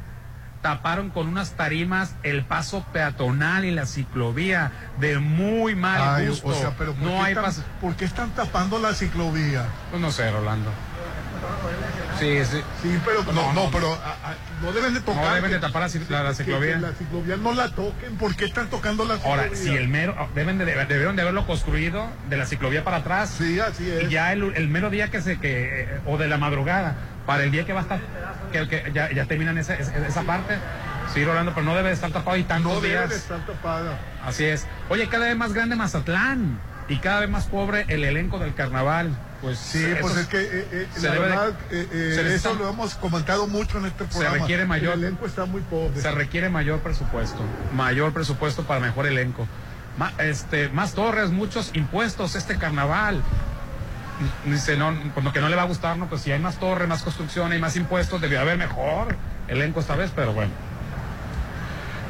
taparon 0.62 1.10
con 1.10 1.28
unas 1.28 1.52
tarimas 1.52 2.14
el 2.22 2.44
paso 2.44 2.84
peatonal 2.92 3.64
y 3.64 3.70
la 3.70 3.86
ciclovía 3.86 4.72
de 4.98 5.18
muy 5.18 5.74
mal 5.76 6.00
Ay, 6.02 6.28
gusto. 6.28 6.48
o 6.48 6.54
sea, 6.54 6.70
pero 6.76 6.92
¿por, 6.94 7.04
no 7.04 7.10
qué 7.10 7.16
hay 7.18 7.28
están, 7.32 7.44
paso. 7.44 7.62
¿por 7.80 7.94
qué 7.94 8.04
están 8.04 8.30
tapando 8.30 8.78
la 8.78 8.92
ciclovía? 8.94 9.66
Pues 9.90 10.02
no 10.02 10.10
sé, 10.10 10.30
Rolando. 10.30 10.70
Sí, 12.18 12.44
sí. 12.44 12.62
Sí, 12.82 13.00
pero 13.04 13.22
no, 13.32 13.52
No, 13.52 13.70
pero 13.70 13.92
a- 13.92 14.30
a- 14.30 14.34
no 14.62 14.72
deben 14.72 14.94
de 14.94 15.00
tocar. 15.00 15.24
No 15.24 15.34
deben 15.34 15.50
de 15.50 15.58
tapar 15.58 15.82
la 15.82 16.22
la- 16.22 16.34
ciclovía. 16.34 16.74
que 16.76 16.80
la 16.80 16.92
ciclovía 16.92 17.36
no 17.36 17.52
la 17.54 17.68
toquen. 17.70 18.16
¿Por 18.16 18.34
qué 18.34 18.46
están 18.46 18.68
tocando 18.68 19.04
la 19.04 19.16
ciclovía? 19.16 19.42
Ahora, 19.44 19.56
si 19.56 19.68
el 19.74 19.88
mero, 19.88 20.14
deben 20.34 20.58
de, 20.58 20.64
debieron 20.64 21.16
de 21.16 21.22
haberlo 21.22 21.46
construido 21.46 22.06
de 22.30 22.36
la 22.36 22.46
ciclovía 22.46 22.84
para 22.84 22.98
atrás. 22.98 23.34
Sí, 23.36 23.60
así 23.60 23.90
es. 23.90 24.04
Y 24.04 24.08
ya 24.08 24.32
el, 24.32 24.52
el 24.56 24.68
mero 24.68 24.88
día 24.90 25.10
que 25.10 25.20
se, 25.20 25.38
que, 25.38 25.82
eh, 25.82 26.00
o 26.06 26.16
de 26.16 26.26
la 26.28 26.38
madrugada, 26.38 26.94
para 27.26 27.44
el 27.44 27.50
día 27.50 27.66
que 27.66 27.72
va 27.72 27.80
a 27.80 27.82
estar, 27.82 28.00
que, 28.52 28.68
que 28.68 28.92
ya, 28.94 29.10
ya 29.12 29.26
terminan 29.26 29.58
esa, 29.58 29.74
esa, 29.74 29.94
esa 30.06 30.22
parte. 30.22 30.56
Sí, 31.12 31.24
Rolando, 31.24 31.52
pero 31.54 31.64
no 31.66 31.74
debe 31.74 31.88
de 31.88 31.94
estar 31.94 32.10
tapado 32.10 32.36
y 32.36 32.44
tantos 32.44 32.72
no 32.74 32.80
debe 32.80 32.94
días. 32.94 33.10
de 33.10 33.16
estar 33.16 33.44
tapada. 33.46 33.98
Así 34.24 34.44
es. 34.44 34.66
Oye, 34.88 35.08
cada 35.08 35.26
vez 35.26 35.36
más 35.36 35.52
grande 35.52 35.76
Mazatlán 35.76 36.58
y 36.88 36.96
cada 36.98 37.20
vez 37.20 37.28
más 37.30 37.44
pobre 37.46 37.84
el 37.88 38.04
elenco 38.04 38.38
del 38.38 38.54
carnaval. 38.54 39.10
Pues 39.42 39.58
Sí, 39.58 39.84
eso 39.84 39.98
pues 40.00 40.16
es 40.16 40.26
que 40.28 40.40
eh, 40.40 40.66
eh, 40.72 40.88
se 40.96 41.08
la 41.08 41.18
verdad, 41.18 41.50
eh, 41.70 41.86
eh, 41.92 42.12
se 42.14 42.34
eso 42.34 42.54
lo 42.54 42.68
hemos 42.70 42.94
comentado 42.94 43.46
mucho 43.46 43.78
en 43.78 43.86
este 43.86 44.04
programa. 44.04 44.38
requiere 44.38 44.64
mayor- 44.64 44.94
El 44.94 45.04
elenco 45.04 45.26
está 45.26 45.44
muy 45.44 45.60
pobre. 45.60 46.00
se 46.00 46.10
requiere 46.10 46.48
mayor 46.48 46.80
presupuesto, 46.80 47.38
mayor 47.74 48.12
presupuesto 48.12 48.62
para 48.64 48.80
mejor 48.80 49.06
elenco. 49.06 49.46
Ma- 49.98 50.12
este, 50.18 50.68
más 50.70 50.94
torres, 50.94 51.30
muchos 51.30 51.70
impuestos 51.74 52.34
este 52.34 52.56
carnaval. 52.56 53.22
Dice, 54.46 54.78
no, 54.78 54.94
pues 55.12 55.24
lo 55.24 55.32
que 55.32 55.40
no 55.42 55.48
le 55.50 55.56
va 55.56 55.62
a 55.62 55.66
gustar, 55.66 55.98
no, 55.98 56.08
pues 56.08 56.22
si 56.22 56.32
hay 56.32 56.38
más 56.38 56.56
torres, 56.58 56.88
más 56.88 57.02
construcción 57.02 57.52
y 57.52 57.58
más 57.58 57.76
impuestos, 57.76 58.20
debió 58.20 58.40
haber 58.40 58.56
mejor 58.56 59.14
elenco 59.48 59.80
esta 59.80 59.94
vez, 59.96 60.10
pero 60.16 60.32
bueno. 60.32 60.52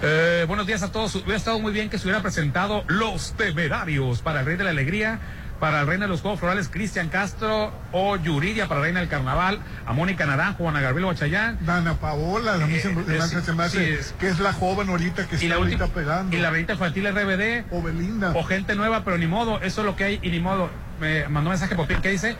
Eh, 0.03 0.45
buenos 0.47 0.67
días 0.67 0.83
a 0.83 0.93
todos. 0.93 1.15
Hubiera 1.17 1.37
estado 1.37 1.59
muy 1.59 1.73
bien 1.73 1.89
que 1.91 1.99
se 1.99 2.05
hubiera 2.05 2.23
presentado 2.23 2.85
Los 2.87 3.33
Temerarios 3.33 4.21
para 4.23 4.41
el 4.41 4.47
Rey 4.47 4.57
de 4.57 4.65
la 4.65 4.71
Alegría, 4.71 5.19
para 5.61 5.81
el 5.81 5.87
Reina 5.87 6.05
de 6.05 6.09
los 6.11 6.21
Juegos 6.21 6.41
Florales, 6.41 6.69
Cristian 6.69 7.09
Castro 7.09 7.73
o 7.93 8.17
Yuridia 8.17 8.69
para 8.69 8.81
Reina 8.83 9.01
del 9.01 9.09
Carnaval, 9.09 9.59
a 9.87 9.93
Mónica 9.93 10.27
Naranjo, 10.27 10.69
Ana 10.69 10.81
Gabriela 10.81 11.09
Bachayán. 11.13 11.59
Dana 11.65 11.95
Paola, 11.95 12.55
a 12.55 12.59
mí 12.59 12.79
se, 12.79 12.91
me- 12.91 13.03
Eh, 13.03 13.21
se 13.23 13.53
me 13.55 13.63
hace 13.65 13.95
es- 13.95 14.15
que 14.19 14.29
es 14.29 14.39
la 14.39 14.53
joven 14.53 14.89
ahorita 14.91 15.27
que 15.27 15.37
está 15.37 15.49
la, 15.49 15.55
ahorita 15.57 15.87
pegando. 15.89 16.37
y 16.37 16.41
la 16.41 16.51
revista 16.51 16.75
infantil 16.75 17.07
RBD. 17.07 17.65
O 17.71 17.83
Belinda. 17.83 18.33
O 18.35 18.45
gente 18.45 18.75
nueva, 18.75 19.03
pero 19.05 19.17
ni 19.19 19.27
modo. 19.27 19.61
Eso 19.63 19.81
es 19.81 19.87
lo 19.87 19.97
que 19.97 20.05
hay 20.05 20.19
y 20.23 20.31
ni 20.31 20.41
modo. 20.41 20.69
Me 21.01 21.29
mandó 21.29 21.49
un 21.51 21.53
mensaje 21.55 21.75
Popín 21.75 22.01
que 22.03 22.11
dice. 22.11 22.37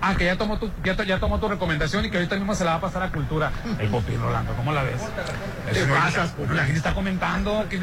Ah, 0.00 0.14
que 0.14 0.26
ya 0.26 0.36
tomó 0.36 0.58
tu, 0.58 0.70
ya, 0.84 0.94
ya 1.04 1.18
tomó 1.18 1.40
tu 1.40 1.48
recomendación 1.48 2.04
y 2.04 2.10
que 2.10 2.18
ahorita 2.18 2.36
mismo 2.36 2.54
se 2.54 2.64
la 2.64 2.72
va 2.72 2.76
a 2.76 2.80
pasar 2.82 3.02
a 3.02 3.10
cultura. 3.10 3.50
El 3.78 3.88
Popín 3.88 4.20
Rolando, 4.20 4.52
¿cómo 4.54 4.70
la 4.72 4.82
ves? 4.82 5.00
¿Qué 5.72 5.80
pasa? 5.86 6.34
La 6.52 6.64
gente 6.64 6.76
está 6.78 6.92
comentando 6.94 7.64
que 7.70 7.78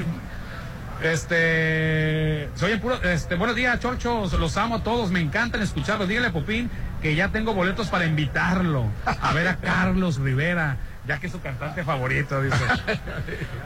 este 1.03 2.49
soy 2.55 2.71
el 2.71 2.79
puro 2.79 3.01
este 3.03 3.35
buenos 3.35 3.55
días 3.55 3.79
chorchos 3.79 4.33
los 4.33 4.55
amo 4.57 4.75
a 4.75 4.83
todos 4.83 5.11
me 5.11 5.19
encantan 5.19 5.61
escucharlos. 5.61 6.07
Dígale 6.07 6.27
a 6.27 6.33
Popín 6.33 6.69
que 7.01 7.15
ya 7.15 7.29
tengo 7.29 7.53
boletos 7.53 7.87
para 7.87 8.05
invitarlo. 8.05 8.85
A 9.05 9.33
ver 9.33 9.47
a 9.47 9.57
Carlos 9.57 10.17
Rivera 10.17 10.77
ya 11.05 11.19
que 11.19 11.27
es 11.27 11.33
su 11.33 11.41
cantante 11.41 11.83
favorito 11.83 12.41
dice 12.41 12.55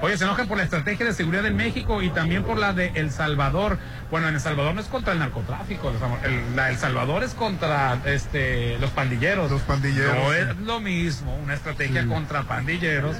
oye 0.01 0.17
se 0.17 0.23
enojan 0.23 0.47
por 0.47 0.57
la 0.57 0.63
estrategia 0.63 1.05
de 1.05 1.13
seguridad 1.13 1.45
en 1.45 1.55
México 1.55 2.01
y 2.01 2.09
también 2.09 2.43
por 2.43 2.57
la 2.57 2.73
de 2.73 2.91
El 2.95 3.11
Salvador 3.11 3.77
bueno 4.09 4.27
en 4.27 4.33
El 4.35 4.39
Salvador 4.41 4.73
no 4.73 4.81
es 4.81 4.87
contra 4.87 5.13
el 5.13 5.19
narcotráfico 5.19 5.91
el, 6.23 6.55
la 6.55 6.69
El 6.69 6.77
Salvador 6.77 7.23
es 7.23 7.33
contra 7.35 7.97
este 8.05 8.77
los 8.79 8.89
pandilleros 8.91 9.51
Los 9.51 9.61
pandilleros, 9.61 10.15
no 10.15 10.31
sí. 10.31 10.37
es 10.39 10.57
lo 10.57 10.79
mismo 10.79 11.35
una 11.35 11.53
estrategia 11.53 12.07
contra 12.07 12.43
pandilleros 12.43 13.17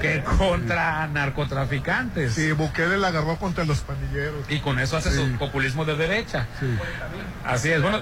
que 0.00 0.24
contra 0.38 1.06
narcotraficantes 1.06 2.34
Sí, 2.34 2.52
Bukele 2.52 2.98
la 2.98 3.08
agarró 3.08 3.36
contra 3.36 3.64
los 3.64 3.80
pandilleros. 3.80 4.44
y 4.48 4.58
con 4.60 4.78
eso 4.78 4.96
hace 4.96 5.10
su 5.14 5.32
populismo 5.38 5.84
de 5.84 5.96
derecha. 5.96 6.46
Así 7.44 7.70
es. 7.70 7.82
Bueno, 7.82 8.00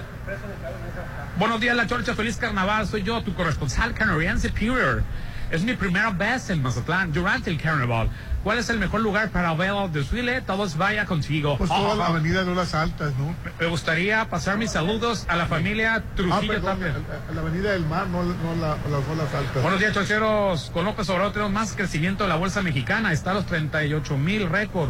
buenos 1.37 1.59
días, 1.59 1.75
La 1.75 1.87
Chorcha. 1.87 2.15
Feliz 2.15 2.37
carnaval. 2.37 2.87
Soy 2.87 3.03
yo, 3.03 3.21
tu 3.23 3.33
corresponsal 3.33 3.93
canadiense 3.93 4.47
Superior. 4.49 5.03
Es 5.51 5.63
mi 5.63 5.73
primera 5.75 6.11
vez 6.11 6.49
en 6.49 6.61
Mazatlán 6.63 7.11
durante 7.11 7.49
el 7.49 7.61
carnaval. 7.61 8.09
¿Cuál 8.41 8.57
es 8.57 8.69
el 8.69 8.79
mejor 8.79 9.01
lugar 9.01 9.29
para 9.31 9.53
ver 9.53 9.71
el 9.71 9.91
desfile? 9.91 10.41
Todos 10.41 10.77
vaya 10.77 11.05
contigo. 11.05 11.57
Pues 11.57 11.69
toda 11.69 11.93
la 11.95 12.05
Ah, 12.05 12.07
avenida 12.07 12.45
de 12.45 12.55
las 12.55 12.73
Altas, 12.73 13.11
¿no? 13.17 13.35
Me 13.59 13.65
gustaría 13.67 14.29
pasar 14.29 14.57
mis 14.57 14.71
saludos 14.71 15.25
a 15.27 15.35
la 15.35 15.45
familia 15.47 15.95
Ah, 15.95 16.01
Trujillo 16.15 16.53
perdón, 16.53 16.79
también. 16.79 16.93
a- 17.29 17.33
la 17.33 17.41
avenida 17.41 17.71
del 17.73 17.85
Mar, 17.85 18.07
no, 18.07 18.23
no 18.23 18.55
la, 18.61 18.77
las 18.87 19.33
altas. 19.35 19.61
Buenos 19.61 19.79
días, 19.79 19.93
chocheros. 19.93 20.71
Con 20.73 20.85
López 20.85 21.09
Obrador 21.09 21.33
tenemos 21.33 21.51
más 21.51 21.73
crecimiento 21.75 22.23
de 22.23 22.29
la 22.29 22.37
bolsa 22.37 22.61
mexicana. 22.61 23.11
Está 23.11 23.31
a 23.31 23.33
los 23.33 23.45
38 23.45 24.17
mil 24.17 24.49
récord. 24.49 24.89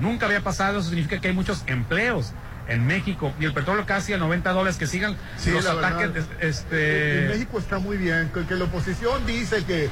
Nunca 0.00 0.26
había 0.26 0.42
pasado. 0.42 0.80
Eso 0.80 0.88
significa 0.90 1.18
que 1.20 1.28
hay 1.28 1.34
muchos 1.34 1.64
empleos 1.66 2.32
en 2.68 2.86
México. 2.86 3.32
Y 3.38 3.44
el 3.44 3.52
petróleo 3.52 3.84
casi 3.86 4.12
a 4.12 4.18
90 4.18 4.50
dólares. 4.52 4.76
Que 4.78 4.86
sigan 4.86 5.16
Sí, 5.36 5.50
los 5.50 5.66
ataques. 5.66 6.12
verdad. 6.12 6.28
Este, 6.40 7.22
En 7.24 7.28
México 7.28 7.58
está 7.58 7.78
muy 7.78 7.96
bien, 7.96 8.30
que, 8.32 8.44
que 8.46 8.54
la 8.54 8.64
oposición 8.64 9.26
dice 9.26 9.64
que, 9.64 9.88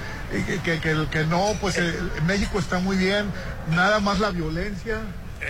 que, 0.46 0.58
que, 0.60 0.80
que- 0.80 1.06
que 1.10 1.24
no, 1.26 1.52
pues 1.60 1.76
eh, 1.78 1.94
México 2.26 2.58
está 2.58 2.78
muy 2.78 2.96
bien, 2.96 3.26
nada 3.70 4.00
más 4.00 4.20
la 4.20 4.30
violencia 4.30 4.98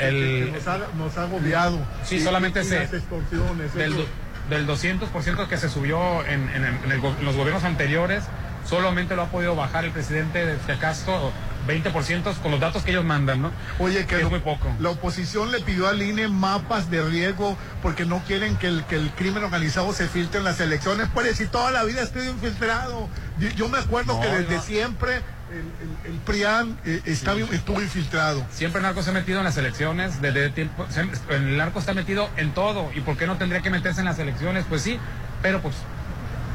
El- 0.01 0.53
nos, 0.53 0.67
ha, 0.67 0.79
nos 0.97 1.17
ha 1.19 1.23
agobiado. 1.23 1.79
Sí, 2.05 2.17
Y- 2.17 2.21
solamente 2.21 2.63
y 2.63 2.65
se- 2.65 2.81
las 2.81 2.93
extorsiones. 2.93 3.75
del, 3.75 3.93
eso. 3.93 4.07
del 4.51 4.67
200% 4.67 5.49
que 5.49 5.57
se 5.57 5.69
subió 5.69 6.25
en, 6.27 6.49
en- 6.51 6.65
en 6.65 6.91
el 6.93 7.05
en 7.05 7.25
los 7.25 7.37
gobiernos 7.37 7.65
anteriores, 7.65 8.25
solamente 8.69 9.15
lo 9.17 9.23
ha 9.23 9.27
podido 9.31 9.55
bajar 9.55 9.85
el 9.85 9.91
presidente 9.93 10.45
de 10.47 10.73
acaso 10.73 11.33
20% 11.67 12.35
con 12.43 12.51
los 12.51 12.61
datos 12.61 12.83
que 12.83 12.91
ellos 12.91 13.05
mandan, 13.05 13.43
¿no? 13.43 13.53
Oye, 13.79 14.05
que 14.07 14.21
es 14.21 14.29
muy 14.31 14.41
poco. 14.41 14.69
la 14.81 14.91
oposición 14.91 15.53
le 15.53 15.61
pidió 15.61 15.87
al 15.89 16.03
INE 16.03 16.29
mapas 16.29 16.91
de 16.91 17.03
riesgo 17.03 17.57
porque 17.83 18.05
no 18.05 18.19
quieren 18.27 18.57
que 18.57 18.67
el, 18.69 18.85
que 18.87 18.97
el 18.97 19.11
crimen 19.11 19.45
organizado 19.45 19.93
se 19.93 20.09
filtre 20.09 20.39
en 20.39 20.45
las 20.45 20.59
elecciones. 20.61 21.09
Pues 21.15 21.37
si 21.37 21.47
toda 21.47 21.71
la 21.71 21.85
vida 21.85 22.03
estoy 22.03 22.27
infiltrado. 22.29 23.09
Yo, 23.39 23.49
yo 23.51 23.69
me 23.69 23.79
acuerdo 23.79 24.15
No, 24.15 24.21
que 24.21 24.29
desde 24.29 24.57
no. 24.57 24.63
siempre 24.63 25.17
el, 25.17 25.59
el- 26.09 26.13
el 26.15 26.19
PRIAN 26.21 26.79
eh, 26.85 27.01
estaba- 27.07 27.39
estuvo 27.41 27.81
infiltrado. 27.81 28.45
Siempre 28.53 28.79
el 28.81 28.83
narco 28.87 29.03
se 29.03 29.11
ha 29.11 29.13
metido 29.13 29.39
en 29.39 29.45
las 29.45 29.57
elecciones, 29.57 30.21
desde 30.23 30.51
tiempo, 30.51 30.87
se- 30.91 31.07
el 31.35 31.57
narco 31.57 31.79
está 31.79 31.95
metido 31.95 32.29
en 32.37 32.53
todo. 32.55 32.91
¿Y 32.95 33.01
por 33.01 33.17
qué 33.17 33.27
no 33.27 33.37
tendría 33.37 33.61
que 33.63 33.71
meterse 33.71 34.01
en 34.01 34.07
las 34.07 34.19
elecciones? 34.19 34.65
Pues 34.69 34.83
sí, 34.83 34.99
pero 35.43 35.61
pues 35.61 35.75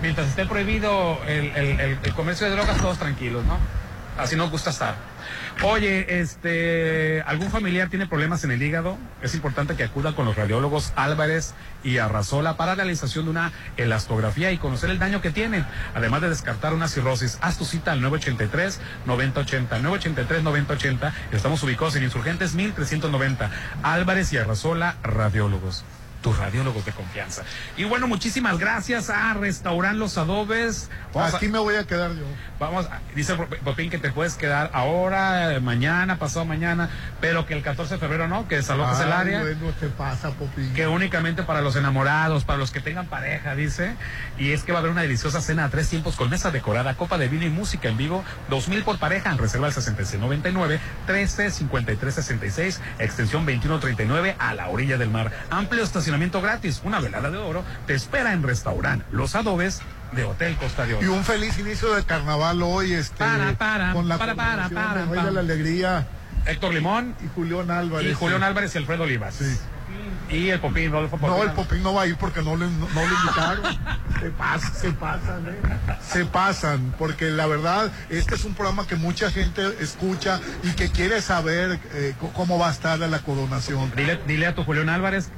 mientras 0.02 0.28
esté 0.28 0.46
prohibido 0.46 1.20
el- 1.28 1.98
el 2.04 2.14
comercio 2.14 2.48
de 2.48 2.54
drogas, 2.54 2.78
todos 2.78 2.98
tranquilos, 3.00 3.44
¿no? 3.46 3.58
Así 4.18 4.36
nos 4.36 4.50
gusta 4.50 4.72
estar. 4.72 4.96
Oye, 5.64 6.20
este, 6.20 7.24
¿algún 7.26 7.50
familiar 7.50 7.90
tiene 7.90 8.08
problemas 8.08 8.44
en 8.44 8.52
el 8.52 8.62
hígado? 8.62 8.98
Es 9.22 9.34
importante 9.34 9.76
que 9.76 9.84
acuda 9.84 10.16
con 10.16 10.26
los 10.26 10.36
radiólogos 10.36 10.94
Álvarez 10.96 11.54
y 11.84 11.98
Arrazola 11.98 12.58
para 12.58 12.76
realización 12.76 13.26
de 13.26 13.32
una 13.32 13.52
elastografía 13.76 14.52
y 14.52 14.58
conocer 14.58 14.90
el 14.90 15.00
daño 15.00 15.22
que 15.22 15.32
tienen, 15.32 15.66
además 15.96 16.22
de 16.22 16.30
descartar 16.30 16.74
una 16.74 16.88
cirrosis. 16.88 17.38
Haz 17.42 17.58
tu 17.58 17.66
cita 17.66 17.92
al 17.92 18.02
983-9080, 18.02 18.80
983-9080. 19.08 21.14
Estamos 21.32 21.64
ubicados 21.64 21.96
en 21.96 22.04
Insurgentes 22.04 22.54
1390. 22.54 23.50
Álvarez 23.84 24.32
y 24.34 24.38
Arrazola, 24.38 24.98
radiólogos 25.04 25.84
tus 26.22 26.38
radiólogos 26.38 26.84
de 26.86 26.92
confianza. 26.92 27.44
Y 27.78 27.84
bueno, 27.84 28.08
muchísimas 28.08 28.58
gracias 28.58 29.10
a 29.10 29.34
Restaurant 29.36 29.98
Los 29.98 30.18
Adobes. 30.18 30.90
Vamos 31.14 31.34
a- 31.34 31.38
Aquí 31.38 31.48
me 31.48 31.60
voy 31.60 31.76
a 31.76 31.84
quedar 31.86 32.12
yo. 32.16 32.26
Vamos, 32.60 32.88
a- 32.88 33.00
dice 33.16 33.36
Popín 33.36 33.90
que 33.92 34.00
te 34.00 34.12
puedes 34.12 34.34
quedar 34.34 34.72
ahora, 34.74 35.54
eh, 35.54 35.60
mañana, 35.60 36.18
pasado 36.18 36.44
mañana, 36.46 36.90
pero 37.22 37.46
que 37.46 37.54
el 37.54 37.62
14 37.62 37.94
de 37.96 38.00
febrero 38.00 38.28
no, 38.28 38.48
que 38.48 38.56
desalojes 38.56 39.00
el 39.00 39.12
área. 39.12 39.42
bueno, 39.42 39.72
te 39.80 39.88
pasa, 39.90 40.32
Popín. 40.32 40.74
Que 40.74 40.88
únicamente 40.88 41.44
para 41.44 41.62
los 41.62 41.76
enamorados, 41.76 42.44
para 42.46 42.58
los 42.58 42.72
que 42.72 42.80
tengan 42.80 43.06
pareja, 43.06 43.54
dice. 43.56 43.96
Y 44.40 44.52
es 44.54 44.64
que 44.64 44.72
va 44.72 44.80
a 44.80 44.82
haber 44.82 44.92
una 44.92 45.04
deliciosa 45.04 45.40
cena 45.40 45.66
a 45.66 45.70
tres 45.70 45.88
tiempos 45.88 46.16
con 46.16 46.30
mesa 46.32 46.50
decorada, 46.50 46.96
copa 46.96 47.18
de 47.20 47.28
vino 47.28 47.46
y 47.46 47.50
música 47.50 47.90
en 47.90 47.98
vivo. 47.98 48.24
Dos 48.50 48.68
mil 48.70 48.84
por 48.84 48.98
pareja. 48.98 49.36
Reserva 49.38 49.68
al 49.68 49.74
6699 49.74 50.80
135366, 51.08 52.82
extensión 53.00 53.46
2139 53.46 54.36
a 54.40 54.54
la 54.56 54.70
orilla 54.70 54.98
del 54.98 55.10
mar. 55.12 55.32
Amplio 55.52 55.84
estacionamiento 55.84 56.07
gratis. 56.42 56.82
Una 56.84 57.00
velada 57.00 57.30
de 57.30 57.38
oro 57.38 57.64
te 57.86 57.94
espera 57.94 58.34
en 58.34 58.44
restaurante 58.44 59.06
Los 59.12 59.36
Adobes 59.36 59.82
de 60.12 60.24
Hotel 60.24 60.56
Costa 60.56 60.86
de 60.86 60.96
Oro. 60.96 61.06
Y 61.06 61.10
un 61.10 61.24
feliz 61.24 61.58
inicio 61.60 61.94
de 61.94 62.04
carnaval 62.04 62.62
hoy, 62.64 62.94
este, 62.94 63.18
Para, 63.18 63.54
para, 63.54 63.94
con 63.94 64.08
la 64.08 64.18
para, 64.18 64.36
para, 64.36 64.70
para, 64.70 65.06
para. 65.06 65.26
de 65.26 65.32
la 65.32 65.40
Alegría 65.42 66.08
Héctor 66.48 66.74
Limón 66.74 67.16
y 67.24 67.28
Julián 67.36 67.70
Álvarez. 67.72 68.12
y 68.12 68.14
Julián. 68.14 68.44
Álvarez 68.44 68.74
y 68.76 68.78
Alfredo 68.78 69.04
Olivas. 69.04 69.36
Sí. 69.36 69.58
Y 70.30 70.50
el 70.50 70.60
Popín, 70.60 70.92
Rodolfo 70.92 71.18
Popín. 71.18 71.38
No, 71.38 71.44
el 71.44 71.52
Popín 71.52 71.84
no 71.84 71.94
va 71.94 72.02
a 72.04 72.08
ir 72.08 72.18
porque 72.18 72.42
no 72.42 72.58
le, 72.58 72.68
no, 72.68 72.88
no 72.94 73.04
invitaron. 73.04 73.64
se, 74.20 74.30
pasan, 74.32 74.74
se 74.74 74.92
pasan, 74.92 75.48
¿eh? 75.48 76.00
Se 76.06 76.26
pasan, 76.26 76.94
porque 76.98 77.26
la 77.26 77.48
verdad, 77.48 77.92
este 78.10 78.36
es 78.36 78.44
un 78.44 78.54
programa 78.54 78.86
que 78.86 78.96
mucha 78.96 79.32
gente 79.32 79.62
escucha 79.80 80.42
y 80.64 80.72
que 80.72 80.90
quiere 80.90 81.22
saber 81.22 81.80
eh, 81.94 82.14
cómo 82.34 82.60
va 82.60 82.68
a 82.68 82.72
estar 82.72 83.00
la 83.00 83.20
coronación. 83.20 83.92
Dile, 83.96 84.20
dile 84.28 84.48
a 84.48 84.56
tu 84.56 84.64
Julián 84.64 84.90
Álvarez, 84.90 85.30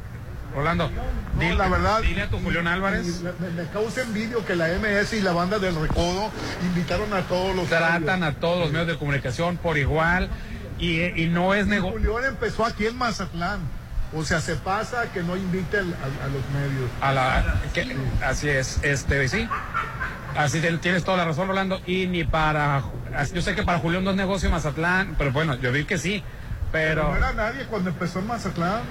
Rolando. 0.55 0.89
No, 0.89 1.39
dile, 1.39 1.55
la 1.55 1.67
verdad. 1.69 2.01
Dile 2.01 2.23
a 2.23 2.29
tu 2.29 2.39
Julián 2.39 2.67
Álvarez. 2.67 3.21
Me, 3.21 3.49
me- 3.63 3.69
causa 3.69 4.01
envidio 4.01 4.45
que 4.45 4.55
la 4.55 4.67
MS 4.67 5.13
y 5.13 5.21
la 5.21 5.31
banda 5.31 5.59
del 5.59 5.75
Recodo 5.75 6.31
invitaron 6.63 7.13
a 7.13 7.21
todos 7.21 7.55
los. 7.55 7.67
Tratan 7.67 8.23
a 8.23 8.33
todos 8.33 8.59
los 8.59 8.71
medios 8.71 8.87
de 8.87 8.97
comunicación 8.97 9.57
por 9.57 9.77
igual. 9.77 10.29
Y, 10.79 11.01
y 11.21 11.27
no 11.27 11.53
es 11.53 11.67
negocio. 11.67 11.99
Julián 11.99 12.29
empezó 12.33 12.65
aquí 12.65 12.87
en 12.87 12.97
Mazatlán. 12.97 13.59
O 14.15 14.23
sea, 14.23 14.41
se 14.41 14.55
pasa 14.55 15.11
que 15.13 15.21
no 15.21 15.35
invite 15.37 15.77
a, 15.77 15.81
a 15.81 15.83
los 15.83 16.49
medios. 16.53 16.89
A 16.99 17.11
la, 17.11 17.55
que- 17.73 17.95
así 18.25 18.49
es, 18.49 18.79
este, 18.81 19.27
sí. 19.27 19.47
Así 20.35 20.61
tienes 20.81 21.03
toda 21.03 21.17
la 21.17 21.25
razón, 21.25 21.47
Rolando. 21.47 21.81
Y 21.85 22.07
ni 22.07 22.23
para. 22.23 22.83
Yo 23.33 23.41
sé 23.41 23.55
que 23.55 23.63
para 23.63 23.77
Julián 23.79 24.03
no 24.03 24.11
es 24.11 24.15
negocio 24.17 24.49
Mazatlán, 24.49 25.15
pero 25.17 25.31
bueno, 25.31 25.55
yo 25.55 25.71
vi 25.71 25.85
que 25.85 25.97
sí. 25.97 26.23
Pero. 26.71 27.09
No 27.09 27.17
era 27.17 27.33
nadie 27.33 27.65
cuando 27.65 27.89
empezó 27.89 28.19
en 28.19 28.27
Mazatlán. 28.27 28.81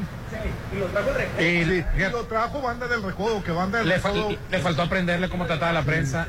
y 0.74 0.78
lo 0.78 0.86
trajo 0.86 1.09
el 1.38 1.70
Y, 1.70 1.74
Y, 1.74 1.84
y 2.06 2.10
lo 2.10 2.24
trajo 2.24 2.60
banda 2.60 2.88
del 2.88 3.02
Recodo, 3.02 3.42
que 3.44 3.52
banda 3.52 3.78
del 3.78 3.88
le, 3.88 4.00
fal- 4.00 4.14
Recodo. 4.14 4.36
le 4.50 4.59
faltó 4.59 4.82
aprenderle 4.82 5.28
cómo 5.28 5.46
tratar 5.46 5.70
a 5.70 5.72
la 5.72 5.82
prensa. 5.84 6.26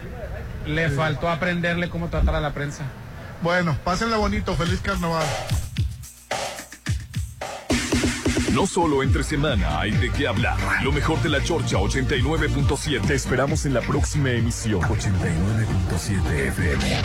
Le 0.66 0.90
faltó 0.90 1.30
aprenderle 1.30 1.90
cómo 1.90 2.10
tratar 2.10 2.36
a 2.36 2.40
la 2.42 2.54
prensa. 2.54 2.84
Bueno, 3.42 3.76
pásenla 3.84 4.18
bonito, 4.18 4.56
feliz 4.56 4.80
carnaval. 4.82 5.26
No 8.54 8.66
solo 8.68 9.04
entre 9.04 9.24
semana 9.24 9.80
hay 9.80 9.92
de 9.92 10.10
qué 10.12 10.28
hablar. 10.28 10.58
Lo 10.84 10.92
mejor 10.92 11.22
de 11.22 11.30
la 11.30 11.42
Chorcha 11.42 11.78
89.7. 11.78 13.08
Te 13.08 13.14
esperamos 13.16 13.66
en 13.66 13.74
la 13.76 13.82
próxima 13.82 14.32
emisión. 14.32 14.82
89.7 14.82 16.48
FM. 16.48 17.02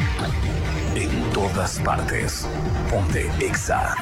En 0.97 1.31
todas 1.33 1.79
partes. 1.81 2.49
Ponte 2.91 3.31
Exa. 3.41 3.95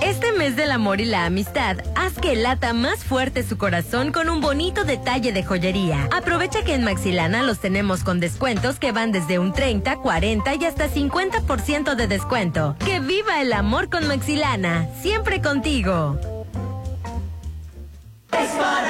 Este 0.03 0.33
mes 0.33 0.55
del 0.55 0.71
amor 0.71 1.01
y 1.01 1.07
la 1.07 1.25
amistad, 1.25 1.79
haz 1.97 2.13
que 2.15 2.37
lata 2.37 2.75
más 2.75 3.03
fuerte 3.03 3.43
su 3.43 3.57
corazón 3.57 4.13
con 4.13 4.29
un 4.29 4.43
bonito 4.43 4.85
detalle 4.85 5.33
de 5.33 5.43
joyería. 5.43 6.11
Aprovecha 6.13 6.63
que 6.63 6.75
en 6.75 6.85
Maxilana 6.85 7.43
los 7.43 7.59
tenemos 7.59 8.05
con 8.05 8.21
descuentos 8.21 8.79
que 8.79 8.93
van 8.93 9.13
desde 9.13 9.39
un 9.39 9.55
30, 9.55 9.97
40 9.97 10.55
y 10.57 10.65
hasta 10.67 10.91
50% 10.91 11.95
de 11.95 12.07
descuento. 12.07 12.77
¡Que 12.85 13.01
viva 13.01 13.41
el 13.41 13.55
amor 13.55 13.89
con 13.89 14.07
Maxilana! 14.07 14.87
Siempre 15.01 15.41
contigo. 15.41 16.21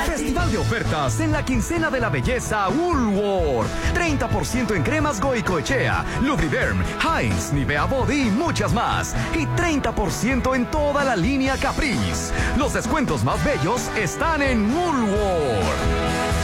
Festival 0.06 0.50
de 0.50 0.58
ofertas 0.58 1.20
en 1.20 1.32
la 1.32 1.44
quincena 1.44 1.90
de 1.90 2.00
la 2.00 2.08
belleza 2.08 2.68
Woolworth. 2.68 3.68
30% 3.94 4.76
en 4.76 4.82
cremas 4.82 5.20
Goicoechea, 5.20 6.04
Lubriderm, 6.22 6.82
Heinz, 7.02 7.52
Nivea 7.52 7.84
Body 7.84 8.28
y 8.28 8.30
muchas 8.30 8.72
más. 8.72 9.14
Y 9.34 9.46
30% 9.46 10.54
en 10.54 10.66
toda 10.70 11.04
la 11.04 11.16
línea 11.16 11.56
Caprice. 11.56 12.32
Los 12.56 12.74
descuentos 12.74 13.24
más 13.24 13.42
bellos 13.44 13.88
están 13.96 14.42
en 14.42 14.74
Woolworth. 14.74 16.43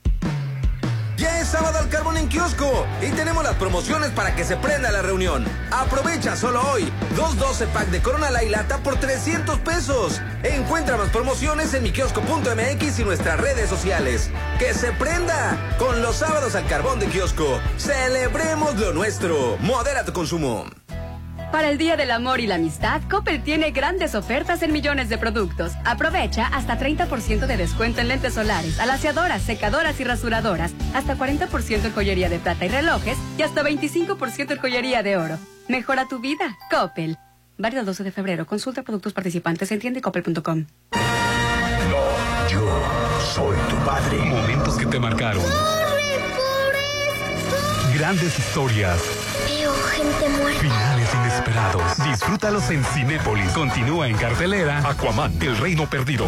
Ya 1.21 1.39
es 1.39 1.49
sábado 1.49 1.77
al 1.77 1.87
carbón 1.87 2.17
en 2.17 2.27
kiosco 2.27 2.87
y 2.99 3.11
tenemos 3.11 3.43
las 3.43 3.53
promociones 3.53 4.09
para 4.09 4.35
que 4.35 4.43
se 4.43 4.57
prenda 4.57 4.91
la 4.91 5.03
reunión. 5.03 5.45
Aprovecha 5.69 6.35
solo 6.35 6.59
hoy. 6.71 6.91
212 7.15 7.67
pack 7.67 7.89
de 7.89 8.01
Corona 8.01 8.31
Light 8.31 8.49
Lata 8.49 8.79
por 8.79 8.99
300 8.99 9.59
pesos. 9.59 10.19
Encuentra 10.41 10.97
más 10.97 11.09
promociones 11.09 11.75
en 11.75 11.83
mikiosco.mx 11.83 12.97
y 12.97 13.03
nuestras 13.03 13.39
redes 13.39 13.69
sociales. 13.69 14.31
¡Que 14.57 14.73
se 14.73 14.93
prenda! 14.93 15.75
Con 15.77 16.01
los 16.01 16.15
sábados 16.15 16.55
al 16.55 16.65
carbón 16.65 16.99
de 16.99 17.05
kiosco. 17.05 17.59
Celebremos 17.77 18.75
lo 18.77 18.91
nuestro. 18.91 19.57
Modera 19.59 20.03
tu 20.03 20.13
consumo. 20.13 20.65
Para 21.51 21.69
el 21.69 21.77
Día 21.77 21.97
del 21.97 22.11
Amor 22.11 22.39
y 22.39 22.47
la 22.47 22.55
Amistad, 22.55 23.01
Coppel 23.09 23.43
tiene 23.43 23.71
grandes 23.71 24.15
ofertas 24.15 24.63
en 24.63 24.71
millones 24.71 25.09
de 25.09 25.17
productos. 25.17 25.73
Aprovecha 25.83 26.47
hasta 26.47 26.79
30% 26.79 27.45
de 27.45 27.57
descuento 27.57 27.99
en 27.99 28.07
lentes 28.07 28.35
solares, 28.35 28.79
alaciadoras, 28.79 29.41
secadoras 29.41 29.99
y 29.99 30.05
rasuradoras, 30.05 30.71
hasta 30.93 31.17
40% 31.17 31.85
en 31.85 31.91
joyería 31.91 32.29
de 32.29 32.39
plata 32.39 32.65
y 32.65 32.69
relojes 32.69 33.17
y 33.37 33.41
hasta 33.41 33.63
25% 33.63 34.51
en 34.51 34.57
joyería 34.59 35.03
de 35.03 35.17
oro. 35.17 35.37
Mejora 35.67 36.07
tu 36.07 36.19
vida, 36.19 36.57
Coppel. 36.69 37.17
Válido 37.57 37.81
el 37.81 37.85
12 37.85 38.05
de 38.05 38.11
febrero. 38.13 38.45
Consulta 38.45 38.83
productos 38.83 39.11
participantes 39.11 39.71
en 39.73 39.79
tiendecoppel.com. 39.79 40.67
Yo 42.49 42.81
soy 43.35 43.57
tu 43.69 43.75
padre. 43.85 44.17
Momentos 44.19 44.77
que 44.77 44.85
te 44.85 44.99
marcaron. 44.99 45.43
Grandes 47.93 48.39
historias. 48.39 49.30
Gente 50.01 50.29
muerta. 50.29 50.59
Finales 50.59 51.13
inesperados. 51.13 51.97
Disfrútalos 52.03 52.69
en 52.71 52.83
Cinépolis. 52.83 53.51
Continúa 53.51 54.07
en 54.07 54.17
cartelera 54.17 54.79
Aquaman, 54.79 55.31
El 55.39 55.55
Reino 55.57 55.87
Perdido. 55.87 56.25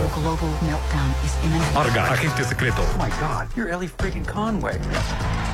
Arga, 1.75 2.11
Agente 2.11 2.43
Secreto. 2.43 2.85
Oh 2.93 3.03
my 3.03 3.09
god, 3.19 3.47
you're 3.55 3.71
Ellie 3.71 3.89
freaking 3.89 4.25
Conway. 4.25 4.77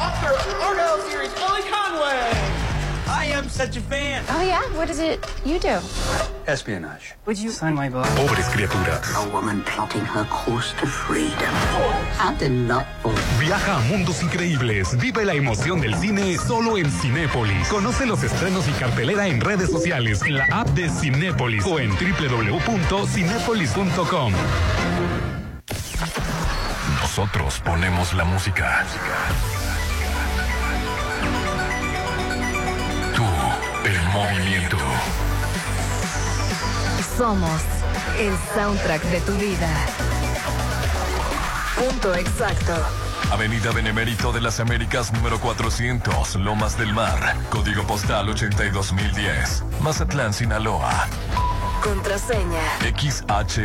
Oscar 0.02 0.34
Orwell 0.62 1.02
series, 1.10 1.32
Ellie 1.36 1.64
Conway. 1.70 2.69
I 3.10 3.26
am 3.34 3.50
such 3.50 3.76
a 3.78 3.82
fan. 3.82 4.24
Oh 4.30 4.42
yeah? 4.42 4.62
What 4.78 4.90
is 4.90 5.00
it 5.00 5.20
you 5.44 5.58
do? 5.60 5.80
Espionage. 6.48 7.16
Would 7.26 7.38
you 7.40 7.50
sign 7.50 7.74
my 7.74 7.90
book? 7.90 8.06
Pobres 8.16 8.48
criaturas. 8.50 9.02
A 9.16 9.28
woman 9.34 9.64
plotting 9.64 10.06
her 10.06 10.26
course 10.26 10.74
to 10.80 10.86
freedom. 10.88 11.54
Delightful. 12.38 13.14
Viaja 13.40 13.78
a 13.78 13.80
mundos 13.90 14.22
increíbles. 14.22 14.96
Vive 14.98 15.26
la 15.26 15.34
emoción 15.34 15.82
del 15.82 15.96
cine 15.96 16.38
solo 16.38 16.78
en 16.78 16.90
Cinépolis. 16.92 17.68
Conoce 17.68 18.06
los 18.06 18.22
estrenos 18.24 18.68
y 18.68 18.72
cartelera 18.74 19.26
en 19.28 19.42
redes 19.42 19.72
sociales, 19.72 20.22
en 20.22 20.38
la 20.38 20.46
app 20.52 20.68
de 20.70 20.88
Cinépolis 20.90 21.66
o 21.66 21.80
en 21.80 21.90
www.cinépolis.com. 21.92 24.34
Nosotros 27.02 27.60
ponemos 27.66 28.14
la 28.14 28.24
música. 28.24 28.86
Movimiento. 34.20 34.78
Somos 37.18 37.62
el 38.18 38.34
soundtrack 38.54 39.02
de 39.04 39.22
tu 39.22 39.34
vida. 39.34 39.70
Punto 41.78 42.14
exacto. 42.16 42.74
Avenida 43.32 43.72
Benemérito 43.72 44.34
de 44.34 44.42
las 44.42 44.60
Américas 44.60 45.14
número 45.14 45.40
400, 45.40 46.36
Lomas 46.36 46.78
del 46.78 46.94
Mar. 46.94 47.36
Código 47.50 47.84
postal 47.84 48.28
82010. 48.30 49.64
Mazatlán, 49.82 50.34
Sinaloa. 50.34 51.08
Contraseña. 51.82 52.62
XH 52.82 53.60